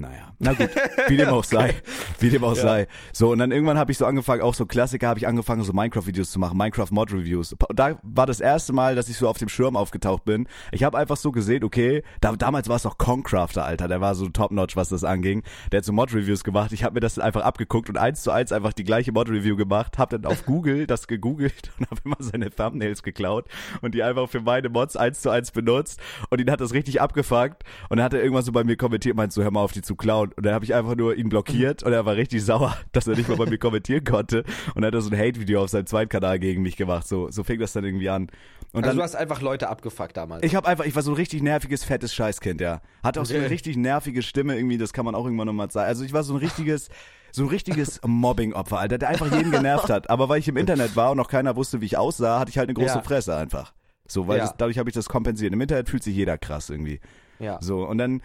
Naja, 0.00 0.32
na 0.38 0.54
gut, 0.54 0.70
wie 1.08 1.16
dem 1.16 1.28
auch 1.28 1.44
sei, 1.44 1.74
wie 2.18 2.30
dem 2.30 2.42
auch 2.42 2.56
Ja. 2.56 2.62
sei. 2.62 2.86
So, 3.12 3.30
und 3.32 3.38
dann 3.38 3.52
irgendwann 3.52 3.78
habe 3.78 3.92
ich 3.92 3.98
so 3.98 4.06
angefangen, 4.06 4.42
auch 4.42 4.54
so 4.54 4.64
Klassiker 4.66 5.08
habe 5.08 5.18
ich 5.18 5.26
angefangen, 5.28 5.62
so 5.62 5.72
Minecraft-Videos 5.72 6.30
zu 6.30 6.38
machen, 6.38 6.56
Minecraft-Mod-Reviews. 6.56 7.56
Da 7.74 7.98
war 8.02 8.26
das 8.26 8.40
erste 8.40 8.72
Mal, 8.72 8.94
dass 8.94 9.08
ich 9.08 9.16
so 9.16 9.28
auf 9.28 9.38
dem 9.38 9.48
Schirm 9.48 9.76
aufgetaucht 9.76 10.24
bin. 10.24 10.48
Ich 10.72 10.82
habe 10.84 10.96
einfach 10.98 11.16
so 11.16 11.32
gesehen, 11.32 11.64
okay, 11.64 12.02
da, 12.20 12.34
damals 12.34 12.68
war 12.68 12.76
es 12.76 12.84
noch 12.84 12.98
Concrafter, 12.98 13.64
Alter, 13.64 13.88
der 13.88 14.00
war 14.00 14.14
so 14.14 14.28
top-notch, 14.28 14.76
was 14.76 14.88
das 14.88 15.04
anging. 15.04 15.42
Der 15.72 15.78
hat 15.78 15.84
so 15.84 15.92
Mod-Reviews 15.92 16.44
gemacht, 16.44 16.72
ich 16.72 16.82
habe 16.84 16.94
mir 16.94 17.00
das 17.00 17.18
einfach 17.18 17.42
abgeguckt 17.42 17.88
und 17.88 17.98
eins 17.98 18.22
zu 18.22 18.30
eins 18.30 18.52
einfach 18.52 18.72
die 18.72 18.84
gleiche 18.84 19.12
Mod-Review 19.12 19.56
gemacht, 19.56 19.98
habe 19.98 20.18
dann 20.18 20.30
auf 20.30 20.44
Google 20.46 20.86
das 20.86 21.06
gegoogelt 21.06 21.70
und 21.78 21.90
habe 21.90 22.00
immer 22.04 22.16
seine 22.20 22.50
Thumbnails 22.50 23.02
geklaut 23.02 23.46
und 23.82 23.94
die 23.94 24.02
einfach 24.02 24.28
für 24.28 24.40
meine 24.40 24.68
Mods 24.70 24.96
eins 24.96 25.20
zu 25.20 25.30
eins 25.30 25.50
benutzt 25.50 26.00
und 26.30 26.40
ihn 26.40 26.50
hat 26.50 26.60
das 26.60 26.72
richtig 26.72 27.00
abgefuckt 27.00 27.64
und 27.88 27.98
dann 27.98 28.04
hat 28.04 28.14
er 28.14 28.22
irgendwann 28.22 28.44
so 28.44 28.52
bei 28.52 28.64
mir 28.64 28.76
kommentiert, 28.76 29.16
meint 29.16 29.32
so, 29.32 29.42
hör 29.42 29.50
mal 29.50 29.60
auf, 29.60 29.72
die 29.72 29.82
zu 29.90 29.96
klauen 29.96 30.30
und 30.36 30.46
dann 30.46 30.54
habe 30.54 30.64
ich 30.64 30.72
einfach 30.72 30.94
nur 30.94 31.16
ihn 31.16 31.28
blockiert 31.28 31.82
und 31.82 31.92
er 31.92 32.06
war 32.06 32.14
richtig 32.14 32.44
sauer, 32.44 32.76
dass 32.92 33.08
er 33.08 33.16
nicht 33.16 33.28
mal 33.28 33.36
bei 33.36 33.46
mir 33.46 33.58
kommentieren 33.58 34.04
konnte 34.04 34.44
und 34.76 34.84
hat 34.84 34.94
so 34.96 35.10
ein 35.10 35.18
Hate-Video 35.18 35.64
auf 35.64 35.70
seinem 35.70 35.86
zweiten 35.86 36.08
Kanal 36.08 36.38
gegen 36.38 36.62
mich 36.62 36.76
gemacht, 36.76 37.08
so, 37.08 37.28
so 37.32 37.42
fing 37.42 37.58
das 37.58 37.72
dann 37.72 37.84
irgendwie 37.84 38.08
an. 38.08 38.28
Und 38.72 38.84
also 38.84 38.90
dann, 38.90 38.96
du 38.98 39.02
hast 39.02 39.16
einfach 39.16 39.40
Leute 39.40 39.68
abgefuckt 39.68 40.16
damals. 40.16 40.44
ich 40.44 40.54
habe 40.54 40.68
einfach, 40.68 40.84
ich 40.84 40.94
war 40.94 41.02
so 41.02 41.10
ein 41.10 41.16
richtig 41.16 41.42
nerviges, 41.42 41.82
fettes 41.82 42.14
Scheißkind, 42.14 42.60
ja. 42.60 42.82
Hatte 43.02 43.20
auch 43.20 43.26
so 43.26 43.34
eine 43.34 43.50
richtig 43.50 43.76
nervige 43.76 44.22
Stimme 44.22 44.54
irgendwie, 44.56 44.78
das 44.78 44.92
kann 44.92 45.04
man 45.04 45.16
auch 45.16 45.24
irgendwann 45.24 45.48
nochmal 45.48 45.72
sagen. 45.72 45.88
Also 45.88 46.04
ich 46.04 46.12
war 46.12 46.22
so 46.22 46.34
ein 46.34 46.38
richtiges, 46.38 46.88
so 47.32 47.42
ein 47.42 47.48
richtiges 47.48 48.00
Mobbing-Opfer, 48.06 48.78
Alter, 48.78 48.98
der 48.98 49.08
einfach 49.08 49.32
jeden 49.36 49.50
genervt 49.50 49.90
hat. 49.90 50.08
Aber 50.08 50.28
weil 50.28 50.38
ich 50.38 50.46
im 50.46 50.56
Internet 50.56 50.94
war 50.94 51.10
und 51.10 51.16
noch 51.16 51.26
keiner 51.28 51.56
wusste, 51.56 51.80
wie 51.80 51.86
ich 51.86 51.96
aussah, 51.96 52.38
hatte 52.38 52.50
ich 52.50 52.58
halt 52.58 52.68
eine 52.68 52.74
große 52.74 52.94
Ja. 52.98 53.02
Fresse 53.02 53.34
einfach. 53.34 53.72
So, 54.06 54.28
weil 54.28 54.38
Ja. 54.38 54.44
das, 54.44 54.56
dadurch 54.56 54.78
habe 54.78 54.88
ich 54.88 54.94
das 54.94 55.08
kompensiert. 55.08 55.52
Im 55.52 55.60
Internet 55.60 55.88
fühlt 55.88 56.04
sich 56.04 56.14
jeder 56.14 56.38
krass 56.38 56.70
irgendwie. 56.70 57.00
ja. 57.40 57.58
So, 57.60 57.84
und 57.84 57.98
dann, 57.98 58.22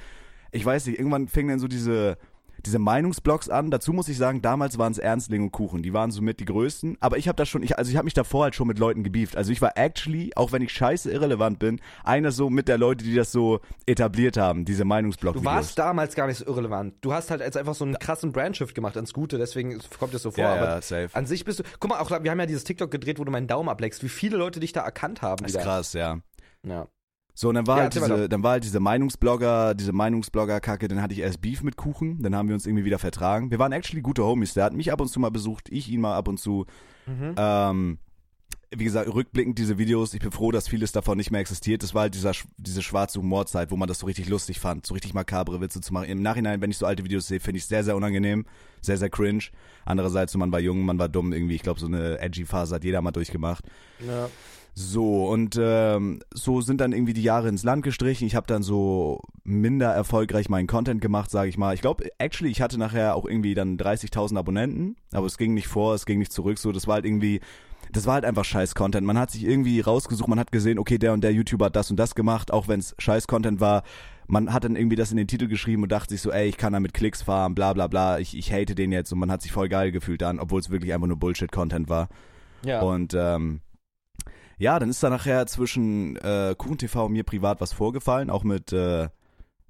ich 0.56 0.66
weiß 0.66 0.88
nicht, 0.88 0.98
irgendwann 0.98 1.28
fing 1.28 1.48
dann 1.48 1.60
so 1.60 1.68
diese, 1.68 2.18
diese 2.66 2.80
Meinungsblogs 2.80 3.50
an. 3.50 3.72
Dazu 3.72 3.94
muss 3.94 4.08
ich 4.08 4.18
sagen, 4.18 4.42
damals 4.42 4.78
waren 4.78 4.92
es 4.92 4.98
Ernstling 4.98 5.44
und 5.44 5.52
Kuchen. 5.52 5.84
Die 5.84 5.94
waren 5.94 6.12
somit 6.12 6.40
die 6.40 6.46
größten. 6.46 6.98
Aber 7.00 7.18
ich 7.18 7.28
habe 7.28 7.36
das 7.36 7.50
schon, 7.50 7.62
ich, 7.64 7.78
also 7.78 7.92
ich 7.92 7.98
habe 7.98 8.06
mich 8.06 8.14
davor 8.14 8.44
halt 8.44 8.56
schon 8.56 8.68
mit 8.68 8.80
Leuten 8.80 9.04
gebieft. 9.04 9.36
Also 9.38 9.52
ich 9.52 9.62
war 9.62 9.78
actually, 9.78 10.32
auch 10.36 10.52
wenn 10.52 10.62
ich 10.62 10.72
scheiße 10.72 11.12
irrelevant 11.12 11.60
bin, 11.60 11.80
einer 12.04 12.32
so 12.32 12.50
mit 12.50 12.68
der 12.68 12.78
Leute, 12.78 13.04
die 13.04 13.16
das 13.16 13.32
so 13.32 13.60
etabliert 13.86 14.38
haben, 14.38 14.66
diese 14.66 14.86
Meinungsblog 14.86 15.36
Du 15.36 15.46
warst 15.46 15.78
damals 15.78 16.16
gar 16.16 16.28
nicht 16.28 16.38
so 16.38 16.46
irrelevant. 16.46 16.96
Du 17.02 17.14
hast 17.14 17.32
halt 17.32 17.42
jetzt 17.42 17.58
einfach 17.58 17.76
so 17.76 17.86
einen 17.86 18.00
krassen 18.00 18.32
Brandshift 18.32 18.74
gemacht 18.74 18.96
ins 18.96 19.14
Gute, 19.14 19.38
deswegen 19.38 19.80
kommt 20.00 20.14
es 20.14 20.24
so 20.24 20.32
vor. 20.32 20.44
Ja, 20.44 20.54
aber 20.54 20.66
ja, 20.66 20.82
safe. 20.82 21.10
an 21.14 21.26
sich 21.26 21.46
bist 21.46 21.60
du. 21.60 21.64
Guck 21.80 21.90
mal, 21.90 22.00
auch 22.00 22.10
wir 22.10 22.32
haben 22.32 22.40
ja 22.40 22.46
dieses 22.46 22.64
TikTok 22.64 22.90
gedreht, 22.90 23.20
wo 23.20 23.24
du 23.24 23.32
meinen 23.32 23.48
Daumen 23.48 23.70
ableckst, 23.70 24.04
wie 24.04 24.10
viele 24.10 24.38
Leute 24.38 24.60
dich 24.60 24.72
da 24.72 24.82
erkannt 24.82 25.22
haben. 25.22 25.44
Das 25.44 25.52
ist 25.52 25.58
wieder. 25.58 25.64
krass, 25.66 25.94
ja. 25.94 26.20
Ja. 26.64 26.88
So, 27.38 27.50
und 27.50 27.56
dann 27.56 27.68
war 27.68 27.78
Ja, 27.78 27.84
halt 27.84 27.96
diese, 27.96 28.30
dann 28.30 28.44
war 28.44 28.52
halt 28.52 28.64
diese 28.64 28.80
Meinungsblogger, 28.80 29.76
diese 29.76 29.92
Meinungsblogger-Kacke, 29.92 30.88
dann 30.88 31.02
hatte 31.02 31.14
ich 31.14 31.20
erst 31.20 31.42
Beef 31.42 31.64
mit 31.64 31.76
Kuchen, 31.76 32.24
dann 32.24 32.34
haben 32.34 32.48
wir 32.48 32.56
uns 32.56 32.66
irgendwie 32.66 32.86
wieder 32.86 32.98
vertragen. 32.98 33.52
Wir 33.52 33.60
waren 33.60 33.74
actually 33.74 34.02
gute 34.02 34.24
Homies, 34.24 34.54
der 34.54 34.64
hat 34.64 34.74
mich 34.74 34.92
ab 34.92 35.02
und 35.02 35.10
zu 35.10 35.20
mal 35.20 35.32
besucht, 35.32 35.68
ich 35.70 35.90
ihn 35.90 36.00
mal 36.00 36.16
ab 36.16 36.30
und 36.30 36.40
zu. 36.40 36.66
Mhm. 37.06 37.36
Ähm, 37.36 37.98
wie 38.78 38.84
gesagt, 38.84 39.14
rückblickend 39.14 39.58
diese 39.60 39.78
Videos, 39.78 40.14
ich 40.14 40.22
bin 40.22 40.32
froh, 40.32 40.52
dass 40.52 40.68
vieles 40.68 40.92
davon 40.92 41.18
nicht 41.18 41.30
mehr 41.30 41.40
existiert. 41.42 41.84
Das 41.84 41.94
war 41.94 42.04
halt 42.04 42.16
dieser, 42.16 42.32
diese 42.58 42.82
schwarze 42.82 43.20
Humorzeit, 43.20 43.70
wo 43.70 43.78
man 43.78 43.88
das 43.88 44.00
so 44.00 44.06
richtig 44.06 44.28
lustig 44.28 44.60
fand, 44.60 44.86
so 44.86 44.94
richtig 44.94 45.14
makabre 45.14 45.62
Witze 45.62 45.82
zu 45.82 45.94
machen. 45.94 46.08
Im 46.10 46.22
Nachhinein, 46.22 46.62
wenn 46.62 46.72
ich 46.72 46.78
so 46.78 46.86
alte 46.86 47.04
Videos 47.04 47.28
sehe, 47.28 47.40
finde 47.40 47.58
ich 47.60 47.66
sehr, 47.66 47.84
sehr 47.84 47.96
unangenehm, 47.96 48.46
sehr, 48.82 48.98
sehr 48.98 49.10
cringe. 49.10 49.44
Andererseits, 49.86 50.32
so 50.32 50.40
man 50.40 50.52
war 50.52 50.60
jung, 50.60 50.82
man 50.84 51.00
war 51.00 51.10
dumm 51.10 51.32
irgendwie. 51.32 51.56
Ich 51.56 51.64
glaube, 51.64 51.80
so 51.80 51.86
eine 51.86 52.20
edgy 52.20 52.46
Phase 52.46 52.76
hat 52.76 52.84
jeder 52.84 53.02
mal 53.02 53.12
durchgemacht. 53.12 53.64
ja. 54.06 54.30
So, 54.78 55.28
und 55.28 55.58
ähm, 55.58 56.20
so 56.34 56.60
sind 56.60 56.82
dann 56.82 56.92
irgendwie 56.92 57.14
die 57.14 57.24
Jahre 57.24 57.48
ins 57.48 57.64
Land 57.64 57.82
gestrichen. 57.84 58.28
Ich 58.28 58.36
habe 58.36 58.46
dann 58.46 58.62
so 58.62 59.22
minder 59.46 59.94
erfolgreich 59.94 60.50
meinen 60.50 60.68
Content 60.68 61.00
gemacht, 61.00 61.32
sage 61.32 61.48
ich 61.48 61.58
mal. 61.58 61.74
Ich 61.74 61.80
glaube, 61.80 62.10
actually, 62.18 62.52
ich 62.52 62.62
hatte 62.62 62.78
nachher 62.78 63.16
auch 63.16 63.26
irgendwie 63.26 63.54
dann 63.54 63.78
30.000 63.78 64.38
Abonnenten, 64.38 64.98
aber 65.14 65.28
es 65.28 65.38
ging 65.38 65.54
nicht 65.54 65.68
vor, 65.68 65.94
es 65.94 66.06
ging 66.06 66.20
nicht 66.20 66.34
zurück. 66.34 66.60
So, 66.60 66.74
das 66.74 66.88
war 66.88 66.96
halt 66.96 67.06
irgendwie, 67.06 67.40
das 67.94 68.06
war 68.06 68.16
halt 68.16 68.26
einfach 68.26 68.44
scheiß 68.44 68.76
Content. 68.76 69.08
Man 69.08 69.18
hat 69.18 69.32
sich 69.32 69.46
irgendwie 69.46 69.80
rausgesucht, 69.80 70.28
man 70.28 70.40
hat 70.40 70.52
gesehen, 70.52 70.78
okay, 70.78 70.98
der 70.98 71.14
und 71.14 71.24
der 71.24 71.32
YouTuber 71.32 71.68
hat 71.68 71.78
das 71.78 71.90
und 71.90 71.96
das 71.96 72.14
gemacht, 72.14 72.52
auch 72.52 72.68
wenn 72.68 72.82
es 72.82 72.96
scheiß 73.00 73.28
Content 73.28 73.62
war. 73.62 73.84
Man 74.28 74.52
hat 74.52 74.66
dann 74.66 74.76
irgendwie 74.76 74.98
das 74.98 75.10
in 75.10 75.18
den 75.18 75.28
Titel 75.28 75.48
geschrieben 75.48 75.84
und 75.84 75.92
dachte 75.94 76.10
sich 76.10 76.22
so, 76.22 76.34
ey, 76.34 76.50
ich 76.50 76.58
kann 76.58 76.74
damit 76.74 76.94
Klicks 76.94 77.22
fahren, 77.22 77.56
bla 77.56 77.72
bla 77.72 77.88
bla, 77.88 78.20
ich, 78.20 78.36
ich 78.36 78.52
hate 78.52 78.76
den 78.76 78.92
jetzt 78.92 79.14
und 79.14 79.20
man 79.20 79.32
hat 79.32 79.42
sich 79.42 79.54
voll 79.54 79.70
geil 79.70 79.94
gefühlt 79.94 80.22
dann, 80.22 80.38
obwohl 80.38 80.60
es 80.60 80.70
wirklich 80.70 80.94
einfach 80.94 81.08
nur 81.08 81.18
Bullshit-Content 81.18 81.88
war. 81.88 82.10
Ja. 82.66 82.82
Und 82.82 83.14
ähm, 83.18 83.62
ja, 84.58 84.80
dann 84.80 84.90
ist 84.90 85.04
da 85.04 85.10
nachher 85.10 85.46
zwischen 85.48 86.16
äh, 86.18 86.56
Kuchen 86.58 86.78
TV 86.78 87.06
und 87.06 87.14
mir 87.14 87.24
privat 87.24 87.62
was 87.62 87.74
vorgefallen, 87.74 88.30
auch 88.30 88.44
mit, 88.44 88.72
äh, 88.74 89.10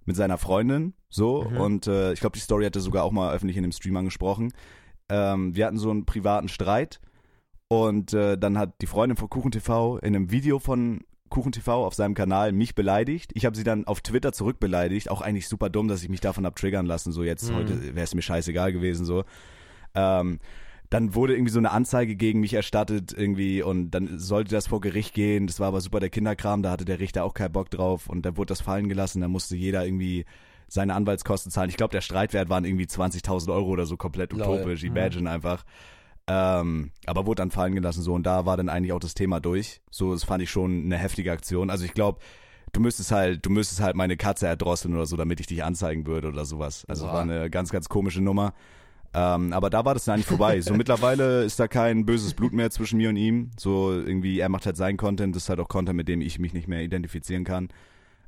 mit 0.05 0.15
seiner 0.15 0.38
Freundin. 0.38 0.93
So. 1.09 1.43
Mhm. 1.49 1.57
Und 1.57 1.88
äh, 1.88 2.13
ich 2.13 2.19
glaube, 2.19 2.36
die 2.36 2.41
Story 2.41 2.65
hatte 2.65 2.81
sogar 2.81 3.03
auch 3.03 3.11
mal 3.11 3.33
öffentlich 3.33 3.57
in 3.57 3.63
dem 3.63 3.71
Stream 3.71 3.97
angesprochen. 3.97 4.53
Ähm, 5.09 5.55
wir 5.55 5.65
hatten 5.65 5.77
so 5.77 5.89
einen 5.91 6.05
privaten 6.05 6.47
Streit. 6.47 6.99
Und 7.67 8.13
äh, 8.13 8.38
dann 8.38 8.57
hat 8.57 8.81
die 8.81 8.88
Freundin 8.88 9.17
von 9.17 9.29
Kuchen 9.29 9.51
TV 9.51 9.97
in 9.97 10.15
einem 10.15 10.29
Video 10.29 10.59
von 10.59 11.01
Kuchen 11.29 11.51
TV 11.51 11.83
auf 11.86 11.95
seinem 11.95 12.13
Kanal 12.13 12.51
mich 12.51 12.75
beleidigt. 12.75 13.31
Ich 13.33 13.45
habe 13.45 13.57
sie 13.57 13.63
dann 13.63 13.88
auf 13.88 14.01
Twitter 14.01 14.31
zurückbeleidigt. 14.31 15.09
Auch 15.09 15.21
eigentlich 15.21 15.47
super 15.47 15.69
dumm, 15.71 15.88
dass 15.88 16.03
ich 16.03 16.09
mich 16.09 16.21
davon 16.21 16.45
hab 16.45 16.55
triggern 16.55 16.86
lassen. 16.86 17.11
So 17.11 17.23
jetzt 17.23 17.49
Mhm. 17.49 17.55
heute 17.55 17.95
wäre 17.95 18.03
es 18.03 18.13
mir 18.13 18.21
scheißegal 18.21 18.71
gewesen. 18.71 19.05
So. 19.05 19.23
Ähm, 19.95 20.39
dann 20.89 21.15
wurde 21.15 21.33
irgendwie 21.33 21.51
so 21.51 21.59
eine 21.59 21.71
Anzeige 21.71 22.15
gegen 22.15 22.39
mich 22.39 22.53
erstattet 22.53 23.13
irgendwie 23.15 23.61
und 23.61 23.91
dann 23.91 24.19
sollte 24.19 24.51
das 24.51 24.67
vor 24.67 24.81
Gericht 24.81 25.13
gehen. 25.13 25.47
Das 25.47 25.59
war 25.59 25.67
aber 25.67 25.81
super 25.81 25.99
der 25.99 26.09
Kinderkram, 26.09 26.61
da 26.61 26.71
hatte 26.71 26.86
der 26.86 26.99
Richter 26.99 27.23
auch 27.23 27.33
keinen 27.33 27.53
Bock 27.53 27.69
drauf 27.69 28.07
und 28.07 28.25
dann 28.25 28.38
wurde 28.38 28.49
das 28.49 28.61
fallen 28.61 28.88
gelassen. 28.88 29.21
Da 29.21 29.27
musste 29.27 29.55
jeder 29.55 29.86
irgendwie 29.86 30.25
seine 30.67 30.93
Anwaltskosten 30.93 31.51
zahlen. 31.51 31.69
Ich 31.69 31.77
glaube, 31.77 31.91
der 31.91 32.01
Streitwert 32.01 32.49
waren 32.49 32.65
irgendwie 32.65 32.86
20.000 32.86 33.53
Euro 33.53 33.69
oder 33.69 33.86
so, 33.86 33.97
komplett 33.97 34.33
Lol. 34.33 34.41
utopisch. 34.41 34.83
Mhm. 34.83 34.89
Imagine 34.89 35.29
einfach. 35.29 35.63
Ähm, 36.27 36.91
aber 37.05 37.27
wurde 37.27 37.41
dann 37.41 37.51
fallen 37.51 37.75
gelassen 37.75 38.01
so 38.01 38.13
und 38.13 38.23
da 38.23 38.47
war 38.47 38.57
dann 38.57 38.69
eigentlich 38.69 38.93
auch 38.93 38.99
das 38.99 39.13
Thema 39.13 39.39
durch. 39.39 39.81
So, 39.91 40.13
das 40.13 40.23
fand 40.23 40.41
ich 40.41 40.49
schon 40.49 40.86
eine 40.86 40.97
heftige 40.97 41.31
Aktion. 41.31 41.69
Also 41.69 41.86
ich 41.86 41.93
glaube, 41.93 42.19
du 42.73 42.79
müsstest 42.79 43.11
halt, 43.11 43.45
du 43.45 43.49
müsstest 43.51 43.81
halt 43.81 43.95
meine 43.95 44.17
Katze 44.17 44.47
erdrosseln 44.47 44.95
oder 44.95 45.05
so, 45.05 45.17
damit 45.17 45.39
ich 45.39 45.47
dich 45.47 45.63
anzeigen 45.63 46.07
würde 46.07 46.27
oder 46.29 46.45
sowas. 46.45 46.86
Also 46.88 47.05
Boah. 47.05 47.13
war 47.13 47.21
eine 47.21 47.49
ganz, 47.49 47.71
ganz 47.71 47.89
komische 47.89 48.21
Nummer. 48.21 48.53
Ähm, 49.18 49.53
aber 49.53 49.70
da 49.70 49.86
war 49.86 49.93
das 49.93 50.03
dann 50.03 50.16
eigentlich 50.16 50.26
vorbei. 50.26 50.59
So 50.59 50.74
mittlerweile 50.76 51.43
ist 51.43 51.57
da 51.57 51.70
kein 51.70 52.05
böses 52.05 52.34
Blut 52.34 52.51
mehr 52.51 52.70
zwischen 52.70 52.97
mir 52.97 53.09
und 53.09 53.16
ihm. 53.16 53.51
So 53.57 53.93
irgendwie, 53.93 54.39
er 54.39 54.49
macht 54.49 54.66
halt 54.66 54.76
seinen 54.76 54.97
Content, 54.97 55.36
das 55.36 55.43
ist 55.43 55.49
halt 55.49 55.61
auch 55.61 55.70
Content, 55.70 55.95
mit 55.95 56.09
dem 56.09 56.20
ich 56.20 56.38
mich 56.38 56.53
nicht 56.53 56.68
mehr 56.68 56.82
identifizieren 56.82 57.45
kann. 57.45 57.70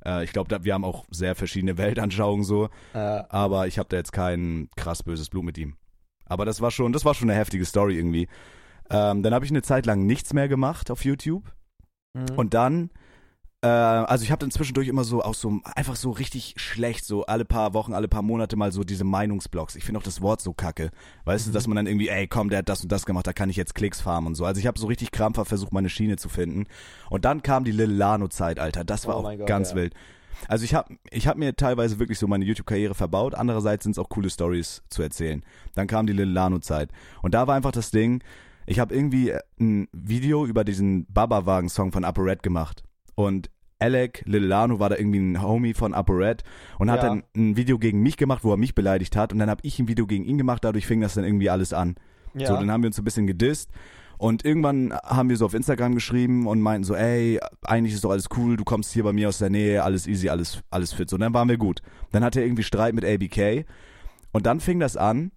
Äh, 0.06 0.24
ich 0.24 0.32
glaube, 0.32 0.64
wir 0.64 0.74
haben 0.74 0.86
auch 0.86 1.04
sehr 1.12 1.36
verschiedene 1.36 1.78
Weltanschauungen 1.78 2.46
so, 2.46 2.70
Äh, 2.94 2.98
aber 2.98 3.68
ich 3.68 3.80
habe 3.80 3.90
da 3.90 3.98
jetzt 3.98 4.14
kein 4.14 4.70
krass 4.78 5.04
böses 5.04 5.30
Blut 5.30 5.44
mit 5.44 5.58
ihm. 5.58 5.76
Aber 6.26 6.46
das 6.46 6.62
war 6.62 6.72
schon, 6.72 6.94
das 6.94 7.04
war 7.04 7.14
schon 7.14 7.30
eine 7.30 7.38
heftige 7.38 7.66
Story 7.66 7.98
irgendwie. 7.98 8.30
Ähm, 8.90 9.24
dann 9.24 9.34
habe 9.34 9.44
ich 9.44 9.52
eine 9.52 9.62
Zeit 9.64 9.86
lang 9.86 10.06
nichts 10.06 10.34
mehr 10.34 10.48
gemacht 10.48 10.90
auf 10.90 11.04
YouTube. 11.04 11.52
mhm. 12.14 12.38
Und 12.38 12.54
dann, 12.54 12.92
äh, 13.68 14.06
also 14.06 14.24
ich 14.24 14.32
habe 14.32 14.40
dann 14.40 14.52
zwischendurch 14.52 14.88
immer 14.88 15.04
so 15.04 15.22
auch 15.22 15.34
so 15.34 15.60
einfach 15.76 15.96
so 15.96 16.12
richtig 16.12 16.54
schlecht, 16.58 17.06
so 17.06 17.26
alle 17.26 17.46
paar 17.46 17.74
Wochen, 17.74 17.94
alle 17.94 18.08
paar 18.08 18.22
Monate 18.22 18.56
mal 18.56 18.72
so 18.72 18.84
diese 18.84 19.04
Meinungsblogs. 19.04 19.76
Ich 19.76 19.84
finde 19.84 20.00
auch 20.00 20.04
das 20.04 20.22
Wort 20.22 20.42
so 20.42 20.54
kacke. 20.54 20.92
Weißt 21.26 21.46
Mhm. 21.48 21.52
du, 21.52 21.54
dass 21.54 21.68
man 21.68 21.76
dann 21.76 21.88
irgendwie, 21.88 22.10
ey, 22.10 22.28
komm, 22.28 22.50
der 22.50 22.60
hat 22.60 22.70
das 22.70 22.82
und 22.84 22.92
das 22.92 23.06
gemacht, 23.06 23.28
da 23.28 23.34
kann 23.34 23.50
ich 23.50 23.56
jetzt 23.56 23.76
Klicks 23.76 24.02
farmen 24.02 24.28
und 24.28 24.36
so. 24.36 24.46
Also 24.46 24.60
ich 24.60 24.68
habe 24.68 24.80
so 24.80 24.88
richtig 24.88 25.12
krampfhaft 25.12 25.50
versucht, 25.50 25.74
meine 25.74 25.90
Schiene 25.90 26.18
zu 26.18 26.30
finden. 26.30 26.66
Und 27.10 27.26
dann 27.26 27.44
kam 27.44 27.64
die 27.64 27.72
Lil 27.72 27.92
Lano-Zeit, 27.92 28.60
Alter. 28.60 28.84
Das 28.84 29.08
war 29.08 29.16
Oh 29.18 29.20
auch 29.28 29.38
Gott, 29.38 29.48
ganz 29.48 29.72
ja. 29.72 29.76
wild. 29.78 29.94
Also 30.48 30.66
ich 30.66 30.74
habe 30.76 30.96
ich 31.10 31.28
hab 31.28 31.36
mir 31.38 31.56
teilweise 31.56 31.98
wirklich 32.00 32.20
so 32.20 32.28
meine 32.28 32.46
YouTube-Karriere 32.46 32.94
verbaut. 32.94 33.34
Andererseits 33.34 33.84
sind 33.84 33.94
es 33.94 34.00
auch 34.00 34.10
coole 34.10 34.30
Stories 34.30 34.84
zu 34.90 35.02
erzählen. 35.02 35.44
Dann 35.74 35.88
kam 35.88 36.06
die 36.06 36.14
Lil 36.14 36.30
Lano-Zeit. 36.30 36.92
Und 37.24 37.34
da 37.34 37.48
war 37.48 37.56
einfach 37.56 37.72
das 37.72 37.90
Ding, 37.92 38.22
ich 38.68 38.80
habe 38.80 38.94
irgendwie 38.94 39.30
äh, 39.30 39.40
ein 39.60 39.88
Video 39.94 40.46
über 40.46 40.64
diesen 40.64 41.06
Baba-Wagen-Song 41.12 41.92
von 41.92 42.04
Upper 42.04 42.24
Red 42.26 42.44
gemacht. 42.44 42.84
Und 43.16 43.50
Alec 43.80 44.24
Lil 44.26 44.44
Lano 44.46 44.80
war 44.80 44.90
da 44.90 44.98
irgendwie 44.98 45.20
ein 45.20 45.42
Homie 45.42 45.74
von 45.74 45.94
Upper 45.94 46.18
Red 46.18 46.44
und 46.80 46.90
hat 46.92 47.04
Ja. 47.04 47.10
dann 47.10 47.24
ein 47.36 47.56
Video 47.58 47.78
gegen 47.78 48.02
mich 48.02 48.18
gemacht, 48.18 48.44
wo 48.44 48.52
er 48.52 48.58
mich 48.58 48.74
beleidigt 48.76 49.16
hat. 49.16 49.34
Und 49.34 49.40
dann 49.40 49.50
habe 49.50 49.62
ich 49.64 49.80
ein 49.80 49.88
Video 49.88 50.08
gegen 50.08 50.26
ihn 50.26 50.38
gemacht, 50.38 50.64
dadurch 50.64 50.88
fing 50.88 51.02
das 51.02 51.14
dann 51.14 51.24
irgendwie 51.24 51.50
alles 51.50 51.74
an. 51.74 51.96
ja. 52.34 52.48
So, 52.48 52.54
dann 52.56 52.70
haben 52.72 52.84
wir 52.84 52.88
uns 52.88 52.96
so 52.96 53.02
ein 53.02 53.06
bisschen 53.06 53.28
gedisst. 53.28 53.70
Und 54.20 54.44
irgendwann 54.46 54.94
haben 55.04 55.30
wir 55.30 55.38
so 55.38 55.46
auf 55.46 55.54
Instagram 55.54 55.94
geschrieben 55.94 56.48
und 56.48 56.60
meinten 56.60 56.84
so, 56.84 56.96
ey, 56.96 57.40
eigentlich 57.64 57.94
ist 57.94 58.04
doch 58.04 58.10
alles 58.12 58.30
cool, 58.36 58.58
du 58.58 58.64
kommst 58.64 58.92
hier 58.94 59.04
bei 59.04 59.14
mir 59.14 59.30
aus 59.30 59.38
der 59.38 59.52
Nähe, 59.52 59.84
alles 59.84 60.08
easy, 60.08 60.28
alles, 60.30 60.62
alles 60.72 60.92
fit. 60.94 61.08
So, 61.10 61.18
und 61.18 61.22
dann 61.22 61.34
waren 61.36 61.48
wir 61.50 61.58
gut. 61.58 61.82
Dann 62.12 62.24
hatte 62.24 62.40
er 62.40 62.46
irgendwie 62.48 62.64
Streit 62.64 62.96
mit 62.96 63.06
ABK. 63.06 63.66
Und 64.32 64.46
dann 64.48 64.60
fing 64.60 64.80
das 64.80 64.98
an. 64.98 65.32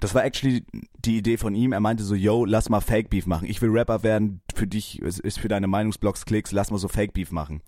Das 0.00 0.14
war 0.14 0.24
actually 0.24 0.64
die 1.04 1.18
Idee 1.18 1.36
von 1.36 1.54
ihm. 1.54 1.72
Er 1.72 1.80
meinte 1.80 2.02
so, 2.02 2.14
yo, 2.14 2.44
lass 2.44 2.68
mal 2.68 2.80
Fake 2.80 3.10
Beef 3.10 3.26
machen. 3.26 3.48
Ich 3.48 3.62
will 3.62 3.70
Rapper 3.70 4.02
werden, 4.02 4.40
für 4.54 4.66
dich, 4.66 5.00
es 5.02 5.18
ist 5.18 5.38
für 5.38 5.48
deine 5.48 5.66
Meinungsblogs 5.66 6.24
Klicks, 6.26 6.52
lass 6.52 6.70
mal 6.70 6.78
so 6.78 6.88
Fake 6.88 7.12
Beef 7.12 7.30
machen. 7.30 7.62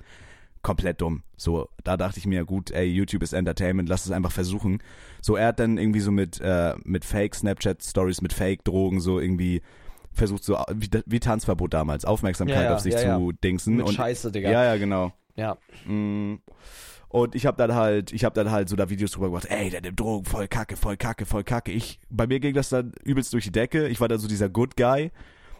Komplett 0.62 1.00
dumm. 1.00 1.22
So, 1.36 1.68
da 1.84 1.96
dachte 1.96 2.18
ich 2.18 2.26
mir, 2.26 2.44
gut, 2.44 2.72
ey, 2.72 2.86
YouTube 2.86 3.22
ist 3.22 3.32
Entertainment, 3.32 3.88
lass 3.88 4.04
es 4.04 4.10
einfach 4.10 4.32
versuchen. 4.32 4.82
So, 5.20 5.36
er 5.36 5.48
hat 5.48 5.60
dann 5.60 5.78
irgendwie 5.78 6.00
so 6.00 6.10
mit, 6.10 6.40
äh, 6.40 6.74
mit 6.82 7.04
Fake 7.04 7.34
Snapchat 7.36 7.82
Stories, 7.84 8.20
mit 8.20 8.32
Fake 8.32 8.64
Drogen 8.64 9.00
so 9.00 9.20
irgendwie 9.20 9.62
versucht 10.12 10.44
so, 10.44 10.56
wie, 10.74 10.88
wie 11.04 11.20
Tanzverbot 11.20 11.74
damals, 11.74 12.04
Aufmerksamkeit 12.04 12.56
Ja, 12.56 12.62
ja, 12.64 12.74
auf 12.74 12.80
sich 12.80 12.94
ja. 12.94 13.16
zu 13.16 13.32
dingsen. 13.32 13.76
Mit 13.76 13.86
und, 13.86 13.94
Scheiße, 13.94 14.32
Digga. 14.32 14.50
ja, 14.50 14.64
ja, 14.64 14.76
genau. 14.76 15.12
Ja. 15.36 15.56
Mm. 15.86 16.36
Und 17.08 17.34
ich 17.34 17.46
habe 17.46 17.56
dann 17.56 17.74
halt, 17.74 18.12
ich 18.12 18.24
habe 18.24 18.34
dann 18.34 18.50
halt 18.50 18.68
so 18.68 18.76
da 18.76 18.90
Videos 18.90 19.12
drüber 19.12 19.28
gemacht, 19.28 19.46
ey, 19.48 19.70
der 19.70 19.80
nimmt 19.80 19.98
Drogen, 19.98 20.24
voll 20.24 20.48
kacke, 20.48 20.76
voll 20.76 20.96
kacke, 20.96 21.24
voll 21.24 21.44
kacke. 21.44 21.72
Ich, 21.72 22.00
bei 22.10 22.26
mir 22.26 22.40
ging 22.40 22.54
das 22.54 22.68
dann 22.68 22.92
übelst 23.04 23.32
durch 23.32 23.44
die 23.44 23.52
Decke. 23.52 23.88
Ich 23.88 24.00
war 24.00 24.08
dann 24.08 24.18
so 24.18 24.28
dieser 24.28 24.48
Good 24.48 24.76
Guy. 24.76 25.10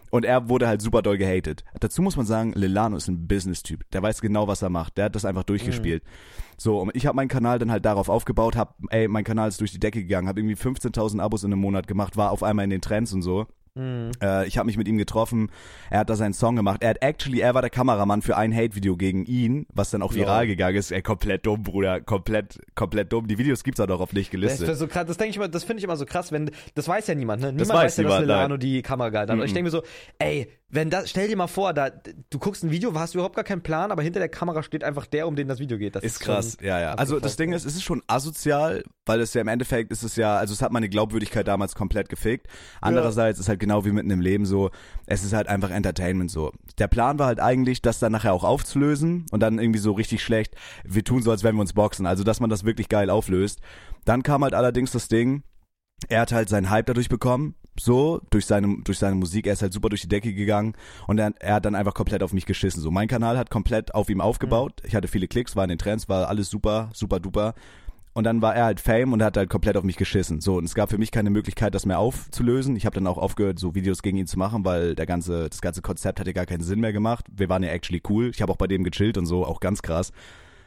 Und 0.09 0.23
er 0.23 0.47
wurde 0.47 0.67
halt 0.67 0.81
super 0.81 1.01
doll 1.01 1.17
gehatet. 1.17 1.65
Dazu 1.81 2.01
muss 2.01 2.15
man 2.15 2.25
sagen, 2.25 2.53
Lilano 2.53 2.95
ist 2.95 3.09
ein 3.09 3.27
Business-Typ. 3.27 3.89
Der 3.91 4.01
weiß 4.01 4.21
genau, 4.21 4.47
was 4.47 4.61
er 4.61 4.69
macht. 4.69 4.97
Der 4.97 5.05
hat 5.05 5.15
das 5.15 5.25
einfach 5.25 5.43
durchgespielt. 5.43 6.01
So, 6.57 6.79
und 6.79 6.95
ich 6.95 7.05
habe 7.05 7.15
meinen 7.15 7.27
Kanal 7.27 7.59
dann 7.59 7.71
halt 7.71 7.85
darauf 7.85 8.07
aufgebaut, 8.07 8.55
hab, 8.55 8.77
ey, 8.89 9.07
mein 9.07 9.25
Kanal 9.25 9.49
ist 9.49 9.59
durch 9.59 9.71
die 9.71 9.79
Decke 9.79 10.01
gegangen, 10.01 10.27
habe 10.29 10.39
irgendwie 10.39 10.55
15.000 10.55 11.19
Abos 11.19 11.43
in 11.43 11.51
einem 11.51 11.61
Monat 11.61 11.87
gemacht, 11.87 12.15
war 12.15 12.31
auf 12.31 12.41
einmal 12.41 12.63
in 12.63 12.69
den 12.69 12.81
Trends 12.81 13.11
und 13.13 13.21
so. 13.21 13.47
Mhm. 13.77 14.11
Äh, 14.21 14.47
ich 14.47 14.57
habe 14.57 14.65
mich 14.65 14.77
mit 14.77 14.87
ihm 14.87 14.97
getroffen. 14.97 15.51
Er 15.89 15.99
hat 15.99 16.09
da 16.09 16.15
seinen 16.15 16.33
Song 16.33 16.55
gemacht. 16.55 16.77
Er 16.81 16.89
hat 16.91 17.01
actually, 17.01 17.39
er 17.41 17.53
war 17.53 17.61
der 17.61 17.69
Kameramann 17.69 18.21
für 18.21 18.35
ein 18.37 18.53
Hate-Video 18.55 18.97
gegen 18.97 19.25
ihn, 19.25 19.67
was 19.73 19.89
dann 19.91 20.01
auch 20.01 20.13
viral 20.13 20.39
Lol. 20.43 20.47
gegangen 20.47 20.77
ist. 20.77 20.91
Ey, 20.91 21.01
komplett 21.01 21.45
dumm, 21.45 21.63
Bruder. 21.63 22.01
Komplett, 22.01 22.59
komplett 22.75 23.13
dumm. 23.13 23.27
Die 23.27 23.37
Videos 23.37 23.63
gibt's 23.63 23.79
auch 23.79 23.87
noch 23.87 23.99
auf 24.01 24.13
nicht 24.13 24.27
Das, 24.27 24.31
gelistet. 24.31 24.69
ist 24.69 24.79
so 24.79 24.87
krass, 24.87 25.05
das 25.05 25.17
denke 25.17 25.29
ich 25.31 25.35
immer, 25.37 25.47
das 25.47 25.63
finde 25.63 25.79
ich 25.79 25.83
immer 25.83 25.97
so 25.97 26.05
krass, 26.05 26.31
wenn 26.31 26.49
das 26.75 26.87
weiß 26.87 27.07
ja 27.07 27.15
niemand, 27.15 27.41
ne? 27.41 27.51
Niemand 27.53 27.69
weiß 27.69 27.77
weiß 27.83 27.97
ja, 27.97 28.03
dass 28.03 28.11
niemand, 28.11 28.21
Milano 28.27 28.47
nein. 28.55 28.59
die 28.59 28.81
Kamera 28.81 29.09
gehalten 29.09 29.31
hat. 29.33 29.39
Und 29.39 29.45
ich 29.45 29.51
Mhm. 29.51 29.55
denke 29.55 29.67
mir 29.67 29.71
so, 29.71 29.83
ey, 30.19 30.47
wenn 30.69 30.89
das, 30.89 31.09
stell 31.09 31.29
dir 31.29 31.37
mal 31.37 31.47
vor, 31.47 31.73
da 31.73 31.89
du 31.89 32.39
guckst 32.39 32.61
ein 32.63 32.71
Video, 32.71 32.93
hast 32.93 33.13
du 33.13 33.19
überhaupt 33.19 33.35
gar 33.35 33.45
keinen 33.45 33.61
Plan, 33.61 33.89
aber 33.89 34.03
hinter 34.03 34.19
der 34.19 34.27
Kamera 34.27 34.63
steht 34.63 34.83
einfach 34.83 35.05
der, 35.05 35.25
um 35.27 35.37
den 35.37 35.47
das 35.47 35.59
Video 35.59 35.77
geht. 35.77 35.95
Das 35.95 36.03
ist 36.03 36.19
krass, 36.19 36.57
schon 36.59 36.67
ja, 36.67 36.79
ja. 36.81 36.93
Also 36.95 37.21
das 37.21 37.37
Ding 37.37 37.51
ja. 37.51 37.55
ist, 37.55 37.65
es 37.65 37.75
ist 37.75 37.83
schon 37.83 38.03
asozial, 38.07 38.83
weil 39.05 39.21
es 39.21 39.33
ja 39.33 39.39
im 39.39 39.47
Endeffekt 39.47 39.93
ist 39.93 40.03
es 40.03 40.17
ja, 40.17 40.35
also 40.35 40.53
es 40.53 40.61
hat 40.61 40.73
meine 40.73 40.89
Glaubwürdigkeit 40.89 41.47
damals 41.47 41.73
komplett 41.73 42.09
gefickt. 42.09 42.47
Andererseits 42.81 43.39
ist 43.39 43.47
halt 43.47 43.61
genau 43.61 43.85
wie 43.85 43.91
mitten 43.91 44.11
im 44.11 44.19
Leben 44.19 44.45
so, 44.45 44.69
es 45.05 45.23
ist 45.23 45.31
halt 45.31 45.47
einfach 45.47 45.69
Entertainment 45.69 46.31
so. 46.31 46.51
Der 46.77 46.89
Plan 46.89 47.17
war 47.17 47.27
halt 47.27 47.39
eigentlich, 47.39 47.81
das 47.81 47.99
dann 47.99 48.11
nachher 48.11 48.33
auch 48.33 48.43
aufzulösen 48.43 49.25
und 49.31 49.39
dann 49.39 49.59
irgendwie 49.59 49.79
so 49.79 49.93
richtig 49.93 50.21
schlecht, 50.21 50.55
wir 50.83 51.03
tun 51.05 51.23
so, 51.23 51.31
als 51.31 51.45
wenn 51.45 51.55
wir 51.55 51.61
uns 51.61 51.73
boxen. 51.73 52.05
Also 52.05 52.25
dass 52.25 52.41
man 52.41 52.49
das 52.49 52.65
wirklich 52.65 52.89
geil 52.89 53.09
auflöst. 53.09 53.61
Dann 54.03 54.21
kam 54.21 54.43
halt 54.43 54.53
allerdings 54.53 54.91
das 54.91 55.07
Ding, 55.07 55.43
er 56.09 56.21
hat 56.21 56.33
halt 56.33 56.49
seinen 56.49 56.69
Hype 56.69 56.87
dadurch 56.87 57.09
bekommen, 57.09 57.55
so, 57.79 58.21
durch 58.29 58.45
seine, 58.45 58.77
durch 58.83 58.99
seine 58.99 59.15
Musik, 59.15 59.47
er 59.47 59.53
ist 59.53 59.61
halt 59.61 59.73
super 59.73 59.89
durch 59.89 60.01
die 60.01 60.07
Decke 60.07 60.33
gegangen 60.33 60.73
und 61.07 61.19
er, 61.19 61.33
er 61.39 61.55
hat 61.55 61.65
dann 61.65 61.75
einfach 61.75 61.93
komplett 61.93 62.23
auf 62.23 62.33
mich 62.33 62.45
geschissen. 62.45 62.81
So, 62.81 62.91
mein 62.91 63.07
Kanal 63.07 63.37
hat 63.37 63.49
komplett 63.49 63.93
auf 63.93 64.09
ihm 64.09 64.21
aufgebaut. 64.21 64.81
Ich 64.83 64.95
hatte 64.95 65.07
viele 65.07 65.27
Klicks, 65.27 65.55
war 65.55 65.63
in 65.63 65.69
den 65.69 65.77
Trends, 65.77 66.09
war 66.09 66.27
alles 66.27 66.49
super, 66.49 66.89
super 66.93 67.19
duper. 67.19 67.53
Und 68.13 68.23
dann 68.23 68.41
war 68.41 68.55
er 68.55 68.65
halt 68.65 68.79
Fame 68.79 69.13
und 69.13 69.21
hat 69.21 69.37
halt 69.37 69.47
komplett 69.47 69.77
auf 69.77 69.83
mich 69.83 69.95
geschissen. 69.95 70.41
So, 70.41 70.55
und 70.57 70.63
es 70.63 70.73
gab 70.73 70.89
für 70.89 70.97
mich 70.97 71.11
keine 71.11 71.29
Möglichkeit, 71.29 71.75
das 71.75 71.85
mehr 71.85 71.99
aufzulösen. 71.99 72.75
Ich 72.75 72.87
habe 72.87 72.95
dann 72.95 73.05
auch 73.05 73.19
aufgehört, 73.19 73.59
so 73.59 73.75
Videos 73.75 74.01
gegen 74.01 74.17
ihn 74.17 74.25
zu 74.25 74.39
machen, 74.39 74.65
weil 74.65 74.95
der 74.95 75.05
ganze, 75.05 75.47
das 75.49 75.61
ganze 75.61 75.83
Konzept 75.83 76.19
hatte 76.19 76.33
gar 76.33 76.47
keinen 76.47 76.63
Sinn 76.63 76.79
mehr 76.79 76.93
gemacht. 76.93 77.25
Wir 77.31 77.47
waren 77.47 77.61
ja 77.61 77.69
actually 77.69 78.01
cool. 78.09 78.31
Ich 78.33 78.41
habe 78.41 78.51
auch 78.51 78.57
bei 78.57 78.65
dem 78.65 78.83
gechillt 78.83 79.19
und 79.19 79.27
so, 79.27 79.45
auch 79.45 79.59
ganz 79.59 79.83
krass. 79.83 80.11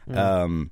Ähm, 0.09 0.71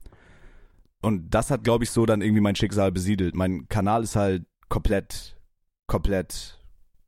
und 1.01 1.31
das 1.31 1.51
hat, 1.51 1.65
glaube 1.65 1.85
ich, 1.85 1.91
so 1.91 2.07
dann 2.07 2.23
irgendwie 2.23 2.41
mein 2.41 2.57
Schicksal 2.57 2.93
besiedelt. 2.93 3.35
Mein 3.35 3.69
Kanal 3.69 4.03
ist 4.03 4.17
halt 4.17 4.45
komplett, 4.69 5.37
komplett 5.89 6.61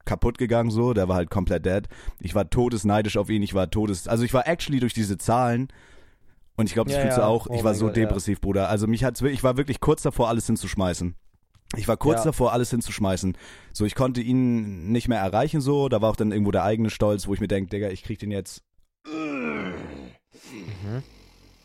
kaputt 0.04 0.38
gegangen 0.38 0.70
so, 0.70 0.92
der 0.92 1.06
war 1.08 1.14
halt 1.16 1.30
komplett 1.30 1.64
dead. 1.64 1.88
Ich 2.18 2.34
war 2.34 2.50
todesneidisch 2.50 3.16
auf 3.16 3.30
ihn, 3.30 3.42
ich 3.42 3.54
war 3.54 3.70
todes, 3.70 4.08
also 4.08 4.24
ich 4.24 4.34
war 4.34 4.48
actually 4.48 4.80
durch 4.80 4.94
diese 4.94 5.16
Zahlen 5.18 5.68
und 6.56 6.66
ich 6.66 6.72
glaube, 6.74 6.88
das 6.90 6.96
Ja, 6.96 7.02
fühlst 7.02 7.18
du 7.18 7.22
ja. 7.22 7.26
auch, 7.28 7.46
Oh 7.48 7.54
ich 7.54 7.62
war 7.62 7.74
so 7.74 7.86
Gott, 7.86 7.96
ja. 7.96 8.04
depressiv, 8.06 8.40
Bruder. 8.40 8.68
Also 8.68 8.88
mich 8.88 9.04
hat's 9.04 9.22
ich 9.22 9.44
war 9.44 9.56
wirklich 9.56 9.78
kurz 9.78 10.02
davor, 10.02 10.28
alles 10.28 10.46
hinzuschmeißen. 10.46 11.14
Ich 11.76 11.86
war 11.86 11.96
kurz 11.96 12.20
Ja. 12.20 12.24
davor, 12.24 12.52
alles 12.52 12.70
hinzuschmeißen. 12.70 13.36
So, 13.72 13.84
ich 13.84 13.94
konnte 13.94 14.20
ihn 14.20 14.90
nicht 14.90 15.06
mehr 15.06 15.20
erreichen 15.20 15.60
so, 15.60 15.88
da 15.88 16.02
war 16.02 16.10
auch 16.10 16.16
dann 16.16 16.32
irgendwo 16.32 16.50
der 16.50 16.64
eigene 16.64 16.90
Stolz, 16.90 17.28
wo 17.28 17.34
ich 17.34 17.40
mir 17.40 17.46
denke, 17.46 17.70
Digga, 17.70 17.90
ich 17.90 18.02
krieg 18.02 18.18
den 18.18 18.32
jetzt 18.32 18.64
Mhm. 20.52 21.02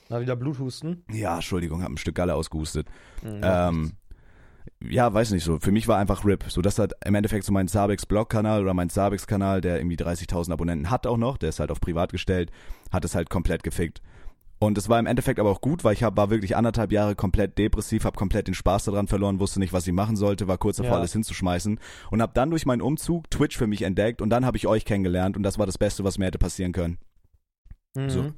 Na, 0.09 0.22
wieder 0.22 0.36
Bluthusten. 0.36 1.03
Ja, 1.11 1.36
Entschuldigung, 1.36 1.82
hab 1.82 1.89
ein 1.89 1.97
Stück 1.97 2.16
Galle 2.16 2.36
ausgehustet. 2.36 2.88
Mhm. 3.24 3.41
Ähm, 3.43 3.91
ja, 4.88 5.13
weiß 5.13 5.32
nicht 5.32 5.43
so. 5.43 5.59
Für 5.59 5.72
mich 5.72 5.88
war 5.88 5.97
einfach 5.97 6.26
RIP. 6.26 6.45
So, 6.49 6.61
das 6.61 6.80
hat 6.80 6.93
im 7.05 7.16
Endeffekt 7.16 7.45
so 7.45 7.51
mein 7.51 7.68
Zabex 7.68 8.05
Blog-Kanal 8.05 8.61
oder 8.61 8.74
mein 8.74 8.89
Zabex-Kanal, 8.89 9.61
der 9.61 9.78
irgendwie 9.80 9.95
30.000 9.97 10.51
Abonnenten 10.51 10.89
hat 10.89 11.07
auch 11.07 11.18
noch, 11.18 11.38
der 11.38 11.49
ist 11.49 11.59
halt 11.59 11.72
auf 11.72 11.80
privat 11.82 12.11
gestellt, 12.11 12.51
hat 12.91 13.05
es 13.05 13.16
halt 13.16 13.30
komplett 13.30 13.63
gefickt. 13.63 14.01
Und 14.57 14.78
es 14.78 14.88
war 14.88 14.99
im 14.99 15.05
Endeffekt 15.05 15.39
aber 15.39 15.49
auch 15.49 15.59
gut, 15.61 15.84
weil 15.84 15.93
ich 15.93 16.03
hab, 16.03 16.16
war 16.16 16.30
wirklich 16.30 16.55
anderthalb 16.55 16.91
Jahre 16.91 17.16
komplett 17.16 17.57
depressiv, 17.57 18.05
habe 18.05 18.18
komplett 18.18 18.47
den 18.47 18.53
Spaß 18.53 18.86
daran 18.86 19.07
verloren, 19.07 19.39
wusste 19.39 19.59
nicht, 19.59 19.74
was 19.74 19.86
ich 19.86 19.93
machen 19.93 20.16
sollte, 20.16 20.47
war 20.47 20.57
kurz 20.57 20.78
davor, 20.78 20.93
Ja. 20.93 20.99
alles 20.99 21.11
hinzuschmeißen 21.13 21.78
und 22.09 22.22
habe 22.22 22.32
dann 22.34 22.49
durch 22.49 22.66
meinen 22.66 22.82
Umzug 22.82 23.30
Twitch 23.30 23.57
für 23.57 23.68
mich 23.68 23.82
entdeckt 23.82 24.22
und 24.22 24.30
dann 24.30 24.45
habe 24.45 24.55
ich 24.55 24.66
euch 24.66 24.86
kennengelernt 24.86 25.36
und 25.36 25.43
das 25.43 25.59
war 25.59 25.66
das 25.66 25.78
Beste, 25.78 26.03
was 26.05 26.18
mir 26.18 26.26
hätte 26.26 26.38
passieren 26.38 26.72
können. 26.72 26.97
Mhm. 27.95 28.09
so. 28.09 28.32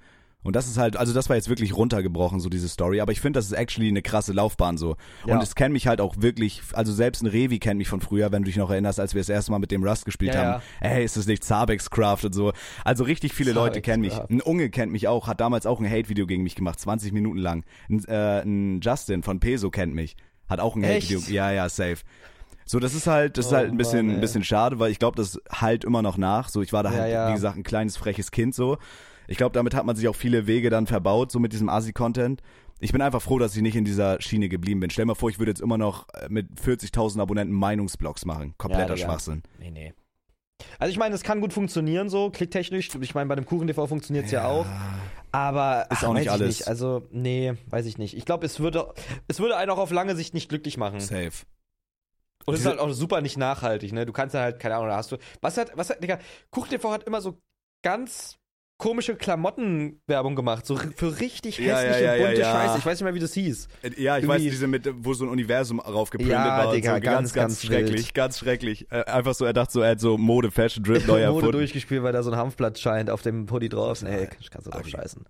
Und 0.48 0.56
das 0.56 0.66
ist 0.66 0.78
halt, 0.78 0.96
also 0.96 1.14
das 1.14 1.28
war 1.28 1.36
jetzt 1.36 1.50
wirklich 1.50 1.76
runtergebrochen, 1.76 2.40
so 2.40 2.48
diese 2.48 2.70
Story. 2.70 3.02
Aber 3.02 3.12
ich 3.12 3.20
finde, 3.20 3.38
das 3.38 3.48
ist 3.48 3.52
actually 3.52 3.90
eine 3.90 4.02
krasse 4.02 4.32
Laufbahn 4.32 4.78
so. 4.78 4.96
Ja. 5.26 5.36
Und 5.36 5.44
es 5.44 5.56
kennt 5.56 5.74
mich 5.74 5.88
halt 5.88 6.00
auch 6.00 6.16
wirklich, 6.20 6.62
also 6.72 6.94
selbst 6.94 7.22
ein 7.22 7.28
Revi 7.28 7.60
kennt 7.60 7.78
mich 7.78 7.90
von 7.90 8.00
früher, 8.00 8.32
wenn 8.32 8.44
du 8.44 8.46
dich 8.46 8.56
noch 8.56 8.70
erinnerst, 8.70 8.98
als 9.02 9.14
wir 9.14 9.20
das 9.20 9.28
erste 9.28 9.52
Mal 9.52 9.60
mit 9.60 9.72
dem 9.72 9.84
Rust 9.84 10.06
gespielt 10.06 10.36
Ja, 10.36 10.44
haben. 10.54 10.64
Ey, 10.80 11.04
ist 11.04 11.18
das 11.18 11.28
nicht 11.28 11.44
Zabex 11.44 11.90
Craft 11.90 12.24
und 12.24 12.34
so. 12.34 12.54
Also 12.86 13.04
richtig 13.04 13.34
viele 13.34 13.52
Leute 13.52 13.82
Zabex 13.82 13.86
kennen 13.86 14.02
mich. 14.04 14.18
Ein 14.30 14.40
Unge 14.40 14.70
kennt 14.70 14.94
mich 14.94 15.10
auch, 15.10 15.28
hat 15.28 15.42
damals 15.42 15.66
auch 15.66 15.82
ein 15.82 15.90
Hate-Video 15.92 16.26
gegen 16.26 16.44
mich 16.44 16.56
gemacht, 16.56 16.80
20 16.80 17.12
Minuten 17.12 17.40
lang. 17.40 17.66
Ein, 17.90 18.06
äh, 18.06 18.42
ein 18.42 18.80
Justin 18.80 19.24
von 19.24 19.42
Peso 19.42 19.70
kennt 19.70 19.94
mich, 19.96 20.16
hat 20.48 20.62
auch 20.62 20.78
ein? 20.78 20.86
Hate-Video. 20.86 21.20
Ja, 21.28 21.52
ja, 21.52 21.68
safe. 21.68 21.98
So, 22.66 22.80
das 22.80 22.94
ist 22.94 23.08
halt, 23.08 23.38
das 23.38 23.48
ist 23.48 23.52
Oh 23.52 23.58
halt 23.58 23.70
ein 23.70 23.76
bisschen, 23.78 24.06
Mann, 24.08 24.16
ein 24.16 24.22
bisschen 24.22 24.46
schade, 24.46 24.80
weil 24.80 24.92
ich 24.92 25.00
glaube, 25.00 25.18
das 25.18 25.42
halt 25.52 25.84
immer 25.84 26.02
noch 26.02 26.16
nach. 26.18 26.48
So, 26.48 26.62
ich 26.62 26.72
war 26.72 26.84
da 26.84 26.92
Ja, 26.94 26.98
halt, 27.00 27.12
ja. 27.12 27.30
wie 27.30 27.34
gesagt, 27.34 27.58
ein 27.58 27.64
kleines 27.64 27.98
freches 27.98 28.32
Kind 28.32 28.56
so. 28.56 28.78
Ich 29.28 29.38
glaube, 29.38 29.54
damit 29.54 29.76
hat 29.76 29.86
man 29.86 29.96
sich 29.96 30.08
auch 30.08 30.16
viele 30.16 30.48
Wege 30.48 30.70
dann 30.70 30.88
verbaut, 30.88 31.32
so 31.32 31.40
mit 31.40 31.54
diesem 31.54 31.70
Asi-Content. 31.70 32.42
Ich 32.80 32.92
bin 32.92 33.02
einfach 33.02 33.22
froh, 33.22 33.40
dass 33.40 33.56
ich 33.56 33.62
nicht 33.62 33.76
in 33.76 33.86
dieser 33.86 34.22
Schiene 34.22 34.50
geblieben 34.50 34.80
bin. 34.80 34.90
Stell 34.90 35.06
mal 35.06 35.16
vor, 35.16 35.30
ich 35.30 35.40
würde 35.40 35.52
jetzt 35.52 35.62
immer 35.62 35.78
noch 35.78 36.08
äh, 36.14 36.28
mit 36.30 36.48
40.000 36.60 37.20
Abonnenten 37.20 37.56
Meinungsblogs 37.56 38.26
machen. 38.26 38.54
Kompletter 38.58 38.96
Ja. 38.96 39.06
Schwachsinn. 39.06 39.44
Nee, 39.60 39.72
nee. 39.72 39.94
Also 40.80 40.92
ich 40.92 40.98
meine, 40.98 41.14
es 41.16 41.24
kann 41.24 41.42
gut 41.42 41.54
funktionieren 41.54 42.10
so, 42.10 42.30
klicktechnisch. 42.30 42.90
Ich 43.02 43.16
meine, 43.16 43.28
bei 43.28 43.36
dem 43.36 43.46
Kuchen-TV 43.46 43.88
funktioniert 43.88 44.26
es 44.26 44.32
ja. 44.32 44.48
auch. 44.48 44.66
Aber 45.32 45.88
Ist 45.92 46.04
ach, 46.04 46.10
auch 46.10 46.14
nicht 46.14 46.30
alles. 46.30 46.60
Nicht. 46.60 46.68
Also, 46.68 47.08
nee, 47.12 47.54
weiß 47.68 47.86
ich 47.86 47.98
nicht. 47.98 48.16
Ich 48.16 48.26
glaube, 48.26 48.46
es 48.46 48.60
würde, 48.60 48.94
es 49.28 49.40
würde 49.40 49.58
einen 49.58 49.72
auch 49.72 49.78
auf 49.78 49.92
lange 49.92 50.16
Sicht 50.16 50.34
nicht 50.34 50.50
glücklich 50.50 50.78
machen. 50.78 51.00
Safe. 51.00 51.32
Und 52.46 52.54
es 52.54 52.62
ist 52.62 52.66
halt 52.66 52.80
auch 52.80 52.92
super 52.92 53.22
nicht 53.22 53.38
nachhaltig, 53.38 53.92
ne? 53.92 54.06
Du 54.06 54.14
kannst 54.14 54.34
ja 54.34 54.42
halt, 54.42 54.60
keine 54.60 54.76
Ahnung, 54.76 54.88
da 54.88 54.96
hast 54.96 55.12
du. 55.12 55.18
Was 55.42 55.58
hat, 55.58 55.72
was 55.76 55.90
hat, 55.90 56.02
Digga, 56.02 56.18
KuchenTV 56.50 56.92
hat 56.92 57.04
immer 57.04 57.20
so 57.20 57.42
ganz 57.84 58.38
komische 58.78 59.16
Klamottenwerbung 59.16 60.36
gemacht, 60.36 60.66
so 60.66 60.78
für 60.78 61.20
richtig 61.20 61.58
Ja, 61.58 61.78
hässliche, 61.80 62.06
ja, 62.06 62.16
ja, 62.16 62.26
bunte 62.26 62.42
ja. 62.42 62.52
Scheiße. 62.52 62.78
Ich 62.78 62.86
weiß 62.86 63.00
nicht 63.00 63.04
mehr, 63.06 63.14
wie 63.16 63.20
das 63.20 63.34
hieß. 63.34 63.68
Äh, 63.82 64.02
Ja, 64.02 64.18
ich 64.18 64.28
weiß, 64.28 64.36
Irgendwie- 64.42 64.50
diese 64.52 64.68
mit, 64.68 64.88
wo 65.04 65.14
so 65.14 65.26
ein 65.26 65.30
Universum 65.30 65.80
raufgeprintet 65.80 66.32
Ja, 66.36 66.66
war. 66.66 66.74
Digga, 66.74 66.96
so, 66.96 67.02
ganz, 67.02 67.04
ganz, 67.04 67.34
ganz 67.34 67.62
schrecklich, 67.64 68.06
wild. 68.06 68.14
ganz 68.14 68.38
schrecklich. 68.40 68.92
Äh, 68.92 69.04
einfach 69.06 69.34
so, 69.34 69.46
er 69.46 69.54
dachte 69.54 69.74
so, 69.74 69.82
er 69.82 69.92
hat 69.92 70.00
so 70.00 70.18
Mode, 70.18 70.52
Fashion, 70.52 70.84
Drip, 70.84 71.08
neu 71.08 71.28
Mode 71.32 71.52
durchgespielt, 71.52 72.04
weil 72.04 72.14
da 72.14 72.22
so 72.22 72.32
ein 72.32 72.38
Hanfblatt 72.38 72.78
scheint 72.78 73.10
auf 73.10 73.22
dem 73.24 73.46
Pulli 73.48 73.68
drauf. 73.70 74.02
Ja, 74.02 74.10
Nee, 74.10 74.30
kannst 74.52 74.68
du 74.68 74.72
drauf 74.72 74.82
Abi. 74.82 74.92
scheißen. 74.92 75.26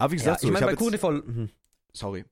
Aber 0.00 0.12
wie 0.12 0.16
Ja, 0.16 0.22
gesagt, 0.22 0.40
so, 0.40 0.46
ich 0.48 0.52
meine, 0.52 0.66
bei 0.66 0.72
jetzt- 0.72 0.78
KuchenTV, 0.80 1.08
hm. 1.08 1.50
Sorry. 1.94 2.24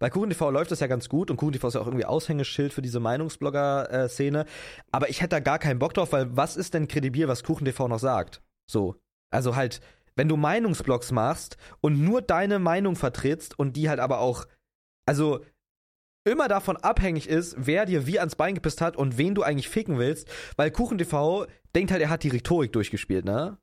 Bei 0.00 0.10
KuchenTV 0.10 0.50
läuft 0.50 0.70
das 0.72 0.80
ja 0.80 0.86
ganz 0.88 1.08
gut 1.08 1.30
und 1.30 1.36
KuchenTV 1.36 1.68
ist 1.68 1.74
ja 1.74 1.80
auch 1.82 1.86
irgendwie 1.86 2.04
Aushängeschild 2.06 2.72
für 2.72 2.82
diese 2.82 2.98
Meinungsblogger-Szene. 2.98 4.46
Aber 4.90 5.08
ich 5.10 5.20
hätte 5.20 5.28
da 5.28 5.40
gar 5.40 5.58
keinen 5.60 5.78
Bock 5.78 5.94
drauf, 5.94 6.10
weil 6.12 6.34
was 6.36 6.56
ist 6.56 6.74
denn 6.74 6.88
kredibil, 6.88 7.28
was 7.28 7.44
KuchenTV 7.44 7.86
noch 7.86 7.98
sagt? 8.00 8.42
So. 8.68 8.96
Also 9.30 9.56
halt, 9.56 9.80
wenn 10.16 10.28
du 10.28 10.36
Meinungsblogs 10.36 11.12
machst 11.12 11.56
und 11.80 12.00
nur 12.02 12.20
deine 12.22 12.58
Meinung 12.58 12.96
vertrittst 12.96 13.58
und 13.58 13.76
die 13.76 13.88
halt 13.88 14.00
aber 14.00 14.20
auch, 14.20 14.46
also 15.06 15.44
immer 16.28 16.48
davon 16.48 16.76
abhängig 16.76 17.28
ist, 17.28 17.54
wer 17.58 17.86
dir 17.86 18.06
wie 18.06 18.18
ans 18.18 18.36
Bein 18.36 18.54
gepisst 18.54 18.80
hat 18.80 18.96
und 18.96 19.16
wen 19.18 19.34
du 19.34 19.42
eigentlich 19.42 19.68
ficken 19.68 19.98
willst, 19.98 20.28
weil 20.56 20.70
KuchenTV 20.70 21.46
denkt 21.74 21.90
halt, 21.92 22.02
er 22.02 22.10
hat 22.10 22.22
die 22.22 22.28
Rhetorik 22.28 22.72
durchgespielt, 22.72 23.24
ne? 23.24 23.56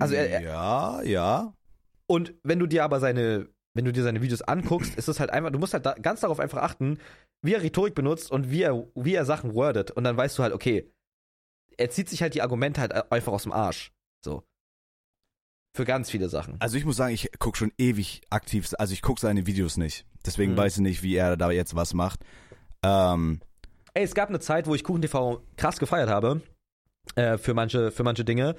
Also 0.00 0.14
er- 0.14 0.40
ja, 0.40 1.02
ja. 1.02 1.54
Und 2.06 2.34
wenn 2.42 2.58
du 2.58 2.66
dir 2.66 2.84
aber 2.84 3.00
seine, 3.00 3.48
wenn 3.74 3.84
du 3.84 3.92
dir 3.92 4.02
seine 4.02 4.22
Videos 4.22 4.42
anguckst, 4.42 4.94
ist 4.96 5.08
es 5.08 5.20
halt 5.20 5.30
einfach, 5.30 5.50
du 5.50 5.58
musst 5.58 5.74
halt 5.74 5.84
da, 5.84 5.92
ganz 5.94 6.20
darauf 6.20 6.40
einfach 6.40 6.62
achten, 6.62 6.98
wie 7.42 7.54
er 7.54 7.62
Rhetorik 7.62 7.94
benutzt 7.94 8.30
und 8.30 8.50
wie 8.50 8.62
er, 8.62 8.86
wie 8.94 9.14
er 9.14 9.24
Sachen 9.26 9.54
wordet. 9.54 9.90
Und 9.90 10.04
dann 10.04 10.16
weißt 10.16 10.38
du 10.38 10.42
halt, 10.42 10.54
okay, 10.54 10.90
er 11.76 11.90
zieht 11.90 12.08
sich 12.08 12.22
halt 12.22 12.34
die 12.34 12.42
Argumente 12.42 12.80
halt 12.80 13.12
einfach 13.12 13.32
aus 13.32 13.42
dem 13.42 13.52
Arsch. 13.52 13.92
So. 14.24 14.42
Für 15.76 15.84
ganz 15.84 16.10
viele 16.10 16.28
Sachen. 16.28 16.56
Also 16.60 16.76
ich 16.76 16.84
muss 16.84 16.96
sagen, 16.96 17.12
ich 17.14 17.28
gucke 17.38 17.58
schon 17.58 17.72
ewig 17.78 18.22
aktiv, 18.30 18.72
also 18.78 18.92
ich 18.92 19.02
gucke 19.02 19.20
seine 19.20 19.46
Videos 19.46 19.76
nicht. 19.76 20.06
Deswegen 20.24 20.52
Mhm. 20.52 20.56
weiß 20.56 20.76
ich 20.76 20.82
nicht, 20.82 21.02
wie 21.02 21.16
er 21.16 21.36
da 21.36 21.50
jetzt 21.50 21.74
was 21.74 21.94
macht. 21.94 22.20
Ähm, 22.82 23.40
Ey, 23.92 24.04
es 24.04 24.14
gab 24.14 24.28
eine 24.28 24.40
Zeit, 24.40 24.66
wo 24.66 24.74
ich 24.74 24.82
KuchenTV 24.84 25.40
krass 25.56 25.78
gefeiert 25.78 26.08
habe. 26.08 26.42
Äh, 27.16 27.38
für 27.38 27.54
manche, 27.54 27.90
für 27.90 28.02
manche 28.02 28.24
Dinge. 28.24 28.56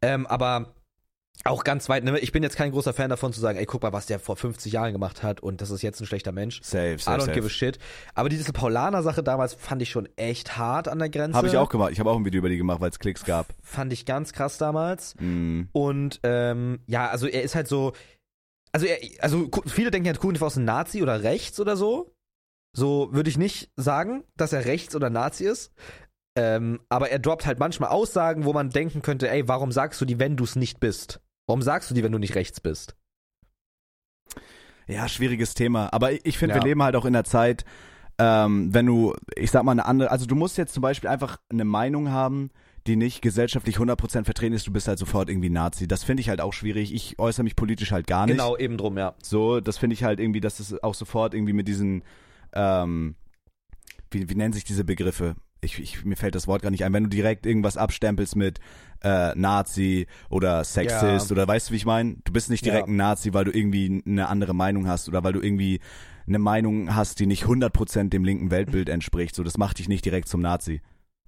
Ähm, 0.00 0.26
aber 0.26 0.74
auch 1.44 1.64
ganz 1.64 1.88
weit, 1.88 2.04
ne, 2.04 2.18
ich 2.18 2.32
bin 2.32 2.42
jetzt 2.42 2.56
kein 2.56 2.72
großer 2.72 2.92
Fan 2.92 3.10
davon 3.10 3.32
zu 3.32 3.40
sagen, 3.40 3.58
ey, 3.58 3.66
guck 3.66 3.82
mal, 3.82 3.92
was 3.92 4.06
der 4.06 4.18
vor 4.18 4.36
50 4.36 4.72
Jahren 4.72 4.92
gemacht 4.92 5.22
hat 5.22 5.40
und 5.40 5.60
das 5.60 5.70
ist 5.70 5.82
jetzt 5.82 6.00
ein 6.00 6.06
schlechter 6.06 6.32
Mensch. 6.32 6.60
safe, 6.62 6.94
I 6.94 6.98
safe, 6.98 7.20
don't 7.20 7.32
give 7.32 7.40
a 7.40 7.42
safe. 7.42 7.50
shit. 7.50 7.78
Aber 8.14 8.28
diese 8.28 8.52
Paulaner-Sache 8.52 9.22
damals 9.22 9.54
fand 9.54 9.82
ich 9.82 9.90
schon 9.90 10.08
echt 10.16 10.56
hart 10.56 10.88
an 10.88 10.98
der 10.98 11.08
Grenze. 11.08 11.36
Habe 11.36 11.48
ich 11.48 11.56
auch 11.56 11.68
gemacht. 11.68 11.92
Ich 11.92 12.00
habe 12.00 12.10
auch 12.10 12.16
ein 12.16 12.24
Video 12.24 12.38
über 12.38 12.48
die 12.48 12.56
gemacht, 12.56 12.80
weil 12.80 12.90
es 12.90 12.98
Klicks 12.98 13.24
gab. 13.24 13.46
Fand 13.62 13.92
ich 13.92 14.04
ganz 14.04 14.32
krass 14.32 14.58
damals. 14.58 15.14
Mm. 15.18 15.62
Und 15.72 16.20
ähm, 16.22 16.80
ja, 16.86 17.08
also 17.08 17.26
er 17.26 17.42
ist 17.42 17.54
halt 17.54 17.68
so. 17.68 17.92
Also, 18.72 18.86
er, 18.86 18.98
also 19.20 19.48
viele 19.66 19.90
denken 19.90 20.06
ja, 20.06 20.12
KuchenTV 20.12 20.46
ist 20.46 20.56
ein 20.56 20.64
Nazi 20.64 21.02
oder 21.02 21.22
rechts 21.22 21.58
oder 21.60 21.76
so. 21.76 22.12
So 22.76 23.08
würde 23.12 23.30
ich 23.30 23.38
nicht 23.38 23.70
sagen, 23.76 24.24
dass 24.36 24.52
er 24.52 24.66
rechts 24.66 24.94
oder 24.94 25.08
Nazi 25.08 25.44
ist. 25.44 25.72
Ähm, 26.36 26.80
aber 26.88 27.10
er 27.10 27.18
droppt 27.18 27.46
halt 27.46 27.58
manchmal 27.58 27.90
Aussagen, 27.90 28.44
wo 28.44 28.52
man 28.52 28.70
denken 28.70 29.02
könnte, 29.02 29.28
ey, 29.28 29.48
warum 29.48 29.72
sagst 29.72 30.00
du 30.00 30.04
die, 30.04 30.20
wenn 30.20 30.36
du 30.36 30.44
es 30.44 30.54
nicht 30.54 30.78
bist? 30.78 31.20
Warum 31.48 31.62
sagst 31.62 31.90
du 31.90 31.94
die, 31.94 32.04
wenn 32.04 32.12
du 32.12 32.18
nicht 32.18 32.34
rechts 32.36 32.60
bist? 32.60 32.94
Ja, 34.86 35.08
schwieriges 35.08 35.54
Thema. 35.54 35.92
Aber 35.92 36.12
ich- 36.24 36.38
finde, 36.38 36.54
Ja. 36.54 36.60
wir 36.62 36.68
leben 36.68 36.82
halt 36.82 36.94
auch 36.94 37.04
in 37.04 37.12
der 37.14 37.24
Zeit, 37.24 37.64
ähm, 38.18 38.72
wenn 38.72 38.86
du, 38.86 39.14
ich 39.34 39.50
sag 39.50 39.62
mal, 39.64 39.72
eine 39.72 39.86
andere, 39.86 40.10
also 40.10 40.26
du 40.26 40.34
musst 40.34 40.58
jetzt 40.58 40.74
zum 40.74 40.82
Beispiel 40.82 41.08
einfach 41.08 41.38
eine 41.50 41.64
Meinung 41.64 42.10
haben, 42.10 42.50
die 42.86 42.96
nicht 42.96 43.20
gesellschaftlich 43.22 43.78
100% 43.78 44.24
vertreten 44.26 44.54
ist, 44.54 44.66
du 44.66 44.72
bist 44.72 44.88
halt 44.88 44.98
sofort 44.98 45.28
irgendwie 45.28 45.50
Nazi. 45.50 45.88
Das 45.88 46.04
finde 46.04 46.20
ich 46.22 46.28
halt 46.28 46.40
auch 46.40 46.52
schwierig. 46.52 46.94
Ich 46.94 47.18
äußere 47.18 47.44
mich 47.44 47.56
politisch 47.56 47.92
halt 47.92 48.06
gar 48.06 48.26
nicht. 48.26 48.36
Genau, 48.36 48.56
eben 48.56 48.76
drum, 48.76 48.96
ja. 48.98 49.14
So, 49.22 49.60
das 49.60 49.78
finde 49.78 49.94
ich 49.94 50.04
halt 50.04 50.20
irgendwie, 50.20 50.40
dass 50.40 50.60
es 50.60 50.82
auch 50.82 50.94
sofort 50.94 51.32
irgendwie 51.34 51.52
mit 51.54 51.66
diesen, 51.68 52.02
ähm, 52.52 53.14
wie, 54.10 54.28
wie 54.28 54.34
nennen 54.34 54.52
sich 54.54 54.64
diese 54.64 54.84
Begriffe? 54.84 55.34
Ich, 55.60 55.78
ich, 55.80 56.04
mir 56.04 56.16
fällt 56.16 56.34
das 56.34 56.46
Wort 56.46 56.62
gar 56.62 56.70
nicht 56.70 56.84
ein. 56.84 56.92
Wenn 56.92 57.04
du 57.04 57.10
direkt 57.10 57.44
irgendwas 57.44 57.76
abstempelst 57.76 58.36
mit 58.36 58.58
äh, 59.02 59.32
Nazi 59.34 60.06
oder 60.30 60.64
Sexist 60.64 61.30
Ja. 61.30 61.32
oder 61.34 61.46
weißt 61.48 61.68
du, 61.68 61.72
wie 61.72 61.76
ich 61.76 61.86
meine? 61.86 62.16
Du 62.24 62.32
bist 62.32 62.50
nicht 62.50 62.64
direkt 62.64 62.86
Ja. 62.88 62.92
ein 62.92 62.96
Nazi, 62.96 63.32
weil 63.34 63.44
du 63.44 63.50
irgendwie 63.52 64.02
eine 64.06 64.28
andere 64.28 64.54
Meinung 64.54 64.86
hast 64.88 65.08
oder 65.08 65.22
weil 65.24 65.32
du 65.32 65.40
irgendwie 65.40 65.80
eine 66.26 66.38
Meinung 66.38 66.94
hast, 66.94 67.20
die 67.20 67.26
nicht 67.26 67.44
100% 67.46 68.10
dem 68.10 68.24
linken 68.24 68.50
Weltbild 68.50 68.88
entspricht. 68.88 69.34
So, 69.34 69.42
das 69.44 69.56
macht 69.56 69.78
dich 69.78 69.88
nicht 69.88 70.04
direkt 70.04 70.28
zum 70.28 70.40
Nazi. 70.40 70.80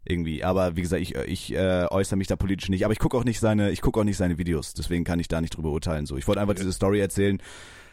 Irgendwie. 0.05 0.43
Aber 0.45 0.77
wie 0.77 0.83
gesagt, 0.83 1.03
ich, 1.03 1.15
ich 1.15 1.55
äh, 1.55 1.87
äußere 1.91 2.17
mich 2.17 2.27
da 2.27 2.37
politisch 2.37 2.69
nicht. 2.71 2.85
Aber 2.85 2.93
ich 2.93 2.99
gucke 2.99 3.17
auch 3.17 3.25
nicht 3.25 3.39
seine, 3.39 3.71
ich 3.71 3.81
gucke 3.83 4.01
auch 4.01 4.05
nicht 4.05 4.17
seine 4.17 4.39
Videos. 4.39 4.73
Deswegen 4.75 5.05
kann 5.05 5.21
ich 5.21 5.29
da 5.29 5.41
nicht 5.41 5.57
drüber 5.57 5.71
urteilen. 5.71 6.07
So, 6.07 6.17
ich 6.17 6.27
wollte 6.27 6.41
einfach 6.41 6.55
diese 6.55 6.73
Story 6.73 7.01
erzählen. 7.01 7.39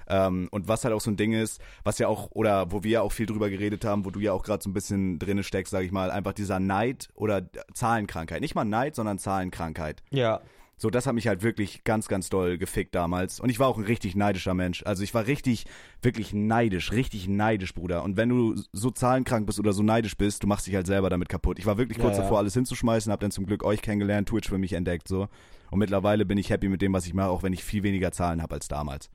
Ähm, 0.07 0.47
und 0.51 0.67
was 0.67 0.83
halt 0.83 0.93
auch 0.93 1.01
so 1.01 1.11
ein 1.11 1.17
Ding 1.17 1.33
ist, 1.33 1.61
was 1.83 1.99
ja 1.99 2.07
auch, 2.07 2.29
oder 2.31 2.71
wo 2.71 2.83
wir 2.83 2.91
ja 2.91 3.01
auch 3.01 3.11
viel 3.11 3.25
drüber 3.25 3.49
geredet 3.49 3.85
haben, 3.85 4.05
wo 4.05 4.11
du 4.11 4.19
ja 4.19 4.33
auch 4.33 4.43
gerade 4.43 4.63
so 4.63 4.69
ein 4.69 4.73
bisschen 4.73 5.19
drinne 5.19 5.43
steckst, 5.43 5.71
sag 5.71 5.83
ich 5.83 5.91
mal, 5.91 6.11
einfach 6.11 6.33
dieser 6.33 6.59
Neid 6.59 7.09
oder 7.13 7.49
Zahlenkrankheit. 7.73 8.41
Nicht 8.41 8.55
mal 8.55 8.65
Neid, 8.65 8.95
sondern 8.95 9.19
Zahlenkrankheit. 9.19 10.03
Ja. 10.09 10.41
So, 10.79 10.91
das 10.91 11.07
hat 11.07 11.15
mich 11.15 11.27
halt 11.27 11.41
wirklich 11.41 11.83
ganz, 11.83 12.07
ganz 12.07 12.29
doll 12.29 12.59
gefickt 12.59 12.93
damals. 12.93 13.39
Und 13.39 13.49
ich 13.49 13.59
war 13.59 13.67
auch 13.67 13.79
ein 13.79 13.83
richtig 13.83 14.15
neidischer 14.15 14.53
Mensch. 14.53 14.83
Also 14.85 15.01
ich 15.01 15.11
war 15.15 15.25
richtig, 15.25 15.65
wirklich 16.03 16.33
neidisch, 16.33 16.91
richtig 16.91 17.27
neidisch, 17.27 17.73
Bruder. 17.73 18.03
Und 18.03 18.15
wenn 18.15 18.29
du 18.29 18.55
so 18.73 18.91
zahlenkrank 18.91 19.47
bist 19.47 19.59
oder 19.59 19.73
so 19.73 19.81
neidisch 19.81 20.15
bist, 20.15 20.43
du 20.43 20.47
machst 20.47 20.67
dich 20.67 20.75
halt 20.75 20.85
selber 20.85 21.09
damit 21.09 21.29
kaputt. 21.29 21.57
Ich 21.57 21.65
war 21.65 21.79
wirklich 21.79 21.97
kurz 21.97 22.17
ja. 22.17 22.21
davor, 22.21 22.37
alles 22.37 22.53
hinzuschmeißen, 22.53 23.11
hab 23.11 23.19
dann 23.21 23.31
zum 23.31 23.47
Glück 23.47 23.63
euch 23.63 23.81
kennengelernt, 23.81 24.29
Twitch 24.29 24.49
für 24.49 24.59
mich 24.59 24.73
entdeckt, 24.73 25.07
so. 25.07 25.27
Und 25.71 25.79
mittlerweile 25.79 26.25
bin 26.25 26.37
ich 26.37 26.51
happy 26.51 26.69
mit 26.69 26.83
dem, 26.83 26.93
was 26.93 27.07
ich 27.07 27.15
mache, 27.15 27.29
auch 27.29 27.41
wenn 27.41 27.53
ich 27.53 27.63
viel 27.63 27.81
weniger 27.81 28.11
Zahlen 28.11 28.43
habe 28.43 28.53
als 28.53 28.67
damals. 28.67 29.09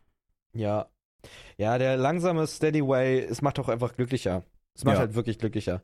Ja. 0.55 0.89
Ja, 1.57 1.79
der 1.79 1.97
langsame 1.97 2.47
Steady 2.47 2.87
Way, 2.87 3.21
es 3.21 3.43
macht 3.43 3.59
auch 3.59 3.69
einfach 3.69 3.95
glücklicher. 3.95 4.45
Es 4.75 4.85
macht 4.85 4.95
Ja. 4.97 5.01
halt 5.01 5.15
wirklich 5.15 5.39
glücklicher. 5.39 5.83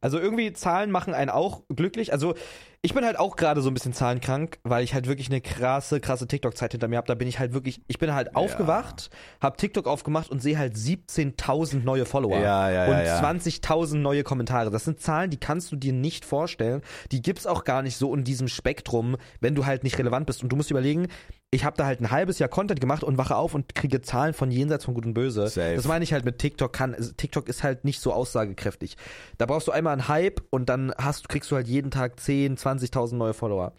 Also 0.00 0.18
irgendwie 0.18 0.52
Zahlen 0.52 0.90
machen 0.90 1.14
einen 1.14 1.30
auch 1.30 1.62
glücklich. 1.68 2.12
Also 2.12 2.34
ich 2.82 2.94
bin 2.94 3.04
halt 3.04 3.18
auch 3.18 3.36
gerade 3.36 3.60
so 3.60 3.68
ein 3.68 3.74
bisschen 3.74 3.92
zahlenkrank, 3.92 4.58
weil 4.62 4.82
ich 4.82 4.94
halt 4.94 5.06
wirklich 5.06 5.28
eine 5.28 5.42
krasse, 5.42 6.00
krasse 6.00 6.26
TikTok-Zeit 6.26 6.72
hinter 6.72 6.88
mir 6.88 6.96
habe. 6.96 7.06
Da 7.06 7.14
bin 7.14 7.28
ich 7.28 7.38
halt 7.38 7.52
wirklich, 7.52 7.82
ich 7.88 7.98
bin 7.98 8.14
halt 8.14 8.34
aufgewacht, 8.34 9.10
habe 9.42 9.58
TikTok 9.58 9.86
aufgemacht 9.86 10.30
und 10.30 10.40
sehe 10.40 10.56
halt 10.56 10.76
17.000 10.76 11.84
neue 11.84 12.06
Follower 12.06 12.40
Ja, 12.40 12.70
ja, 12.70 12.86
ja, 12.86 12.90
und 12.90 13.06
ja. 13.06 13.20
20.000 13.20 13.96
neue 13.96 14.22
Kommentare. 14.22 14.70
Das 14.70 14.86
sind 14.86 15.00
Zahlen, 15.00 15.28
die 15.28 15.36
kannst 15.36 15.70
du 15.72 15.76
dir 15.76 15.92
nicht 15.92 16.24
vorstellen. 16.24 16.80
Die 17.12 17.20
gibt's 17.20 17.46
auch 17.46 17.64
gar 17.64 17.82
nicht 17.82 17.98
so 17.98 18.14
in 18.14 18.24
diesem 18.24 18.48
Spektrum, 18.48 19.16
wenn 19.40 19.54
du 19.54 19.66
halt 19.66 19.84
nicht 19.84 19.98
relevant 19.98 20.26
bist. 20.26 20.42
Und 20.42 20.50
du 20.50 20.56
musst 20.56 20.70
überlegen, 20.70 21.08
ich 21.52 21.64
habe 21.64 21.76
da 21.76 21.84
halt 21.84 22.00
ein 22.00 22.12
halbes 22.12 22.38
Jahr 22.38 22.48
Content 22.48 22.80
gemacht 22.80 23.02
und 23.02 23.18
wache 23.18 23.34
auf 23.34 23.54
und 23.54 23.74
kriege 23.74 24.00
Zahlen 24.00 24.34
von 24.34 24.52
jenseits 24.52 24.84
von 24.84 24.94
Gut 24.94 25.04
und 25.04 25.14
Böse. 25.14 25.48
Safe. 25.48 25.74
Das 25.74 25.86
meine 25.86 26.04
ich 26.04 26.12
halt 26.12 26.24
mit 26.24 26.38
TikTok 26.38 26.72
kann. 26.72 26.94
also 26.94 27.12
TikTok 27.12 27.48
ist 27.48 27.64
halt 27.64 27.84
nicht 27.84 28.00
so 28.00 28.12
aussagekräftig. 28.12 28.96
Da 29.36 29.46
brauchst 29.46 29.66
du 29.66 29.72
einmal 29.72 29.89
einen 29.92 30.08
Hype 30.08 30.42
und 30.50 30.68
dann 30.68 30.92
hast, 30.96 31.28
kriegst 31.28 31.50
du 31.50 31.56
halt 31.56 31.68
jeden 31.68 31.90
Tag 31.90 32.18
10, 32.20 32.56
20.000 32.56 33.14
neue 33.16 33.34
Follower. 33.34 33.74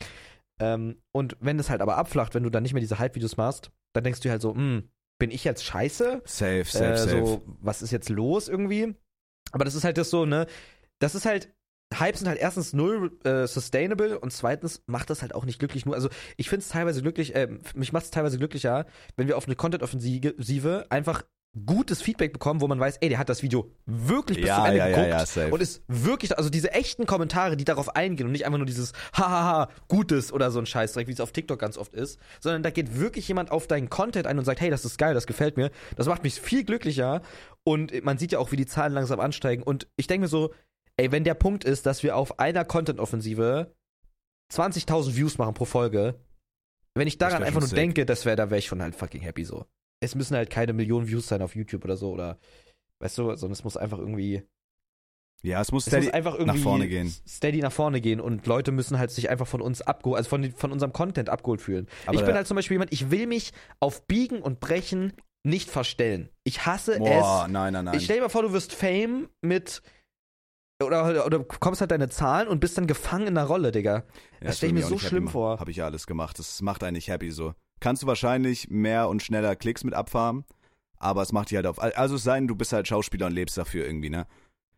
Ähm, 0.60 1.02
und 1.12 1.38
wenn 1.40 1.60
es 1.60 1.70
halt 1.70 1.82
aber 1.82 1.98
abflacht, 1.98 2.36
wenn 2.36 2.44
du 2.44 2.50
dann 2.50 2.64
nicht 2.64 2.74
mehr 2.74 2.82
diese 2.82 3.00
Hype-Videos 3.00 3.38
machst, 3.38 3.72
dann 3.94 4.04
denkst 4.04 4.20
du 4.22 4.30
halt 4.30 4.42
so, 4.42 4.54
hm, 4.54 4.90
bin 5.20 5.32
ich 5.32 5.44
jetzt 5.44 5.64
scheiße? 5.64 6.22
Safe, 6.26 6.64
safe, 6.66 6.86
äh, 6.86 6.98
safe. 6.98 7.26
so, 7.26 7.42
was 7.62 7.82
ist 7.82 7.92
jetzt 7.92 8.10
los 8.10 8.48
irgendwie? 8.48 8.96
Aber 9.52 9.66
das 9.66 9.76
ist 9.76 9.84
halt 9.84 9.98
das 9.98 10.10
so, 10.10 10.26
ne? 10.26 10.48
Das 11.00 11.16
ist 11.16 11.26
halt, 11.26 11.54
Hypes 11.94 12.20
sind 12.20 12.28
halt 12.28 12.40
erstens 12.40 12.74
null 12.74 13.20
äh, 13.24 13.48
sustainable 13.48 14.20
und 14.20 14.32
zweitens 14.32 14.82
macht 14.88 15.10
das 15.10 15.22
halt 15.22 15.36
auch 15.36 15.46
nicht 15.46 15.60
glücklich. 15.60 15.86
Nur, 15.86 15.96
also 15.96 16.10
ich 16.38 16.48
finde 16.50 16.64
es 16.64 16.70
teilweise 16.70 17.02
glücklich, 17.02 17.36
äh, 17.36 17.50
mich 17.76 17.92
macht 17.92 18.06
es 18.06 18.12
teilweise 18.12 18.38
glücklicher, 18.38 18.86
wenn 19.18 19.28
wir 19.28 19.38
auf 19.38 19.46
eine 19.46 19.56
Content-Offensive 19.56 20.86
einfach 20.90 21.24
gutes 21.66 22.02
Feedback 22.02 22.32
bekommen, 22.32 22.62
wo 22.62 22.68
man 22.68 22.80
weiß, 22.80 22.98
ey, 22.98 23.10
der 23.10 23.18
hat 23.18 23.28
das 23.28 23.44
Video 23.44 23.72
wirklich 23.86 24.38
bis 24.38 24.48
Ja, 24.48 24.58
zum 24.58 24.66
Ende 24.66 24.78
ja, 24.78 24.88
geguckt 24.88 25.36
ja, 25.36 25.46
und 25.48 25.62
ist 25.62 25.84
wirklich, 25.88 26.38
also 26.38 26.50
diese 26.50 26.72
echten 26.72 27.06
Kommentare, 27.06 27.58
die 27.58 27.66
darauf 27.66 27.96
eingehen 27.96 28.26
und 28.26 28.32
nicht 28.32 28.46
einfach 28.46 28.58
nur 28.58 28.68
dieses 28.68 28.94
Hahaha, 29.14 29.70
Gutes 29.90 30.32
oder 30.32 30.50
so 30.50 30.60
ein 30.60 30.66
Scheißdreck, 30.66 31.08
wie 31.08 31.12
es 31.12 31.20
auf 31.20 31.34
TikTok 31.34 31.60
ganz 31.60 31.78
oft 31.78 31.94
ist, 31.94 32.20
sondern 32.40 32.64
da 32.64 32.70
geht 32.70 32.98
wirklich 32.98 33.28
jemand 33.28 33.52
auf 33.52 33.68
deinen 33.68 33.90
Content 33.90 34.28
ein 34.28 34.40
und 34.40 34.46
sagt, 34.46 34.62
hey, 34.62 34.70
das 34.70 34.86
ist 34.86 34.98
geil, 34.98 35.14
das 35.14 35.28
gefällt 35.28 35.58
mir, 35.58 35.72
das 35.98 36.08
macht 36.08 36.24
mich 36.24 36.40
viel 36.40 36.64
glücklicher 36.64 37.22
und 37.66 38.04
man 38.06 38.18
sieht 38.18 38.32
ja 38.32 38.40
auch, 38.40 38.54
wie 38.54 38.58
die 38.58 38.66
Zahlen 38.66 38.94
langsam 38.94 39.20
ansteigen 39.20 39.64
und 39.64 39.88
ich 39.98 40.08
denke 40.08 40.22
mir 40.22 40.30
so, 40.30 40.54
ey, 40.96 41.12
wenn 41.12 41.26
der 41.26 41.34
Punkt 41.34 41.66
ist, 41.66 41.86
dass 41.86 42.02
wir 42.02 42.16
auf 42.16 42.40
einer 42.40 42.64
Content-Offensive 42.64 43.76
20.000 44.54 45.16
Views 45.16 45.38
machen 45.38 45.54
pro 45.54 45.66
Folge, 45.66 46.16
wenn 46.96 47.08
ich 47.08 47.18
daran 47.18 47.44
einfach 47.44 47.60
nur 47.60 47.70
sick. 47.70 47.78
denke, 47.78 48.06
das 48.06 48.26
wäre, 48.26 48.36
da 48.36 48.50
wäre 48.50 48.60
ich 48.60 48.68
schon 48.68 48.82
halt 48.82 48.96
fucking 48.96 49.22
happy 49.22 49.44
so. 49.44 49.66
Es 50.02 50.16
müssen 50.16 50.36
halt 50.36 50.50
keine 50.50 50.74
Millionen 50.74 51.08
Views 51.08 51.28
sein 51.28 51.42
auf 51.42 51.56
YouTube 51.56 51.86
oder 51.86 51.96
so 51.96 52.12
oder, 52.12 52.38
weißt 53.00 53.18
du, 53.18 53.36
sondern 53.36 53.54
es 53.54 53.64
muss 53.64 53.78
einfach 53.78 54.00
irgendwie 54.00 54.44
ja, 55.44 55.60
es 55.60 55.72
muss 55.72 55.88
es 55.88 55.94
muss 55.94 56.14
einfach 56.14 56.36
irgendwie 56.36 56.58
nach 56.58 56.64
vorne 56.64 56.88
gehen. 56.88 57.12
steady 57.28 57.62
nach 57.62 57.72
vorne 57.72 58.00
gehen 58.00 58.20
und 58.22 58.46
Leute 58.46 58.72
müssen 58.72 59.00
halt 59.00 59.10
sich 59.10 59.30
einfach 59.30 59.48
von 59.48 59.62
uns 59.62 59.82
abgeholt, 59.82 60.18
also 60.18 60.30
von, 60.30 60.52
von 60.52 60.72
unserem 60.72 60.94
Content 60.94 61.30
abgeholt 61.30 61.62
fühlen. 61.62 61.88
Aber 62.06 62.20
ich 62.20 62.26
bin 62.26 62.36
halt 62.36 62.46
zum 62.46 62.56
Beispiel 62.56 62.76
jemand, 62.76 62.94
ich 62.94 63.10
will 63.10 63.26
mich 63.26 63.52
auf 63.80 64.06
Biegen 64.06 64.42
und 64.42 64.60
Brechen 64.60 65.14
nicht 65.44 65.72
verstellen. 65.72 66.30
Ich 66.44 66.68
hasse 66.68 67.00
Boah, 67.00 67.46
es. 67.46 67.52
nein, 67.52 67.74
nein, 67.74 67.86
nein. 67.86 67.96
Ich 67.96 68.06
stell 68.06 68.18
dir 68.18 68.24
mal 68.24 68.30
vor, 68.30 68.44
du 68.44 68.54
wirst 68.54 68.74
Fame 68.74 69.30
mit 69.42 69.82
oder, 70.84 71.26
oder 71.26 71.40
bekommst 71.40 71.82
halt 71.82 71.92
deine 71.92 72.10
Zahlen 72.10 72.48
und 72.48 72.60
bist 72.60 72.78
dann 72.78 72.86
gefangen 72.88 73.28
in 73.28 73.36
der 73.36 73.46
Rolle, 73.46 73.72
Digga. 73.72 74.04
das 74.42 74.58
stell 74.58 74.70
ich 74.70 74.76
mir 74.76 74.84
so 74.84 75.00
schlimm 75.00 75.28
vor. 75.28 75.60
Habe 75.60 75.72
ich 75.72 75.78
ja 75.78 75.86
alles 75.86 76.06
gemacht. 76.06 76.38
Das 76.38 76.62
macht 76.62 76.84
einen 76.84 76.94
nicht 76.94 77.08
happy 77.08 77.32
so. 77.32 77.56
Kannst 77.82 78.04
du 78.04 78.08
wahrscheinlich 78.08 78.70
mehr 78.70 79.10
und 79.10 79.22
schneller 79.22 79.56
Klicks 79.58 79.84
mit 79.84 79.94
abfarmen, 79.94 80.46
aber 80.98 81.22
es 81.24 81.34
macht 81.34 81.50
dich 81.50 81.58
halt 81.58 81.66
auf. 81.68 81.82
Also 81.82 82.16
es 82.16 82.24
sei 82.24 82.36
denn, 82.40 82.48
du 82.48 82.56
bist 82.56 82.72
halt 82.72 82.88
Schauspieler 82.88 83.26
und 83.26 83.34
lebst 83.34 83.58
dafür 83.58 83.86
irgendwie, 83.86 84.10
ne? 84.10 84.26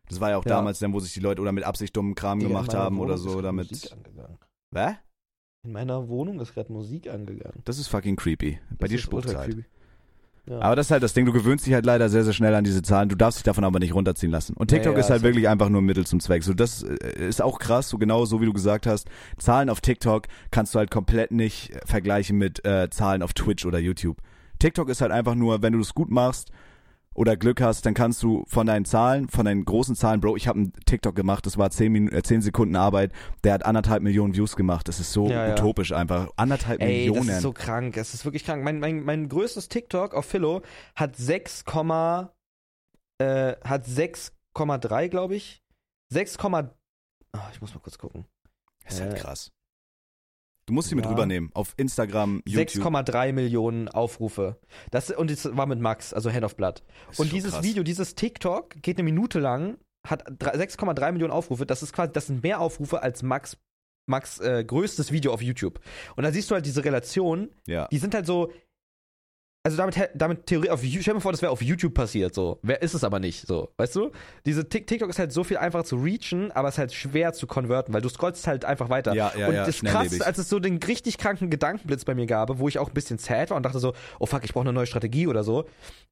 Das 0.08 0.20
war 0.20 0.30
ja 0.30 0.38
auch 0.38 0.44
Ja. 0.44 0.56
damals 0.56 0.80
dann, 0.80 0.92
wo 0.92 1.00
sich 1.00 1.12
die 1.14 1.20
Leute 1.20 1.40
oder 1.40 1.52
mit 1.52 1.64
Absicht 1.64 1.96
dummen 1.96 2.14
Kram 2.14 2.40
in 2.40 2.48
gemacht 2.48 2.74
haben 2.74 2.98
oder 2.98 3.14
Wohnung 3.20 3.32
so, 3.32 3.42
damit. 3.42 3.96
Hä? 4.74 4.96
In 5.64 5.72
meiner 5.72 6.08
Wohnung 6.08 6.40
ist 6.40 6.52
gerade 6.52 6.72
Musik 6.72 7.08
angegangen. 7.08 7.62
Das 7.64 7.78
ist 7.78 7.88
fucking 7.88 8.16
creepy. 8.16 8.58
Bei 8.70 8.76
Das 8.80 8.88
dir 8.90 8.94
ist 8.96 9.02
spuckt 9.02 9.26
ultra 9.26 9.38
halt. 9.40 9.52
creepy. 9.52 9.68
Ja. 10.46 10.60
Aber 10.60 10.76
das 10.76 10.86
ist 10.86 10.90
halt 10.90 11.02
das 11.02 11.14
Ding, 11.14 11.24
du 11.24 11.32
gewöhnst 11.32 11.64
dich 11.66 11.72
halt 11.72 11.86
leider 11.86 12.08
sehr, 12.10 12.22
sehr 12.22 12.34
schnell 12.34 12.54
an 12.54 12.64
diese 12.64 12.82
Zahlen. 12.82 13.08
Du 13.08 13.16
darfst 13.16 13.38
dich 13.38 13.44
davon 13.44 13.64
aber 13.64 13.78
nicht 13.78 13.94
runterziehen 13.94 14.30
lassen. 14.30 14.54
Und 14.54 14.68
TikTok 14.68 14.92
Ja, 14.92 14.98
ja, 14.98 14.98
ist 15.00 15.04
halt 15.10 15.20
ist 15.20 15.22
halt- 15.24 15.34
wirklich 15.34 15.48
einfach 15.48 15.70
nur 15.70 15.80
ein 15.80 15.86
Mittel 15.86 16.06
zum 16.06 16.20
Zweck. 16.20 16.42
So, 16.44 16.52
das 16.52 16.82
äh, 16.82 17.26
ist 17.26 17.40
auch 17.40 17.58
krass, 17.58 17.88
so 17.88 17.96
genau 17.96 18.26
so 18.26 18.40
wie 18.42 18.46
du 18.46 18.52
gesagt 18.52 18.86
hast. 18.86 19.08
Zahlen 19.38 19.70
auf 19.70 19.80
TikTok 19.80 20.26
kannst 20.50 20.74
du 20.74 20.78
halt 20.78 20.90
komplett 20.90 21.30
nicht 21.30 21.70
äh, 21.70 21.80
vergleichen 21.86 22.36
mit 22.36 22.64
äh, 22.66 22.90
Zahlen 22.90 23.22
auf 23.22 23.32
Twitch 23.32 23.64
oder 23.64 23.78
YouTube. 23.78 24.18
TikTok 24.58 24.88
ist 24.90 25.00
halt 25.00 25.12
einfach 25.12 25.34
nur, 25.34 25.62
wenn 25.62 25.72
du 25.72 25.80
es 25.80 25.94
gut 25.94 26.10
machst 26.10 26.50
oder 27.14 27.36
Glück 27.36 27.60
hast, 27.60 27.86
dann 27.86 27.94
kannst 27.94 28.22
du 28.22 28.44
von 28.46 28.66
deinen 28.66 28.84
Zahlen, 28.84 29.28
von 29.28 29.44
deinen 29.44 29.64
großen 29.64 29.94
Zahlen, 29.94 30.20
Bro, 30.20 30.36
ich 30.36 30.48
habe 30.48 30.58
einen 30.58 30.72
TikTok 30.84 31.14
gemacht, 31.14 31.46
das 31.46 31.56
war 31.58 31.70
10, 31.70 31.92
Minu 31.92 32.10
äh, 32.10 32.22
10 32.22 32.42
Sekunden 32.42 32.76
Arbeit, 32.76 33.12
der 33.44 33.54
hat 33.54 33.64
anderthalb 33.64 34.02
Millionen 34.02 34.34
Views 34.34 34.56
gemacht. 34.56 34.88
Das 34.88 35.00
ist 35.00 35.12
so 35.12 35.28
Ja, 35.28 35.46
ja. 35.48 35.52
utopisch 35.54 35.92
einfach. 35.92 36.30
Anderthalb 36.36 36.80
Ey, 36.82 37.06
Millionen. 37.08 37.26
das 37.28 37.36
ist 37.36 37.42
so 37.42 37.52
krank. 37.52 37.96
Es 37.96 38.14
ist 38.14 38.24
wirklich 38.24 38.44
krank. 38.44 38.64
Mein, 38.64 38.80
mein, 38.80 39.04
mein 39.04 39.28
größtes 39.28 39.68
TikTok 39.68 40.14
auf 40.14 40.26
Philo 40.26 40.62
hat 40.96 41.16
6, 41.16 41.64
äh, 43.18 43.54
hat 43.64 43.86
6,3, 43.86 45.08
glaube 45.08 45.36
ich. 45.36 45.62
6, 46.10 46.38
oh, 46.42 46.62
ich 47.52 47.60
muss 47.60 47.74
mal 47.74 47.80
kurz 47.80 47.98
gucken. 47.98 48.26
Das 48.84 48.94
ist 48.94 49.00
halt 49.00 49.14
Äh, 49.14 49.18
krass. 49.18 49.52
Du 50.66 50.72
musst 50.72 50.88
sie 50.88 50.94
mit 50.94 51.04
ja. 51.04 51.10
rübernehmen. 51.10 51.50
Auf 51.54 51.74
Instagram, 51.76 52.42
YouTube. 52.46 52.84
6,3 52.86 53.32
Millionen 53.32 53.88
Aufrufe. 53.88 54.58
Das, 54.90 55.10
und 55.10 55.30
das 55.30 55.56
war 55.56 55.66
mit 55.66 55.78
Max, 55.80 56.12
also 56.14 56.32
Hand 56.32 56.44
of 56.44 56.56
Blood. 56.56 56.82
Und 57.18 57.32
dieses 57.32 57.52
krass. 57.52 57.62
Video, 57.64 57.82
dieses 57.82 58.14
TikTok 58.14 58.70
geht 58.82 58.96
eine 58.98 59.04
Minute 59.04 59.40
lang, 59.40 59.76
hat 60.06 60.24
drei- 60.38 60.54
6,3 60.56 61.12
Millionen 61.12 61.32
Aufrufe. 61.32 61.66
Das 61.66 61.82
ist 61.82 61.92
quasi, 61.92 62.12
das 62.12 62.28
sind 62.28 62.42
mehr 62.42 62.60
Aufrufe 62.60 63.02
als 63.02 63.22
Max, 63.22 63.58
Max 64.06 64.40
äh, 64.40 64.64
größtes 64.64 65.12
Video 65.12 65.32
auf 65.34 65.42
YouTube. 65.42 65.80
Und 66.16 66.24
da 66.24 66.32
siehst 66.32 66.50
du 66.50 66.54
halt 66.54 66.64
diese 66.66 66.84
Relation, 66.84 67.50
Ja. 67.66 67.88
die 67.88 67.98
sind 67.98 68.14
halt 68.14 68.26
so. 68.26 68.50
Also 69.66 69.78
damit, 69.78 70.10
damit 70.14 70.44
Theorie 70.44 70.68
auf 70.68 70.80
stell 70.80 71.00
dir 71.00 71.14
mal 71.14 71.20
vor, 71.20 71.32
das 71.32 71.40
wäre 71.40 71.50
auf 71.50 71.62
YouTube 71.62 71.94
passiert, 71.94 72.34
so. 72.34 72.58
Wer 72.62 72.82
ist 72.82 72.92
es 72.92 73.02
aber 73.02 73.18
nicht, 73.18 73.46
so. 73.46 73.72
Weißt 73.78 73.96
du? 73.96 74.10
Diese 74.44 74.68
Tik- 74.68 74.86
TikTok 74.86 75.08
ist 75.08 75.18
halt 75.18 75.32
so 75.32 75.42
viel 75.42 75.56
einfacher 75.56 75.84
zu 75.84 75.96
reachen, 75.96 76.52
aber 76.52 76.68
es 76.68 76.74
ist 76.74 76.78
halt 76.78 76.92
schwer 76.92 77.32
zu 77.32 77.46
konverten, 77.46 77.94
weil 77.94 78.02
du 78.02 78.10
scrollst 78.10 78.46
halt 78.46 78.66
einfach 78.66 78.90
weiter. 78.90 79.14
Ja, 79.14 79.32
ja, 79.34 79.48
und 79.48 79.54
ja, 79.54 79.64
das 79.64 79.80
krass, 79.80 80.20
als 80.20 80.36
es 80.36 80.50
so 80.50 80.58
den 80.58 80.76
richtig 80.82 81.16
kranken 81.16 81.48
Gedankenblitz 81.48 82.04
bei 82.04 82.14
mir 82.14 82.26
gab, 82.26 82.58
wo 82.58 82.68
ich 82.68 82.78
auch 82.78 82.88
ein 82.88 82.94
bisschen 82.94 83.16
sad 83.16 83.48
war 83.48 83.56
und 83.56 83.62
dachte 83.62 83.78
so, 83.78 83.94
oh 84.18 84.26
fuck, 84.26 84.44
ich 84.44 84.52
brauche 84.52 84.64
eine 84.64 84.74
neue 84.74 84.86
Strategie 84.86 85.26
oder 85.28 85.42
so. 85.44 85.64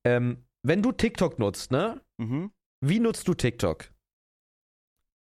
Ähm, 0.02 0.38
wenn 0.66 0.80
du 0.80 0.90
TikTok 0.90 1.38
nutzt, 1.38 1.70
ne? 1.72 2.00
Mhm. 2.16 2.52
Wie 2.82 3.00
nutzt 3.00 3.28
du 3.28 3.34
TikTok? 3.34 3.84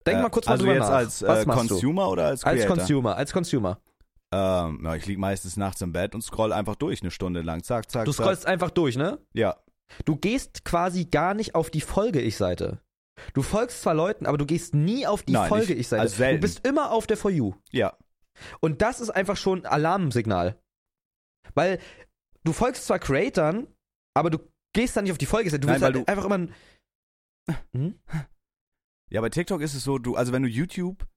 Denk 0.05 0.19
Äh, 0.19 0.21
mal 0.21 0.29
kurz 0.29 0.47
mal 0.47 0.51
also 0.53 0.65
drüber 0.65 0.75
jetzt 0.75 0.89
nach. 0.89 0.95
als 0.95 1.21
äh, 1.21 1.45
machst 1.45 1.63
du? 1.69 1.75
Consumer 1.75 2.09
oder 2.09 2.25
als 2.25 2.43
Als 2.43 2.59
Creator? 2.59 2.77
Consumer, 2.77 3.15
als 3.15 3.31
Consumer. 3.31 3.79
Ähm, 4.33 4.81
ja, 4.83 4.95
ich 4.95 5.05
lieg 5.05 5.17
meistens 5.19 5.55
nachts 5.57 5.81
im 5.81 5.93
Bett 5.93 6.13
und 6.13 6.21
scroll 6.21 6.51
einfach 6.51 6.75
durch 6.75 7.01
eine 7.01 7.11
Stunde 7.11 7.41
lang. 7.41 7.63
Zack, 7.63 7.89
zack, 7.89 8.05
Du 8.05 8.11
zack. 8.11 8.25
scrollst 8.25 8.45
einfach 8.45 8.71
durch, 8.71 8.97
ne? 8.97 9.19
Ja. 9.33 9.57
Du 10.05 10.17
gehst 10.17 10.65
quasi 10.65 11.05
gar 11.05 11.33
nicht 11.33 11.55
auf 11.55 11.69
die 11.69 11.79
Folge-Ich-Seite. 11.81 12.81
Du 13.33 13.41
folgst 13.41 13.81
zwar 13.81 13.93
Leuten, 13.93 14.25
aber 14.25 14.37
du 14.37 14.45
gehst 14.45 14.75
nie 14.75 15.07
auf 15.07 15.23
die 15.23 15.31
Nein, 15.33 15.43
nicht- 15.43 15.49
Folge-Ich-Seite. 15.49 16.01
also 16.01 16.23
du 16.23 16.37
bist 16.39 16.67
immer 16.67 16.91
auf 16.91 17.07
der 17.07 17.15
For 17.17 17.31
You. 17.31 17.53
Ja. 17.71 17.97
Und 18.59 18.81
das 18.81 18.99
ist 18.99 19.09
einfach 19.09 19.37
schon 19.37 19.59
ein 19.61 19.65
Alarmsignal. 19.65 20.61
Weil 21.55 21.79
du 22.43 22.51
folgst 22.53 22.85
zwar 22.85 22.99
Creatern, 22.99 23.67
aber 24.13 24.29
du 24.29 24.39
gehst 24.73 24.95
dann 24.97 25.05
nicht 25.05 25.13
auf 25.13 25.17
die 25.17 25.25
Folge-Seite. 25.25 25.61
Du 25.61 25.67
Nein, 25.67 25.81
willst 25.81 25.95
halt 25.95 26.07
einfach 26.09 26.25
immer 26.25 26.37
ein. 26.37 26.53
Hm? 27.73 27.99
Ja, 29.09 29.21
bei 29.21 29.29
TikTok 29.29 29.61
ist 29.61 29.73
es 29.73 29.83
so, 29.85 29.97
du, 29.97 30.15
also 30.15 30.33
wenn 30.33 30.43
du 30.43 30.49
YouTube 30.49 31.07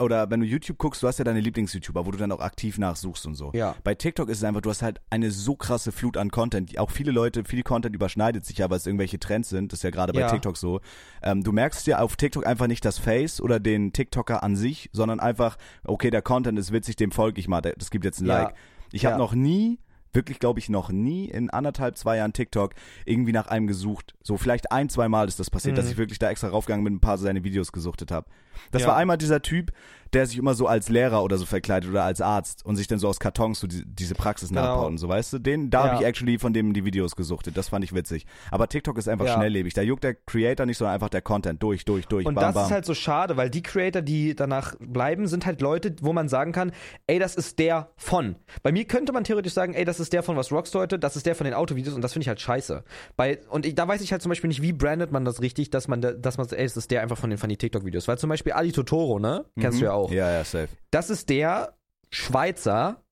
oder 0.00 0.30
wenn 0.30 0.40
du 0.40 0.46
YouTube 0.46 0.78
guckst, 0.78 1.02
du 1.02 1.08
hast 1.08 1.18
ja 1.18 1.24
deine 1.24 1.40
Lieblings-YouTuber, 1.40 2.06
wo 2.06 2.10
du 2.10 2.18
dann 2.18 2.32
auch 2.32 2.40
aktiv 2.40 2.78
nachsuchst 2.78 3.26
und 3.26 3.34
so. 3.34 3.50
Ja. 3.54 3.74
Bei 3.84 3.94
TikTok 3.94 4.28
ist 4.28 4.38
es 4.38 4.44
einfach, 4.44 4.60
du 4.60 4.70
hast 4.70 4.82
halt 4.82 5.00
eine 5.10 5.30
so 5.30 5.54
krasse 5.56 5.92
Flut 5.92 6.16
an 6.16 6.30
Content. 6.30 6.72
Die- 6.72 6.78
Auch 6.78 6.90
viele 6.90 7.12
Leute, 7.12 7.44
viel 7.44 7.62
Content 7.62 7.94
überschneidet 7.94 8.44
sich 8.44 8.58
ja, 8.58 8.70
weil 8.70 8.78
es 8.78 8.86
irgendwelche 8.86 9.18
Trends 9.18 9.48
sind. 9.48 9.72
Das 9.72 9.80
ist 9.80 9.82
ja 9.84 9.90
gerade 9.90 10.12
bei 10.12 10.20
Ja. 10.20 10.30
TikTok 10.30 10.56
so. 10.56 10.80
Ähm, 11.22 11.42
du 11.42 11.52
merkst 11.52 11.86
ja 11.86 11.98
auf 12.00 12.16
TikTok 12.16 12.46
einfach 12.46 12.66
nicht 12.66 12.84
das 12.84 12.98
Face 12.98 13.40
oder 13.40 13.60
den 13.60 13.92
TikToker 13.92 14.42
an 14.42 14.56
sich, 14.56 14.90
sondern 14.92 15.20
einfach, 15.20 15.56
okay, 15.84 16.10
der 16.10 16.22
Content 16.22 16.58
ist 16.58 16.72
witzig, 16.72 16.96
dem 16.96 17.10
folge 17.10 17.40
ich 17.40 17.48
mal. 17.48 17.60
Das 17.60 17.90
gibt 17.90 18.04
jetzt 18.04 18.20
ein 18.20 18.26
Ja. 18.26 18.42
Like. 18.44 18.54
Ich 18.92 19.04
habe 19.04 19.14
Ja. 19.14 19.18
noch 19.18 19.34
nie, 19.34 19.78
wirklich 20.12 20.38
glaube 20.38 20.58
ich 20.58 20.68
noch 20.68 20.90
nie 20.90 21.26
in 21.26 21.50
anderthalb, 21.50 21.96
zwei 21.96 22.16
Jahren 22.16 22.32
TikTok 22.32 22.74
irgendwie 23.04 23.32
nach 23.32 23.46
einem 23.48 23.66
gesucht. 23.66 24.14
So 24.22 24.36
vielleicht 24.36 24.72
ein, 24.72 24.88
zwei 24.88 25.08
Mal 25.08 25.28
ist 25.28 25.38
das 25.40 25.50
passiert, 25.50 25.74
Mhm. 25.74 25.76
dass 25.76 25.90
ich 25.90 25.96
wirklich 25.96 26.18
da 26.18 26.30
extra 26.30 26.48
raufgegangen 26.48 26.84
bin 26.84 26.94
und 26.94 26.96
ein 26.98 27.00
paar 27.00 27.18
seine 27.18 27.44
Videos 27.44 27.72
gesuchtet 27.72 28.10
habe. 28.10 28.26
Das 28.72 28.82
Ja. 28.82 28.88
war 28.88 28.96
einmal 28.96 29.18
dieser 29.18 29.42
Typ, 29.42 29.72
der 30.12 30.26
sich 30.26 30.38
immer 30.38 30.54
so 30.54 30.66
als 30.66 30.88
Lehrer 30.88 31.22
oder 31.22 31.38
so 31.38 31.46
verkleidet 31.46 31.88
oder 31.90 32.02
als 32.04 32.20
Arzt 32.20 32.64
und 32.66 32.76
sich 32.76 32.86
dann 32.88 32.98
so 32.98 33.08
aus 33.08 33.20
Kartons 33.20 33.60
so 33.60 33.66
die, 33.66 33.84
diese 33.86 34.14
Praxis 34.14 34.48
Genau. 34.48 34.62
nachbaut 34.62 34.88
und 34.88 34.98
so, 34.98 35.08
weißt 35.08 35.34
du? 35.34 35.38
Den, 35.38 35.70
da 35.70 35.84
Ja. 35.86 35.92
habe 35.92 36.02
ich 36.02 36.08
actually 36.08 36.38
von 36.38 36.52
dem 36.52 36.72
die 36.72 36.84
Videos 36.84 37.14
gesuchtet. 37.16 37.56
Das 37.56 37.68
fand 37.68 37.84
ich 37.84 37.94
witzig. 37.94 38.26
Aber 38.50 38.68
TikTok 38.68 38.98
ist 38.98 39.08
einfach 39.08 39.26
Ja. 39.26 39.34
schnelllebig. 39.34 39.74
Da 39.74 39.82
juckt 39.82 40.02
der 40.04 40.14
Creator 40.14 40.66
nicht, 40.66 40.78
sondern 40.78 40.94
einfach 40.94 41.08
der 41.10 41.22
Content. 41.22 41.62
Durch, 41.62 41.84
durch, 41.84 42.06
durch. 42.06 42.26
Und 42.26 42.34
bam, 42.34 42.42
das 42.44 42.54
bam. 42.54 42.64
ist 42.64 42.70
halt 42.72 42.84
so 42.84 42.94
schade, 42.94 43.36
weil 43.36 43.50
die 43.50 43.62
Creator, 43.62 44.02
die 44.02 44.34
danach 44.34 44.74
bleiben, 44.80 45.26
sind 45.28 45.46
halt 45.46 45.60
Leute, 45.60 45.94
wo 46.00 46.12
man 46.12 46.28
sagen 46.28 46.52
kann, 46.52 46.72
ey, 47.06 47.18
das 47.18 47.36
ist 47.36 47.58
der 47.58 47.90
von. 47.96 48.36
Bei 48.62 48.72
mir 48.72 48.84
könnte 48.86 49.12
man 49.12 49.24
theoretisch 49.24 49.52
sagen, 49.52 49.74
ey, 49.74 49.84
das 49.84 50.00
ist 50.00 50.12
der 50.12 50.22
von 50.22 50.36
was 50.36 50.50
Rockstar 50.50 50.82
heute, 50.82 50.98
das 50.98 51.16
ist 51.16 51.26
der 51.26 51.34
von 51.34 51.44
den 51.44 51.54
Autovideos 51.54 51.94
und 51.94 52.02
das 52.02 52.12
finde 52.12 52.22
ich 52.24 52.28
halt 52.28 52.40
scheiße. 52.40 52.82
Bei, 53.16 53.38
und 53.48 53.66
ich, 53.66 53.74
da 53.74 53.86
weiß 53.86 54.00
ich 54.00 54.12
halt 54.12 54.22
zum 54.22 54.30
Beispiel 54.30 54.48
nicht, 54.48 54.62
wie 54.62 54.72
brandet 54.72 55.12
man 55.12 55.24
das 55.24 55.40
richtig, 55.40 55.70
dass 55.70 55.86
man, 55.88 56.00
da- 56.00 56.12
dass 56.12 56.38
man, 56.38 56.48
ey, 56.50 56.64
das 56.64 56.76
ist 56.76 56.90
der 56.90 57.02
einfach 57.02 57.18
von 57.18 57.30
den 57.30 57.38
funny 57.38 57.56
TikTok-Videos. 57.56 58.08
Weil 58.08 58.18
zum 58.18 58.28
Beispiel 58.30 58.52
Ali 58.52 58.72
Totoro, 58.72 59.18
ne? 59.18 59.44
Kennst 59.60 59.80
du 59.80 59.84
ja 59.84 59.92
auch. 59.92 59.99
Mhm. 60.08 60.14
Ja, 60.14 60.30
ja, 60.30 60.44
safe. 60.44 60.68
Das 60.90 61.10
ist 61.10 61.28
der 61.28 61.74
Schweizer, 62.10 63.02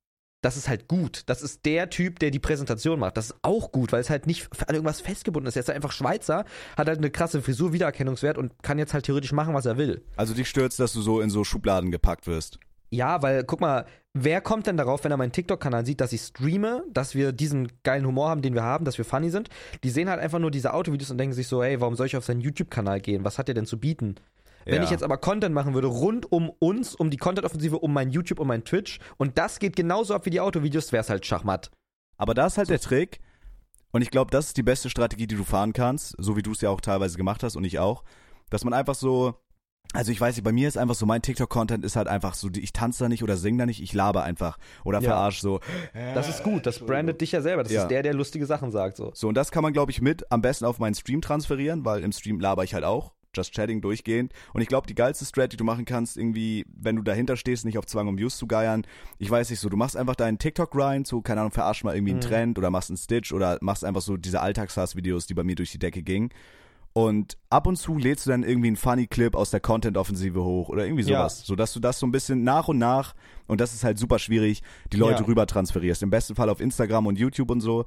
das 0.40 0.56
ist 0.56 0.68
halt 0.68 0.88
gut. 0.88 1.22
Das 1.26 1.42
ist 1.42 1.64
der 1.64 1.90
Typ, 1.90 2.18
der 2.20 2.30
die 2.30 2.38
Präsentation 2.38 2.98
macht. 3.00 3.16
Das 3.16 3.30
ist 3.30 3.36
auch 3.42 3.72
gut, 3.72 3.92
weil 3.92 4.00
es 4.00 4.10
halt 4.10 4.26
nicht 4.26 4.48
an 4.66 4.74
irgendwas 4.74 5.00
festgebunden 5.00 5.48
ist. 5.48 5.56
Er 5.56 5.60
ist 5.60 5.70
einfach 5.70 5.92
Schweizer, 5.92 6.44
hat 6.76 6.88
halt 6.88 6.98
eine 6.98 7.10
krasse 7.10 7.42
Frisur, 7.42 7.72
Wiedererkennungswert 7.72 8.38
und 8.38 8.52
kann 8.62 8.78
jetzt 8.78 8.94
halt 8.94 9.04
theoretisch 9.04 9.32
machen, 9.32 9.54
was 9.54 9.66
er 9.66 9.76
will. 9.76 10.04
Also 10.16 10.34
dich 10.34 10.48
stürzt, 10.48 10.78
dass 10.78 10.92
du 10.92 11.00
so 11.00 11.20
in 11.20 11.30
so 11.30 11.44
Schubladen 11.44 11.90
gepackt 11.90 12.26
wirst. 12.26 12.58
Ja, 12.90 13.20
weil 13.22 13.44
guck 13.44 13.60
mal, 13.60 13.84
wer 14.14 14.40
kommt 14.40 14.66
denn 14.66 14.76
darauf, 14.76 15.04
wenn 15.04 15.10
er 15.10 15.18
meinen 15.18 15.32
TikTok-Kanal 15.32 15.84
sieht, 15.84 16.00
dass 16.00 16.12
ich 16.12 16.22
streame, 16.22 16.84
dass 16.90 17.14
wir 17.14 17.32
diesen 17.32 17.68
geilen 17.82 18.06
Humor 18.06 18.30
haben, 18.30 18.40
den 18.40 18.54
wir 18.54 18.62
haben, 18.62 18.84
dass 18.84 18.96
wir 18.96 19.04
funny 19.04 19.30
sind? 19.30 19.50
Die 19.84 19.90
sehen 19.90 20.08
halt 20.08 20.20
einfach 20.20 20.38
nur 20.38 20.50
diese 20.50 20.72
Autovideos 20.72 21.10
und 21.10 21.18
denken 21.18 21.34
sich 21.34 21.48
so, 21.48 21.62
ey, 21.62 21.80
warum 21.80 21.96
soll 21.96 22.06
ich 22.06 22.16
auf 22.16 22.24
seinen 22.24 22.40
YouTube-Kanal 22.40 23.00
gehen? 23.00 23.24
Was 23.24 23.38
hat 23.38 23.48
er 23.48 23.54
denn 23.54 23.66
zu 23.66 23.78
bieten? 23.78 24.14
Wenn 24.68 24.76
Ja. 24.76 24.84
ich 24.84 24.90
jetzt 24.90 25.02
aber 25.02 25.16
Content 25.18 25.54
machen 25.54 25.74
würde, 25.74 25.86
rund 25.88 26.30
um 26.30 26.50
uns, 26.50 26.94
um 26.94 27.10
die 27.10 27.16
Content-Offensive, 27.16 27.78
um 27.78 27.92
mein 27.92 28.10
YouTube, 28.10 28.38
um 28.38 28.46
mein 28.48 28.64
Twitch, 28.64 28.98
und 29.16 29.38
das 29.38 29.58
geht 29.58 29.74
genauso 29.76 30.14
ab 30.14 30.26
wie 30.26 30.30
die 30.30 30.40
Autovideos, 30.40 30.92
wäre 30.92 31.00
es 31.00 31.08
halt 31.10 31.24
Schachmatt. 31.24 31.70
Aber 32.18 32.34
da 32.34 32.46
ist 32.46 32.58
halt 32.58 32.68
der 32.68 32.80
Trick. 32.80 33.20
Und 33.92 34.02
ich 34.02 34.10
glaube, 34.10 34.30
das 34.30 34.48
ist 34.48 34.56
die 34.58 34.62
beste 34.62 34.90
Strategie, 34.90 35.26
die 35.26 35.36
du 35.36 35.44
fahren 35.44 35.72
kannst, 35.72 36.14
so 36.18 36.36
wie 36.36 36.42
du 36.42 36.52
es 36.52 36.60
ja 36.60 36.68
auch 36.68 36.82
teilweise 36.82 37.16
gemacht 37.16 37.42
hast 37.42 37.56
und 37.56 37.64
ich 37.64 37.78
auch, 37.78 38.04
dass 38.50 38.62
man 38.62 38.74
einfach 38.74 38.94
so, 38.94 39.34
also 39.94 40.12
ich 40.12 40.20
weiß 40.20 40.36
nicht, 40.36 40.44
bei 40.44 40.52
mir 40.52 40.68
ist 40.68 40.76
einfach 40.76 40.94
so, 40.94 41.06
mein 41.06 41.22
TikTok-Content 41.22 41.82
ist 41.86 41.96
halt 41.96 42.06
einfach 42.06 42.34
so, 42.34 42.50
ich 42.54 42.74
tanze 42.74 43.04
da 43.04 43.08
nicht 43.08 43.22
oder 43.22 43.38
singe 43.38 43.56
da 43.60 43.66
nicht, 43.66 43.82
ich 43.82 43.94
laber 43.94 44.24
einfach 44.24 44.58
oder 44.84 44.98
Ja. 45.00 45.08
verarsch 45.12 45.40
so. 45.40 45.60
Das 46.12 46.28
ist 46.28 46.42
gut, 46.42 46.66
das 46.66 46.80
brandet 46.80 47.22
dich 47.22 47.32
ja 47.32 47.40
selber. 47.40 47.62
Das 47.62 47.72
Ja. 47.72 47.82
ist 47.84 47.88
der, 47.88 48.02
der 48.02 48.12
lustige 48.12 48.44
Sachen 48.44 48.70
sagt. 48.70 48.98
So. 48.98 49.10
So, 49.14 49.28
und 49.28 49.34
das 49.34 49.50
kann 49.50 49.62
man, 49.62 49.72
glaube 49.72 49.90
ich, 49.90 50.02
mit 50.02 50.30
am 50.30 50.42
besten 50.42 50.66
auf 50.66 50.78
meinen 50.78 50.94
Stream 50.94 51.22
transferieren, 51.22 51.86
weil 51.86 52.02
im 52.04 52.12
Stream 52.12 52.38
laber 52.40 52.64
ich 52.64 52.74
halt 52.74 52.84
auch. 52.84 53.14
Just 53.38 53.54
chatting 53.54 53.80
durchgehend. 53.80 54.32
Und 54.52 54.60
ich 54.62 54.68
glaube, 54.68 54.86
die 54.88 54.94
geilste 54.96 55.24
Strat, 55.24 55.52
die 55.52 55.56
du 55.56 55.62
machen 55.64 55.84
kannst, 55.84 56.16
irgendwie, 56.16 56.66
wenn 56.76 56.96
du 56.96 57.02
dahinter 57.02 57.36
stehst, 57.36 57.64
nicht 57.64 57.78
auf 57.78 57.86
Zwang, 57.86 58.08
um 58.08 58.18
Views 58.18 58.36
zu 58.36 58.46
geiern. 58.48 58.84
Ich 59.18 59.30
weiß 59.30 59.48
nicht 59.50 59.60
so, 59.60 59.68
du 59.68 59.76
machst 59.76 59.96
einfach 59.96 60.16
deinen 60.16 60.38
TikTok-Grind, 60.38 61.06
so, 61.06 61.20
keine 61.22 61.40
Ahnung, 61.42 61.52
verarsch 61.52 61.84
mal 61.84 61.94
irgendwie 61.94 62.12
einen 62.12 62.18
Mhm. 62.20 62.24
Trend 62.28 62.58
oder 62.58 62.70
machst 62.70 62.90
einen 62.90 62.96
Stitch 62.96 63.32
oder 63.32 63.58
machst 63.60 63.84
einfach 63.84 64.00
so 64.02 64.16
diese 64.16 64.40
Alltagshass-Videos, 64.40 65.26
die 65.26 65.34
bei 65.34 65.44
mir 65.44 65.54
durch 65.54 65.70
die 65.70 65.78
Decke 65.78 66.02
gingen. 66.02 66.30
Und 66.94 67.36
ab 67.48 67.66
und 67.68 67.76
zu 67.76 67.96
lädst 67.96 68.26
du 68.26 68.30
dann 68.30 68.42
irgendwie 68.42 68.68
einen 68.68 68.76
funny 68.76 69.06
Clip 69.06 69.36
aus 69.36 69.50
der 69.50 69.60
Content-Offensive 69.60 70.42
hoch 70.42 70.68
oder 70.68 70.84
irgendwie 70.84 71.04
Ja. 71.04 71.18
sowas. 71.18 71.46
Sodass 71.46 71.72
du 71.72 71.78
das 71.80 72.00
so 72.00 72.06
ein 72.06 72.10
bisschen 72.12 72.42
nach 72.42 72.66
und 72.66 72.78
nach, 72.78 73.14
und 73.46 73.60
das 73.60 73.72
ist 73.72 73.84
halt 73.84 73.98
super 73.98 74.18
schwierig, 74.18 74.62
die 74.92 74.96
Leute 74.96 75.22
Ja. 75.22 75.28
rüber 75.28 75.46
transferierst. 75.46 76.02
Im 76.02 76.10
besten 76.10 76.34
Fall 76.34 76.48
auf 76.48 76.60
Instagram 76.60 77.06
und 77.06 77.16
YouTube 77.18 77.50
und 77.50 77.60
so. 77.60 77.84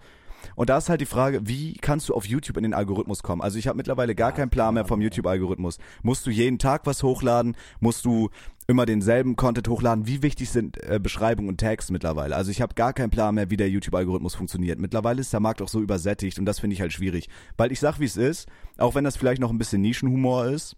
Und 0.55 0.69
da 0.69 0.77
ist 0.77 0.89
halt 0.89 1.01
die 1.01 1.05
Frage, 1.05 1.41
wie 1.47 1.73
kannst 1.75 2.09
du 2.09 2.13
auf 2.13 2.25
YouTube 2.25 2.57
in 2.57 2.63
den 2.63 2.73
Algorithmus 2.73 3.23
kommen? 3.23 3.41
Also 3.41 3.57
ich 3.57 3.67
habe 3.67 3.77
mittlerweile 3.77 4.15
gar 4.15 4.31
keinen 4.31 4.49
Plan 4.49 4.73
mehr 4.73 4.85
vom 4.85 5.01
YouTube-Algorithmus. 5.01 5.77
Musst 6.03 6.25
du 6.25 6.29
jeden 6.31 6.59
Tag 6.59 6.85
was 6.85 7.03
hochladen? 7.03 7.55
Musst 7.79 8.05
du 8.05 8.29
immer 8.67 8.85
denselben 8.85 9.35
Content 9.35 9.67
hochladen? 9.67 10.07
Wie 10.07 10.21
wichtig 10.23 10.49
sind 10.49 10.81
äh, 10.83 10.99
Beschreibungen 11.01 11.49
und 11.49 11.59
Tags 11.59 11.91
mittlerweile? 11.91 12.35
Also 12.35 12.51
ich 12.51 12.61
habe 12.61 12.75
gar 12.75 12.93
keinen 12.93 13.09
Plan 13.09 13.35
mehr, 13.35 13.49
wie 13.49 13.57
der 13.57 13.69
YouTube-Algorithmus 13.69 14.35
funktioniert. 14.35 14.79
Mittlerweile 14.79 15.19
ist 15.21 15.33
der 15.33 15.39
Markt 15.39 15.61
auch 15.61 15.67
so 15.67 15.81
übersättigt 15.81 16.39
und 16.39 16.45
das 16.45 16.59
finde 16.59 16.73
ich 16.75 16.81
halt 16.81 16.93
schwierig. 16.93 17.27
Weil 17.57 17.71
ich 17.71 17.79
sag, 17.79 17.99
wie 17.99 18.05
es 18.05 18.17
ist, 18.17 18.47
auch 18.77 18.95
wenn 18.95 19.03
das 19.03 19.17
vielleicht 19.17 19.41
noch 19.41 19.49
ein 19.51 19.57
bisschen 19.57 19.81
Nischenhumor 19.81 20.45
ist, 20.47 20.75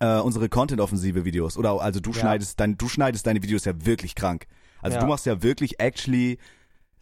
äh, 0.00 0.18
unsere 0.18 0.48
Content-offensive 0.48 1.24
Videos 1.24 1.56
oder 1.56 1.80
also 1.80 2.00
du 2.00 2.10
Ja. 2.10 2.16
schneidest 2.20 2.58
dein, 2.60 2.76
du 2.76 2.88
schneidest 2.88 3.26
deine 3.26 3.42
Videos 3.42 3.64
ja 3.64 3.72
wirklich 3.86 4.14
krank. 4.14 4.46
Also 4.82 4.96
Ja. 4.96 5.02
du 5.02 5.08
machst 5.08 5.24
ja 5.24 5.42
wirklich 5.42 5.80
actually 5.80 6.38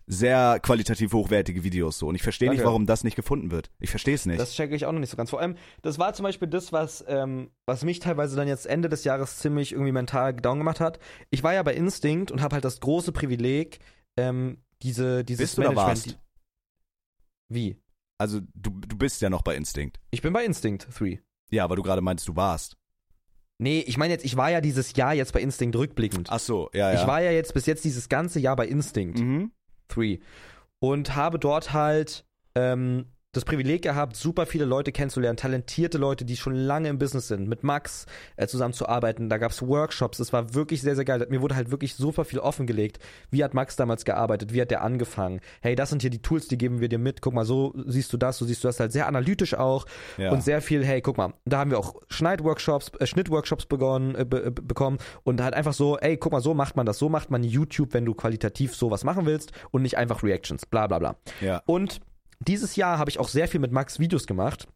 sehr 0.06 0.58
qualitativ 0.60 1.12
hochwertige 1.12 1.64
Videos 1.64 1.98
so 1.98 2.08
und 2.08 2.14
ich 2.14 2.22
verstehe 2.22 2.50
nicht, 2.50 2.64
warum 2.64 2.86
das 2.86 3.04
nicht 3.04 3.14
gefunden 3.14 3.50
wird. 3.50 3.70
Ich 3.78 3.90
verstehe 3.90 4.14
es 4.14 4.26
nicht. 4.26 4.40
Das 4.40 4.52
checke 4.52 4.74
ich 4.74 4.86
auch 4.86 4.92
noch 4.92 5.00
nicht 5.00 5.10
so 5.10 5.16
ganz. 5.16 5.30
Vor 5.30 5.40
allem, 5.40 5.56
das 5.82 5.98
war 5.98 6.12
zum 6.14 6.24
Beispiel 6.24 6.48
das, 6.48 6.72
was, 6.72 7.04
ähm, 7.08 7.50
was 7.66 7.84
mich 7.84 8.00
teilweise 8.00 8.36
dann 8.36 8.48
jetzt 8.48 8.66
Ende 8.66 8.88
des 8.88 9.04
Jahres 9.04 9.38
ziemlich 9.38 9.72
irgendwie 9.72 9.92
mental 9.92 10.34
down 10.34 10.58
gemacht 10.58 10.80
hat. 10.80 10.98
Ich 11.30 11.42
war 11.42 11.54
ja 11.54 11.62
bei 11.62 11.74
Instinct 11.74 12.30
und 12.30 12.42
habe 12.42 12.54
halt 12.54 12.64
das 12.64 12.80
große 12.80 13.12
Privileg, 13.12 13.78
ähm, 14.16 14.58
diese, 14.82 15.24
dieses 15.24 15.44
Bist 15.44 15.58
du 15.58 15.62
Management. 15.62 15.88
warst? 15.88 16.18
Wie? 17.48 17.76
also 18.22 18.40
du, 18.54 18.70
du 18.70 18.96
bist 18.96 19.20
ja 19.20 19.28
noch 19.28 19.42
bei 19.42 19.56
Instinct. 19.56 20.00
Ich 20.10 20.22
bin 20.22 20.32
bei 20.32 20.44
Instinct 20.44 20.86
3. 20.98 21.20
Ja, 21.50 21.64
aber 21.64 21.76
du 21.76 21.82
gerade 21.82 22.00
meinst, 22.00 22.28
du 22.28 22.36
warst. 22.36 22.76
Nee, 23.58 23.80
ich 23.80 23.98
meine 23.98 24.14
jetzt, 24.14 24.24
ich 24.24 24.36
war 24.36 24.50
ja 24.50 24.60
dieses 24.60 24.94
Jahr 24.94 25.12
jetzt 25.12 25.32
bei 25.32 25.40
Instinct 25.40 25.76
rückblickend. 25.76 26.28
Ach 26.30 26.38
so, 26.38 26.70
ja, 26.72 26.92
ja. 26.92 27.00
Ich 27.00 27.06
war 27.06 27.20
ja 27.20 27.32
jetzt 27.32 27.52
bis 27.52 27.66
jetzt 27.66 27.84
dieses 27.84 28.08
ganze 28.08 28.40
Jahr 28.40 28.56
bei 28.56 28.66
Instinct 28.66 29.18
mhm. 29.18 29.52
3 29.94 30.20
und 30.78 31.14
habe 31.16 31.38
dort 31.38 31.72
halt 31.72 32.24
ähm, 32.54 33.06
das 33.34 33.46
Privileg 33.46 33.80
gehabt, 33.80 34.14
super 34.14 34.44
viele 34.44 34.66
Leute 34.66 34.92
kennenzulernen, 34.92 35.38
talentierte 35.38 35.96
Leute, 35.96 36.26
die 36.26 36.36
schon 36.36 36.54
lange 36.54 36.90
im 36.90 36.98
Business 36.98 37.28
sind, 37.28 37.48
mit 37.48 37.64
Max 37.64 38.04
äh, 38.36 38.46
zusammenzuarbeiten. 38.46 39.30
Da 39.30 39.38
gab 39.38 39.52
es 39.52 39.66
Workshops, 39.66 40.18
das 40.18 40.34
war 40.34 40.52
wirklich 40.54 40.82
sehr, 40.82 40.94
sehr 40.96 41.06
geil. 41.06 41.26
Mir 41.30 41.40
wurde 41.40 41.56
halt 41.56 41.70
wirklich 41.70 41.94
super 41.94 42.26
viel 42.26 42.40
offengelegt. 42.40 42.98
Wie 43.30 43.42
hat 43.42 43.54
Max 43.54 43.74
damals 43.76 44.04
gearbeitet? 44.04 44.52
Wie 44.52 44.60
hat 44.60 44.70
der 44.70 44.82
angefangen? 44.82 45.40
Hey, 45.62 45.74
das 45.74 45.88
sind 45.88 46.02
hier 46.02 46.10
die 46.10 46.20
Tools, 46.20 46.46
die 46.46 46.58
geben 46.58 46.80
wir 46.80 46.90
dir 46.90 46.98
mit. 46.98 47.22
Guck 47.22 47.32
mal, 47.32 47.46
so 47.46 47.72
siehst 47.86 48.12
du 48.12 48.18
das, 48.18 48.36
so 48.36 48.44
siehst 48.44 48.62
du 48.64 48.68
das 48.68 48.78
halt 48.78 48.92
sehr 48.92 49.06
analytisch 49.06 49.54
auch 49.54 49.86
Ja. 50.18 50.30
und 50.30 50.42
sehr 50.44 50.60
viel, 50.60 50.84
hey, 50.84 51.00
guck 51.00 51.16
mal, 51.16 51.32
da 51.46 51.58
haben 51.60 51.70
wir 51.70 51.78
auch 51.78 51.94
Schneidworkshops, 52.08 52.92
äh, 53.00 53.06
Schnittworkshops 53.06 53.64
begonnen, 53.64 54.14
äh, 54.14 54.26
be, 54.26 54.44
äh, 54.44 54.50
bekommen 54.50 54.98
und 55.22 55.40
halt 55.40 55.54
einfach 55.54 55.72
so, 55.72 55.96
ey, 55.98 56.18
guck 56.18 56.32
mal, 56.32 56.42
so 56.42 56.52
macht 56.52 56.76
man 56.76 56.84
das, 56.84 56.98
so 56.98 57.08
macht 57.08 57.30
man 57.30 57.42
YouTube, 57.44 57.94
wenn 57.94 58.04
du 58.04 58.12
qualitativ 58.12 58.76
sowas 58.76 59.04
machen 59.04 59.24
willst 59.24 59.52
und 59.70 59.80
nicht 59.80 59.96
einfach 59.96 60.22
Reactions, 60.22 60.66
bla 60.66 60.86
bla 60.86 60.98
bla. 60.98 61.16
ja. 61.40 61.62
Und 61.64 62.00
dieses 62.48 62.76
Jahr 62.76 62.98
habe 62.98 63.10
ich 63.10 63.18
auch 63.18 63.28
sehr 63.28 63.48
viel 63.48 63.60
mit 63.60 63.72
Max 63.72 63.98
Videos 63.98 64.26
gemacht. 64.26 64.68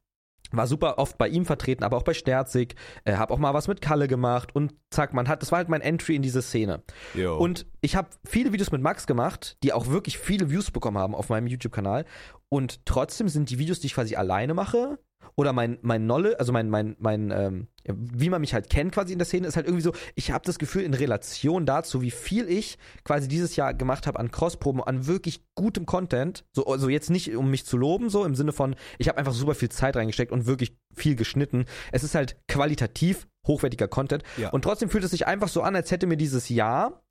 War 0.53 0.67
super 0.67 0.99
oft 0.99 1.19
bei 1.19 1.29
ihm 1.29 1.45
vertreten, 1.45 1.83
aber 1.83 1.97
auch 1.97 2.05
bei 2.05 2.15
Sterzig. 2.15 2.77
Äh, 3.05 3.17
hab 3.17 3.31
auch 3.31 3.39
mal 3.39 3.53
was 3.53 3.67
mit 3.67 3.81
Kalle 3.81 4.07
gemacht 4.07 4.55
und 4.55 4.75
zack, 4.91 5.13
man 5.13 5.29
hat, 5.29 5.43
das 5.43 5.51
war 5.51 5.59
halt 5.59 5.69
mein 5.69 5.81
Entry 5.81 6.15
in 6.15 6.23
diese 6.23 6.41
Szene. 6.41 6.83
Jo. 7.15 7.37
Und 7.37 7.67
ich 7.81 7.97
habe 7.97 8.11
viele 8.25 8.53
Videos 8.53 8.71
mit 8.71 8.81
Max 8.81 9.07
gemacht, 9.07 9.57
die 9.63 9.73
auch 9.73 9.89
wirklich 9.89 10.19
viele 10.19 10.51
Views 10.51 10.71
bekommen 10.71 10.99
haben 10.99 11.15
auf 11.15 11.29
meinem 11.31 11.49
YouTube-Kanal. 11.49 12.05
Und 12.49 12.87
trotzdem 12.87 13.29
sind 13.29 13.51
die 13.51 13.59
Videos, 13.59 13.81
die 13.81 13.89
ich 13.89 13.95
quasi 13.95 14.15
alleine 14.15 14.55
mache, 14.55 14.99
oder 15.35 15.53
mein, 15.53 15.79
mein 15.83 16.05
Knolle, 16.05 16.39
also 16.39 16.53
mein, 16.53 16.69
mein, 16.71 16.97
mein, 16.99 17.31
ähm, 17.31 17.69
wie 17.85 18.31
man 18.31 18.41
mich 18.41 18.55
halt 18.55 18.71
kennt 18.71 18.93
quasi 18.93 19.13
in 19.13 19.19
der 19.19 19.27
Szene, 19.27 19.47
ist 19.47 19.57
halt 19.57 19.67
irgendwie 19.67 19.83
so, 19.83 19.93
ich 20.15 20.31
habe 20.31 20.45
das 20.45 20.59
Gefühl, 20.59 20.83
in 20.83 20.95
Relation 20.95 21.67
dazu, 21.67 22.03
wie 22.03 22.11
viel 22.11 22.49
ich 22.49 22.79
quasi 23.05 23.29
dieses 23.29 23.57
Jahr 23.57 23.75
gemacht 23.75 24.07
habe 24.07 24.19
an 24.19 24.31
Crossproben, 24.31 24.83
an 24.83 25.07
wirklich 25.07 25.45
gutem 25.55 25.87
Content, 25.87 26.45
so, 26.53 26.67
also 26.67 26.89
jetzt 26.89 27.11
nicht, 27.11 27.35
um 27.37 27.51
mich 27.51 27.67
zu 27.67 27.77
loben, 27.77 28.11
so 28.11 28.25
im 28.25 28.35
Sinne 28.35 28.53
von, 28.53 28.77
ich 28.99 29.09
habe 29.09 29.19
einfach 29.19 29.35
super 29.35 29.55
viel 29.55 29.69
Zeit 29.69 29.97
reingesteckt 29.97 30.33
und 30.33 30.47
wirklich 30.47 30.77
viel 30.95 31.17
geschnitten. 31.17 31.67
Es 31.93 32.05
ist 32.05 32.15
halt 32.15 32.37
qualitativ 32.49 33.27
hochwertiger 33.47 33.89
Content. 33.89 34.25
Ja. 34.37 34.51
Und 34.51 34.63
trotzdem 34.63 34.91
fühlt 34.91 35.05
es 35.05 35.13
sich 35.13 35.27
einfach 35.27 35.49
so 35.49 35.63
an, 35.63 35.77
als 35.77 35.91
hätte 35.91 36.07
mir 36.07 36.17
dieses 36.17 36.49
Jahr 36.49 37.03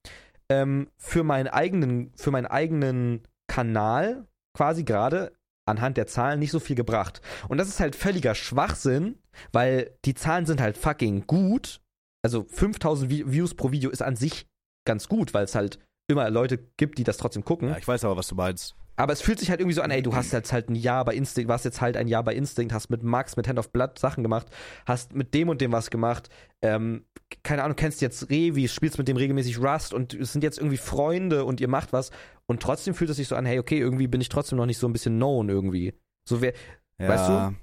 ähm, 0.50 0.90
für 0.98 1.24
meinen 1.24 1.48
eigenen, 1.48 2.12
für 2.16 2.32
meinen 2.32 2.46
eigenen 2.48 3.24
Kanal 3.48 4.28
quasi 4.54 4.84
gerade 4.84 5.34
anhand 5.68 5.98
der 5.98 6.08
Zahlen 6.08 6.40
nicht 6.40 6.52
so 6.52 6.60
viel 6.60 6.76
gebracht. 6.76 7.22
Und 7.50 7.58
das 7.58 7.68
ist 7.68 7.80
halt 7.80 7.96
völliger 7.96 8.36
Schwachsinn, 8.36 9.18
weil 9.52 9.98
die 10.06 10.14
Zahlen 10.14 10.46
sind 10.46 10.62
halt 10.62 10.78
fucking 10.78 11.26
gut. 11.28 11.82
Also 12.24 12.46
5000 12.50 13.12
Vi- 13.12 13.32
Views 13.32 13.56
pro 13.56 13.72
Video 13.72 13.90
ist 13.90 14.02
an 14.02 14.16
sich 14.16 14.48
ganz 14.88 15.08
gut, 15.08 15.34
weil 15.34 15.44
es 15.46 15.56
halt 15.56 15.80
immer 16.08 16.30
Leute 16.30 16.60
gibt, 16.78 16.98
die 16.98 17.04
das 17.04 17.18
trotzdem 17.18 17.44
gucken. 17.44 17.70
ja, 17.70 17.78
ich 17.78 17.88
weiß 17.88 18.06
aber, 18.06 18.18
was 18.18 18.28
du 18.28 18.36
meinst. 18.36 18.76
Aber 18.98 19.12
es 19.14 19.22
fühlt 19.22 19.40
sich 19.40 19.50
halt 19.50 19.60
irgendwie 19.60 19.76
so 19.76 19.82
an, 19.82 19.92
ey, 19.92 20.02
du 20.02 20.16
hast 20.16 20.32
jetzt 20.32 20.54
halt 20.54 20.70
ein 20.70 20.76
Jahr 20.76 21.04
bei 21.04 21.16
Instinct, 21.16 21.50
warst 21.50 21.66
jetzt 21.66 21.82
halt 21.82 21.98
ein 21.98 22.08
Jahr 22.08 22.24
bei 22.24 22.34
Instinct, 22.34 22.74
hast 22.74 22.90
mit 22.90 23.04
Max, 23.04 23.36
mit 23.36 23.48
Hand 23.48 23.60
of 23.60 23.72
Blood 23.72 24.00
Sachen 24.00 24.24
gemacht, 24.24 24.48
hast 24.86 25.14
mit 25.14 25.34
dem 25.34 25.50
und 25.50 25.60
dem 25.62 25.72
was 25.72 25.90
gemacht, 25.90 26.30
ähm, 26.62 27.06
keine 27.44 27.64
Ahnung, 27.64 27.76
kennst 27.76 28.02
jetzt 28.02 28.30
Revi, 28.30 28.68
spielst 28.68 28.98
mit 28.98 29.08
dem 29.08 29.18
regelmäßig 29.18 29.60
Rust 29.60 29.94
und 29.94 30.14
es 30.14 30.32
sind 30.32 30.44
jetzt 30.44 30.58
irgendwie 30.60 30.78
Freunde 30.78 31.44
und 31.46 31.60
ihr 31.60 31.68
macht 31.68 31.92
was 31.94 32.12
und 32.46 32.62
trotzdem 32.62 32.94
fühlt 32.94 33.10
es 33.10 33.18
sich 33.18 33.28
so 33.28 33.36
an, 33.36 33.46
hey, 33.46 33.60
okay, 33.60 33.78
irgendwie 33.80 34.08
bin 34.08 34.22
ich 34.22 34.30
trotzdem 34.30 34.58
noch 34.58 34.66
nicht 34.66 34.78
so 34.78 34.88
ein 34.88 34.94
bisschen 34.94 35.16
known 35.18 35.50
irgendwie. 35.50 35.94
So 36.28 36.42
wer, 36.42 36.54
Ja. 37.00 37.08
Weißt 37.10 37.30
du? 37.30 37.56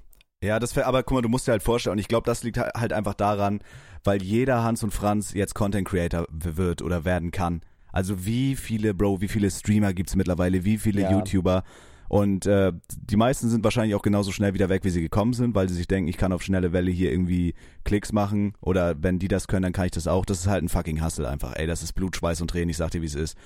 Ja, 0.45 0.59
das 0.59 0.75
wär, 0.75 0.85
aber 0.87 1.03
guck 1.03 1.15
mal, 1.15 1.21
du 1.21 1.29
musst 1.29 1.47
dir 1.47 1.53
halt 1.53 1.63
vorstellen, 1.63 1.93
und 1.93 1.99
ich 1.99 2.09
glaube, 2.09 2.25
das 2.25 2.43
liegt 2.43 2.57
ha- 2.57 2.71
halt 2.75 2.91
einfach 2.91 3.13
daran, 3.13 3.61
weil 4.03 4.21
jeder 4.21 4.61
Hans 4.63 4.83
und 4.83 4.91
Franz 4.91 5.33
jetzt 5.33 5.55
Content 5.55 5.87
Creator 5.87 6.25
wird 6.29 6.81
oder 6.81 7.05
werden 7.05 7.31
kann. 7.31 7.61
Also 7.93 8.25
wie 8.25 8.57
viele, 8.57 8.93
Bro, 8.93 9.21
wie 9.21 9.29
viele 9.29 9.49
Streamer 9.49 9.93
gibt's 9.93 10.17
mittlerweile, 10.17 10.65
wie 10.65 10.77
viele 10.77 11.03
Ja. 11.03 11.11
YouTuber 11.11 11.63
Und 12.09 12.45
äh, 12.45 12.73
die 13.09 13.15
meisten 13.15 13.49
sind 13.49 13.63
wahrscheinlich 13.63 13.95
auch 13.95 14.01
genauso 14.03 14.31
schnell 14.31 14.53
wieder 14.53 14.69
weg, 14.69 14.83
wie 14.83 14.89
sie 14.91 15.01
gekommen 15.01 15.33
sind, 15.33 15.55
weil 15.55 15.67
sie 15.69 15.75
sich 15.75 15.87
denken, 15.87 16.09
ich 16.09 16.17
kann 16.17 16.31
auf 16.33 16.43
schnelle 16.43 16.71
Welle 16.73 16.91
hier 16.91 17.11
irgendwie 17.11 17.55
Klicks 17.85 18.11
machen 18.11 18.53
oder 18.61 19.01
wenn 19.01 19.17
die 19.17 19.27
das 19.29 19.47
können, 19.47 19.63
dann 19.63 19.73
kann 19.73 19.85
ich 19.85 19.91
das 19.91 20.07
auch. 20.07 20.25
Das 20.25 20.39
ist 20.39 20.47
halt 20.47 20.63
ein 20.63 20.69
fucking 20.69 21.03
Hustle 21.03 21.27
einfach. 21.27 21.53
Ey, 21.55 21.65
das 21.65 21.81
ist 21.81 21.93
Blut, 21.93 22.15
Schweiß 22.15 22.41
und 22.41 22.49
Tränen, 22.49 22.69
ich 22.69 22.77
sag 22.77 22.91
dir, 22.91 23.01
wie 23.01 23.07
es 23.07 23.15
ist. 23.15 23.37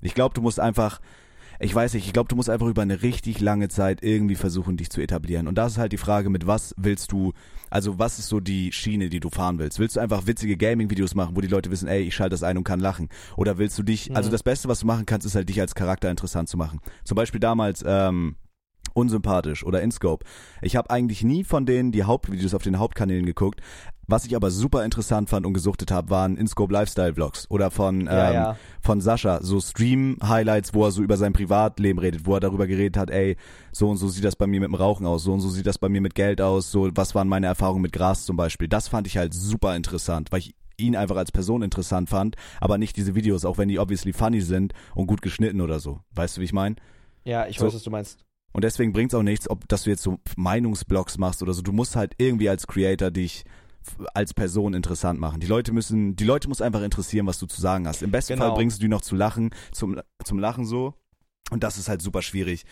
Ich 0.00 0.14
glaube, 0.14 0.34
du 0.34 0.40
musst 0.40 0.60
einfach 0.60 1.00
ich 1.58 1.74
weiß 1.74 1.94
nicht, 1.94 2.06
ich 2.06 2.12
glaube, 2.12 2.28
du 2.28 2.36
musst 2.36 2.50
einfach 2.50 2.66
über 2.66 2.82
eine 2.82 3.02
richtig 3.02 3.40
lange 3.40 3.68
Zeit 3.68 4.02
irgendwie 4.02 4.34
versuchen, 4.34 4.76
dich 4.76 4.90
zu 4.90 5.00
etablieren. 5.00 5.48
Und 5.48 5.56
das 5.56 5.72
ist 5.72 5.78
halt 5.78 5.92
die 5.92 5.98
Frage, 5.98 6.30
mit 6.30 6.46
was 6.46 6.74
willst 6.76 7.12
du, 7.12 7.32
also 7.70 7.98
was 7.98 8.18
ist 8.18 8.28
so 8.28 8.40
die 8.40 8.72
Schiene, 8.72 9.08
die 9.08 9.20
du 9.20 9.30
fahren 9.30 9.58
willst? 9.58 9.78
Willst 9.78 9.96
du 9.96 10.00
einfach 10.00 10.26
witzige 10.26 10.56
Gaming-Videos 10.56 11.14
machen, 11.14 11.36
wo 11.36 11.40
die 11.40 11.48
Leute 11.48 11.70
wissen, 11.70 11.88
ey, 11.88 12.02
ich 12.02 12.14
schalte 12.14 12.30
das 12.30 12.42
ein 12.42 12.58
und 12.58 12.64
kann 12.64 12.80
lachen? 12.80 13.08
Oder 13.36 13.58
willst 13.58 13.78
du 13.78 13.82
dich, 13.82 14.14
also 14.14 14.30
das 14.30 14.42
Beste, 14.42 14.68
was 14.68 14.80
du 14.80 14.86
machen 14.86 15.06
kannst, 15.06 15.26
ist 15.26 15.34
halt 15.34 15.48
dich 15.48 15.60
als 15.60 15.74
Charakter 15.74 16.10
interessant 16.10 16.48
zu 16.48 16.56
machen. 16.56 16.80
Zum 17.04 17.16
Beispiel 17.16 17.40
damals, 17.40 17.84
ähm, 17.86 18.36
unsympathisch 18.96 19.64
oder 19.64 19.82
InScope. 19.82 20.24
Ich 20.62 20.74
habe 20.74 20.90
eigentlich 20.90 21.22
nie 21.22 21.44
von 21.44 21.66
denen 21.66 21.92
die 21.92 22.04
Hauptvideos 22.04 22.54
auf 22.54 22.62
den 22.62 22.78
Hauptkanälen 22.78 23.26
geguckt. 23.26 23.60
Was 24.08 24.24
ich 24.24 24.36
aber 24.36 24.50
super 24.52 24.84
interessant 24.84 25.28
fand 25.28 25.46
und 25.46 25.52
gesuchtet 25.54 25.90
habe, 25.90 26.10
waren 26.10 26.36
InScope 26.36 26.72
Lifestyle 26.72 27.14
Vlogs 27.14 27.50
oder 27.50 27.70
von 27.70 28.06
Ja, 28.06 28.28
ähm, 28.28 28.34
ja. 28.34 28.56
von 28.80 29.00
Sascha 29.00 29.42
so 29.42 29.60
Stream 29.60 30.16
Highlights, 30.22 30.74
wo 30.74 30.84
er 30.84 30.92
so 30.92 31.02
über 31.02 31.16
sein 31.16 31.32
Privatleben 31.32 31.98
redet, 31.98 32.24
wo 32.24 32.34
er 32.34 32.40
darüber 32.40 32.66
geredet 32.66 32.96
hat, 32.96 33.10
ey, 33.10 33.36
so 33.72 33.88
und 33.90 33.96
so 33.96 34.08
sieht 34.08 34.24
das 34.24 34.36
bei 34.36 34.46
mir 34.46 34.60
mit 34.60 34.68
dem 34.68 34.74
Rauchen 34.76 35.06
aus, 35.06 35.24
so 35.24 35.32
und 35.32 35.40
so 35.40 35.48
sieht 35.48 35.66
das 35.66 35.78
bei 35.78 35.88
mir 35.88 36.00
mit 36.00 36.14
Geld 36.14 36.40
aus, 36.40 36.70
so 36.70 36.88
was 36.94 37.14
waren 37.16 37.26
meine 37.28 37.46
Erfahrungen 37.46 37.82
mit 37.82 37.92
Gras 37.92 38.24
zum 38.24 38.36
Beispiel. 38.36 38.68
Das 38.68 38.86
fand 38.88 39.06
ich 39.08 39.16
halt 39.16 39.34
super 39.34 39.74
interessant, 39.74 40.30
weil 40.30 40.40
ich 40.40 40.54
ihn 40.78 40.94
einfach 40.94 41.16
als 41.16 41.32
Person 41.32 41.62
interessant 41.62 42.08
fand, 42.08 42.36
aber 42.60 42.78
nicht 42.78 42.96
diese 42.96 43.14
Videos, 43.14 43.44
auch 43.44 43.58
wenn 43.58 43.68
die 43.68 43.78
obviously 43.78 44.12
funny 44.12 44.40
sind 44.40 44.72
und 44.94 45.06
gut 45.06 45.22
geschnitten 45.22 45.60
oder 45.60 45.80
so. 45.80 46.00
Weißt 46.14 46.36
du, 46.36 46.42
wie 46.42 46.44
ich 46.44 46.52
meine? 46.52 46.76
Ja, 47.24 47.46
ich 47.48 47.58
So. 47.58 47.66
weiß, 47.66 47.74
was 47.74 47.82
du 47.82 47.90
meinst. 47.90 48.18
Und 48.52 48.62
deswegen 48.62 48.92
bringt's 48.92 49.14
auch 49.14 49.22
nichts, 49.22 49.50
ob 49.50 49.66
dass 49.68 49.82
du 49.82 49.90
jetzt 49.90 50.02
so 50.02 50.18
Meinungsblogs 50.36 51.18
machst 51.18 51.42
oder 51.42 51.52
so. 51.52 51.62
Du 51.62 51.72
musst 51.72 51.96
halt 51.96 52.14
irgendwie 52.18 52.48
als 52.48 52.66
Creator 52.66 53.10
dich 53.10 53.44
als 54.14 54.34
Person 54.34 54.74
interessant 54.74 55.20
machen. 55.20 55.40
Die 55.40 55.46
Leute 55.46 55.72
müssen, 55.72 56.16
die 56.16 56.24
Leute 56.24 56.48
muss 56.48 56.60
einfach 56.62 56.82
interessieren, 56.82 57.26
was 57.26 57.38
du 57.38 57.46
zu 57.46 57.60
sagen 57.60 57.86
hast. 57.86 58.02
Im 58.02 58.10
besten 58.10 58.34
Genau. 58.34 58.46
Fall 58.48 58.54
bringst 58.56 58.78
du 58.78 58.82
die 58.82 58.88
noch 58.88 59.02
zu 59.02 59.14
lachen, 59.16 59.50
zum, 59.72 60.00
zum 60.24 60.38
Lachen 60.38 60.64
so. 60.64 60.94
Und 61.50 61.62
das 61.62 61.78
ist 61.78 61.88
halt 61.88 62.02
super 62.02 62.22
schwierig. 62.22 62.64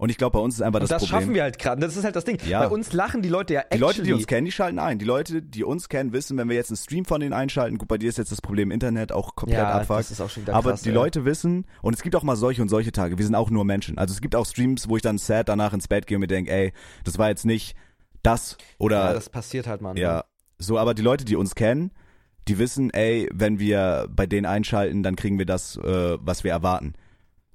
Und 0.00 0.10
ich 0.10 0.16
glaube, 0.16 0.34
bei 0.38 0.44
uns 0.44 0.54
ist 0.54 0.60
einfach 0.62 0.78
Und 0.80 0.82
das, 0.88 0.90
das 0.90 1.02
Problem. 1.02 1.20
schaffen 1.22 1.34
wir 1.34 1.42
halt 1.42 1.58
gerade. 1.58 1.80
Das 1.80 1.96
ist 1.96 2.04
halt 2.04 2.14
das 2.14 2.24
Ding. 2.24 2.38
Ja. 2.46 2.60
Bei 2.60 2.68
uns 2.68 2.92
lachen 2.92 3.20
die 3.20 3.28
Leute 3.28 3.54
ja 3.54 3.62
die 3.72 3.78
Leute, 3.78 4.04
die 4.04 4.12
uns 4.12 4.28
kennen, 4.28 4.44
die 4.44 4.52
schalten 4.52 4.78
ein. 4.78 5.00
Die 5.00 5.04
Leute, 5.04 5.42
die 5.42 5.64
uns 5.64 5.88
kennen, 5.88 6.12
wissen, 6.12 6.36
wenn 6.38 6.48
wir 6.48 6.54
jetzt 6.54 6.70
einen 6.70 6.76
Stream 6.76 7.04
von 7.04 7.20
denen 7.20 7.32
einschalten, 7.32 7.78
gut, 7.78 7.88
bei 7.88 7.98
dir 7.98 8.08
ist 8.08 8.16
jetzt 8.16 8.30
das 8.30 8.40
Problem 8.40 8.70
Internet 8.70 9.10
auch 9.10 9.34
komplett 9.34 9.58
ja, 9.58 9.72
abfuckt. 9.72 9.98
das 9.98 10.10
ist 10.12 10.20
auch 10.20 10.30
schon 10.30 10.44
wieder 10.44 10.54
Aber 10.54 10.70
krass, 10.70 10.82
die 10.82 10.90
ey. 10.90 10.94
Leute 10.94 11.24
wissen, 11.24 11.66
und 11.82 11.94
es 11.94 12.02
gibt 12.02 12.14
auch 12.14 12.22
mal 12.22 12.36
solche 12.36 12.62
und 12.62 12.68
solche 12.68 12.92
Tage, 12.92 13.18
wir 13.18 13.24
sind 13.24 13.34
auch 13.34 13.50
nur 13.50 13.64
Menschen. 13.64 13.98
Also 13.98 14.14
es 14.14 14.20
gibt 14.20 14.36
auch 14.36 14.46
Streams, 14.46 14.88
wo 14.88 14.94
ich 14.96 15.02
dann 15.02 15.18
sad 15.18 15.48
danach 15.48 15.72
ins 15.72 15.88
Bett 15.88 16.06
gehe 16.06 16.16
und 16.16 16.20
mir 16.20 16.26
denke, 16.28 16.52
ey, 16.52 16.72
das 17.02 17.18
war 17.18 17.28
jetzt 17.28 17.44
nicht 17.44 17.74
das 18.22 18.56
oder 18.78 18.98
Ja, 19.08 19.12
das 19.14 19.28
passiert 19.28 19.66
halt, 19.66 19.80
Mann. 19.80 19.96
ja, 19.96 20.24
so, 20.58 20.78
aber 20.78 20.94
die 20.94 21.02
Leute, 21.02 21.24
die 21.24 21.36
uns 21.36 21.54
kennen, 21.54 21.90
die 22.48 22.58
wissen, 22.58 22.90
ey, 22.90 23.28
wenn 23.32 23.58
wir 23.58 24.08
bei 24.10 24.26
denen 24.26 24.46
einschalten, 24.46 25.02
dann 25.02 25.16
kriegen 25.16 25.38
wir 25.38 25.46
das, 25.46 25.76
äh, 25.76 26.16
was 26.20 26.44
wir 26.44 26.50
erwarten. 26.50 26.94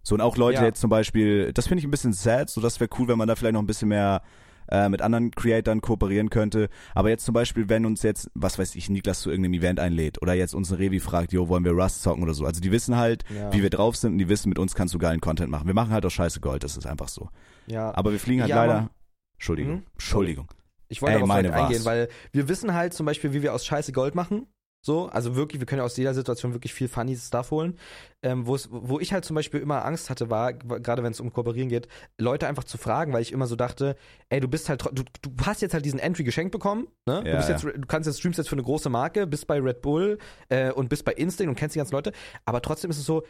So, 0.03 0.15
und 0.15 0.21
auch 0.21 0.37
Leute 0.37 0.59
Ja. 0.61 0.65
jetzt 0.65 0.79
zum 0.81 0.89
Beispiel, 0.89 1.51
das 1.53 1.67
finde 1.67 1.79
ich 1.79 1.85
ein 1.85 1.91
bisschen 1.91 2.13
sad, 2.13 2.49
so 2.49 2.61
das 2.61 2.79
wäre 2.79 2.89
cool, 2.99 3.07
wenn 3.07 3.17
man 3.17 3.27
da 3.27 3.35
vielleicht 3.35 3.53
noch 3.53 3.61
ein 3.61 3.67
bisschen 3.67 3.89
mehr 3.89 4.21
äh, 4.69 4.87
mit 4.87 5.01
anderen 5.01 5.31
Creatoren 5.31 5.81
kooperieren 5.81 6.29
könnte. 6.29 6.69
Aber 6.95 7.09
jetzt 7.09 7.25
zum 7.25 7.33
Beispiel, 7.33 7.67
wenn 7.67 7.85
uns 7.85 8.01
jetzt, 8.01 8.29
was 8.33 8.57
weiß 8.57 8.75
ich, 8.75 8.89
Niklas 8.89 9.19
zu 9.21 9.29
irgendeinem 9.29 9.55
Event 9.55 9.79
einlädt 9.79 10.21
oder 10.21 10.33
jetzt 10.35 10.55
uns 10.55 10.71
ein 10.71 10.77
Revi 10.77 10.99
fragt, 11.01 11.33
jo, 11.33 11.49
wollen 11.49 11.65
wir 11.65 11.73
Rust 11.73 12.01
zocken 12.01 12.23
oder 12.23 12.33
so. 12.33 12.45
Also 12.45 12.61
die 12.61 12.71
wissen 12.71 12.95
halt, 12.95 13.25
Ja. 13.35 13.51
wie 13.51 13.61
wir 13.61 13.69
drauf 13.69 13.97
sind 13.97 14.13
und 14.13 14.17
die 14.19 14.29
wissen, 14.29 14.47
mit 14.49 14.59
uns 14.59 14.73
kannst 14.73 14.93
du 14.93 14.99
geilen 14.99 15.19
Content 15.19 15.49
machen. 15.51 15.67
Wir 15.67 15.73
machen 15.73 15.91
halt 15.91 16.05
auch 16.05 16.09
scheiße 16.11 16.39
Gold, 16.39 16.63
das 16.63 16.77
ist 16.77 16.85
einfach 16.85 17.09
so. 17.09 17.29
ja. 17.67 17.93
Aber 17.95 18.11
wir 18.13 18.19
fliegen 18.19 18.41
halt 18.41 18.49
Ja, 18.51 18.63
leider. 18.65 18.89
Entschuldigung. 19.33 19.75
Mhm. 19.75 19.83
Entschuldigung. 19.93 20.47
Ich 20.89 21.01
wollte 21.01 21.15
darauf 21.15 21.29
halt 21.29 21.45
eingehen, 21.47 21.85
war's. 21.85 21.85
weil 21.85 22.07
wir 22.31 22.47
wissen 22.49 22.73
halt 22.73 22.93
zum 22.93 23.05
Beispiel, 23.05 23.33
wie 23.33 23.41
wir 23.41 23.53
aus 23.53 23.65
Scheiße 23.65 23.91
Gold 23.91 24.15
machen. 24.15 24.47
So, 24.85 25.05
also 25.07 25.37
wirklich, 25.37 25.61
wir 25.61 25.65
können 25.65 25.79
ja 25.79 25.85
aus 25.85 25.95
jeder 25.95 26.13
Situation 26.13 26.51
wirklich 26.53 26.73
viel 26.73 26.89
funny 26.89 27.15
Stuff 27.15 27.51
holen. 27.51 27.79
Ähm, 28.21 28.45
wo 28.45 28.99
ich 28.99 29.13
halt 29.13 29.23
zum 29.23 29.33
Beispiel 29.35 29.61
immer 29.61 29.85
Angst 29.85 30.09
hatte, 30.09 30.29
war, 30.29 30.51
gerade 30.51 31.03
wenn 31.03 31.13
es 31.13 31.21
um 31.21 31.31
Kooperieren 31.31 31.69
geht, 31.69 31.87
Leute 32.19 32.47
einfach 32.47 32.65
zu 32.65 32.77
fragen, 32.77 33.13
weil 33.13 33.21
ich 33.21 33.31
immer 33.31 33.47
so 33.47 33.55
dachte, 33.55 33.95
ey, 34.27 34.41
du 34.41 34.49
bist 34.49 34.67
halt, 34.67 34.83
du, 34.91 35.03
du 35.21 35.31
hast 35.45 35.61
jetzt 35.61 35.73
halt 35.73 35.85
diesen 35.85 35.99
Entry 35.99 36.25
geschenkt 36.25 36.51
bekommen, 36.51 36.87
ne? 37.05 37.23
du, 37.23 37.29
Ja, 37.29 37.37
bist 37.37 37.47
ja. 37.47 37.55
jetzt, 37.55 37.63
du 37.63 37.87
kannst 37.87 38.07
jetzt 38.07 38.19
streamst 38.19 38.37
jetzt 38.39 38.49
für 38.49 38.55
eine 38.55 38.63
große 38.63 38.89
Marke, 38.89 39.25
bist 39.25 39.47
bei 39.47 39.57
Red 39.61 39.81
Bull 39.81 40.17
äh, 40.49 40.71
und 40.73 40.89
bist 40.89 41.05
bei 41.05 41.13
Instinct 41.13 41.49
und 41.49 41.55
kennst 41.55 41.75
die 41.75 41.79
ganzen 41.79 41.93
Leute, 41.93 42.11
aber 42.43 42.61
trotzdem 42.61 42.91
ist 42.91 42.97
es 42.97 43.05
so, 43.05 43.23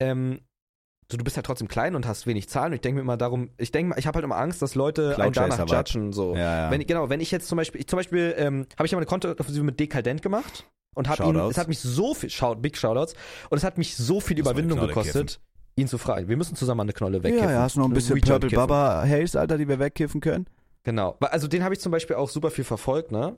ähm, 0.00 0.40
so, 1.10 1.16
du 1.16 1.24
bist 1.24 1.36
halt 1.36 1.46
trotzdem 1.46 1.68
klein 1.68 1.94
und 1.96 2.06
hast 2.06 2.26
wenig 2.26 2.48
Zahlen. 2.48 2.68
Und 2.68 2.74
ich 2.76 2.80
denke 2.80 2.96
mir 2.96 3.02
immer 3.02 3.16
darum, 3.16 3.50
ich 3.58 3.72
denke, 3.72 3.98
ich 3.98 4.06
habe 4.06 4.16
halt 4.16 4.24
immer 4.24 4.36
Angst, 4.36 4.62
dass 4.62 4.74
Leute 4.74 5.16
einen 5.18 5.32
danach 5.32 5.68
judgen. 5.68 6.12
So. 6.12 6.34
Ja, 6.34 6.66
ja. 6.66 6.70
Wenn, 6.70 6.86
genau, 6.86 7.08
wenn 7.08 7.20
ich 7.20 7.30
jetzt 7.30 7.48
zum 7.48 7.56
Beispiel, 7.56 7.80
ich, 7.80 7.88
zum 7.88 7.96
Beispiel 7.96 8.34
ähm, 8.36 8.66
habe 8.76 8.86
ich 8.86 8.92
ja 8.92 8.96
mal 8.96 9.00
eine 9.00 9.06
Konto-Offensive 9.06 9.64
mit 9.64 9.80
Dekadent 9.80 10.22
gemacht 10.22 10.66
und 10.94 11.08
hab 11.08 11.20
ihn, 11.20 11.36
es 11.36 11.58
hat 11.58 11.68
mich 11.68 11.80
so 11.80 12.14
viel, 12.14 12.30
shout, 12.30 12.56
Big 12.56 12.76
Shoutouts, 12.76 13.14
und 13.48 13.58
es 13.58 13.64
hat 13.64 13.78
mich 13.78 13.96
so 13.96 14.20
viel 14.20 14.36
eine 14.36 14.42
Überwindung 14.42 14.80
gekostet, 14.80 15.40
ihn 15.76 15.88
zu 15.88 15.98
fragen. 15.98 16.28
Wir 16.28 16.36
müssen 16.36 16.56
zusammen 16.56 16.82
eine 16.82 16.92
Knolle 16.92 17.22
wegkiffen. 17.22 17.48
ja, 17.48 17.54
ja, 17.54 17.62
hast 17.62 17.76
du 17.76 17.80
noch 17.80 17.88
ein 17.88 17.94
bisschen 17.94 18.14
Rejoin 18.14 18.40
Purple 18.40 18.50
kiffen. 18.50 18.68
Baba 18.68 19.04
Haze, 19.06 19.38
Alter, 19.38 19.58
die 19.58 19.68
wir 19.68 19.78
wegkiffen 19.78 20.20
können? 20.20 20.46
Genau. 20.82 21.16
Also 21.20 21.48
den 21.48 21.62
habe 21.62 21.74
ich 21.74 21.80
zum 21.80 21.92
Beispiel 21.92 22.16
auch 22.16 22.28
super 22.28 22.50
viel 22.50 22.64
verfolgt, 22.64 23.12
ne? 23.12 23.36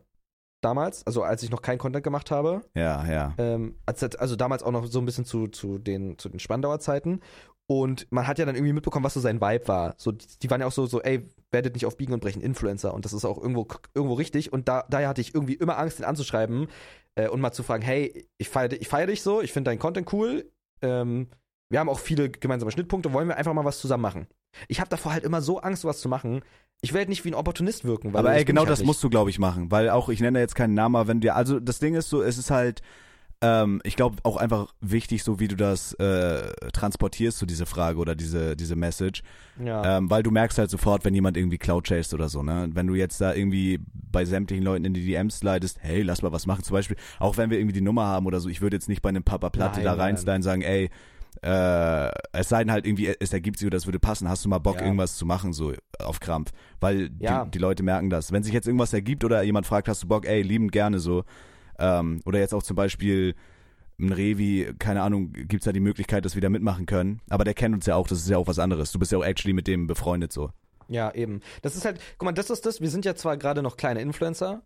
Damals, 0.62 1.04
also 1.08 1.24
als 1.24 1.42
ich 1.42 1.50
noch 1.50 1.60
keinen 1.60 1.78
Content 1.78 2.04
gemacht 2.04 2.30
habe. 2.30 2.62
Ja, 2.74 3.04
ja. 3.10 3.34
Ähm, 3.36 3.74
als, 3.84 4.02
also 4.14 4.36
damals 4.36 4.62
auch 4.62 4.70
noch 4.70 4.86
so 4.86 5.00
ein 5.00 5.04
bisschen 5.04 5.24
zu, 5.24 5.48
zu, 5.48 5.78
den, 5.78 6.18
zu 6.18 6.28
den 6.28 6.38
Spandauer 6.38 6.78
Zeiten. 6.78 7.20
Und 7.66 8.06
man 8.10 8.26
hat 8.26 8.38
ja 8.38 8.44
dann 8.44 8.54
irgendwie 8.54 8.72
mitbekommen, 8.72 9.04
was 9.04 9.14
so 9.14 9.20
sein 9.20 9.40
Vibe 9.40 9.68
war. 9.68 9.94
So, 9.96 10.12
die, 10.12 10.26
die 10.42 10.50
waren 10.50 10.60
ja 10.60 10.66
auch 10.66 10.72
so, 10.72 10.86
so, 10.86 11.00
ey, 11.00 11.28
werdet 11.50 11.74
nicht 11.74 11.86
auf 11.86 11.96
Biegen 11.96 12.12
und 12.12 12.20
Brechen 12.20 12.42
Influencer. 12.42 12.92
Und 12.92 13.04
das 13.04 13.12
ist 13.12 13.24
auch 13.24 13.38
irgendwo, 13.38 13.66
irgendwo 13.94 14.14
richtig. 14.14 14.52
Und 14.52 14.68
da, 14.68 14.84
daher 14.90 15.08
hatte 15.08 15.20
ich 15.20 15.34
irgendwie 15.34 15.54
immer 15.54 15.78
Angst, 15.78 15.98
den 15.98 16.04
anzuschreiben 16.04 16.68
äh, 17.14 17.28
und 17.28 17.40
mal 17.40 17.52
zu 17.52 17.62
fragen, 17.62 17.82
hey, 17.82 18.26
ich 18.38 18.48
feiere 18.48 18.72
ich 18.72 18.88
feier 18.88 19.06
dich 19.06 19.22
so, 19.22 19.40
ich 19.40 19.52
finde 19.52 19.70
deinen 19.70 19.78
Content 19.78 20.12
cool. 20.12 20.50
Ähm, 20.82 21.28
wir 21.70 21.80
haben 21.80 21.88
auch 21.88 22.00
viele 22.00 22.28
gemeinsame 22.30 22.70
Schnittpunkte, 22.72 23.12
wollen 23.12 23.28
wir 23.28 23.36
einfach 23.36 23.54
mal 23.54 23.64
was 23.64 23.80
zusammen 23.80 24.02
machen. 24.02 24.26
Ich 24.68 24.80
habe 24.80 24.90
davor 24.90 25.12
halt 25.12 25.24
immer 25.24 25.40
so 25.40 25.60
Angst, 25.60 25.82
sowas 25.82 26.00
zu 26.00 26.08
machen. 26.08 26.42
Ich 26.82 26.92
halt 26.92 27.08
nicht 27.08 27.24
wie 27.24 27.30
ein 27.30 27.34
Opportunist 27.34 27.84
wirken. 27.84 28.12
Weil 28.12 28.20
Aber 28.20 28.34
ey, 28.34 28.44
genau 28.44 28.62
halt 28.62 28.70
das 28.70 28.80
nicht. 28.80 28.86
musst 28.86 29.02
du, 29.02 29.08
glaube 29.08 29.30
ich, 29.30 29.38
machen. 29.38 29.70
Weil 29.70 29.88
auch, 29.88 30.08
ich 30.08 30.20
nenne 30.20 30.40
jetzt 30.40 30.54
keinen 30.54 30.74
Namen, 30.74 30.96
aber 30.96 31.08
wenn 31.08 31.20
dir, 31.20 31.36
also 31.36 31.60
das 31.60 31.78
Ding 31.78 31.94
ist 31.94 32.10
so, 32.10 32.22
es 32.22 32.36
ist 32.36 32.50
halt, 32.50 32.82
ähm, 33.42 33.80
ich 33.84 33.96
glaube 33.96 34.16
auch 34.22 34.36
einfach 34.38 34.72
wichtig, 34.80 35.22
so 35.24 35.38
wie 35.40 35.48
du 35.48 35.56
das 35.56 35.92
äh, 35.94 36.52
transportierst, 36.72 37.38
so 37.38 37.44
diese 37.46 37.66
Frage 37.66 37.98
oder 37.98 38.14
diese, 38.14 38.56
diese 38.56 38.76
Message. 38.76 39.22
Ja. 39.62 39.98
Ähm, 39.98 40.08
weil 40.08 40.22
du 40.22 40.30
merkst 40.30 40.56
halt 40.58 40.70
sofort, 40.70 41.04
wenn 41.04 41.14
jemand 41.14 41.36
irgendwie 41.36 41.58
Cloud 41.58 41.84
chased 41.84 42.14
oder 42.14 42.28
so, 42.28 42.42
ne? 42.42 42.70
Wenn 42.72 42.86
du 42.86 42.94
jetzt 42.94 43.20
da 43.20 43.34
irgendwie 43.34 43.80
bei 43.92 44.24
sämtlichen 44.24 44.64
Leuten 44.64 44.84
in 44.84 44.94
die 44.94 45.04
DMs 45.04 45.38
slidest, 45.40 45.78
hey, 45.82 46.02
lass 46.02 46.22
mal 46.22 46.32
was 46.32 46.46
machen. 46.46 46.62
Zum 46.64 46.74
Beispiel, 46.74 46.96
auch 47.18 47.36
wenn 47.36 47.50
wir 47.50 47.58
irgendwie 47.58 47.74
die 47.74 47.80
Nummer 47.82 48.06
haben 48.06 48.26
oder 48.26 48.40
so, 48.40 48.48
ich 48.48 48.62
würde 48.62 48.76
jetzt 48.76 48.88
nicht 48.88 49.02
bei 49.02 49.08
einem 49.10 49.24
Papa 49.24 49.50
Platte 49.50 49.76
Nein, 49.80 49.84
da 49.84 49.94
reinsliden 49.94 50.36
und 50.36 50.42
sagen, 50.42 50.62
ey, 50.62 50.88
äh, 51.42 52.10
es 52.32 52.48
sei 52.48 52.62
denn 52.62 52.70
halt 52.72 52.86
irgendwie, 52.86 53.12
es 53.18 53.32
ergibt 53.32 53.58
sich 53.58 53.66
oder 53.66 53.76
es 53.76 53.86
würde 53.86 53.98
passen, 53.98 54.28
hast 54.28 54.44
du 54.44 54.48
mal 54.48 54.58
Bock, 54.58 54.76
Ja. 54.76 54.84
irgendwas 54.86 55.16
zu 55.16 55.26
machen, 55.26 55.52
so 55.52 55.72
auf 55.98 56.20
Krampf. 56.20 56.50
Weil 56.80 57.10
Ja. 57.18 57.44
die, 57.44 57.50
die 57.52 57.58
Leute 57.58 57.82
merken 57.82 58.10
das. 58.10 58.30
Wenn 58.32 58.42
sich 58.42 58.52
jetzt 58.52 58.66
irgendwas 58.66 58.92
ergibt 58.92 59.24
oder 59.24 59.42
jemand 59.42 59.66
fragt, 59.66 59.88
hast 59.88 60.02
du 60.04 60.06
Bock, 60.08 60.26
ey, 60.26 60.42
liebend 60.42 60.72
gerne 60.72 61.00
so. 61.00 61.24
Ähm, 61.78 62.20
oder 62.24 62.38
jetzt 62.38 62.54
auch 62.54 62.62
zum 62.62 62.76
Beispiel 62.76 63.34
ein 63.98 64.12
Revi, 64.12 64.72
keine 64.78 65.02
Ahnung, 65.02 65.32
gibt's 65.32 65.64
da 65.64 65.72
die 65.72 65.80
Möglichkeit, 65.80 66.24
dass 66.24 66.34
wir 66.34 66.42
da 66.42 66.48
mitmachen 66.48 66.86
können. 66.86 67.20
Aber 67.28 67.44
der 67.44 67.54
kennt 67.54 67.74
uns 67.74 67.86
ja 67.86 67.96
auch, 67.96 68.08
das 68.08 68.18
ist 68.18 68.28
ja 68.28 68.38
auch 68.38 68.46
was 68.46 68.58
anderes. 68.58 68.92
Du 68.92 68.98
bist 68.98 69.12
ja 69.12 69.18
auch 69.18 69.24
actually 69.24 69.52
mit 69.52 69.66
dem 69.66 69.86
befreundet 69.86 70.32
so. 70.32 70.50
Ja, 70.88 71.14
eben. 71.14 71.40
Das 71.62 71.76
ist 71.76 71.84
halt, 71.84 72.00
guck 72.18 72.26
mal, 72.26 72.32
das 72.32 72.50
ist 72.50 72.66
das, 72.66 72.80
wir 72.80 72.90
sind 72.90 73.04
ja 73.04 73.14
zwar 73.14 73.36
gerade 73.36 73.62
noch 73.62 73.76
kleine 73.76 74.00
Influencer, 74.00 74.62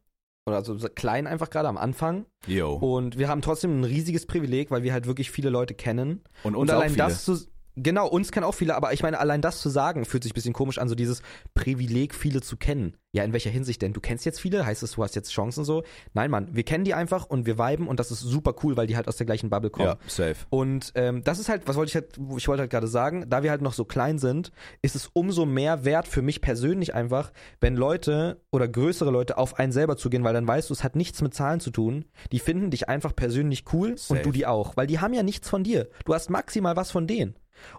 oder 0.47 0.57
also 0.57 0.77
so 0.79 0.89
klein 0.89 1.27
einfach 1.27 1.51
gerade 1.51 1.69
am 1.69 1.77
Anfang, 1.77 2.25
Yo. 2.47 2.75
und 2.75 3.19
wir 3.19 3.29
haben 3.29 3.43
trotzdem 3.43 3.81
ein 3.81 3.85
riesiges 3.85 4.27
Privileg, 4.27 4.71
weil 4.71 4.85
wir 4.85 4.93
halt 4.93 5.07
wirklich 5.07 5.31
viele 5.31 5.51
Leute 5.51 5.75
kennen. 5.75 6.23
Und 6.45 6.55
und 6.55 6.71
allein 6.71 6.95
das 6.95 7.25
zu, 7.25 7.37
genau, 7.77 8.09
uns 8.09 8.33
kennen 8.33 8.45
auch 8.45 8.55
viele, 8.55 8.75
aber 8.75 8.93
ich 8.93 9.03
meine, 9.03 9.19
allein 9.19 9.41
das 9.41 9.61
zu 9.61 9.69
sagen, 9.69 10.05
fühlt 10.05 10.23
sich 10.23 10.33
ein 10.33 10.35
bisschen 10.35 10.53
komisch 10.53 10.79
an, 10.79 10.89
so 10.89 10.95
dieses 10.95 11.23
Privileg, 11.55 12.15
viele 12.15 12.41
zu 12.41 12.57
kennen. 12.57 12.97
Ja, 13.13 13.25
in 13.25 13.33
welcher 13.33 13.49
Hinsicht 13.51 13.81
denn? 13.81 13.95
Du 13.95 14.01
kennst 14.01 14.27
jetzt 14.27 14.41
viele, 14.41 14.67
heißt 14.67 14.83
es, 14.83 14.93
du 14.93 15.03
hast 15.03 15.15
jetzt 15.15 15.33
Chancen 15.33 15.65
so? 15.65 15.85
Nein, 16.13 16.31
Mann, 16.31 16.49
wir 16.53 16.65
kennen 16.65 16.85
die 16.85 16.93
einfach 16.93 17.25
und 17.25 17.47
wir 17.47 17.57
viben 17.59 17.89
und 17.89 17.99
das 17.99 18.11
ist 18.11 18.21
super 18.21 18.55
cool, 18.63 18.77
weil 18.77 18.87
die 18.87 18.97
halt 18.97 19.09
aus 19.09 19.17
der 19.17 19.25
gleichen 19.25 19.49
Bubble 19.49 19.71
kommen. 19.71 19.89
ja, 19.89 19.99
safe. 20.07 20.37
Und 20.51 20.93
ähm, 20.97 21.23
das 21.25 21.39
ist 21.39 21.49
halt, 21.49 21.67
was 21.67 21.77
wollte 21.77 21.89
ich 21.89 21.95
halt, 21.95 22.19
ich 22.37 22.47
wollte 22.49 22.61
halt 22.61 22.71
gerade 22.71 22.89
sagen, 22.89 23.25
da 23.29 23.43
wir 23.43 23.51
halt 23.51 23.63
noch 23.63 23.73
so 23.73 23.85
klein 23.85 24.19
sind, 24.19 24.53
ist 24.83 24.97
es 24.97 25.09
umso 25.13 25.47
mehr 25.47 25.85
wert 25.85 26.09
für 26.09 26.21
mich 26.21 26.43
persönlich 26.43 26.95
einfach, 26.95 27.33
wenn 27.61 27.75
Leute 27.75 28.43
oder 28.51 28.69
größere 28.69 29.11
Leute 29.11 29.39
auf 29.39 29.59
einen 29.59 29.73
selber 29.73 29.97
zugehen, 29.97 30.25
weil 30.25 30.35
dann 30.35 30.47
weißt 30.47 30.69
du, 30.69 30.75
es 30.75 30.85
hat 30.85 30.97
nichts 30.97 31.23
mit 31.23 31.33
Zahlen 31.33 31.61
zu 31.61 31.71
tun. 31.71 32.05
Die 32.33 32.39
finden 32.39 32.71
dich 32.71 32.89
einfach 32.89 33.17
persönlich 33.17 33.65
cool 33.73 33.97
Safe. 33.97 34.13
und 34.13 34.27
du 34.27 34.33
die 34.33 34.47
auch, 34.47 34.77
weil 34.77 34.87
die 34.87 35.01
haben 35.01 35.15
ja 35.15 35.23
nichts 35.23 35.49
von 35.49 35.65
dir. 35.65 35.89
Du 36.05 36.13
hast 36.13 36.29
maximal 36.29 36.77
was 36.77 36.91
von 36.91 37.07
denen. 37.07 37.35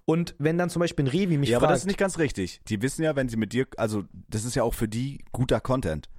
Und 0.05 0.35
wenn 0.39 0.57
dann 0.57 0.69
zum 0.69 0.79
Beispiel 0.79 1.05
ein 1.05 1.09
Revi 1.09 1.37
mich 1.37 1.49
Ja, 1.49 1.57
aber 1.57 1.67
fragt, 1.67 1.75
das 1.75 1.79
ist 1.81 1.87
nicht 1.87 1.99
ganz 1.99 2.17
richtig. 2.17 2.61
Die 2.67 2.81
wissen 2.81 3.03
ja, 3.03 3.15
wenn 3.15 3.29
sie 3.29 3.37
mit 3.37 3.53
dir, 3.53 3.67
also 3.77 4.03
das 4.29 4.45
ist 4.45 4.55
ja 4.55 4.63
auch 4.63 4.73
für 4.73 4.87
die 4.87 5.23
guter 5.31 5.59
Content. 5.59 6.09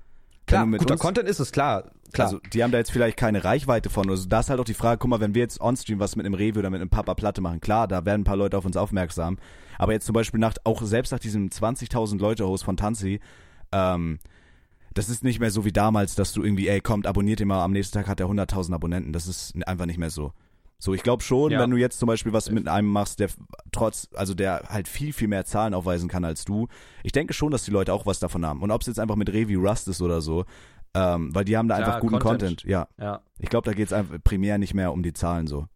Klar, 0.47 0.67
guter 0.67 0.93
uns- 0.95 1.01
Content 1.03 1.29
ist 1.29 1.41
es, 1.41 1.53
klar. 1.53 1.91
klar. 2.15 2.29
Also, 2.29 2.41
die 2.53 2.63
haben 2.65 2.71
da 2.73 2.79
jetzt 2.79 2.91
vielleicht 2.91 3.19
keine 3.19 3.45
Reichweite 3.45 3.91
von. 3.91 4.09
Also, 4.09 4.27
da 4.29 4.41
ist 4.41 4.49
halt 4.49 4.59
auch 4.61 4.65
die 4.65 4.73
Frage, 4.73 4.99
guck 4.99 5.11
mal, 5.11 5.21
wenn 5.21 5.35
wir 5.35 5.43
jetzt 5.43 5.61
on-stream 5.61 6.01
was 6.01 6.17
mit 6.17 6.25
einem 6.25 6.35
Rewe 6.35 6.61
oder 6.61 6.71
mit 6.71 6.81
einem 6.81 6.89
Papa 6.89 7.13
Platte 7.15 7.43
machen, 7.43 7.61
klar, 7.61 7.87
da 7.87 8.07
werden 8.07 8.23
ein 8.23 8.25
paar 8.25 8.37
Leute 8.37 8.57
auf 8.57 8.65
uns 8.65 8.77
aufmerksam. 8.79 9.37
Aber 9.77 9.93
jetzt 9.93 10.07
zum 10.07 10.15
Beispiel 10.15 10.41
nach, 10.41 10.55
auch 10.65 10.81
selbst 10.83 11.13
nach 11.13 11.19
diesem 11.19 11.51
20.000 11.51 12.19
Leute-Host 12.19 12.65
von 12.65 12.79
Tanzi, 12.79 13.21
ähm, 13.73 14.19
das 14.95 15.11
ist 15.11 15.23
nicht 15.23 15.39
mehr 15.39 15.51
so 15.51 15.67
wie 15.67 15.73
damals, 15.73 16.15
dass 16.15 16.33
du 16.33 16.43
irgendwie, 16.43 16.67
ey, 16.69 16.81
kommt, 16.81 17.07
abonniert 17.07 17.41
ihn 17.41 17.49
mal, 17.49 17.63
am 17.63 17.73
nächsten 17.73 17.99
Tag 17.99 18.09
hat 18.09 18.19
er 18.19 18.27
100.000 18.27 18.73
Abonnenten. 18.75 19.13
Das 19.13 19.27
ist 19.27 19.55
einfach 19.69 19.85
nicht 19.87 19.99
mehr 19.99 20.11
so. 20.11 20.33
So, 20.81 20.95
ich 20.95 21.03
glaube 21.03 21.23
schon, 21.25 21.51
Ja. 21.51 21.61
wenn 21.61 21.71
du 21.71 21.77
jetzt 21.77 21.99
zum 21.99 22.07
Beispiel 22.07 22.33
was 22.33 22.51
mit 22.51 22.69
einem 22.69 22.89
machst, 22.89 23.19
der 23.19 23.29
trotz, 23.73 24.09
also 24.15 24.35
der 24.35 24.69
halt 24.69 24.87
viel, 24.87 25.13
viel 25.13 25.27
mehr 25.29 25.45
Zahlen 25.45 25.75
aufweisen 25.75 26.09
kann 26.09 26.25
als 26.25 26.45
du, 26.45 26.69
ich 27.03 27.13
denke 27.13 27.35
schon, 27.35 27.51
dass 27.51 27.65
die 27.65 27.73
Leute 27.73 27.93
auch 27.93 28.07
was 28.07 28.21
davon 28.21 28.47
haben. 28.47 28.63
Und 28.63 28.71
ob 28.71 28.81
es 28.83 28.87
jetzt 28.87 29.01
einfach 29.01 29.17
mit 29.17 29.33
Revi 29.33 29.57
Rust 29.57 29.89
ist 29.89 30.01
oder 30.01 30.21
so, 30.21 30.45
ähm, 30.95 31.35
weil 31.35 31.45
die 31.45 31.57
haben 31.57 31.69
da 31.69 31.77
Klar, 31.77 31.89
einfach 31.89 32.01
guten 32.01 32.19
Content. 32.21 32.63
Content. 32.63 32.63
Ja, 32.65 32.89
ja. 32.99 33.23
ich 33.39 33.49
glaube, 33.51 33.69
da 33.69 33.75
geht's 33.75 33.93
einfach 33.93 34.19
primär 34.23 34.59
nicht 34.59 34.73
mehr 34.75 34.93
um 34.93 35.03
die 35.03 35.13
Zahlen 35.13 35.47
so. 35.49 35.67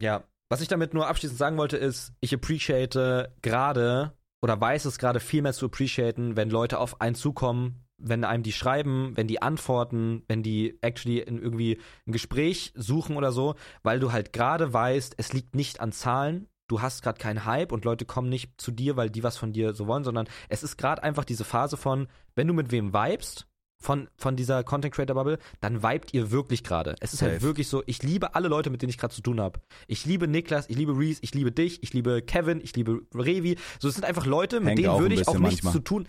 Ja, 0.00 0.24
was 0.50 0.60
ich 0.60 0.68
damit 0.68 0.92
nur 0.94 1.06
abschließend 1.08 1.38
sagen 1.38 1.56
wollte, 1.56 1.76
ist, 1.78 2.12
ich 2.20 2.34
appreciate 2.34 3.34
gerade 3.40 4.12
oder 4.42 4.60
weiß 4.60 4.84
es 4.84 4.98
gerade 4.98 5.20
viel 5.20 5.42
mehr 5.42 5.52
zu 5.52 5.66
appreciaten, 5.66 6.36
wenn 6.36 6.50
Leute 6.50 6.78
auf 6.78 7.00
einen 7.00 7.14
zukommen, 7.14 7.84
wenn 8.02 8.24
einem 8.24 8.42
die 8.42 8.52
schreiben, 8.52 9.12
wenn 9.16 9.26
die 9.26 9.42
antworten, 9.42 10.22
wenn 10.28 10.42
die 10.42 10.78
actually 10.82 11.18
in 11.18 11.40
irgendwie 11.40 11.80
ein 12.06 12.12
Gespräch 12.12 12.72
suchen 12.74 13.16
oder 13.16 13.32
so, 13.32 13.54
weil 13.82 14.00
du 14.00 14.12
halt 14.12 14.32
gerade 14.32 14.72
weißt, 14.72 15.14
es 15.18 15.32
liegt 15.32 15.54
nicht 15.54 15.80
an 15.80 15.92
Zahlen. 15.92 16.48
Du 16.68 16.80
hast 16.80 17.02
gerade 17.02 17.18
keinen 17.18 17.44
Hype 17.44 17.72
und 17.72 17.84
Leute 17.84 18.04
kommen 18.04 18.28
nicht 18.28 18.60
zu 18.60 18.70
dir, 18.70 18.96
weil 18.96 19.10
die 19.10 19.24
was 19.24 19.36
von 19.36 19.52
dir 19.52 19.74
so 19.74 19.86
wollen, 19.86 20.04
sondern 20.04 20.28
es 20.48 20.62
ist 20.62 20.76
gerade 20.76 21.02
einfach 21.02 21.24
diese 21.24 21.44
Phase 21.44 21.76
von, 21.76 22.06
wenn 22.36 22.46
du 22.46 22.54
mit 22.54 22.70
wem 22.70 22.94
vibest, 22.94 23.48
von, 23.80 24.08
von 24.16 24.36
dieser 24.36 24.62
Content 24.62 24.94
Creator 24.94 25.14
Bubble, 25.14 25.38
dann 25.60 25.82
vibet 25.82 26.12
ihr 26.12 26.30
wirklich 26.30 26.62
gerade. 26.62 26.94
Es 27.00 27.14
ist 27.14 27.22
halt 27.22 27.34
Safe. 27.34 27.42
wirklich 27.42 27.66
so, 27.68 27.82
ich 27.86 28.02
liebe 28.02 28.34
alle 28.34 28.48
Leute, 28.48 28.70
mit 28.70 28.82
denen 28.82 28.90
ich 28.90 28.98
gerade 28.98 29.14
zu 29.14 29.22
tun 29.22 29.40
habe. 29.40 29.60
Ich 29.86 30.04
liebe 30.04 30.28
Niklas, 30.28 30.68
ich 30.68 30.76
liebe 30.76 30.96
Reese, 30.96 31.20
ich 31.22 31.34
liebe 31.34 31.50
dich, 31.50 31.82
ich 31.82 31.92
liebe 31.94 32.20
Kevin, 32.22 32.60
ich 32.62 32.76
liebe 32.76 33.00
Revi. 33.14 33.56
So, 33.78 33.88
es 33.88 33.94
sind 33.94 34.04
einfach 34.04 34.26
Leute, 34.26 34.60
mit 34.60 34.70
Henke 34.70 34.82
denen 34.82 34.98
würde 34.98 35.14
ich 35.14 35.26
auch 35.26 35.38
nichts 35.38 35.62
manchmal. 35.62 35.72
zu 35.72 35.80
tun. 35.80 36.06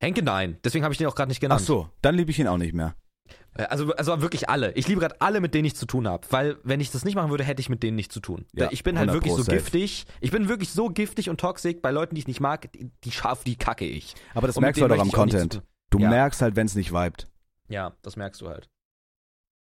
Henke 0.00 0.22
nein, 0.22 0.58
deswegen 0.64 0.84
habe 0.84 0.92
ich 0.92 0.98
den 0.98 1.06
auch 1.08 1.14
gerade 1.14 1.28
nicht 1.28 1.38
Ach 1.38 1.42
genannt. 1.42 1.60
so, 1.62 1.88
dann 2.02 2.14
liebe 2.14 2.30
ich 2.30 2.38
ihn 2.38 2.46
auch 2.46 2.56
nicht 2.56 2.72
mehr. 2.74 2.94
Äh, 3.54 3.64
Also, 3.64 3.92
also 3.94 4.20
wirklich 4.22 4.48
alle. 4.48 4.72
Ich 4.74 4.86
liebe 4.88 5.00
gerade 5.00 5.20
alle, 5.20 5.40
mit 5.40 5.54
denen 5.54 5.64
ich 5.66 5.74
zu 5.76 5.86
tun 5.86 6.06
habe. 6.06 6.26
Weil, 6.30 6.56
wenn 6.62 6.80
ich 6.80 6.90
das 6.90 7.04
nicht 7.04 7.14
machen 7.16 7.30
würde, 7.30 7.44
hätte 7.44 7.60
ich 7.60 7.68
mit 7.68 7.82
denen 7.82 7.96
nichts 7.96 8.14
zu 8.14 8.20
tun. 8.20 8.46
Ja, 8.54 8.70
ich 8.70 8.84
bin 8.84 8.96
halt 8.98 9.08
100 9.08 9.14
wirklich 9.24 9.34
so 9.34 9.42
safe. 9.42 9.58
giftig. 9.58 10.06
Ich 10.20 10.30
bin 10.30 10.48
wirklich 10.48 10.70
so 10.70 10.88
giftig 10.88 11.28
und 11.30 11.40
toxisch 11.40 11.76
bei 11.82 11.90
Leuten, 11.90 12.14
die 12.14 12.20
ich 12.20 12.28
nicht 12.28 12.40
mag, 12.40 12.70
die, 12.72 12.90
die 13.04 13.10
scharf, 13.10 13.42
die 13.44 13.56
kacke 13.56 13.84
ich. 13.86 14.14
Aber 14.34 14.46
das 14.46 14.56
Und 14.56 14.62
merkst 14.62 14.80
du 14.80 14.88
halt 14.88 14.92
auch 14.98 15.02
am 15.02 15.10
Content. 15.12 15.62
Du 15.90 15.98
Ja. 15.98 16.08
merkst 16.08 16.40
halt, 16.42 16.54
wenn 16.56 16.66
es 16.66 16.74
nicht 16.76 16.92
vibet. 16.92 17.26
Ja, 17.68 17.96
das 18.02 18.16
merkst 18.16 18.40
du 18.40 18.48
halt. 18.48 18.68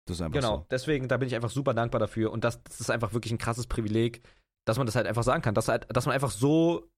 Das 0.07 0.18
ist 0.18 0.22
einfach 0.22 0.34
Genau, 0.41 0.57
so. 0.59 0.66
deswegen, 0.70 1.09
da 1.09 1.16
bin 1.16 1.26
ich 1.26 1.34
einfach 1.34 1.51
super 1.51 1.72
dankbar 1.74 1.99
dafür. 1.99 2.30
Und 2.30 2.45
das, 2.45 2.62
das 2.62 2.78
ist 2.80 2.91
einfach 2.91 3.12
wirklich 3.14 3.32
ein 3.32 3.39
krasses 3.39 3.66
Privileg, 3.66 4.22
dass 4.64 4.76
man 4.76 4.87
das 4.87 4.95
halt 4.95 5.07
einfach 5.07 5.24
sagen 5.24 5.43
kann. 5.43 5.55
Dass, 5.55 5.66
halt, 5.68 5.87
dass 5.89 6.07
man 6.07 6.14
einfach 6.14 6.30
so 6.30 6.89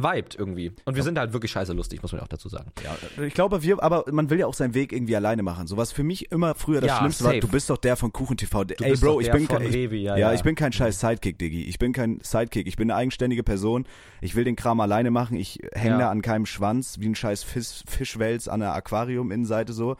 vibet 0.00 0.36
irgendwie. 0.38 0.70
Und 0.84 0.94
wir 0.94 1.02
sind 1.02 1.18
halt 1.18 1.32
wirklich 1.32 1.50
scheiße 1.50 1.72
lustig, 1.72 2.00
muss 2.02 2.12
man 2.12 2.20
auch 2.20 2.28
dazu 2.28 2.48
sagen. 2.48 2.70
Ja, 2.84 2.96
ich 3.24 3.34
glaube, 3.34 3.62
wir, 3.64 3.82
aber 3.82 4.04
man 4.12 4.30
will 4.30 4.38
ja 4.38 4.46
auch 4.46 4.54
seinen 4.54 4.72
Weg 4.74 4.92
irgendwie 4.92 5.16
alleine 5.16 5.42
machen. 5.42 5.66
So 5.66 5.76
was 5.76 5.90
für 5.90 6.04
mich 6.04 6.30
immer 6.30 6.54
früher 6.54 6.80
das 6.80 6.88
Ja, 6.88 6.98
Schlimmste 6.98 7.24
war, 7.24 7.30
safe. 7.32 7.40
du 7.40 7.48
bist 7.48 7.68
doch 7.68 7.78
der 7.78 7.96
von 7.96 8.12
Kuchen 8.12 8.36
TV. 8.36 8.62
Du 8.62 8.74
Ey, 8.84 8.94
Bro, 8.96 9.20
ich 9.20 9.26
der 9.26 9.32
bin 9.34 9.48
kein, 9.48 9.62
ich, 9.62 9.74
Revi, 9.74 10.02
ja, 10.02 10.16
ja, 10.16 10.28
ja. 10.28 10.34
ich 10.34 10.42
bin 10.42 10.54
kein 10.54 10.72
scheiß 10.72 11.00
Sidekick, 11.00 11.36
Diggi. 11.38 11.64
Ich 11.64 11.80
bin 11.80 11.92
kein 11.92 12.20
Sidekick. 12.22 12.68
Ich 12.68 12.76
bin 12.76 12.90
eine 12.92 12.98
eigenständige 12.98 13.42
Person. 13.42 13.86
Ich 14.20 14.36
will 14.36 14.44
den 14.44 14.54
Kram 14.54 14.78
alleine 14.78 15.10
machen. 15.10 15.36
Ich 15.36 15.58
hänge 15.72 15.94
Ja. 15.94 15.98
da 15.98 16.10
an 16.10 16.22
keinem 16.22 16.46
Schwanz 16.46 16.98
wie 17.00 17.08
ein 17.08 17.16
scheiß 17.16 17.42
Fisch, 17.42 17.82
Fischwels 17.88 18.46
an 18.46 18.60
der 18.60 18.74
Aquarium-Innenseite 18.74 19.72
so. 19.72 19.96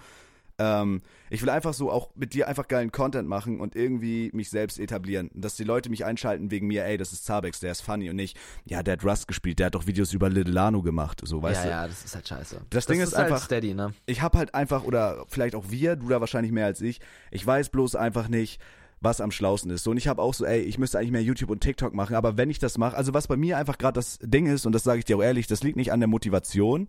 Ähm, 0.58 1.00
ich 1.30 1.42
will 1.42 1.50
einfach 1.50 1.72
so 1.74 1.90
auch 1.90 2.10
mit 2.16 2.34
dir 2.34 2.48
einfach 2.48 2.66
geilen 2.68 2.90
Content 2.90 3.28
machen 3.28 3.60
und 3.60 3.76
irgendwie 3.76 4.30
mich 4.32 4.50
selbst 4.50 4.78
etablieren. 4.78 5.30
Dass 5.34 5.54
die 5.56 5.64
Leute 5.64 5.88
mich 5.90 6.04
einschalten 6.04 6.50
wegen 6.50 6.66
mir, 6.66 6.84
ey, 6.84 6.96
das 6.96 7.12
ist 7.12 7.24
Zabex, 7.24 7.60
der 7.60 7.72
ist 7.72 7.80
funny 7.80 8.10
und 8.10 8.16
nicht, 8.16 8.36
ja, 8.64 8.82
der 8.82 8.94
hat 8.94 9.04
Rust 9.04 9.28
gespielt, 9.28 9.58
der 9.58 9.66
hat 9.66 9.74
doch 9.74 9.86
Videos 9.86 10.12
über 10.12 10.28
Little 10.28 10.52
Lano 10.52 10.82
gemacht, 10.82 11.20
so, 11.24 11.42
weißt 11.42 11.60
ja, 11.60 11.64
du. 11.64 11.70
ja, 11.70 11.86
das 11.86 12.04
ist 12.04 12.14
halt 12.14 12.26
scheiße. 12.26 12.60
Das 12.70 12.86
Ding 12.86 13.00
ist 13.00 13.16
halt 13.16 13.26
einfach- 13.26 13.44
steady, 13.44 13.74
ne? 13.74 13.92
ich 14.06 14.20
habe 14.22 14.38
halt 14.38 14.54
einfach, 14.54 14.84
oder 14.84 15.24
vielleicht 15.28 15.54
auch 15.54 15.64
wir, 15.68 15.96
du 15.96 16.08
da 16.08 16.20
wahrscheinlich 16.20 16.52
mehr 16.52 16.66
als 16.66 16.80
ich, 16.80 17.00
ich 17.30 17.46
weiß 17.46 17.68
bloß 17.68 17.94
einfach 17.94 18.28
nicht, 18.28 18.60
was 19.00 19.20
am 19.20 19.30
schlausten 19.30 19.70
ist. 19.70 19.84
So, 19.84 19.92
und 19.92 19.96
ich 19.96 20.08
habe 20.08 20.20
auch 20.20 20.34
so, 20.34 20.44
ey, 20.44 20.60
ich 20.60 20.76
müsste 20.76 20.98
eigentlich 20.98 21.12
mehr 21.12 21.22
YouTube 21.22 21.50
und 21.50 21.60
TikTok 21.60 21.94
machen, 21.94 22.16
aber 22.16 22.36
wenn 22.36 22.50
ich 22.50 22.58
das 22.58 22.78
mache, 22.78 22.96
also 22.96 23.14
was 23.14 23.28
bei 23.28 23.36
mir 23.36 23.56
einfach 23.56 23.78
gerade 23.78 23.94
das 23.94 24.18
Ding 24.22 24.46
ist, 24.46 24.66
und 24.66 24.72
das 24.72 24.82
sage 24.82 24.98
ich 24.98 25.04
dir 25.04 25.18
auch 25.18 25.22
ehrlich, 25.22 25.46
das 25.46 25.62
liegt 25.62 25.76
nicht 25.76 25.92
an 25.92 26.00
der 26.00 26.08
Motivation 26.08 26.88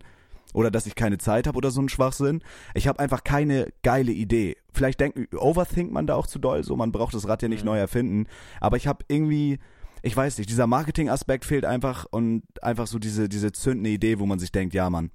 oder 0.54 0.70
dass 0.70 0.86
ich 0.86 0.94
keine 0.94 1.18
Zeit 1.18 1.46
habe 1.46 1.56
oder 1.56 1.70
so 1.70 1.80
ein 1.80 1.88
Schwachsinn. 1.88 2.42
Ich 2.74 2.88
habe 2.88 2.98
einfach 2.98 3.24
keine 3.24 3.68
geile 3.82 4.12
Idee. 4.12 4.56
Vielleicht 4.72 5.00
denken, 5.00 5.26
overthinkt 5.36 5.92
man 5.92 6.06
da 6.06 6.14
auch 6.14 6.26
zu 6.26 6.38
doll, 6.38 6.64
so 6.64 6.76
man 6.76 6.92
braucht 6.92 7.14
das 7.14 7.28
Rad 7.28 7.42
ja 7.42 7.48
nicht 7.48 7.62
Mhm. 7.62 7.70
neu 7.70 7.78
erfinden, 7.78 8.26
aber 8.60 8.76
ich 8.76 8.86
habe 8.86 9.04
irgendwie 9.08 9.58
ich 10.02 10.16
weiß 10.16 10.38
nicht, 10.38 10.48
dieser 10.48 10.66
Marketing-Aspekt 10.66 11.44
fehlt 11.44 11.66
einfach 11.66 12.06
und 12.10 12.42
einfach 12.62 12.86
so 12.86 12.98
diese, 12.98 13.28
diese 13.28 13.52
zündende 13.52 13.90
Idee, 13.90 14.18
wo 14.18 14.24
man 14.24 14.38
sich 14.38 14.50
denkt, 14.50 14.72
ja, 14.72 14.88
Mann, 14.88 15.10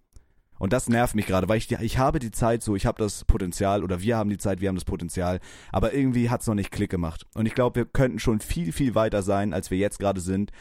und 0.58 0.74
das 0.74 0.88
nervt 0.88 1.16
mich 1.16 1.26
gerade, 1.26 1.50
weil 1.50 1.58
ich, 1.58 1.72
ich 1.72 1.98
habe 1.98 2.20
die 2.20 2.32
Zeit 2.32 2.64
so, 2.64 2.76
ich 2.76 2.86
habe 2.86 2.98
das 2.98 3.26
Potenzial 3.26 3.84
oder 3.84 4.02
wir 4.02 4.16
haben 4.16 4.30
die 4.30 4.38
Zeit, 4.38 4.62
wir 4.62 4.70
haben 4.70 4.76
das 4.76 4.86
Potenzial, 4.86 5.40
aber 5.72 5.94
irgendwie 5.94 6.30
hat's 6.30 6.48
noch 6.48 6.56
nicht 6.56 6.72
Klick 6.72 6.90
gemacht. 6.90 7.26
Und 7.34 7.46
ich 7.46 7.56
glaube, 7.56 7.76
wir 7.76 7.86
könnten 7.86 8.20
schon 8.20 8.40
viel, 8.40 8.72
viel 8.72 8.96
weiter 8.96 9.22
sein, 9.22 9.54
als 9.54 9.70
wir 9.70 9.78
jetzt 9.78 10.00
gerade 10.00 10.22
sind, 10.22 10.52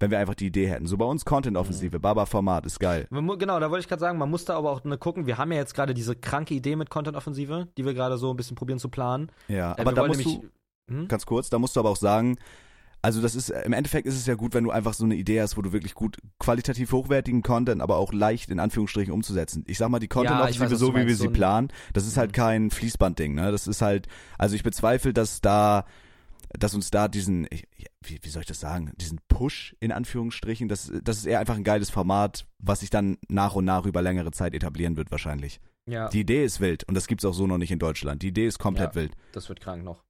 wenn 0.00 0.10
wir 0.10 0.18
einfach 0.18 0.34
die 0.34 0.46
Idee 0.46 0.68
hätten. 0.68 0.86
So 0.86 0.96
bei 0.96 1.04
uns 1.04 1.24
Content-Offensive, 1.24 1.98
Baba-Format 2.00 2.66
ist 2.66 2.78
geil. 2.80 3.06
Genau, 3.10 3.60
da 3.60 3.70
wollte 3.70 3.80
ich 3.82 3.88
gerade 3.88 4.00
sagen, 4.00 4.18
man 4.18 4.30
muss 4.30 4.44
da 4.44 4.56
aber 4.56 4.70
auch 4.70 4.84
ne, 4.84 4.96
gucken. 4.98 5.26
Wir 5.26 5.38
haben 5.38 5.50
ja 5.52 5.58
jetzt 5.58 5.74
gerade 5.74 5.94
diese 5.94 6.14
kranke 6.14 6.54
Idee 6.54 6.76
mit 6.76 6.90
Content-Offensive, 6.90 7.68
die 7.76 7.84
wir 7.84 7.94
gerade 7.94 8.18
so 8.18 8.30
ein 8.30 8.36
bisschen 8.36 8.56
probieren 8.56 8.78
zu 8.78 8.88
planen. 8.88 9.30
Ja, 9.48 9.72
Äh, 9.72 9.80
aber 9.80 9.92
da 9.92 10.06
musst 10.06 10.20
nämlich- 10.20 10.40
du, 10.88 10.94
Hm? 10.94 11.08
ganz 11.08 11.26
kurz, 11.26 11.50
da 11.50 11.58
musst 11.58 11.76
du 11.76 11.80
aber 11.80 11.90
auch 11.90 11.96
sagen, 11.96 12.38
also 13.02 13.20
das 13.22 13.34
ist, 13.36 13.50
im 13.50 13.72
Endeffekt 13.72 14.06
ist 14.08 14.16
es 14.16 14.26
ja 14.26 14.34
gut, 14.34 14.54
wenn 14.54 14.64
du 14.64 14.70
einfach 14.72 14.92
so 14.94 15.04
eine 15.04 15.14
Idee 15.14 15.40
hast, 15.40 15.56
wo 15.56 15.62
du 15.62 15.72
wirklich 15.72 15.94
gut 15.94 16.16
qualitativ 16.40 16.90
hochwertigen 16.92 17.42
Content, 17.42 17.80
aber 17.80 17.96
auch 17.96 18.12
leicht 18.12 18.50
in 18.50 18.58
Anführungsstrichen 18.58 19.12
umzusetzen. 19.12 19.64
Ich 19.68 19.78
sag 19.78 19.88
mal, 19.88 20.00
die 20.00 20.06
Ja, 20.06 20.08
ich 20.08 20.16
weiß, 20.16 20.24
Content-Offensive, 20.24 20.70
was 20.72 20.78
so 20.80 20.94
wie 20.94 21.06
wir 21.06 21.14
sie 21.14 21.22
so 21.22 21.24
ein- 21.26 21.32
planen, 21.32 21.68
das 21.92 22.06
ist 22.06 22.16
halt 22.16 22.30
Mhm. 22.30 22.34
kein 22.36 22.70
Fließbandding, 22.70 23.34
ne? 23.34 23.52
Das 23.52 23.66
ist 23.68 23.82
halt, 23.82 24.08
also 24.36 24.56
ich 24.56 24.62
bezweifle, 24.64 25.12
dass 25.12 25.40
da, 25.40 25.84
dass 26.50 26.74
uns 26.74 26.90
da 26.90 27.08
diesen, 27.08 27.46
wie, 28.00 28.18
wie 28.22 28.28
soll 28.28 28.42
ich 28.42 28.48
das 28.48 28.60
sagen, 28.60 28.92
diesen 28.96 29.18
Push 29.28 29.76
in 29.80 29.92
Anführungsstrichen, 29.92 30.68
das, 30.68 30.90
das 31.02 31.18
ist 31.18 31.26
eher 31.26 31.40
einfach 31.40 31.56
ein 31.56 31.64
geiles 31.64 31.90
Format, 31.90 32.46
was 32.58 32.80
sich 32.80 32.90
dann 32.90 33.18
nach 33.28 33.54
und 33.54 33.64
nach 33.64 33.84
über 33.86 34.02
längere 34.02 34.30
Zeit 34.32 34.54
etablieren 34.54 34.96
wird 34.96 35.10
wahrscheinlich. 35.10 35.60
Ja, 35.86 36.08
Die 36.08 36.20
Idee 36.20 36.44
ist 36.44 36.60
wild 36.60 36.84
und 36.84 36.94
das 36.94 37.06
gibt's 37.06 37.24
auch 37.24 37.32
so 37.32 37.46
noch 37.46 37.58
nicht 37.58 37.70
in 37.70 37.78
Deutschland. 37.78 38.22
Die 38.22 38.28
Idee 38.28 38.46
ist 38.46 38.58
komplett 38.58 38.90
Ja. 38.90 38.94
wild. 39.02 39.12
das 39.32 39.48
wird 39.48 39.60
krank 39.60 39.82
noch. 39.84 40.04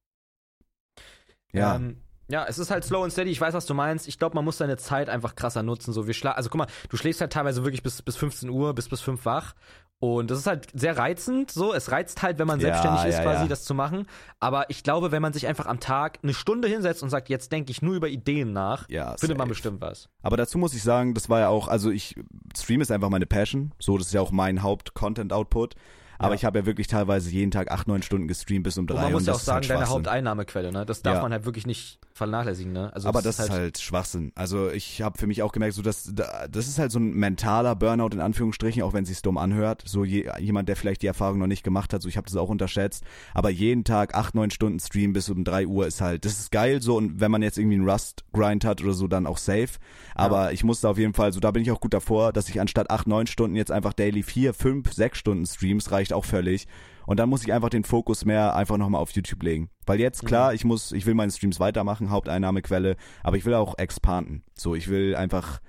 Ja. 1.53 1.75
Ähm, 1.75 2.01
ja, 2.29 2.45
es 2.45 2.59
ist 2.59 2.69
halt 2.69 2.83
slow 2.85 3.03
and 3.03 3.11
steady. 3.11 3.31
Ich 3.31 3.41
weiß, 3.41 3.55
was 3.55 3.65
du 3.65 3.73
meinst. 3.73 4.07
Ich 4.07 4.19
glaube, 4.19 4.35
man 4.35 4.45
muss 4.45 4.57
seine 4.59 4.77
Zeit 4.77 5.09
einfach 5.09 5.35
krasser 5.35 5.63
nutzen. 5.63 5.93
So, 5.93 6.05
wir 6.05 6.13
schla 6.13 6.33
also 6.33 6.49
guck 6.49 6.59
mal, 6.59 6.67
du 6.89 6.95
schläfst 6.97 7.21
halt 7.21 7.33
teilweise 7.33 7.63
wirklich 7.63 7.81
bis, 7.81 8.01
bis 8.03 8.17
15 8.17 8.49
Uhr, 8.49 8.75
bis 8.75 8.87
bis 8.87 9.01
5 9.01 9.25
wach. 9.25 9.55
Und 10.01 10.31
das 10.31 10.39
ist 10.39 10.47
halt 10.47 10.67
sehr 10.73 10.97
reizend, 10.97 11.51
so. 11.51 11.73
Es 11.73 11.91
reizt 11.91 12.21
halt, 12.21 12.39
wenn 12.39 12.47
man 12.47 12.59
Ja, 12.61 12.67
selbstständig 12.67 13.03
ist, 13.05 13.17
ja, 13.17 13.23
quasi, 13.23 13.41
ja. 13.43 13.47
das 13.49 13.65
zu 13.65 13.73
machen. 13.73 14.07
Aber 14.39 14.69
ich 14.69 14.81
glaube, 14.83 15.11
wenn 15.11 15.21
man 15.21 15.33
sich 15.33 15.45
einfach 15.45 15.65
am 15.65 15.81
Tag 15.81 16.19
eine 16.23 16.33
Stunde 16.33 16.69
hinsetzt 16.69 17.03
und 17.03 17.09
sagt, 17.09 17.27
jetzt 17.27 17.51
denke 17.51 17.71
ich 17.71 17.81
nur 17.81 17.95
über 17.95 18.07
Ideen 18.07 18.53
nach, 18.53 18.87
ja, 18.89 19.17
findet 19.17 19.37
man 19.37 19.45
safe. 19.47 19.49
bestimmt 19.49 19.81
was. 19.81 20.07
Aber 20.23 20.37
dazu 20.37 20.57
muss 20.57 20.73
ich 20.73 20.83
sagen, 20.83 21.13
das 21.15 21.27
war 21.29 21.41
ja 21.41 21.49
auch, 21.49 21.67
also 21.67 21.91
ich, 21.91 22.15
Stream 22.57 22.79
ist 22.79 22.91
einfach 22.91 23.09
meine 23.09 23.25
Passion. 23.25 23.73
So, 23.77 23.97
das 23.97 24.07
ist 24.07 24.13
ja 24.13 24.21
auch 24.21 24.31
mein 24.31 24.63
Haupt-Content-Output. 24.63 25.75
Aber 26.17 26.29
Ja. 26.29 26.35
ich 26.35 26.45
habe 26.45 26.59
ja 26.59 26.65
wirklich 26.65 26.87
teilweise 26.87 27.29
jeden 27.29 27.51
Tag 27.51 27.71
acht, 27.71 27.87
neun 27.87 28.01
Stunden 28.01 28.27
gestreamt 28.27 28.63
bis 28.63 28.77
um 28.77 28.83
Und 28.83 28.91
drei. 28.91 29.03
man 29.03 29.11
muss 29.13 29.25
ja 29.25 29.33
auch 29.33 29.39
sagen, 29.39 29.67
halt 29.67 29.69
deine. 29.69 29.89
Haupteinnahmequelle, 29.89 30.71
ne? 30.71 30.85
Das 30.85 31.01
darf 31.01 31.15
Ja. 31.15 31.21
man 31.21 31.31
halt 31.33 31.45
wirklich 31.45 31.65
nicht 31.65 31.99
vernachlässigen, 32.19 32.71
ne? 32.71 32.93
Also 32.93 33.07
Aber 33.09 33.21
das 33.23 33.39
ist 33.39 33.49
halt 33.49 33.79
Schwachsinn. 33.79 34.31
Also 34.35 34.69
ich 34.69 35.01
habe 35.01 35.17
für 35.17 35.25
mich 35.25 35.41
auch 35.41 35.51
gemerkt, 35.51 35.73
so 35.73 35.81
dass 35.81 36.11
da- 36.13 36.47
das 36.47 36.67
ist 36.67 36.77
halt 36.77 36.91
so 36.91 36.99
ein 36.99 37.13
mentaler 37.13 37.75
Burnout 37.75 38.09
in 38.13 38.19
Anführungsstrichen, 38.21 38.83
auch 38.83 38.93
wenn 38.93 39.03
es 39.03 39.09
sich 39.09 39.21
dumm 39.23 39.37
anhört. 39.37 39.83
So 39.85 40.03
je, 40.03 40.29
jemand, 40.39 40.69
der 40.69 40.75
vielleicht 40.75 41.01
die 41.01 41.07
Erfahrung 41.07 41.39
noch 41.39 41.47
nicht 41.47 41.63
gemacht 41.63 41.93
hat, 41.93 42.01
so 42.01 42.07
ich 42.09 42.17
habe 42.17 42.25
das 42.27 42.35
auch 42.35 42.49
unterschätzt. 42.49 43.03
Aber 43.33 43.49
jeden 43.49 43.83
Tag 43.83 44.13
acht, 44.13 44.35
neun 44.35 44.51
Stunden 44.51 44.79
Stream 44.79 45.13
bis 45.13 45.29
um 45.29 45.43
drei 45.43 45.65
Uhr 45.65 45.87
ist 45.87 46.01
halt, 46.01 46.25
das 46.25 46.33
ist 46.39 46.51
geil 46.51 46.81
so. 46.81 46.95
Und 46.97 47.19
wenn 47.19 47.31
man 47.31 47.41
jetzt 47.41 47.57
irgendwie 47.57 47.77
einen 47.77 47.89
Rust-Grind 47.89 48.65
hat 48.65 48.83
oder 48.83 48.93
so, 48.93 49.07
dann 49.07 49.25
auch 49.25 49.37
safe. 49.37 49.79
Aber 50.13 50.51
ich 50.53 50.63
musste 50.63 50.89
auf 50.89 50.97
jeden 50.97 51.13
Fall, 51.13 51.33
so 51.33 51.39
da 51.39 51.51
bin 51.51 51.63
ich 51.63 51.71
auch 51.71 51.79
gut 51.81 51.93
davor, 51.93 52.33
dass 52.33 52.49
ich 52.49 52.59
anstatt 52.61 52.91
acht, 52.91 53.07
neun 53.07 53.25
Stunden 53.27 53.55
jetzt 53.55 53.71
einfach 53.71 53.93
daily 53.93 54.21
vier, 54.23 54.53
fünf, 54.53 54.93
sechs 54.93 55.17
Stunden 55.17 55.45
Streams 55.45 55.91
reicht 55.91 56.13
auch 56.13 56.25
völlig. 56.25 56.67
Und 57.09 57.17
dann 57.17 57.27
muss 57.27 57.41
ich 57.43 57.51
einfach 57.51 57.69
den 57.69 57.83
Fokus 57.83 58.23
mehr 58.23 58.55
einfach 58.55 58.77
nochmal 58.77 59.01
auf 59.01 59.09
YouTube 59.11 59.41
legen. 59.41 59.71
Weil 59.87 59.99
jetzt, 59.99 60.25
klar, 60.25 60.53
ich 60.53 60.63
muss, 60.63 60.91
ich 60.91 61.07
will 61.07 61.15
meine 61.15 61.31
Streams 61.31 61.59
weitermachen, 61.59 62.11
Haupteinnahmequelle, 62.11 62.97
aber 63.23 63.35
ich 63.35 63.45
will 63.45 63.55
auch 63.55 63.77
expanden. 63.79 64.43
So, 64.53 64.75
ich 64.75 64.89
will 64.89 65.15
einfach 65.15 65.59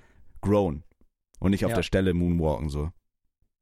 grown. 0.43 0.82
Und 1.38 1.53
nicht 1.53 1.64
auf 1.64 1.70
Ja. 1.70 1.76
der 1.76 1.82
Stelle 1.82 2.12
moonwalken, 2.12 2.68
so. 2.68 2.91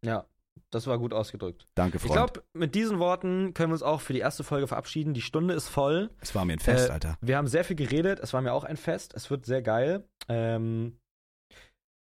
Ja, 0.05 0.25
das 0.71 0.89
war 0.89 0.99
gut 0.99 1.13
ausgedrückt. 1.15 1.67
Danke, 1.77 1.99
Ich 1.99 2.03
Freund. 2.03 2.15
glaube, 2.15 2.43
mit 2.53 2.75
diesen 2.75 2.99
Worten 2.99 3.55
können 3.55 3.71
wir 3.71 3.75
uns 3.75 3.85
auch 3.85 4.01
für 4.01 4.13
die 4.13 4.19
erste 4.19 4.43
Folge 4.43 4.67
verabschieden. 4.67 5.15
Die 5.15 5.23
Stunde 5.23 5.55
ist 5.55 5.69
voll. 5.69 6.11
es 6.21 6.35
war 6.35 6.45
mir 6.45 6.55
ein 6.55 6.59
Fest, 6.59 6.89
äh, 6.89 6.93
Alter. 6.93 7.17
Wir 7.21 7.37
haben 7.37 7.47
sehr 7.47 7.63
viel 7.63 7.77
geredet. 7.77 8.19
Es 8.19 8.33
war 8.33 8.43
mir 8.43 8.53
auch 8.55 8.65
ein 8.65 8.77
Fest. 8.77 9.15
Es 9.15 9.31
wird 9.31 9.47
sehr 9.47 9.63
geil. 9.63 10.05
Ähm, 10.29 10.99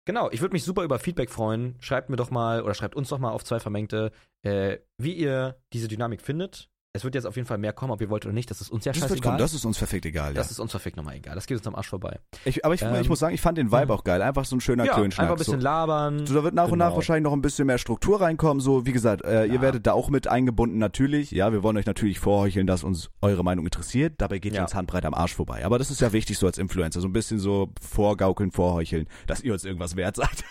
Genau, 0.06 0.32
ich 0.32 0.42
würde 0.42 0.54
mich 0.54 0.64
super 0.64 0.84
über 0.84 0.98
Feedback 0.98 1.30
freuen. 1.30 1.76
Schreibt 1.80 2.10
mir 2.10 2.16
doch 2.16 2.32
mal 2.32 2.64
oder 2.64 2.74
schreibt 2.74 2.96
uns 2.96 3.10
doch 3.10 3.20
mal 3.20 3.32
auf 3.32 3.44
zwei 3.44 3.60
Vermengte, 3.60 4.12
äh, 4.42 4.80
wie 4.98 5.14
ihr 5.14 5.62
diese 5.74 5.88
Dynamik 5.88 6.22
findet. 6.22 6.71
Es 6.94 7.06
wird 7.06 7.16
jetzt 7.16 7.26
auf 7.26 7.38
jeden 7.38 7.48
Fall 7.48 7.58
mehr 7.58 7.72
kommen, 7.72 7.94
ob 7.94 8.02
ihr 8.02 8.10
wollt 8.10 8.26
oder 8.26 8.34
nicht. 8.34 8.52
Das 8.52 8.60
ist 8.60 8.70
uns 8.70 8.84
ja 8.84 8.92
Das 8.92 9.00
wird 9.02 9.12
scheißegal. 9.12 9.32
kommen, 9.32 9.38
das 9.40 9.54
ist 9.54 9.64
uns 9.64 9.78
verfickt 9.78 10.06
egal, 10.06 10.30
ja. 10.32 10.34
Das 10.34 10.52
ist 10.52 10.60
uns 10.60 10.72
verfickt 10.72 10.98
nochmal 10.98 11.16
egal. 11.16 11.36
Das 11.36 11.46
geht 11.48 11.58
uns 11.58 11.66
am 11.66 11.74
Arsch 11.74 11.88
vorbei. 11.88 12.20
Ich, 12.44 12.66
aber 12.66 12.74
ich, 12.74 12.82
Ähm, 12.82 12.96
ich 13.00 13.08
muss 13.08 13.20
sagen, 13.20 13.34
ich 13.34 13.40
fand 13.40 13.58
den 13.58 13.72
Vibe 13.72 13.94
auch 13.94 14.04
geil. 14.04 14.22
Einfach 14.22 14.44
so 14.44 14.58
ein 14.58 14.60
schöner 14.62 14.84
ja, 14.84 14.94
Klönschnack. 14.94 15.24
einfach 15.24 15.36
ein 15.36 15.40
bisschen 15.40 15.62
so. 15.62 15.64
labern. 15.64 16.26
So, 16.26 16.34
da 16.34 16.44
wird 16.44 16.54
nach 16.54 16.68
und 16.70 16.78
nach 16.80 16.88
Genau. 16.88 16.96
wahrscheinlich 16.98 17.24
noch 17.24 17.32
ein 17.32 17.42
bisschen 17.42 17.66
mehr 17.68 17.78
Struktur 17.78 18.20
reinkommen. 18.20 18.60
So, 18.60 18.86
wie 18.86 18.92
gesagt, 18.92 19.24
äh, 19.24 19.46
ihr 19.46 19.54
Ja. 19.56 19.62
werdet 19.62 19.88
da 19.88 19.94
auch 19.94 20.10
mit 20.10 20.28
eingebunden, 20.28 20.80
natürlich. 20.80 21.32
Ja, 21.32 21.54
wir 21.54 21.64
wollen 21.64 21.78
euch 21.78 21.86
natürlich 21.86 22.20
vorheucheln, 22.20 22.68
dass 22.68 22.84
uns 22.84 23.10
eure 23.22 23.44
Meinung 23.46 23.64
interessiert. 23.66 24.16
Dabei 24.18 24.40
geht 24.40 24.54
Ja. 24.54 24.64
uns 24.64 24.76
Handbreit 24.76 25.06
am 25.06 25.14
Arsch 25.14 25.34
vorbei. 25.34 25.64
Aber 25.64 25.78
das 25.80 25.92
ist 25.92 26.02
ja 26.02 26.12
wichtig 26.12 26.38
so 26.40 26.46
als 26.46 26.58
Influencer. 26.58 27.00
So 27.00 27.08
ein 27.08 27.14
bisschen 27.14 27.40
so 27.40 27.70
vorgaukeln, 27.82 28.52
vorheucheln, 28.52 29.08
dass 29.28 29.42
ihr 29.42 29.54
uns 29.54 29.64
irgendwas 29.64 29.96
wert 29.96 30.18
seid. 30.18 30.28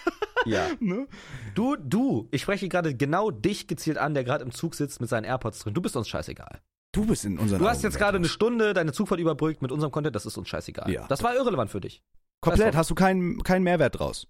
Ja. 0.46 0.68
ne? 0.80 1.06
Du, 1.54 1.76
du, 1.76 2.28
ich 2.30 2.42
spreche 2.42 2.68
gerade 2.68 2.94
genau 2.94 3.30
dich 3.30 3.66
gezielt 3.66 3.98
an, 3.98 4.14
der 4.14 4.24
gerade 4.24 4.44
im 4.44 4.52
Zug 4.52 4.74
sitzt 4.74 5.00
mit 5.00 5.10
seinen 5.10 5.24
AirPods 5.24 5.60
drin. 5.60 5.74
Du 5.74 5.82
bist 5.82 5.96
uns 5.96 6.08
scheißegal. 6.08 6.60
Du 6.92 7.06
bist 7.06 7.24
in 7.24 7.38
unseren 7.38 7.60
Du 7.60 7.68
hast 7.68 7.78
Augen 7.78 7.86
jetzt 7.86 7.98
gerade 7.98 8.16
eine. 8.16 8.28
Stunde 8.28 8.72
deine 8.74 8.92
Zugfahrt 8.92 9.20
überbrückt 9.20 9.62
mit 9.62 9.70
unserem 9.70 9.92
Content, 9.92 10.16
das 10.16 10.26
ist 10.26 10.36
uns 10.36 10.48
scheißegal. 10.48 10.90
Ja. 10.90 11.06
Das 11.06 11.22
war 11.22 11.34
irrelevant 11.34 11.70
für 11.70 11.80
dich. 11.80 12.02
Komplett, 12.40 12.74
hast 12.74 12.90
du 12.90 12.94
keinen 12.94 13.42
keinen 13.42 13.62
Mehrwert 13.62 13.98
draus. 13.98 14.26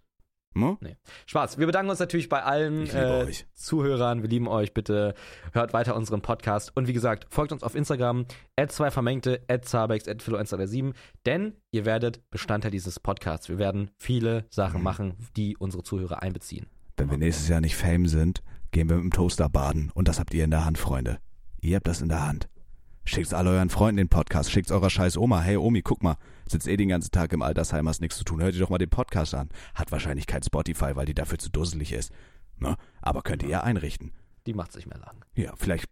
Ne? 0.54 0.76
Spaß. 1.26 1.58
Wir 1.58 1.66
bedanken 1.66 1.90
uns 1.90 2.00
natürlich 2.00 2.28
bei 2.28 2.42
allen 2.42 2.88
äh. 2.90 3.26
Zuhörern. 3.54 4.22
Wir 4.22 4.28
lieben 4.28 4.48
euch. 4.48 4.74
Bitte 4.74 5.14
hört 5.52 5.72
weiter 5.72 5.94
unseren 5.94 6.22
Podcast. 6.22 6.72
Und 6.76 6.88
wie 6.88 6.92
gesagt, 6.92 7.26
folgt 7.30 7.52
uns 7.52 7.62
auf 7.62 7.76
Instagram, 7.76 8.26
zwei 8.68 8.90
vermengte, 8.90 9.40
zabex, 9.62 10.06
influencer7, 10.08 10.92
denn 11.24 11.54
ihr 11.70 11.84
werdet 11.84 12.28
Bestandteil 12.30 12.72
dieses 12.72 12.98
Podcasts. 12.98 13.48
Wir 13.48 13.58
werden 13.58 13.90
viele 13.96 14.44
Sachen 14.50 14.78
Mhm. 14.78 14.84
machen, 14.84 15.14
die 15.36 15.56
unsere 15.56 15.84
Zuhörer 15.84 16.20
einbeziehen. 16.22 16.66
Wenn 16.96 17.10
wir 17.10 17.18
nächstes 17.18 17.48
Jahr 17.48 17.60
nicht 17.60 17.76
Fame 17.76 18.08
sind, 18.08 18.42
gehen 18.72 18.88
wir 18.88 18.96
mit 18.96 19.04
dem 19.04 19.12
Toaster 19.12 19.48
baden. 19.48 19.90
Und 19.94 20.08
das 20.08 20.18
habt 20.18 20.34
ihr 20.34 20.44
in 20.44 20.50
der 20.50 20.64
Hand, 20.64 20.78
Freunde. 20.78 21.18
Ihr 21.60 21.76
habt 21.76 21.86
das 21.86 22.00
in 22.02 22.08
der 22.08 22.26
Hand. 22.26 22.48
Schickt's 23.04 23.32
alle 23.32 23.50
euren 23.50 23.70
Freunden 23.70 23.96
den 23.98 24.08
Podcast. 24.08 24.50
Schickt's 24.50 24.70
eurer 24.72 24.90
scheiß 24.90 25.16
Oma. 25.16 25.40
Hey 25.40 25.56
Omi, 25.56 25.82
guck 25.82 26.02
mal. 26.02 26.16
Sitzt 26.50 26.66
eh 26.66 26.76
den 26.76 26.88
ganzen 26.88 27.12
Tag 27.12 27.32
im 27.32 27.42
Altersheim, 27.42 27.88
hast 27.88 28.00
nichts 28.00 28.16
zu 28.16 28.24
tun. 28.24 28.42
Hört 28.42 28.54
ihr 28.54 28.60
doch 28.60 28.70
mal 28.70 28.78
den 28.78 28.90
Podcast 28.90 29.34
an. 29.34 29.50
Hat 29.74 29.92
wahrscheinlich 29.92 30.26
kein 30.26 30.42
Spotify, 30.42 30.96
weil 30.96 31.06
die 31.06 31.14
dafür 31.14 31.38
zu 31.38 31.48
dusselig 31.48 31.92
ist. 31.92 32.10
Ne? 32.58 32.76
Aber 33.00 33.22
könnt 33.22 33.44
ihr 33.44 33.48
ja 33.48 33.60
einrichten. 33.62 34.12
Die 34.46 34.54
macht 34.54 34.72
sich 34.72 34.86
mehr 34.86 34.98
lang. 34.98 35.24
Ja, 35.34 35.52
vielleicht, 35.56 35.88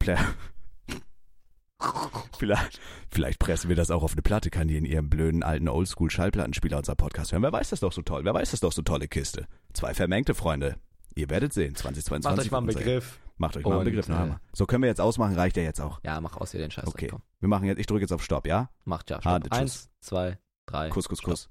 vielleicht, 2.39 2.81
vielleicht 3.09 3.39
pressen 3.39 3.69
wir 3.69 3.77
das 3.77 3.91
auch 3.93 4.03
auf 4.03 4.13
eine 4.13 4.23
Platte, 4.23 4.51
kann 4.51 4.67
die 4.67 4.77
in 4.77 4.85
ihrem 4.85 5.09
blöden 5.09 5.45
alten 5.45 5.69
Oldschool-Schallplattenspieler 5.69 6.79
unser 6.79 6.97
Podcast 6.97 7.31
hören. 7.33 7.43
Wer 7.43 7.53
weiß 7.53 7.71
das 7.71 7.81
doch 7.81 7.93
so 7.93 8.03
toll? 8.03 8.25
Wer 8.25 8.35
weiß 8.35 8.51
das 8.51 8.61
doch 8.61 8.73
so 8.73 8.83
tolle 8.83 9.07
Kiste? 9.07 9.47
Zwei 9.75 9.95
vermengte 9.95 10.35
Freunde. 10.35 10.77
Ihr 11.15 11.31
werdet 11.31 11.53
sehen, 11.53 11.77
2022. 11.77 12.37
Macht 12.37 12.47
euch 12.47 12.51
mal 12.51 12.59
einen 12.59 12.67
Begriff. 12.67 13.21
Macht 13.37 13.57
euch 13.57 13.65
mal 13.65 13.77
einen 13.77 13.85
Begriff. 13.85 14.09
äh, 14.09 14.35
so 14.53 14.67
können 14.67 14.83
wir 14.83 14.89
jetzt 14.89 15.01
ausmachen, 15.01 15.35
reicht 15.37 15.57
ja 15.57 15.63
jetzt 15.63 15.81
auch. 15.81 16.01
Ja, 16.03 16.21
mach 16.21 16.37
aus 16.37 16.51
hier 16.51 16.61
den 16.61 16.73
Scheiß. 16.73 16.89
Okay. 16.89 17.07
Komm. 17.09 17.23
Wir 17.39 17.49
machen 17.49 17.67
jetzt, 17.67 17.79
ich 17.79 17.87
drücke 17.87 18.01
jetzt 18.01 18.13
auf 18.13 18.25
Stopp, 18.25 18.47
ja? 18.47 18.71
Macht 18.85 19.11
ja. 19.11 19.19
Ah, 19.19 19.21
Stopp. 19.21 19.43
tschüss. 19.45 19.53
Eins, 19.59 19.91
zwei, 20.01 20.39
drei. 20.69 20.89
Kuss, 20.91 21.09
Kuss. 21.09 21.23
Kuss. 21.23 21.49